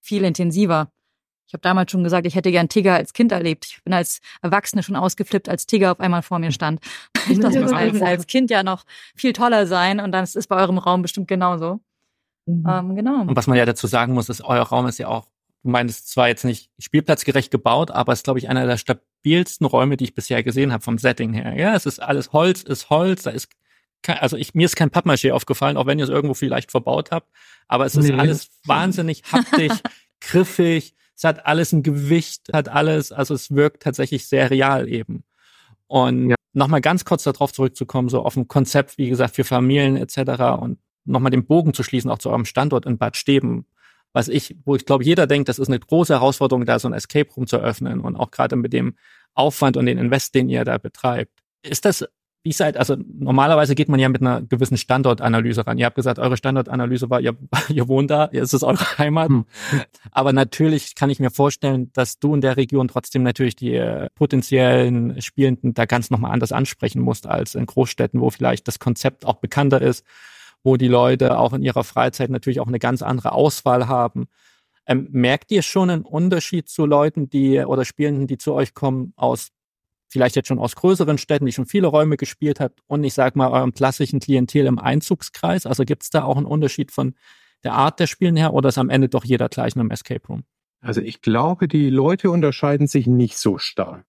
viel 0.00 0.24
intensiver. 0.24 0.90
Ich 1.46 1.52
habe 1.52 1.60
damals 1.60 1.92
schon 1.92 2.02
gesagt, 2.02 2.26
ich 2.26 2.34
hätte 2.34 2.50
gern 2.50 2.68
Tigger 2.68 2.94
als 2.94 3.12
Kind 3.12 3.30
erlebt. 3.30 3.66
Ich 3.66 3.82
bin 3.84 3.94
als 3.94 4.20
Erwachsene 4.42 4.82
schon 4.82 4.96
ausgeflippt, 4.96 5.48
als 5.48 5.66
Tigger 5.66 5.92
auf 5.92 6.00
einmal 6.00 6.22
vor 6.22 6.38
mir 6.38 6.52
stand. 6.52 6.80
Das 7.40 7.56
muss 7.56 7.72
als, 7.72 8.28
Kind 8.28 8.50
ja 8.50 8.62
noch 8.62 8.84
viel 9.16 9.32
toller 9.32 9.66
sein 9.66 9.98
und 9.98 10.12
dann 10.12 10.22
ist 10.22 10.36
es 10.36 10.46
bei 10.46 10.54
eurem 10.56 10.78
Raum 10.78 11.02
bestimmt 11.02 11.26
genauso. 11.26 11.80
Mhm. 12.46 12.64
Ähm, 12.68 12.94
genau. 12.94 13.22
Und 13.22 13.34
was 13.34 13.48
man 13.48 13.58
ja 13.58 13.64
dazu 13.64 13.88
sagen 13.88 14.14
muss, 14.14 14.28
ist, 14.28 14.42
euer 14.42 14.62
Raum 14.62 14.86
ist 14.86 14.98
ja 14.98 15.08
auch, 15.08 15.26
du 15.64 15.70
meinst 15.70 16.08
zwar 16.08 16.28
jetzt 16.28 16.44
nicht 16.44 16.70
spielplatzgerecht 16.78 17.50
gebaut, 17.50 17.90
aber 17.90 18.12
es 18.12 18.20
ist, 18.20 18.24
glaube 18.24 18.38
ich, 18.38 18.48
einer 18.48 18.64
der 18.64 18.76
stabilsten 18.76 19.66
Räume, 19.66 19.96
die 19.96 20.04
ich 20.04 20.14
bisher 20.14 20.44
gesehen 20.44 20.72
habe 20.72 20.84
vom 20.84 20.98
Setting 20.98 21.32
her. 21.32 21.54
Ja, 21.56 21.74
es 21.74 21.84
ist 21.84 22.00
alles 22.00 22.32
Holz, 22.32 22.62
ist 22.62 22.90
Holz, 22.90 23.24
da 23.24 23.30
ist 23.30 23.48
also 24.06 24.36
ich, 24.36 24.54
mir 24.54 24.66
ist 24.66 24.76
kein 24.76 24.90
Pappmaché 24.90 25.32
aufgefallen, 25.32 25.76
auch 25.76 25.86
wenn 25.86 25.98
ihr 25.98 26.04
es 26.04 26.10
irgendwo 26.10 26.34
vielleicht 26.34 26.70
verbaut 26.70 27.10
habt, 27.10 27.28
aber 27.68 27.86
es 27.86 27.96
ist 27.96 28.08
nee. 28.08 28.14
alles 28.14 28.48
wahnsinnig 28.64 29.22
haftig, 29.32 29.72
griffig, 30.20 30.94
es 31.16 31.24
hat 31.24 31.46
alles 31.46 31.72
ein 31.72 31.82
Gewicht, 31.82 32.52
hat 32.52 32.68
alles, 32.68 33.10
also 33.10 33.34
es 33.34 33.50
wirkt 33.50 33.82
tatsächlich 33.82 34.28
sehr 34.28 34.50
real 34.50 34.88
eben. 34.88 35.24
Und 35.86 36.30
ja. 36.30 36.36
nochmal 36.52 36.80
ganz 36.80 37.04
kurz 37.04 37.24
darauf 37.24 37.52
zurückzukommen, 37.52 38.08
so 38.08 38.22
auf 38.22 38.36
ein 38.36 38.48
Konzept, 38.48 38.98
wie 38.98 39.08
gesagt, 39.08 39.34
für 39.34 39.44
Familien 39.44 39.96
etc. 39.96 40.58
und 40.60 40.78
nochmal 41.04 41.30
den 41.30 41.46
Bogen 41.46 41.72
zu 41.72 41.82
schließen, 41.82 42.10
auch 42.10 42.18
zu 42.18 42.30
eurem 42.30 42.44
Standort 42.44 42.86
in 42.86 42.98
Bad 42.98 43.16
Steben, 43.16 43.66
was 44.12 44.28
ich, 44.28 44.56
wo 44.64 44.76
ich 44.76 44.84
glaube, 44.84 45.04
jeder 45.04 45.26
denkt, 45.26 45.48
das 45.48 45.58
ist 45.58 45.68
eine 45.68 45.78
große 45.78 46.14
Herausforderung, 46.14 46.64
da 46.64 46.78
so 46.78 46.88
ein 46.88 46.94
Escape 46.94 47.30
Room 47.34 47.46
zu 47.46 47.58
öffnen 47.58 48.00
und 48.00 48.16
auch 48.16 48.30
gerade 48.30 48.56
mit 48.56 48.72
dem 48.72 48.96
Aufwand 49.34 49.76
und 49.76 49.86
den 49.86 49.98
Invest, 49.98 50.34
den 50.34 50.48
ihr 50.48 50.64
da 50.64 50.78
betreibt. 50.78 51.32
Ist 51.62 51.84
das 51.84 52.06
wie 52.46 52.52
seid, 52.52 52.76
also 52.76 52.94
normalerweise 52.96 53.74
geht 53.74 53.88
man 53.88 53.98
ja 53.98 54.08
mit 54.08 54.20
einer 54.20 54.40
gewissen 54.40 54.76
Standortanalyse 54.76 55.66
ran. 55.66 55.78
Ihr 55.78 55.86
habt 55.86 55.96
gesagt, 55.96 56.20
eure 56.20 56.36
Standortanalyse 56.36 57.10
war, 57.10 57.20
ihr, 57.20 57.36
ihr 57.68 57.88
wohnt 57.88 58.08
da, 58.08 58.30
es 58.32 58.54
ist 58.54 58.62
eure 58.62 58.98
Heimat. 58.98 59.30
Hm. 59.30 59.46
Aber 60.12 60.32
natürlich 60.32 60.94
kann 60.94 61.10
ich 61.10 61.18
mir 61.18 61.30
vorstellen, 61.30 61.90
dass 61.92 62.20
du 62.20 62.34
in 62.34 62.40
der 62.40 62.56
Region 62.56 62.86
trotzdem 62.86 63.24
natürlich 63.24 63.56
die 63.56 63.74
äh, 63.74 64.08
potenziellen 64.14 65.20
Spielenden 65.20 65.74
da 65.74 65.86
ganz 65.86 66.10
nochmal 66.10 66.30
anders 66.30 66.52
ansprechen 66.52 67.02
musst 67.02 67.26
als 67.26 67.56
in 67.56 67.66
Großstädten, 67.66 68.20
wo 68.20 68.30
vielleicht 68.30 68.68
das 68.68 68.78
Konzept 68.78 69.26
auch 69.26 69.38
bekannter 69.38 69.82
ist, 69.82 70.04
wo 70.62 70.76
die 70.76 70.86
Leute 70.86 71.38
auch 71.38 71.52
in 71.52 71.64
ihrer 71.64 71.82
Freizeit 71.82 72.30
natürlich 72.30 72.60
auch 72.60 72.68
eine 72.68 72.78
ganz 72.78 73.02
andere 73.02 73.32
Auswahl 73.32 73.88
haben. 73.88 74.28
Ähm, 74.86 75.08
merkt 75.10 75.50
ihr 75.50 75.62
schon 75.62 75.90
einen 75.90 76.02
Unterschied 76.02 76.68
zu 76.68 76.86
Leuten, 76.86 77.28
die 77.28 77.58
oder 77.58 77.84
Spielenden, 77.84 78.28
die 78.28 78.38
zu 78.38 78.54
euch 78.54 78.72
kommen 78.72 79.14
aus 79.16 79.48
vielleicht 80.08 80.36
jetzt 80.36 80.48
schon 80.48 80.58
aus 80.58 80.76
größeren 80.76 81.18
Städten, 81.18 81.46
die 81.46 81.52
schon 81.52 81.66
viele 81.66 81.88
Räume 81.88 82.16
gespielt 82.16 82.60
hat 82.60 82.72
und 82.86 83.04
ich 83.04 83.14
sage 83.14 83.38
mal 83.38 83.50
eurem 83.50 83.72
klassischen 83.72 84.20
Klientel 84.20 84.66
im 84.66 84.78
Einzugskreis? 84.78 85.66
Also 85.66 85.84
gibt 85.84 86.02
es 86.02 86.10
da 86.10 86.24
auch 86.24 86.36
einen 86.36 86.46
Unterschied 86.46 86.90
von 86.90 87.14
der 87.64 87.74
Art 87.74 87.98
der 88.00 88.06
Spielen 88.06 88.36
her 88.36 88.54
oder 88.54 88.68
ist 88.68 88.78
am 88.78 88.90
Ende 88.90 89.08
doch 89.08 89.24
jeder 89.24 89.48
gleich 89.48 89.74
in 89.74 89.80
einem 89.80 89.90
Escape 89.90 90.26
Room? 90.28 90.44
Also 90.80 91.00
ich 91.00 91.20
glaube, 91.20 91.68
die 91.68 91.90
Leute 91.90 92.30
unterscheiden 92.30 92.86
sich 92.86 93.06
nicht 93.06 93.36
so 93.38 93.58
stark. 93.58 94.04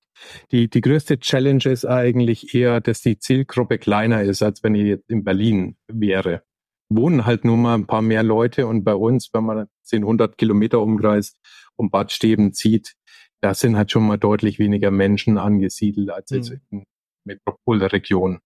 Die, 0.52 0.70
die 0.70 0.82
größte 0.82 1.20
Challenge 1.20 1.64
ist 1.66 1.86
eigentlich 1.86 2.54
eher, 2.56 2.82
dass 2.82 3.02
die 3.02 3.20
Zielgruppe 3.20 3.78
kleiner 3.78 4.24
ist, 4.24 4.42
als 4.42 4.64
wenn 4.64 4.76
ihr 4.76 4.86
jetzt 4.86 5.10
in 5.10 5.24
Berlin 5.24 5.78
wäre. 5.88 6.44
Wohnen 6.90 7.26
halt 7.26 7.46
nur 7.46 7.58
mal 7.58 7.76
ein 7.76 7.86
paar 7.86 8.02
mehr 8.02 8.24
Leute 8.24 8.66
und 8.66 8.84
bei 8.84 8.96
uns, 8.96 9.30
wenn 9.34 9.44
man 9.44 9.68
10, 9.84 10.04
100 10.04 10.38
Kilometer 10.38 10.82
Umkreis 10.82 11.36
um 11.76 11.90
Bad 11.90 12.12
Steben 12.12 12.54
zieht, 12.54 12.96
da 13.42 13.54
sind 13.54 13.78
halt 13.78 13.92
schon 13.92 14.08
mal 14.08 14.18
deutlich 14.18 14.60
weniger 14.60 14.92
Menschen 14.92 15.38
angesiedelt 15.38 16.10
als 16.10 16.32
jetzt 16.32 16.52
mhm. 16.52 16.60
in 16.72 16.84
Metropolregion. 17.26 18.40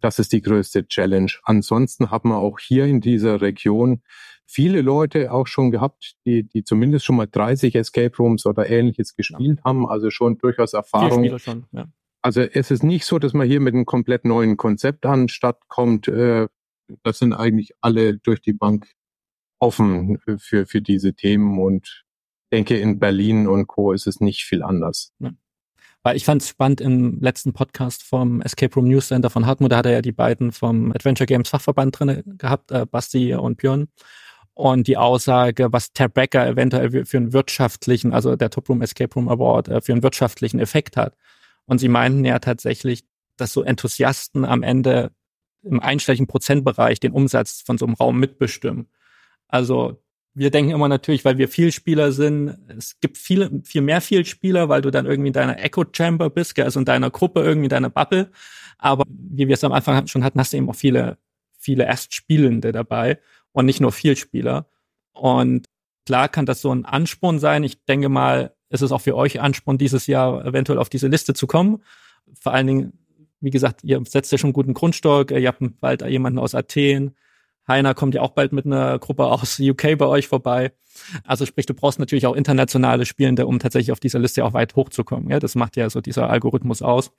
Das 0.00 0.18
ist 0.18 0.32
die 0.32 0.42
größte 0.42 0.86
Challenge. 0.86 1.32
Ansonsten 1.44 2.10
haben 2.10 2.28
wir 2.28 2.38
auch 2.38 2.58
hier 2.58 2.84
in 2.84 3.00
dieser 3.00 3.40
Region 3.40 4.02
viele 4.46 4.82
Leute 4.82 5.32
auch 5.32 5.46
schon 5.46 5.70
gehabt, 5.70 6.16
die, 6.26 6.46
die 6.46 6.64
zumindest 6.64 7.06
schon 7.06 7.16
mal 7.16 7.26
30 7.26 7.74
Escape 7.74 8.14
Rooms 8.18 8.44
oder 8.44 8.68
ähnliches 8.68 9.16
gespielt 9.16 9.58
ja. 9.58 9.64
haben, 9.64 9.88
also 9.88 10.10
schon 10.10 10.36
durchaus 10.38 10.74
Erfahrung. 10.74 11.38
Schon, 11.38 11.66
ja. 11.72 11.86
Also 12.20 12.40
es 12.40 12.70
ist 12.70 12.82
nicht 12.82 13.04
so, 13.04 13.18
dass 13.18 13.32
man 13.32 13.46
hier 13.46 13.60
mit 13.60 13.74
einem 13.74 13.86
komplett 13.86 14.24
neuen 14.24 14.56
Konzept 14.56 15.06
anstatt 15.06 15.68
kommt. 15.68 16.08
Äh, 16.08 16.48
das 17.02 17.18
sind 17.18 17.32
eigentlich 17.32 17.72
alle 17.80 18.18
durch 18.18 18.40
die 18.40 18.52
Bank 18.52 18.90
offen 19.58 20.18
für, 20.38 20.66
für 20.66 20.82
diese 20.82 21.14
Themen 21.14 21.58
und 21.58 22.03
denke, 22.54 22.76
in 22.76 22.98
Berlin 22.98 23.46
und 23.46 23.66
Co. 23.66 23.92
ist 23.92 24.06
es 24.06 24.20
nicht 24.20 24.44
viel 24.44 24.62
anders. 24.62 25.12
Ja. 25.18 25.30
Weil 26.02 26.16
ich 26.16 26.24
fand 26.24 26.42
es 26.42 26.48
spannend 26.50 26.82
im 26.82 27.18
letzten 27.20 27.54
Podcast 27.54 28.02
vom 28.02 28.42
Escape 28.42 28.74
Room 28.74 28.88
News 28.88 29.08
Center 29.08 29.30
von 29.30 29.46
Hartmut, 29.46 29.72
da 29.72 29.78
hat 29.78 29.86
er 29.86 29.92
ja 29.92 30.02
die 30.02 30.12
beiden 30.12 30.52
vom 30.52 30.92
Adventure 30.92 31.26
Games 31.26 31.48
Fachverband 31.48 31.98
drin 31.98 32.22
gehabt, 32.38 32.70
äh, 32.70 32.84
Basti 32.84 33.34
und 33.34 33.56
Björn. 33.56 33.88
Und 34.52 34.86
die 34.86 34.98
Aussage, 34.98 35.72
was 35.72 35.92
Tab 35.92 36.14
Becker 36.14 36.46
eventuell 36.46 37.06
für 37.06 37.16
einen 37.16 37.32
wirtschaftlichen, 37.32 38.12
also 38.12 38.36
der 38.36 38.50
Top 38.50 38.68
Room 38.68 38.82
Escape 38.82 39.12
Room 39.14 39.28
Award, 39.28 39.68
äh, 39.68 39.80
für 39.80 39.92
einen 39.92 40.02
wirtschaftlichen 40.02 40.60
Effekt 40.60 40.96
hat. 40.96 41.16
Und 41.64 41.78
sie 41.78 41.88
meinten 41.88 42.24
ja 42.24 42.38
tatsächlich, 42.38 43.04
dass 43.36 43.52
so 43.52 43.62
Enthusiasten 43.62 44.44
am 44.44 44.62
Ende 44.62 45.10
im 45.62 45.80
einstelligen 45.80 46.26
Prozentbereich 46.26 47.00
den 47.00 47.12
Umsatz 47.12 47.62
von 47.62 47.78
so 47.78 47.86
einem 47.86 47.94
Raum 47.94 48.20
mitbestimmen. 48.20 48.88
Also 49.48 50.03
wir 50.34 50.50
denken 50.50 50.72
immer 50.72 50.88
natürlich, 50.88 51.24
weil 51.24 51.38
wir 51.38 51.48
Vielspieler 51.48 52.10
sind, 52.10 52.58
es 52.76 52.98
gibt 53.00 53.16
viele, 53.16 53.62
viel 53.64 53.82
mehr 53.82 54.00
Vielspieler, 54.00 54.68
weil 54.68 54.82
du 54.82 54.90
dann 54.90 55.06
irgendwie 55.06 55.28
in 55.28 55.32
deiner 55.32 55.62
Echo 55.62 55.84
Chamber 55.90 56.28
bist, 56.28 56.58
also 56.58 56.80
in 56.80 56.84
deiner 56.84 57.10
Gruppe, 57.10 57.40
irgendwie 57.40 57.66
in 57.66 57.70
deiner 57.70 57.90
Bubble. 57.90 58.30
Aber 58.78 59.04
wie 59.08 59.46
wir 59.46 59.54
es 59.54 59.62
am 59.62 59.72
Anfang 59.72 60.06
schon 60.08 60.24
hatten, 60.24 60.40
hast 60.40 60.52
du 60.52 60.56
eben 60.56 60.68
auch 60.68 60.74
viele, 60.74 61.18
viele 61.56 61.84
Erstspielende 61.84 62.72
dabei 62.72 63.20
und 63.52 63.66
nicht 63.66 63.80
nur 63.80 63.92
Vielspieler. 63.92 64.66
Und 65.12 65.66
klar 66.04 66.28
kann 66.28 66.46
das 66.46 66.60
so 66.60 66.74
ein 66.74 66.84
Ansporn 66.84 67.38
sein. 67.38 67.62
Ich 67.62 67.84
denke 67.84 68.08
mal, 68.08 68.54
es 68.70 68.82
ist 68.82 68.90
auch 68.90 69.00
für 69.00 69.16
euch 69.16 69.40
Ansporn, 69.40 69.78
dieses 69.78 70.08
Jahr 70.08 70.44
eventuell 70.44 70.80
auf 70.80 70.88
diese 70.88 71.06
Liste 71.06 71.34
zu 71.34 71.46
kommen. 71.46 71.82
Vor 72.40 72.52
allen 72.52 72.66
Dingen, 72.66 72.92
wie 73.40 73.50
gesagt, 73.50 73.84
ihr 73.84 74.02
setzt 74.04 74.32
ja 74.32 74.38
schon 74.38 74.52
guten 74.52 74.74
Grundstock, 74.74 75.30
ihr 75.30 75.46
habt 75.46 75.62
bald 75.80 76.02
jemanden 76.02 76.40
aus 76.40 76.56
Athen, 76.56 77.14
Heiner 77.66 77.94
kommt 77.94 78.14
ja 78.14 78.22
auch 78.22 78.32
bald 78.32 78.52
mit 78.52 78.66
einer 78.66 78.98
Gruppe 78.98 79.24
aus 79.26 79.58
UK 79.60 79.96
bei 79.98 80.06
euch 80.06 80.28
vorbei. 80.28 80.72
Also 81.24 81.46
sprich, 81.46 81.66
du 81.66 81.74
brauchst 81.74 81.98
natürlich 81.98 82.26
auch 82.26 82.34
internationale 82.34 83.06
Spielende, 83.06 83.46
um 83.46 83.58
tatsächlich 83.58 83.92
auf 83.92 84.00
dieser 84.00 84.18
Liste 84.18 84.44
auch 84.44 84.52
weit 84.52 84.76
hochzukommen. 84.76 85.30
Ja, 85.30 85.40
das 85.40 85.54
macht 85.54 85.76
ja 85.76 85.90
so 85.90 86.00
dieser 86.00 86.30
Algorithmus 86.30 86.82
aus. 86.82 87.10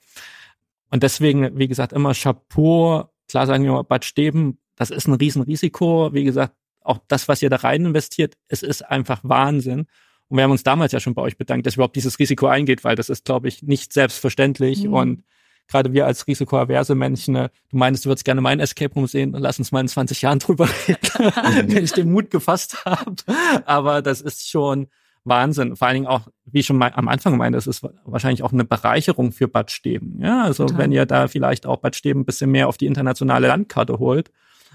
Und 0.90 1.02
deswegen, 1.02 1.58
wie 1.58 1.68
gesagt, 1.68 1.92
immer 1.92 2.14
Chapeau. 2.14 3.10
Klar 3.28 3.46
sagen 3.46 3.64
wir 3.64 3.82
Bad 3.84 4.04
Steben, 4.04 4.58
das 4.76 4.90
ist 4.90 5.08
ein 5.08 5.14
Riesenrisiko. 5.14 6.12
Wie 6.12 6.24
gesagt, 6.24 6.54
auch 6.80 6.98
das, 7.08 7.28
was 7.28 7.42
ihr 7.42 7.50
da 7.50 7.56
rein 7.56 7.84
investiert, 7.84 8.34
es 8.48 8.62
ist 8.62 8.82
einfach 8.82 9.20
Wahnsinn. 9.24 9.86
Und 10.28 10.36
wir 10.36 10.44
haben 10.44 10.52
uns 10.52 10.62
damals 10.62 10.92
ja 10.92 11.00
schon 11.00 11.14
bei 11.14 11.22
euch 11.22 11.36
bedankt, 11.36 11.66
dass 11.66 11.74
überhaupt 11.74 11.96
dieses 11.96 12.18
Risiko 12.18 12.46
eingeht, 12.46 12.84
weil 12.84 12.96
das 12.96 13.08
ist, 13.08 13.24
glaube 13.24 13.48
ich, 13.48 13.62
nicht 13.62 13.92
selbstverständlich. 13.92 14.84
Mhm. 14.84 14.92
Und 14.92 15.24
gerade 15.68 15.92
wir 15.92 16.06
als 16.06 16.26
risikoaverse 16.26 16.94
Menschen, 16.94 17.34
ne, 17.34 17.50
du 17.70 17.76
meinst, 17.76 18.04
du 18.04 18.08
würdest 18.08 18.24
gerne 18.24 18.40
meinen 18.40 18.60
Escape 18.60 18.92
Room 18.94 19.06
sehen, 19.06 19.34
lass 19.36 19.58
uns 19.58 19.72
mal 19.72 19.80
in 19.80 19.88
20 19.88 20.22
Jahren 20.22 20.38
drüber 20.38 20.68
reden, 20.88 21.74
wenn 21.74 21.84
ich 21.84 21.92
den 21.92 22.10
Mut 22.10 22.30
gefasst 22.30 22.84
habe. 22.84 23.16
Aber 23.64 24.02
das 24.02 24.20
ist 24.20 24.48
schon 24.48 24.88
Wahnsinn. 25.24 25.76
Vor 25.76 25.88
allen 25.88 25.96
Dingen 25.96 26.06
auch, 26.06 26.28
wie 26.44 26.60
ich 26.60 26.66
schon 26.66 26.78
mal 26.78 26.92
am 26.94 27.08
Anfang 27.08 27.36
meinte, 27.36 27.56
das 27.56 27.66
ist 27.66 27.86
wahrscheinlich 28.04 28.42
auch 28.42 28.52
eine 28.52 28.64
Bereicherung 28.64 29.32
für 29.32 29.48
Bad 29.48 29.70
Steben. 29.70 30.20
Ja, 30.22 30.44
also 30.44 30.66
Total. 30.66 30.78
wenn 30.78 30.92
ihr 30.92 31.04
da 31.04 31.28
vielleicht 31.28 31.66
auch 31.66 31.78
Bad 31.78 31.96
Steben 31.96 32.20
ein 32.20 32.24
bisschen 32.24 32.50
mehr 32.50 32.68
auf 32.68 32.76
die 32.76 32.86
internationale 32.86 33.48
Landkarte 33.48 33.98
holt 33.98 34.30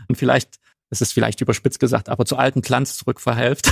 und 0.07 0.17
vielleicht 0.17 0.59
es 0.93 0.99
ist 0.99 1.13
vielleicht 1.13 1.39
überspitzt 1.39 1.79
gesagt, 1.79 2.09
aber 2.09 2.25
zu 2.25 2.35
alten 2.35 2.61
Glanz 2.61 2.97
zurückverhelft, 2.97 3.67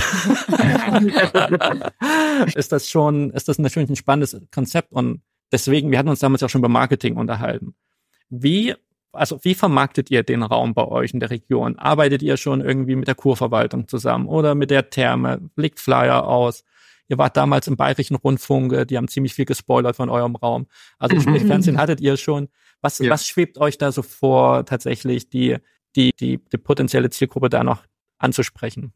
ist 2.54 2.72
das 2.72 2.88
schon, 2.88 3.28
ist 3.30 3.46
das 3.46 3.58
natürlich 3.58 3.90
ein 3.90 3.96
spannendes 3.96 4.40
Konzept 4.50 4.90
und 4.90 5.20
deswegen, 5.52 5.90
wir 5.90 5.98
hatten 5.98 6.08
uns 6.08 6.20
damals 6.20 6.42
auch 6.42 6.48
schon 6.48 6.60
über 6.60 6.68
Marketing 6.68 7.16
unterhalten. 7.16 7.74
Wie, 8.28 8.74
also 9.12 9.38
wie 9.42 9.54
vermarktet 9.54 10.10
ihr 10.10 10.22
den 10.22 10.42
Raum 10.42 10.74
bei 10.74 10.86
euch 10.86 11.12
in 11.12 11.20
der 11.20 11.30
Region? 11.30 11.78
Arbeitet 11.78 12.22
ihr 12.22 12.36
schon 12.36 12.60
irgendwie 12.60 12.96
mit 12.96 13.08
der 13.08 13.14
Kurverwaltung 13.14 13.88
zusammen 13.88 14.26
oder 14.26 14.54
mit 14.54 14.70
der 14.70 14.90
Therme? 14.90 15.50
Legt 15.56 15.80
Flyer 15.80 16.26
aus? 16.26 16.64
Ihr 17.08 17.18
wart 17.18 17.36
damals 17.36 17.66
im 17.66 17.76
Bayerischen 17.76 18.14
Rundfunk, 18.14 18.86
die 18.86 18.96
haben 18.96 19.08
ziemlich 19.08 19.34
viel 19.34 19.44
gespoilert 19.44 19.96
von 19.96 20.08
eurem 20.08 20.36
Raum. 20.36 20.68
Also 20.98 21.18
sprich, 21.20 21.44
Fernsehen 21.44 21.78
hattet 21.78 22.00
ihr 22.00 22.16
schon. 22.16 22.48
Was, 22.82 22.98
ja. 22.98 23.10
was 23.10 23.26
schwebt 23.26 23.58
euch 23.58 23.78
da 23.78 23.90
so 23.90 24.02
vor, 24.02 24.64
tatsächlich 24.64 25.28
die 25.28 25.58
die, 25.96 26.12
die, 26.18 26.38
die 26.38 26.58
potenzielle 26.58 27.10
Zielgruppe 27.10 27.48
da 27.48 27.64
noch 27.64 27.84
anzusprechen. 28.18 28.92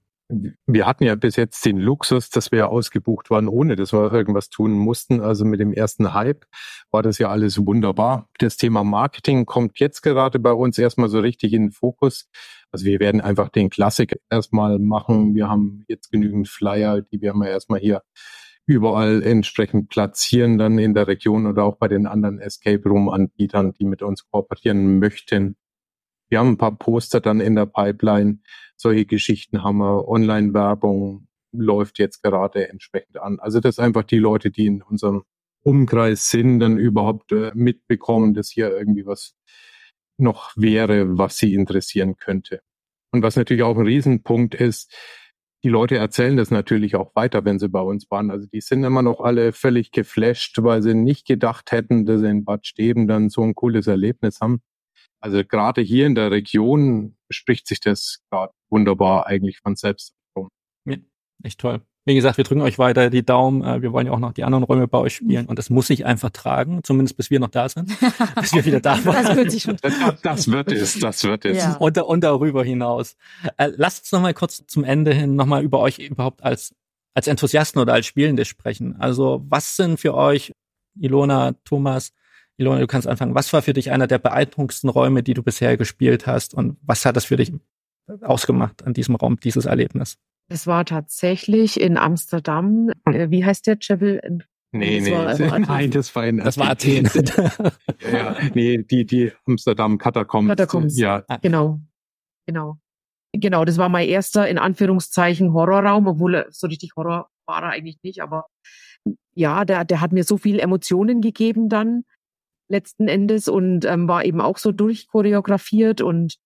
Wir 0.67 0.87
hatten 0.87 1.05
ja 1.05 1.15
bis 1.15 1.37
jetzt 1.37 1.65
den 1.65 1.79
Luxus, 1.79 2.31
dass 2.31 2.53
wir 2.53 2.69
ausgebucht 2.69 3.31
waren, 3.31 3.49
ohne 3.49 3.77
dass 3.77 3.93
wir 3.93 4.13
irgendwas 4.13 4.49
tun 4.49 4.73
mussten. 4.73 5.21
Also 5.21 5.45
mit 5.45 5.61
dem 5.61 5.73
ersten 5.73 6.15
Hype 6.15 6.45
war 6.91 7.03
das 7.03 7.19
ja 7.19 7.29
alles 7.29 7.65
wunderbar. 7.65 8.29
Das 8.39 8.57
Thema 8.57 8.85
Marketing 8.85 9.47
kommt 9.47 9.79
jetzt 9.79 10.03
gerade 10.03 10.39
bei 10.39 10.53
uns 10.53 10.79
erstmal 10.79 11.09
so 11.09 11.21
richtig 11.21 11.53
in 11.53 11.65
den 11.65 11.71
Fokus. 11.73 12.29
Also 12.71 12.87
wir 12.87 13.01
werden 13.01 13.21
einfach 13.21 13.49
den 13.49 13.71
Klassik 13.71 14.19
erstmal 14.31 14.79
machen. 14.79 15.35
Wir 15.35 15.49
haben 15.49 15.85
jetzt 15.89 16.11
genügend 16.11 16.49
Flyer, 16.49 17.03
die 17.03 17.21
wir 17.21 17.35
mal 17.35 17.49
erstmal 17.49 17.81
hier 17.81 18.03
überall 18.67 19.23
entsprechend 19.23 19.91
platzieren, 19.91 20.59
dann 20.59 20.79
in 20.79 20.95
der 20.95 21.07
Region 21.07 21.47
oder 21.47 21.65
auch 21.65 21.77
bei 21.77 21.89
den 21.89 22.07
anderen 22.07 22.39
Escape 22.39 22.89
Room 22.89 23.09
Anbietern, 23.09 23.73
die 23.73 23.85
mit 23.85 24.03
uns 24.03 24.27
kooperieren 24.31 24.99
möchten. 24.99 25.57
Wir 26.29 26.39
haben 26.39 26.51
ein 26.51 26.59
paar 26.59 26.77
Poster 26.77 27.21
dann 27.21 27.41
in 27.41 27.55
der 27.55 27.67
Pipeline. 27.67 28.39
Solche 28.77 29.07
Geschichten 29.07 29.63
haben 29.63 29.79
wir. 29.79 30.09
Online-Werbung 30.09 31.29
läuft 31.53 31.99
jetzt 31.99 32.23
gerade 32.23 32.69
entsprechend 32.69 33.19
an. 33.19 33.39
Also 33.41 33.61
dass 33.61 33.79
einfach 33.79 34.03
die 34.03 34.19
Leute, 34.19 34.51
die 34.51 34.67
in 34.67 34.83
unserem 34.83 35.23
Umkreis 35.63 36.31
sind, 36.31 36.61
dann 36.61 36.79
überhaupt 36.79 37.33
äh, 37.33 37.53
mitbekommen, 37.55 38.35
dass 38.35 38.51
hier 38.51 38.77
irgendwie 38.77 39.07
was 39.07 39.35
noch 40.19 40.53
wäre, 40.57 41.19
was 41.19 41.39
sie 41.39 41.55
interessieren 41.55 42.17
könnte. 42.17 42.61
Und 43.13 43.23
was 43.23 43.37
natürlich 43.37 43.63
auch 43.63 43.77
ein 43.77 43.87
Riesenpunkt 43.87 44.55
ist, 44.55 44.93
die 45.63 45.71
Leute 45.71 45.97
erzählen 45.97 46.37
das 46.37 46.51
natürlich 46.51 46.95
auch 46.95 47.17
weiter, 47.17 47.45
wenn 47.47 47.59
sie 47.59 47.71
bei 47.71 47.81
uns 47.81 48.11
waren. 48.11 48.31
Also 48.31 48.47
die 48.47 48.61
sind 48.61 48.85
immer 48.85 49.01
noch 49.01 49.21
alle 49.21 49.53
völlig 49.53 49.93
geflasht, 49.93 50.63
weil 50.63 50.83
sie 50.83 50.95
nicht 50.95 51.27
gedacht 51.27 51.73
hätten, 51.73 52.05
dass 52.05 52.21
sie 52.21 52.29
in 52.29 52.45
Bad 52.45 52.67
Steben 52.67 53.07
dann 53.07 53.31
so 53.31 53.43
ein 53.43 53.55
cooles 53.55 53.87
Erlebnis 53.87 54.41
haben. 54.43 54.61
Also 55.25 55.43
gerade 55.43 55.81
hier 55.81 56.07
in 56.07 56.15
der 56.15 56.31
Region 56.31 57.17
spricht 57.31 57.67
sich 57.67 57.81
das 57.81 58.19
gerade 58.31 58.53
wunderbar 58.71 59.27
eigentlich 59.27 59.59
von 59.59 59.75
selbst 59.75 60.13
rum. 60.37 60.49
Ja, 60.87 60.97
echt 61.43 61.61
toll. 61.61 61.81
Wie 62.05 62.15
gesagt, 62.15 62.37
wir 62.37 62.45
drücken 62.45 62.61
euch 62.61 62.79
weiter 62.79 63.09
die 63.09 63.25
Daumen. 63.25 63.65
Äh, 63.65 63.81
wir 63.81 63.95
wollen 63.95 64.07
ja 64.07 64.13
auch 64.13 64.19
noch 64.19 64.35
die 64.35 64.45
anderen 64.45 64.65
Räume 64.65 64.87
bei 64.87 64.99
euch 64.99 65.15
spielen 65.15 65.47
und 65.47 65.59
das 65.59 65.71
muss 65.71 65.87
sich 65.87 66.05
einfach 66.05 66.29
tragen, 66.29 66.85
zumindest 66.85 67.17
bis 67.17 67.31
wir 67.31 67.41
noch 67.41 67.49
da 67.49 67.71
sind, 67.71 67.89
bis 68.39 68.53
wir 68.53 68.67
wieder 68.67 68.81
da 68.81 69.03
waren. 69.07 69.25
Das 69.25 69.35
wird, 69.35 69.51
sich 69.51 69.63
schon 69.63 69.79
das, 69.81 69.95
das 70.21 70.51
wird 70.51 70.71
es, 70.71 70.99
das 70.99 71.25
wird 71.25 71.47
es. 71.47 71.57
Ja. 71.57 71.77
Und, 71.77 71.97
und 71.97 72.23
darüber 72.23 72.63
hinaus. 72.63 73.17
Äh, 73.57 73.71
lasst 73.77 74.03
uns 74.03 74.13
noch 74.13 74.21
mal 74.21 74.35
kurz 74.35 74.67
zum 74.67 74.85
Ende 74.85 75.15
hin 75.15 75.37
noch 75.37 75.47
mal 75.47 75.65
über 75.65 75.81
euch 75.81 75.99
überhaupt 76.01 76.45
als 76.45 76.75
als 77.15 77.29
Enthusiasten 77.29 77.81
oder 77.81 77.95
als 77.95 78.05
Spielende 78.05 78.45
sprechen. 78.45 78.97
Also 79.01 79.43
was 79.49 79.77
sind 79.77 79.99
für 79.99 80.13
euch, 80.15 80.53
Ilona, 81.01 81.53
Thomas, 81.65 82.13
Ilona, 82.57 82.81
du 82.81 82.87
kannst 82.87 83.09
anfangen. 83.09 83.35
Was 83.35 83.53
war 83.53 83.63
für 83.63 83.73
dich 83.73 83.91
einer 83.91 84.07
der 84.07 84.19
beeindruckendsten 84.19 84.89
Räume, 84.91 85.23
die 85.23 85.35
du 85.35 85.43
bisher 85.43 85.77
gespielt 85.77 86.27
hast? 86.27 86.55
Und 86.55 86.77
was 86.83 87.05
hat 87.05 87.17
das 87.17 87.25
für 87.25 87.37
dich 87.37 87.53
ausgemacht 88.21 88.85
an 88.85 88.95
diesem 88.95 89.17
Raum, 89.17 89.39
dieses 89.41 89.65
Erlebnis? 89.65 90.19
Es 90.49 90.67
war 90.67 90.85
tatsächlich 90.85 91.81
in 91.81 91.97
Amsterdam. 91.97 92.91
Äh, 93.07 93.31
wie 93.31 93.45
heißt 93.45 93.67
der 93.67 93.79
Chapel? 93.79 94.21
Nee, 94.73 94.99
das 94.99 95.39
nee, 95.39 95.51
war 95.51 95.59
nein, 95.59 95.91
das 95.91 96.15
war 96.15 96.27
in 96.27 96.39
Das 96.39 96.59
war 96.59 96.71
Athen. 96.71 97.09
ja, 98.13 98.37
nee, 98.55 98.79
die, 98.79 99.07
die 99.07 99.33
Amsterdam 99.47 99.99
Katakombs. 99.99 100.49
Katakombs, 100.49 100.99
ja. 100.99 101.25
Genau, 101.43 101.81
genau. 102.47 102.79
Genau, 103.33 103.65
das 103.65 103.79
war 103.79 103.89
mein 103.89 104.09
erster, 104.09 104.49
in 104.49 104.59
Anführungszeichen, 104.59 105.53
Horrorraum, 105.53 106.07
obwohl 106.07 106.47
so 106.51 106.67
richtig 106.67 106.93
Horror 106.97 107.29
war 107.47 107.63
er 107.63 107.71
eigentlich 107.71 107.99
nicht, 108.03 108.21
aber 108.21 108.47
ja, 109.35 109.65
der, 109.65 109.85
der 109.85 110.01
hat 110.01 110.13
mir 110.13 110.25
so 110.25 110.37
viel 110.37 110.61
Emotionen 110.61 111.21
gegeben 111.21 111.69
dann 111.69 112.05
letzten 112.69 113.09
Endes 113.09 113.49
und 113.49 113.85
ähm, 113.85 114.09
war 114.09 114.25
eben 114.25 114.41
auch 114.41 114.59
so 114.59 114.73
durchchoreografiert 114.73 116.01
und 116.01 116.37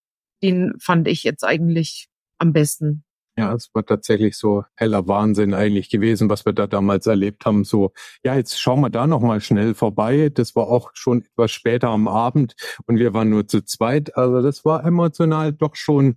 den 0.42 0.74
fand 0.80 1.08
ich 1.08 1.24
jetzt 1.24 1.44
eigentlich 1.44 2.08
am 2.38 2.52
besten. 2.52 3.04
Ja, 3.38 3.54
es 3.54 3.70
war 3.72 3.86
tatsächlich 3.86 4.36
so 4.36 4.64
heller 4.74 5.06
Wahnsinn 5.06 5.54
eigentlich 5.54 5.90
gewesen, 5.90 6.28
was 6.28 6.44
wir 6.44 6.52
da 6.52 6.66
damals 6.66 7.06
erlebt 7.06 7.46
haben. 7.46 7.62
So, 7.62 7.92
ja, 8.24 8.34
jetzt 8.34 8.60
schauen 8.60 8.80
wir 8.80 8.90
da 8.90 9.06
nochmal 9.06 9.40
schnell 9.40 9.74
vorbei. 9.74 10.28
Das 10.28 10.56
war 10.56 10.66
auch 10.66 10.90
schon 10.94 11.22
etwas 11.22 11.52
später 11.52 11.88
am 11.90 12.08
Abend 12.08 12.56
und 12.86 12.98
wir 12.98 13.14
waren 13.14 13.30
nur 13.30 13.46
zu 13.46 13.64
zweit. 13.64 14.16
Also 14.16 14.42
das 14.42 14.64
war 14.64 14.84
emotional 14.84 15.52
doch 15.52 15.76
schon 15.76 16.16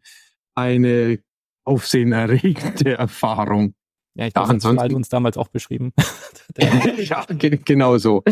eine 0.56 1.20
aufsehenerregende 1.64 2.94
Erfahrung. 2.98 3.76
Ja, 4.16 4.26
ich 4.26 4.34
glaube, 4.34 4.54
ja, 4.54 4.74
das 4.74 4.94
uns 4.94 5.10
damals 5.10 5.38
auch 5.38 5.50
beschrieben. 5.50 5.94
ja, 6.58 7.26
genau 7.30 8.00
so. 8.00 8.24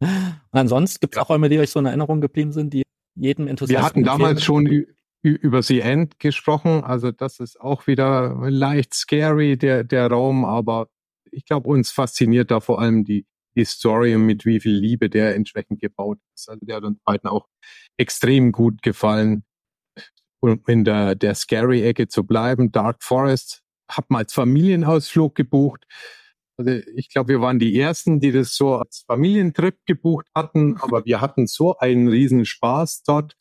Und 0.00 0.38
ansonsten 0.50 1.00
gibt 1.00 1.16
es 1.16 1.20
auch 1.20 1.28
Räume, 1.28 1.48
die 1.48 1.58
euch 1.58 1.70
so 1.70 1.80
in 1.80 1.86
Erinnerung 1.86 2.20
geblieben 2.20 2.52
sind, 2.52 2.72
die 2.72 2.82
jedem 3.14 3.48
Enthusiasten. 3.48 4.04
Wir 4.04 4.10
hatten 4.12 4.20
damals 4.20 4.44
schon 4.44 4.86
über 5.22 5.62
The 5.62 5.80
End 5.80 6.18
gesprochen, 6.20 6.84
also 6.84 7.10
das 7.10 7.40
ist 7.40 7.60
auch 7.60 7.86
wieder 7.86 8.36
leicht 8.48 8.94
scary, 8.94 9.56
der, 9.56 9.84
der 9.84 10.08
Raum, 10.08 10.44
aber 10.44 10.88
ich 11.32 11.44
glaube, 11.44 11.68
uns 11.68 11.90
fasziniert 11.90 12.50
da 12.50 12.60
vor 12.60 12.80
allem 12.80 13.04
die, 13.04 13.26
die 13.56 13.64
Story 13.64 14.14
und 14.14 14.26
mit 14.26 14.46
wie 14.46 14.60
viel 14.60 14.72
Liebe 14.72 15.10
der 15.10 15.34
entsprechend 15.34 15.80
gebaut 15.80 16.18
ist. 16.34 16.48
Also 16.48 16.64
der 16.64 16.76
hat 16.76 16.84
uns 16.84 16.98
beiden 17.04 17.28
auch 17.28 17.46
extrem 17.96 18.52
gut 18.52 18.82
gefallen. 18.82 19.44
Um 20.40 20.62
in 20.68 20.84
der, 20.84 21.16
der 21.16 21.34
Scary-Ecke 21.34 22.06
zu 22.06 22.24
bleiben, 22.24 22.70
Dark 22.70 23.02
Forest, 23.02 23.62
hab 23.90 24.08
mal 24.08 24.18
als 24.18 24.32
Familienausflug 24.32 25.34
gebucht. 25.34 25.84
Also 26.58 26.72
ich 26.96 27.08
glaube, 27.08 27.28
wir 27.28 27.40
waren 27.40 27.60
die 27.60 27.78
Ersten, 27.78 28.18
die 28.18 28.32
das 28.32 28.54
so 28.54 28.76
als 28.76 29.04
Familientrip 29.06 29.78
gebucht 29.86 30.26
hatten, 30.34 30.76
aber 30.78 31.04
wir 31.04 31.20
hatten 31.20 31.46
so 31.46 31.76
einen 31.78 32.08
riesen 32.08 32.44
Spaß 32.44 33.04
dort. 33.04 33.36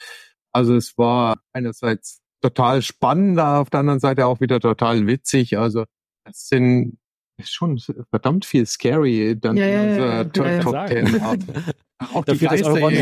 Also 0.54 0.76
es 0.76 0.98
war 0.98 1.42
einerseits 1.52 2.22
total 2.42 2.84
spannend, 2.84 3.40
auf 3.40 3.72
der 3.72 3.80
anderen 3.80 4.00
Seite 4.00 4.28
auch 4.28 4.40
wieder 4.40 4.60
total 4.60 5.08
witzig. 5.08 5.58
Also 5.58 5.86
es 6.26 6.48
sind 6.48 7.00
schon 7.44 7.80
verdammt 8.10 8.46
viel 8.46 8.66
scary 8.66 9.36
dann 9.40 9.58
ja, 9.58 9.66
in 9.66 9.90
unserer 9.90 10.14
ja, 10.14 10.24
Top, 10.26 10.46
ja, 10.46 10.60
Top 10.60 10.88
Ten. 10.88 11.22
auch 12.14 12.26
die 12.26 12.48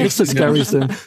nicht 0.01 0.13
so 0.13 0.26
scary 0.26 0.63
sind. 0.63 0.93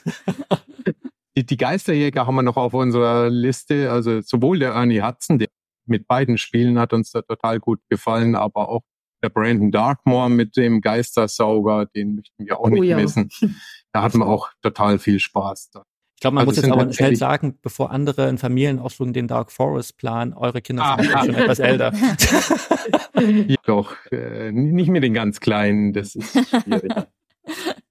Die, 1.36 1.46
die 1.46 1.56
Geisterjäger 1.56 2.26
haben 2.26 2.34
wir 2.34 2.42
noch 2.42 2.56
auf 2.56 2.74
unserer 2.74 3.30
Liste. 3.30 3.92
Also 3.92 4.22
sowohl 4.22 4.58
der 4.58 4.72
Ernie 4.72 5.02
Hudson, 5.02 5.38
der 5.38 5.46
mit 5.86 6.08
beiden 6.08 6.36
Spielen 6.36 6.80
hat 6.80 6.92
uns 6.92 7.12
da 7.12 7.22
total 7.22 7.60
gut 7.60 7.78
gefallen, 7.88 8.34
aber 8.34 8.68
auch 8.68 8.82
der 9.22 9.28
Brandon 9.28 9.70
Darkmore 9.70 10.30
mit 10.30 10.56
dem 10.56 10.80
Geistersauger, 10.80 11.86
den 11.86 12.16
möchten 12.16 12.46
wir 12.46 12.58
auch 12.58 12.64
oh, 12.64 12.68
nicht 12.68 12.84
ja. 12.84 12.96
missen. 12.96 13.30
Da 13.90 14.02
hatten 14.02 14.18
wir 14.18 14.26
auch 14.26 14.50
total 14.60 14.98
viel 14.98 15.18
Spaß. 15.18 15.70
Ich 16.18 16.20
glaube, 16.20 16.34
man 16.34 16.46
also 16.46 16.60
muss 16.60 16.66
jetzt 16.66 16.70
aber 16.70 16.92
schnell 16.92 17.16
sagen, 17.16 17.58
bevor 17.62 17.90
andere 17.90 18.28
in 18.28 18.36
Familienausflügen 18.36 19.14
den 19.14 19.28
Dark 19.28 19.50
Forest 19.50 19.96
planen, 19.96 20.34
eure 20.34 20.60
Kinder 20.60 20.84
ah, 20.84 21.02
sind 21.02 21.16
ah, 21.16 21.24
schon 21.24 21.34
etwas 21.34 21.58
älter. 21.58 21.92
ja, 23.48 23.56
doch, 23.64 23.94
äh, 24.12 24.52
nicht 24.52 24.90
mit 24.90 25.02
den 25.02 25.14
ganz 25.14 25.40
Kleinen, 25.40 25.94
das 25.94 26.16
ist 26.16 26.32
schwierig. 26.48 26.92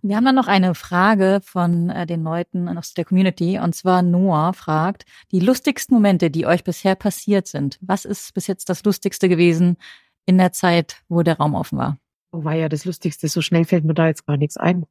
Wir 0.00 0.16
haben 0.16 0.24
dann 0.24 0.36
noch 0.36 0.46
eine 0.46 0.74
Frage 0.74 1.40
von 1.42 1.90
äh, 1.90 2.06
den 2.06 2.22
Leuten 2.22 2.68
aus 2.78 2.94
der 2.94 3.04
Community 3.04 3.58
und 3.58 3.74
zwar 3.74 4.02
Noah 4.02 4.52
fragt, 4.52 5.04
die 5.32 5.40
lustigsten 5.40 5.94
Momente, 5.94 6.30
die 6.30 6.46
euch 6.46 6.62
bisher 6.62 6.94
passiert 6.94 7.48
sind. 7.48 7.78
Was 7.80 8.04
ist 8.04 8.32
bis 8.32 8.46
jetzt 8.46 8.68
das 8.68 8.84
Lustigste 8.84 9.28
gewesen, 9.28 9.76
in 10.28 10.36
der 10.36 10.52
Zeit, 10.52 11.02
wo 11.08 11.22
der 11.22 11.38
Raum 11.38 11.54
offen 11.54 11.78
war. 11.78 11.98
Oh, 12.32 12.44
war 12.44 12.54
ja 12.54 12.68
das 12.68 12.84
Lustigste. 12.84 13.28
So 13.28 13.40
schnell 13.40 13.64
fällt 13.64 13.84
mir 13.84 13.94
da 13.94 14.08
jetzt 14.08 14.26
gar 14.26 14.36
nichts 14.36 14.58
ein. 14.58 14.84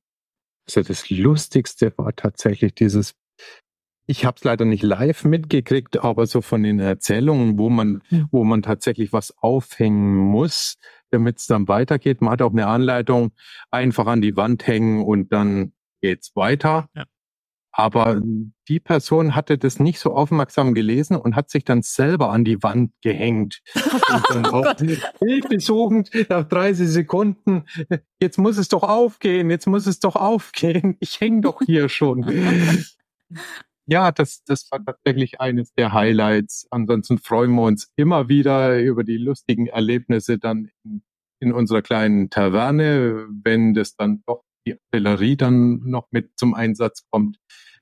Also 0.66 0.82
das 0.82 1.12
Lustigste 1.12 1.94
war 1.96 2.16
tatsächlich 2.16 2.74
dieses 2.74 3.14
Ich 4.08 4.26
habe 4.26 4.38
es 4.38 4.44
leider 4.44 4.66
nicht 4.66 4.82
live 4.82 5.26
mitgekriegt, 5.26 5.98
aber 5.98 6.26
so 6.26 6.42
von 6.42 6.64
den 6.64 6.80
Erzählungen, 6.80 7.60
wo 7.60 7.70
man, 7.70 8.02
hm. 8.10 8.28
wo 8.32 8.44
man 8.44 8.64
tatsächlich 8.64 9.14
was 9.14 9.38
aufhängen 9.38 10.16
muss, 10.16 10.78
damit 11.12 11.38
es 11.38 11.46
dann 11.46 11.68
weitergeht. 11.68 12.20
Man 12.22 12.32
hat 12.32 12.42
auch 12.42 12.52
eine 12.52 12.66
Anleitung, 12.66 13.32
einfach 13.70 14.08
an 14.08 14.22
die 14.22 14.36
Wand 14.36 14.66
hängen 14.66 15.04
und 15.04 15.32
dann 15.32 15.72
geht's 16.02 16.36
weiter. 16.36 16.90
Ja. 16.96 17.06
Aber 17.80 18.20
die 18.68 18.80
Person 18.80 19.36
hatte 19.36 19.60
das 19.60 19.80
nicht 19.80 20.00
so 20.00 20.16
aufmerksam 20.16 20.74
gelesen 20.74 21.16
und 21.16 21.36
hat 21.36 21.52
sich 21.52 21.64
dann 21.64 21.84
selber 21.84 22.32
an 22.32 22.44
die 22.44 22.64
Wand 22.64 22.92
gehängt. 23.04 23.62
und 23.76 24.24
dann 24.30 24.46
oh 24.48 24.64
auch 24.64 24.76
hilfesuchend 25.20 26.10
nach 26.28 26.44
30 26.48 26.88
Sekunden. 26.88 27.66
Jetzt 28.20 28.40
muss 28.40 28.58
es 28.58 28.68
doch 28.68 28.82
aufgehen, 28.82 29.52
jetzt 29.52 29.68
muss 29.68 29.86
es 29.86 30.00
doch 30.00 30.16
aufgehen. 30.16 30.98
Ich 31.02 31.22
hänge 31.22 31.42
doch 31.42 31.62
hier 31.64 31.88
schon. 31.88 32.26
ja, 33.86 34.12
das, 34.12 34.44
das 34.44 34.68
war 34.72 34.84
tatsächlich 34.84 35.40
eines 35.40 35.72
der 35.76 35.94
Highlights. 35.94 36.66
Ansonsten 36.72 37.20
freuen 37.20 37.52
wir 37.54 37.62
uns 37.62 37.92
immer 37.96 38.28
wieder 38.28 38.82
über 38.82 39.04
die 39.04 39.18
lustigen 39.18 39.68
Erlebnisse 39.68 40.40
dann 40.40 40.72
in, 40.84 41.04
in 41.40 41.54
unserer 41.54 41.84
kleinen 41.84 42.32
Taverne, 42.32 43.28
wenn 43.44 43.76
das 43.76 43.96
dann 43.96 44.24
doch 44.26 44.47
die 44.68 44.80
Artillerie 44.92 45.38
dann 45.38 45.80
noch 45.84 46.08
mit 46.12 46.38
zum 46.38 46.54
Einsatz 46.54 47.06
kommt. 47.10 47.38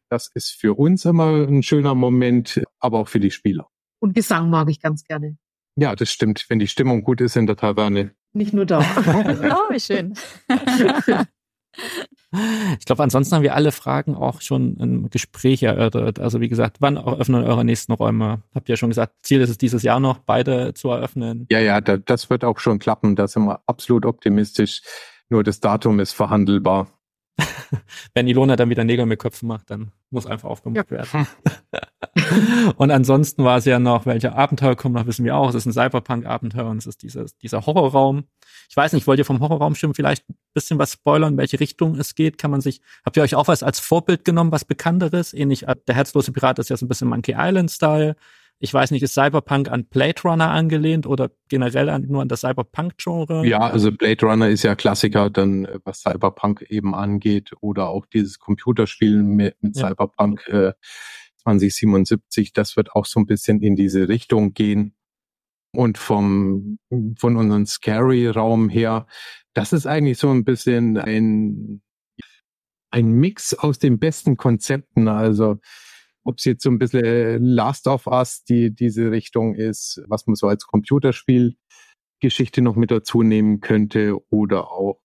Das 0.09 0.29
ist 0.33 0.51
für 0.51 0.75
uns 0.75 1.05
immer 1.05 1.47
ein 1.47 1.63
schöner 1.63 1.95
Moment, 1.95 2.63
aber 2.79 2.99
auch 2.99 3.07
für 3.07 3.19
die 3.19 3.31
Spieler. 3.31 3.67
Und 3.99 4.13
Gesang 4.13 4.49
mag 4.49 4.69
ich 4.69 4.79
ganz 4.79 5.03
gerne. 5.03 5.37
Ja, 5.77 5.95
das 5.95 6.11
stimmt, 6.11 6.45
wenn 6.47 6.59
die 6.59 6.67
Stimmung 6.67 7.03
gut 7.03 7.21
ist 7.21 7.35
in 7.35 7.47
der 7.47 7.57
Taverne. 7.57 8.11
Nicht 8.33 8.53
nur 8.53 8.65
da. 8.65 8.79
oh, 8.79 9.73
wie 9.73 9.79
schön. 9.79 10.13
Ich 12.79 12.85
glaube, 12.85 13.03
ansonsten 13.03 13.35
haben 13.35 13.43
wir 13.43 13.55
alle 13.55 13.71
Fragen 13.71 14.15
auch 14.15 14.41
schon 14.41 14.75
im 14.77 15.09
Gespräch 15.09 15.63
erörtert. 15.63 16.19
Also 16.19 16.41
wie 16.41 16.49
gesagt, 16.49 16.77
wann 16.79 16.97
öffnen 16.97 17.43
eure 17.43 17.63
nächsten 17.63 17.93
Räume? 17.93 18.43
Habt 18.53 18.67
ihr 18.67 18.73
ja 18.73 18.77
schon 18.77 18.89
gesagt, 18.89 19.13
Ziel 19.23 19.39
ist 19.41 19.49
es 19.49 19.57
dieses 19.57 19.83
Jahr 19.83 19.99
noch, 19.99 20.19
beide 20.19 20.73
zu 20.73 20.89
eröffnen. 20.89 21.47
Ja, 21.49 21.59
ja, 21.59 21.79
das 21.79 22.29
wird 22.29 22.43
auch 22.43 22.59
schon 22.59 22.79
klappen. 22.79 23.15
Da 23.15 23.27
sind 23.27 23.45
wir 23.45 23.61
absolut 23.67 24.05
optimistisch. 24.05 24.81
Nur 25.29 25.43
das 25.43 25.59
Datum 25.59 25.99
ist 25.99 26.13
verhandelbar. 26.13 26.87
Wenn 28.13 28.27
Ilona 28.27 28.55
dann 28.55 28.69
wieder 28.69 28.83
Nägel 28.83 29.05
mit 29.05 29.19
Köpfen 29.19 29.47
macht, 29.47 29.69
dann 29.69 29.91
muss 30.09 30.25
einfach 30.25 30.49
aufgemacht 30.49 30.89
ja. 30.91 30.97
werden. 30.97 31.27
und 32.77 32.91
ansonsten 32.91 33.43
war 33.43 33.57
es 33.57 33.65
ja 33.65 33.79
noch, 33.79 34.05
welche 34.05 34.33
Abenteuer 34.33 34.75
kommen 34.75 34.95
noch, 34.95 35.05
wissen 35.05 35.25
wir 35.25 35.35
auch. 35.35 35.49
Es 35.49 35.55
ist 35.55 35.65
ein 35.65 35.73
Cyberpunk-Abenteuer 35.73 36.67
und 36.67 36.77
es 36.77 36.85
ist 36.85 37.01
dieses, 37.01 37.35
dieser 37.37 37.65
Horrorraum. 37.65 38.25
Ich 38.69 38.77
weiß 38.77 38.93
nicht, 38.93 39.05
wollt 39.07 39.19
ihr 39.19 39.25
vom 39.25 39.41
Horrorraum 39.41 39.75
schon 39.75 39.93
vielleicht 39.93 40.29
ein 40.29 40.35
bisschen 40.53 40.79
was 40.79 40.93
spoilern, 40.93 41.33
in 41.33 41.37
welche 41.37 41.59
Richtung 41.59 41.95
es 41.95 42.15
geht? 42.15 42.37
Kann 42.37 42.51
man 42.51 42.61
sich, 42.61 42.81
habt 43.05 43.17
ihr 43.17 43.23
euch 43.23 43.35
auch 43.35 43.47
was 43.47 43.63
als 43.63 43.79
Vorbild 43.79 44.23
genommen, 44.25 44.51
was 44.51 44.65
Bekannteres? 44.65 45.33
Ähnlich, 45.33 45.67
äh, 45.67 45.75
der 45.87 45.95
herzlose 45.95 46.31
Pirat 46.31 46.59
ist 46.59 46.69
ja 46.69 46.77
so 46.77 46.85
ein 46.85 46.89
bisschen 46.89 47.09
Monkey 47.09 47.35
Island-Style. 47.37 48.15
Ich 48.59 48.73
weiß 48.73 48.91
nicht, 48.91 49.03
ist 49.03 49.13
Cyberpunk 49.13 49.69
an 49.69 49.85
Blade 49.85 50.21
Runner 50.23 50.49
angelehnt 50.49 51.05
oder 51.05 51.29
generell 51.49 51.89
an, 51.89 52.07
nur 52.07 52.21
an 52.21 52.29
das 52.29 52.41
Cyberpunk-Genre? 52.41 53.45
Ja, 53.45 53.59
also 53.59 53.91
Blade 53.91 54.25
Runner 54.25 54.49
ist 54.49 54.63
ja 54.63 54.75
Klassiker, 54.75 55.29
dann 55.29 55.65
äh, 55.65 55.79
was 55.83 55.99
Cyberpunk 56.01 56.61
eben 56.69 56.95
angeht 56.95 57.51
oder 57.59 57.89
auch 57.89 58.05
dieses 58.05 58.39
Computerspiel 58.39 59.23
mit, 59.23 59.55
mit 59.61 59.75
ja. 59.75 59.89
Cyberpunk 59.89 60.47
äh, 60.47 60.73
2077, 61.45 62.53
das 62.53 62.75
wird 62.75 62.93
auch 62.93 63.05
so 63.05 63.19
ein 63.19 63.25
bisschen 63.25 63.61
in 63.61 63.75
diese 63.75 64.07
Richtung 64.07 64.53
gehen. 64.53 64.95
Und 65.71 65.97
vom, 65.97 66.79
von 67.17 67.35
unserem 67.35 67.65
Scary-Raum 67.65 68.69
her, 68.69 69.07
das 69.53 69.73
ist 69.73 69.85
eigentlich 69.85 70.17
so 70.17 70.31
ein 70.31 70.45
bisschen 70.45 70.97
ein, 70.97 71.81
ein 72.91 73.11
Mix 73.11 73.53
aus 73.53 73.77
den 73.77 73.99
besten 73.99 74.37
Konzepten. 74.37 75.09
Also 75.09 75.57
ob 76.25 76.39
es 76.39 76.45
jetzt 76.45 76.63
so 76.63 76.69
ein 76.69 76.79
bisschen 76.79 77.45
Last 77.45 77.87
of 77.87 78.07
Us, 78.07 78.43
die 78.43 78.71
diese 78.71 79.11
Richtung 79.11 79.55
ist, 79.55 80.01
was 80.07 80.27
man 80.27 80.35
so 80.35 80.47
als 80.47 80.65
Computerspielgeschichte 80.65 82.61
noch 82.61 82.75
mit 82.75 82.91
dazu 82.91 83.23
nehmen 83.23 83.61
könnte 83.61 84.17
oder 84.29 84.71
auch 84.71 84.99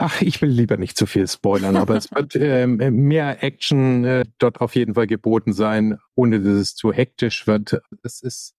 Ach, 0.00 0.22
ich 0.22 0.40
will 0.40 0.50
lieber 0.50 0.76
nicht 0.76 0.96
zu 0.96 1.06
viel 1.06 1.26
spoilern, 1.26 1.74
aber 1.74 1.96
es 1.96 2.12
wird 2.12 2.36
ähm, 2.36 2.76
mehr 2.76 3.42
Action 3.42 4.04
äh, 4.04 4.24
dort 4.38 4.60
auf 4.60 4.76
jeden 4.76 4.94
Fall 4.94 5.08
geboten 5.08 5.52
sein, 5.52 5.98
ohne 6.14 6.40
dass 6.40 6.54
es 6.54 6.76
zu 6.76 6.92
hektisch 6.92 7.48
wird. 7.48 7.82
Es 8.04 8.22
ist 8.22 8.54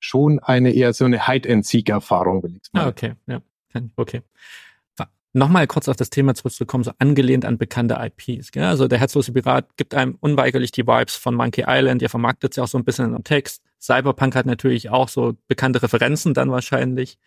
schon 0.00 0.40
eine 0.40 0.72
eher 0.72 0.92
so 0.92 1.04
eine 1.04 1.28
Hide-and-Seek-Erfahrung, 1.28 2.42
will 2.42 2.56
ich 2.56 2.64
sagen. 2.64 2.84
Ah, 2.84 2.88
okay, 2.88 3.14
ja, 3.28 3.40
okay 3.94 4.22
nochmal 5.36 5.66
kurz 5.66 5.88
auf 5.88 5.96
das 5.96 6.10
Thema 6.10 6.34
zurückzukommen, 6.34 6.82
so 6.82 6.92
angelehnt 6.98 7.44
an 7.44 7.58
bekannte 7.58 7.98
IPs. 8.00 8.50
Gell? 8.50 8.64
Also 8.64 8.88
der 8.88 8.98
Herzlose 8.98 9.32
Pirat 9.32 9.76
gibt 9.76 9.94
einem 9.94 10.16
unweigerlich 10.20 10.72
die 10.72 10.86
Vibes 10.86 11.14
von 11.16 11.34
Monkey 11.34 11.64
Island, 11.66 12.02
ihr 12.02 12.10
vermarktet 12.10 12.56
ja 12.56 12.64
auch 12.64 12.68
so 12.68 12.78
ein 12.78 12.84
bisschen 12.84 13.14
im 13.14 13.22
Text. 13.22 13.62
Cyberpunk 13.80 14.34
hat 14.34 14.46
natürlich 14.46 14.90
auch 14.90 15.08
so 15.08 15.34
bekannte 15.46 15.82
Referenzen 15.82 16.34
dann 16.34 16.50
wahrscheinlich. 16.50 17.18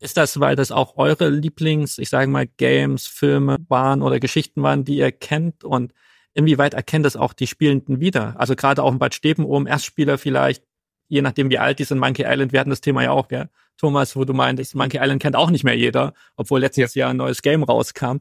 Ist 0.00 0.16
das, 0.16 0.40
weil 0.40 0.56
das 0.56 0.72
auch 0.72 0.96
eure 0.96 1.28
Lieblings, 1.28 1.98
ich 1.98 2.08
sage 2.08 2.30
mal, 2.30 2.46
Games, 2.46 3.06
Filme 3.06 3.58
waren 3.68 4.00
oder 4.00 4.18
Geschichten 4.18 4.62
waren, 4.62 4.84
die 4.84 4.96
ihr 4.96 5.12
kennt 5.12 5.62
und 5.62 5.92
inwieweit 6.32 6.72
erkennt 6.72 7.04
es 7.04 7.16
auch 7.16 7.34
die 7.34 7.46
Spielenden 7.46 8.00
wieder? 8.00 8.40
Also 8.40 8.56
gerade 8.56 8.82
auch 8.82 8.92
in 8.92 8.98
Bad 8.98 9.14
Steben 9.14 9.44
oben, 9.44 9.66
Erstspieler 9.66 10.16
vielleicht, 10.16 10.64
je 11.10 11.20
nachdem 11.22 11.50
wie 11.50 11.58
alt 11.58 11.78
die 11.78 11.84
sind, 11.84 11.98
Monkey 11.98 12.24
Island, 12.26 12.52
wir 12.52 12.60
hatten 12.60 12.70
das 12.70 12.80
Thema 12.80 13.02
ja 13.02 13.10
auch, 13.10 13.28
gell? 13.28 13.50
Thomas, 13.76 14.14
wo 14.14 14.24
du 14.24 14.32
meintest, 14.32 14.74
Monkey 14.74 14.98
Island 14.98 15.20
kennt 15.20 15.36
auch 15.36 15.50
nicht 15.50 15.64
mehr 15.64 15.76
jeder, 15.76 16.14
obwohl 16.36 16.60
letztes 16.60 16.94
Jahr 16.94 17.10
ein 17.10 17.16
neues 17.16 17.42
Game 17.42 17.62
rauskam. 17.62 18.18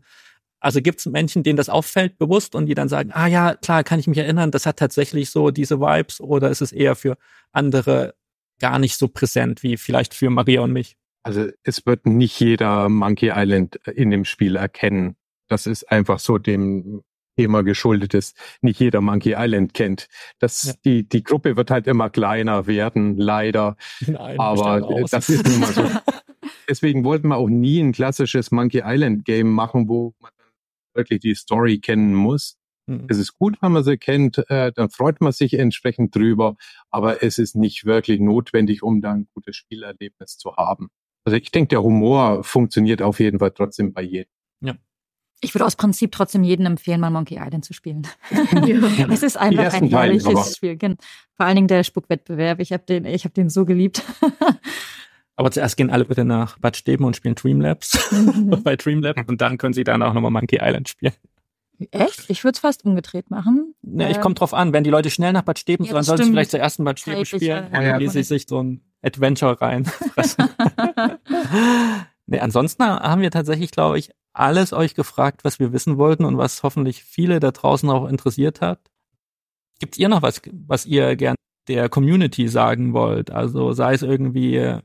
Also 0.60 0.82
gibt 0.82 1.00
es 1.00 1.06
Menschen, 1.06 1.44
denen 1.44 1.58
das 1.58 1.70
auffällt 1.70 2.18
bewusst 2.18 2.56
und 2.56 2.66
die 2.66 2.74
dann 2.74 2.90
sagen, 2.90 3.12
ah 3.14 3.28
ja, 3.28 3.56
klar, 3.56 3.84
kann 3.84 4.00
ich 4.00 4.08
mich 4.08 4.18
erinnern, 4.18 4.52
das 4.52 4.66
hat 4.66 4.78
tatsächlich 4.78 5.30
so 5.30 5.52
diese 5.52 5.80
Vibes 5.80 6.20
oder 6.20 6.50
ist 6.50 6.62
es 6.62 6.72
eher 6.72 6.96
für 6.96 7.18
andere 7.52 8.16
gar 8.60 8.80
nicht 8.80 8.98
so 8.98 9.08
präsent 9.08 9.64
wie 9.64 9.78
vielleicht 9.78 10.14
für 10.14 10.30
Maria 10.30 10.62
und 10.62 10.74
mich? 10.74 10.98
Also 11.24 11.48
es 11.64 11.86
wird 11.86 12.06
nicht 12.06 12.40
jeder 12.40 12.90
Monkey 12.90 13.32
Island 13.34 13.76
in 13.86 14.10
dem 14.10 14.26
Spiel 14.26 14.56
erkennen. 14.56 15.16
Das 15.48 15.68
ist 15.68 15.90
einfach 15.92 16.20
so 16.20 16.38
dem 16.38 17.04
Thema 17.40 17.64
geschuldet 17.64 18.14
ist, 18.14 18.36
nicht 18.62 18.82
jeder 18.82 19.00
Monkey 19.00 19.34
Island 19.38 19.74
kennt. 19.74 20.10
Das, 20.40 20.66
ja. 20.66 20.74
die, 20.84 21.08
die 21.08 21.24
Gruppe 21.24 21.56
wird 21.56 21.72
halt 21.72 21.88
immer 21.88 22.10
kleiner 22.10 22.68
werden, 22.68 23.16
leider. 23.16 23.78
Nein, 24.06 24.38
Aber 24.38 24.82
das 25.10 25.30
ist 25.30 25.48
nun 25.48 25.62
mal 25.62 25.72
so. 25.72 25.90
Deswegen 26.70 27.06
wollten 27.06 27.30
wir 27.30 27.38
auch 27.38 27.48
nie 27.48 27.80
ein 27.80 27.94
klassisches 27.94 28.52
Monkey 28.52 28.82
Island 28.84 29.24
Game 29.24 29.50
machen, 29.52 29.88
wo 29.88 30.14
man 30.20 30.32
wirklich 30.94 31.22
die 31.22 31.34
Story 31.34 31.80
kennen 31.80 32.14
muss. 32.14 32.58
Mhm. 32.88 33.06
Es 33.08 33.18
ist 33.18 33.38
gut, 33.38 33.56
wenn 33.62 33.72
man 33.72 33.86
sie 33.86 33.98
kennt, 33.98 34.44
äh, 34.50 34.74
dann 34.74 34.90
freut 34.90 35.22
man 35.22 35.32
sich 35.32 35.54
entsprechend 35.54 36.14
drüber, 36.14 36.58
aber 36.90 37.24
es 37.24 37.38
ist 37.38 37.56
nicht 37.56 37.86
wirklich 37.86 38.20
notwendig, 38.20 38.84
um 38.84 39.00
da 39.00 39.14
ein 39.14 39.30
gutes 39.34 39.56
Spielerlebnis 39.56 40.38
zu 40.38 40.58
haben. 40.58 40.90
Also 41.24 41.38
ich 41.38 41.52
denke, 41.52 41.70
der 41.70 41.84
Humor 41.84 42.44
funktioniert 42.44 43.02
auf 43.02 43.22
jeden 43.22 43.40
Fall 43.40 43.52
trotzdem 43.52 43.94
bei 43.94 44.02
jedem. 44.02 44.32
Ja. 44.60 44.76
Ich 45.42 45.54
würde 45.56 45.66
aus 45.66 45.76
Prinzip 45.76 46.12
trotzdem 46.12 46.44
jedem 46.44 46.66
empfehlen, 46.66 47.00
mal 47.00 47.10
Monkey 47.10 47.40
Island 47.40 47.66
zu 47.66 47.74
spielen. 47.74 48.08
Ja. 48.66 49.08
es 49.10 49.24
ist 49.24 49.38
einfach 49.38 49.74
ein 49.74 49.90
herrliches 49.90 50.56
Spiel. 50.56 50.78
Vor 51.36 51.46
allen 51.46 51.56
Dingen 51.56 51.68
der 51.68 51.84
Spuckwettbewerb. 51.84 52.60
Ich 52.60 52.72
habe 52.74 52.84
den, 52.84 53.06
ich 53.06 53.24
habe 53.24 53.34
den 53.34 53.50
so 53.50 53.66
geliebt. 53.66 54.04
Aber 55.36 55.52
zuerst 55.52 55.78
gehen 55.78 55.90
alle 55.90 56.04
bitte 56.04 56.26
nach 56.26 56.60
Bad 56.60 56.76
Steben 56.76 57.06
und 57.06 57.16
spielen 57.16 57.36
Dreamlabs 57.36 58.12
mhm. 58.12 58.62
bei 58.62 58.76
Dreamlabs 58.76 59.24
und 59.28 59.40
dann 59.40 59.58
können 59.58 59.74
sie 59.74 59.86
dann 59.86 60.04
auch 60.04 60.14
nochmal 60.14 60.32
Monkey 60.32 60.60
Island 60.62 60.90
spielen. 60.90 61.14
Echt? 61.92 62.30
Ich 62.30 62.44
würde 62.44 62.56
es 62.56 62.60
fast 62.60 62.84
umgedreht 62.84 63.32
machen. 63.32 63.74
Ja, 63.84 64.10
ich 64.10 64.20
komme 64.20 64.36
drauf 64.36 64.54
an. 64.54 64.74
Wenn 64.74 64.84
die 64.84 64.90
Leute 64.90 65.10
schnell 65.10 65.32
nach 65.32 65.44
Bad 65.44 65.60
Steben, 65.60 65.86
ja, 65.86 65.94
dann 65.94 66.04
sollen 66.04 66.22
sie 66.24 66.30
vielleicht 66.30 66.52
zuerst 66.52 66.80
in 66.80 66.86
Bad 66.86 67.00
Steben 67.00 67.26
spielen 67.26 67.66
und 67.68 67.74
dann 67.74 68.00
lese 68.00 68.20
ich 68.20 68.28
sich 68.28 68.48
so 68.48 68.62
ein 68.62 68.82
Adventure 69.02 69.62
rein. 69.62 69.90
Nee, 72.30 72.40
ansonsten 72.40 72.84
haben 72.84 73.22
wir 73.22 73.32
tatsächlich, 73.32 73.72
glaube 73.72 74.00
ich, 74.00 74.12
alles 74.34 74.74
euch 74.74 74.96
gefragt, 74.96 75.44
was 75.44 75.60
wir 75.60 75.74
wissen 75.74 75.98
wollten 75.98 76.26
und 76.26 76.38
was 76.38 76.64
hoffentlich 76.64 77.04
viele 77.04 77.40
da 77.40 77.52
draußen 77.52 77.90
auch 77.90 78.08
interessiert 78.08 78.62
hat. 78.62 78.80
Gibt 79.80 79.98
ihr 79.98 80.10
noch 80.10 80.22
was, 80.22 80.42
was 80.68 80.86
ihr 80.86 81.16
gern 81.16 81.36
der 81.68 81.90
Community 81.90 82.48
sagen 82.48 82.94
wollt? 82.94 83.32
Also 83.32 83.74
sei 83.74 83.94
es 83.94 84.02
irgendwie 84.02 84.80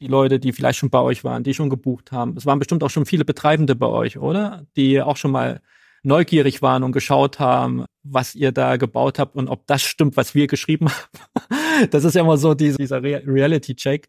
die 0.00 0.06
Leute, 0.06 0.40
die 0.40 0.52
vielleicht 0.52 0.78
schon 0.78 0.90
bei 0.90 1.00
euch 1.00 1.24
waren, 1.24 1.44
die 1.44 1.54
schon 1.54 1.70
gebucht 1.70 2.10
haben. 2.10 2.36
Es 2.36 2.46
waren 2.46 2.58
bestimmt 2.58 2.82
auch 2.82 2.90
schon 2.90 3.06
viele 3.06 3.24
Betreibende 3.24 3.74
bei 3.74 3.86
euch, 3.86 4.18
oder? 4.18 4.66
Die 4.76 5.00
auch 5.00 5.16
schon 5.16 5.30
mal 5.30 5.60
neugierig 6.02 6.62
waren 6.62 6.82
und 6.82 6.92
geschaut 6.92 7.38
haben, 7.38 7.84
was 8.02 8.34
ihr 8.34 8.52
da 8.52 8.76
gebaut 8.76 9.18
habt 9.18 9.36
und 9.36 9.48
ob 9.48 9.66
das 9.66 9.82
stimmt, 9.82 10.16
was 10.16 10.34
wir 10.34 10.46
geschrieben 10.46 10.88
haben. 10.88 11.90
Das 11.90 12.04
ist 12.04 12.14
ja 12.14 12.22
immer 12.22 12.38
so 12.38 12.54
dieser 12.54 13.02
Reality-Check. 13.02 14.08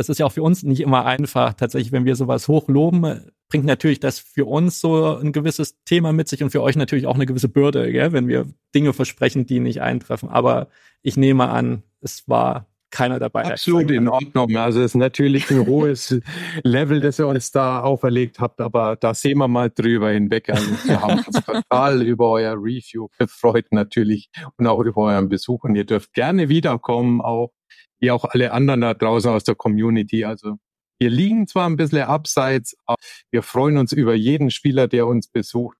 Das 0.00 0.08
ist 0.08 0.16
ja 0.16 0.24
auch 0.24 0.32
für 0.32 0.42
uns 0.42 0.62
nicht 0.62 0.80
immer 0.80 1.04
einfach. 1.04 1.52
Tatsächlich, 1.52 1.92
wenn 1.92 2.06
wir 2.06 2.16
sowas 2.16 2.48
hochloben, 2.48 3.20
bringt 3.50 3.66
natürlich 3.66 4.00
das 4.00 4.18
für 4.18 4.46
uns 4.46 4.80
so 4.80 5.18
ein 5.18 5.30
gewisses 5.30 5.74
Thema 5.84 6.14
mit 6.14 6.26
sich 6.26 6.42
und 6.42 6.48
für 6.48 6.62
euch 6.62 6.74
natürlich 6.74 7.06
auch 7.06 7.16
eine 7.16 7.26
gewisse 7.26 7.50
Bürde, 7.50 7.92
gell? 7.92 8.10
wenn 8.12 8.26
wir 8.26 8.46
Dinge 8.74 8.94
versprechen, 8.94 9.44
die 9.44 9.60
nicht 9.60 9.82
eintreffen. 9.82 10.30
Aber 10.30 10.68
ich 11.02 11.18
nehme 11.18 11.50
an, 11.50 11.82
es 12.00 12.26
war 12.30 12.66
keiner 12.90 13.18
dabei. 13.18 13.44
Absolut 13.44 13.90
in 13.90 14.08
Ordnung. 14.08 14.56
Also 14.56 14.80
es 14.80 14.92
ist 14.92 14.94
natürlich 14.94 15.50
ein 15.50 15.66
hohes 15.66 16.18
Level, 16.64 17.02
das 17.02 17.18
ihr 17.18 17.26
uns 17.26 17.50
da 17.50 17.80
auferlegt 17.80 18.40
habt, 18.40 18.58
aber 18.62 18.96
da 18.96 19.12
sehen 19.12 19.36
wir 19.36 19.48
mal 19.48 19.68
drüber 19.68 20.12
hinweg. 20.12 20.48
Also 20.48 20.70
wir 20.84 21.02
haben 21.02 21.18
uns 21.18 21.44
total 21.44 22.00
über 22.06 22.30
euer 22.30 22.54
Review 22.54 23.08
gefreut 23.18 23.66
natürlich 23.70 24.30
und 24.56 24.66
auch 24.66 24.80
über 24.80 25.02
euren 25.02 25.28
Besuch 25.28 25.64
und 25.64 25.76
ihr 25.76 25.84
dürft 25.84 26.14
gerne 26.14 26.48
wiederkommen, 26.48 27.20
auch 27.20 27.52
wie 28.00 28.10
auch 28.10 28.24
alle 28.24 28.52
anderen 28.52 28.80
da 28.80 28.94
draußen 28.94 29.30
aus 29.30 29.44
der 29.44 29.54
Community. 29.54 30.24
Also 30.24 30.56
wir 30.98 31.10
liegen 31.10 31.46
zwar 31.46 31.68
ein 31.68 31.76
bisschen 31.76 32.02
abseits, 32.02 32.76
aber 32.86 32.96
wir 33.30 33.42
freuen 33.42 33.78
uns 33.78 33.92
über 33.92 34.14
jeden 34.14 34.50
Spieler, 34.50 34.88
der 34.88 35.06
uns 35.06 35.28
besucht. 35.28 35.76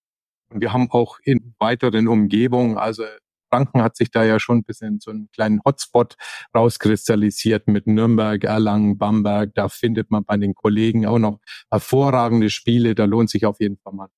Und 0.52 0.60
wir 0.60 0.72
haben 0.72 0.90
auch 0.90 1.18
in 1.22 1.54
weiteren 1.58 2.08
Umgebungen, 2.08 2.78
also 2.78 3.04
Franken 3.50 3.82
hat 3.82 3.96
sich 3.96 4.10
da 4.10 4.24
ja 4.24 4.38
schon 4.38 4.58
ein 4.58 4.64
bisschen 4.64 5.00
so 5.00 5.10
einen 5.10 5.28
kleinen 5.32 5.60
Hotspot 5.64 6.14
rauskristallisiert 6.56 7.66
mit 7.66 7.86
Nürnberg, 7.86 8.44
Erlangen, 8.44 8.96
Bamberg. 8.96 9.54
Da 9.54 9.68
findet 9.68 10.10
man 10.10 10.24
bei 10.24 10.36
den 10.36 10.54
Kollegen 10.54 11.04
auch 11.04 11.18
noch 11.18 11.40
hervorragende 11.68 12.48
Spiele. 12.48 12.94
Da 12.94 13.06
lohnt 13.06 13.28
sich 13.28 13.46
auf 13.46 13.60
jeden 13.60 13.76
Fall 13.78 13.92
mal. 13.92 14.08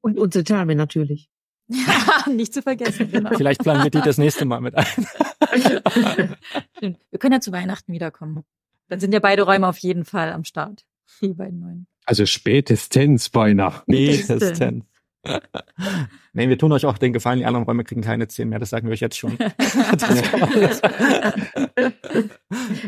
Und 0.00 0.18
unsere 0.18 0.42
Therme 0.42 0.74
natürlich. 0.74 1.30
Ja, 1.72 2.30
nicht 2.30 2.52
zu 2.52 2.62
vergessen. 2.62 3.10
Genau. 3.10 3.30
Vielleicht 3.36 3.62
planen 3.62 3.84
wir 3.84 3.90
die 3.90 4.00
das 4.00 4.18
nächste 4.18 4.44
Mal 4.44 4.60
mit 4.60 4.74
ein. 4.74 4.86
wir 6.80 7.18
können 7.18 7.32
ja 7.32 7.40
zu 7.40 7.52
Weihnachten 7.52 7.92
wiederkommen. 7.92 8.44
Dann 8.88 9.00
sind 9.00 9.12
ja 9.14 9.20
beide 9.20 9.42
Räume 9.42 9.66
auf 9.68 9.78
jeden 9.78 10.04
Fall 10.04 10.32
am 10.32 10.44
Start. 10.44 10.84
Die 11.20 11.32
beiden 11.34 11.60
neuen. 11.60 11.86
Also 12.04 12.26
spätestens 12.26 13.32
Weihnachten. 13.34 13.92
Spätestens. 13.92 14.84
nee, 16.32 16.48
wir 16.48 16.58
tun 16.58 16.72
euch 16.72 16.84
auch 16.84 16.98
den 16.98 17.12
Gefallen, 17.12 17.38
die 17.38 17.46
anderen 17.46 17.64
Räume 17.64 17.84
kriegen 17.84 18.02
keine 18.02 18.26
10 18.26 18.48
mehr, 18.48 18.58
das 18.58 18.70
sagen 18.70 18.88
wir 18.88 18.92
euch 18.92 19.00
jetzt 19.00 19.16
schon. 19.16 19.36
das 19.38 20.22
kann 20.22 20.40
man, 20.40 20.60
das, 20.60 20.82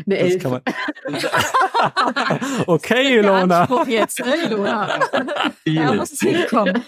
Eine 0.05 0.17
Elf. 0.17 0.43
Okay, 2.67 3.19
Ilona. 3.19 3.67
jetzt, 3.87 4.19
ne, 4.19 4.35
Ilona? 4.45 4.99
Da 5.65 5.93
muss 5.93 6.13
es 6.13 6.19
hinkommen. 6.19 6.83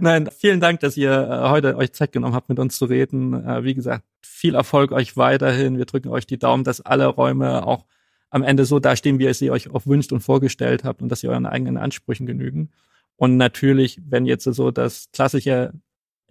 Nein, 0.00 0.28
vielen 0.36 0.60
Dank, 0.60 0.80
dass 0.80 0.96
ihr 0.96 1.12
äh, 1.12 1.48
heute 1.48 1.76
euch 1.76 1.92
Zeit 1.92 2.12
genommen 2.12 2.34
habt, 2.34 2.48
mit 2.48 2.58
uns 2.58 2.76
zu 2.76 2.86
reden. 2.86 3.46
Äh, 3.46 3.64
wie 3.64 3.74
gesagt, 3.74 4.04
viel 4.22 4.54
Erfolg 4.54 4.92
euch 4.92 5.16
weiterhin. 5.16 5.78
Wir 5.78 5.84
drücken 5.84 6.08
euch 6.08 6.26
die 6.26 6.38
Daumen, 6.38 6.64
dass 6.64 6.80
alle 6.80 7.06
Räume 7.06 7.66
auch 7.66 7.84
am 8.30 8.42
Ende 8.42 8.64
so 8.64 8.78
dastehen, 8.78 9.18
wie 9.18 9.24
ihr 9.24 9.34
sie 9.34 9.50
euch 9.50 9.70
auch 9.70 9.86
wünscht 9.86 10.12
und 10.12 10.20
vorgestellt 10.20 10.84
habt 10.84 11.02
und 11.02 11.08
dass 11.08 11.20
sie 11.20 11.28
euren 11.28 11.46
eigenen 11.46 11.76
Ansprüchen 11.76 12.26
genügen. 12.26 12.70
Und 13.16 13.36
natürlich, 13.36 14.00
wenn 14.06 14.26
jetzt 14.26 14.44
so 14.44 14.70
das 14.70 15.08
klassische 15.12 15.72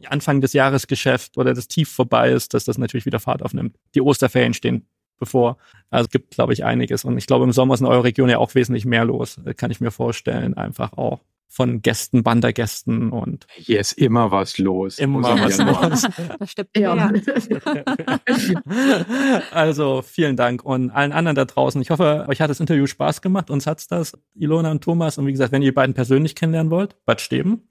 Anfang 0.05 0.41
des 0.41 0.53
Jahresgeschäft 0.53 1.37
oder 1.37 1.53
das 1.53 1.67
Tief 1.67 1.89
vorbei 1.89 2.31
ist, 2.31 2.53
dass 2.53 2.65
das 2.65 2.77
natürlich 2.77 3.05
wieder 3.05 3.19
Fahrt 3.19 3.41
aufnimmt. 3.41 3.77
Die 3.95 4.01
Osterferien 4.01 4.53
stehen 4.53 4.85
bevor. 5.17 5.57
Also 5.89 6.05
es 6.05 6.11
gibt, 6.11 6.31
glaube 6.31 6.53
ich, 6.53 6.65
einiges. 6.65 7.05
Und 7.05 7.17
ich 7.17 7.27
glaube, 7.27 7.45
im 7.45 7.53
Sommer 7.53 7.73
ist 7.73 7.79
in 7.79 7.85
eurer 7.85 8.03
Region 8.03 8.29
ja 8.29 8.37
auch 8.37 8.53
wesentlich 8.55 8.85
mehr 8.85 9.05
los. 9.05 9.39
Kann 9.55 9.71
ich 9.71 9.79
mir 9.79 9.91
vorstellen, 9.91 10.55
einfach 10.55 10.93
auch 10.93 11.21
von 11.47 11.81
Gästen, 11.81 12.25
Wandergästen 12.25 13.11
und 13.11 13.47
hier 13.55 13.79
ist 13.79 13.93
immer 13.93 14.31
was 14.31 14.57
los. 14.57 14.99
Immer 14.99 15.21
was 15.21 15.57
los. 15.57 16.07
Das 16.39 16.51
stimmt 16.51 16.77
ja. 16.77 16.93
also 19.51 20.01
vielen 20.01 20.35
Dank 20.35 20.63
und 20.63 20.91
allen 20.91 21.11
anderen 21.11 21.35
da 21.35 21.45
draußen. 21.45 21.81
Ich 21.81 21.89
hoffe, 21.91 22.25
euch 22.27 22.41
hat 22.41 22.49
das 22.49 22.59
Interview 22.59 22.87
Spaß 22.87 23.21
gemacht. 23.21 23.49
Uns 23.49 23.67
hat's 23.67 23.87
das, 23.87 24.17
Ilona 24.33 24.71
und 24.71 24.83
Thomas. 24.83 25.17
Und 25.17 25.27
wie 25.27 25.31
gesagt, 25.31 25.51
wenn 25.51 25.61
ihr 25.61 25.71
die 25.71 25.75
beiden 25.75 25.95
persönlich 25.95 26.35
kennenlernen 26.35 26.71
wollt, 26.71 26.97
Bad 27.05 27.21
Steben, 27.21 27.69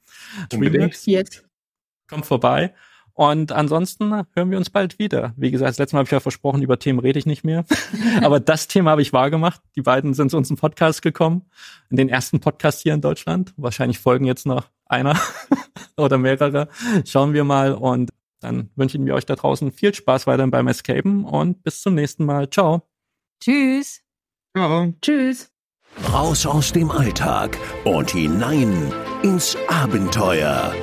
Jetzt. 1.06 1.44
kommt 2.08 2.26
vorbei. 2.26 2.74
Und 3.14 3.52
ansonsten 3.52 4.12
hören 4.34 4.50
wir 4.50 4.58
uns 4.58 4.70
bald 4.70 4.98
wieder. 4.98 5.32
Wie 5.36 5.52
gesagt, 5.52 5.70
das 5.70 5.78
letzte 5.78 5.94
Mal 5.94 6.00
habe 6.00 6.08
ich 6.08 6.12
ja 6.12 6.20
versprochen, 6.20 6.62
über 6.62 6.80
Themen 6.80 6.98
rede 6.98 7.18
ich 7.18 7.26
nicht 7.26 7.44
mehr. 7.44 7.64
Aber 8.22 8.40
das 8.40 8.66
Thema 8.66 8.90
habe 8.90 9.02
ich 9.02 9.12
wahrgemacht. 9.12 9.62
Die 9.76 9.82
beiden 9.82 10.14
sind 10.14 10.30
zu 10.30 10.36
uns 10.36 10.50
im 10.50 10.56
Podcast 10.56 11.00
gekommen. 11.00 11.42
In 11.90 11.96
den 11.96 12.08
ersten 12.08 12.40
Podcast 12.40 12.82
hier 12.82 12.92
in 12.92 13.00
Deutschland. 13.00 13.54
Wahrscheinlich 13.56 14.00
folgen 14.00 14.24
jetzt 14.24 14.46
noch 14.46 14.68
einer 14.86 15.18
oder 15.96 16.18
mehrere. 16.18 16.68
Schauen 17.06 17.34
wir 17.34 17.44
mal. 17.44 17.72
Und 17.74 18.10
dann 18.40 18.70
wünschen 18.74 19.06
wir 19.06 19.14
euch 19.14 19.26
da 19.26 19.36
draußen 19.36 19.70
viel 19.70 19.94
Spaß 19.94 20.26
weiterhin 20.26 20.50
beim 20.50 20.66
Escapen 20.66 21.24
und 21.24 21.62
bis 21.62 21.82
zum 21.82 21.94
nächsten 21.94 22.24
Mal. 22.24 22.50
Ciao. 22.50 22.82
Tschüss. 23.40 24.02
Ciao. 24.56 24.92
Tschüss. 25.00 25.50
Raus 26.12 26.44
aus 26.44 26.72
dem 26.72 26.90
Alltag 26.90 27.56
und 27.84 28.10
hinein 28.10 28.92
ins 29.22 29.56
Abenteuer. 29.68 30.74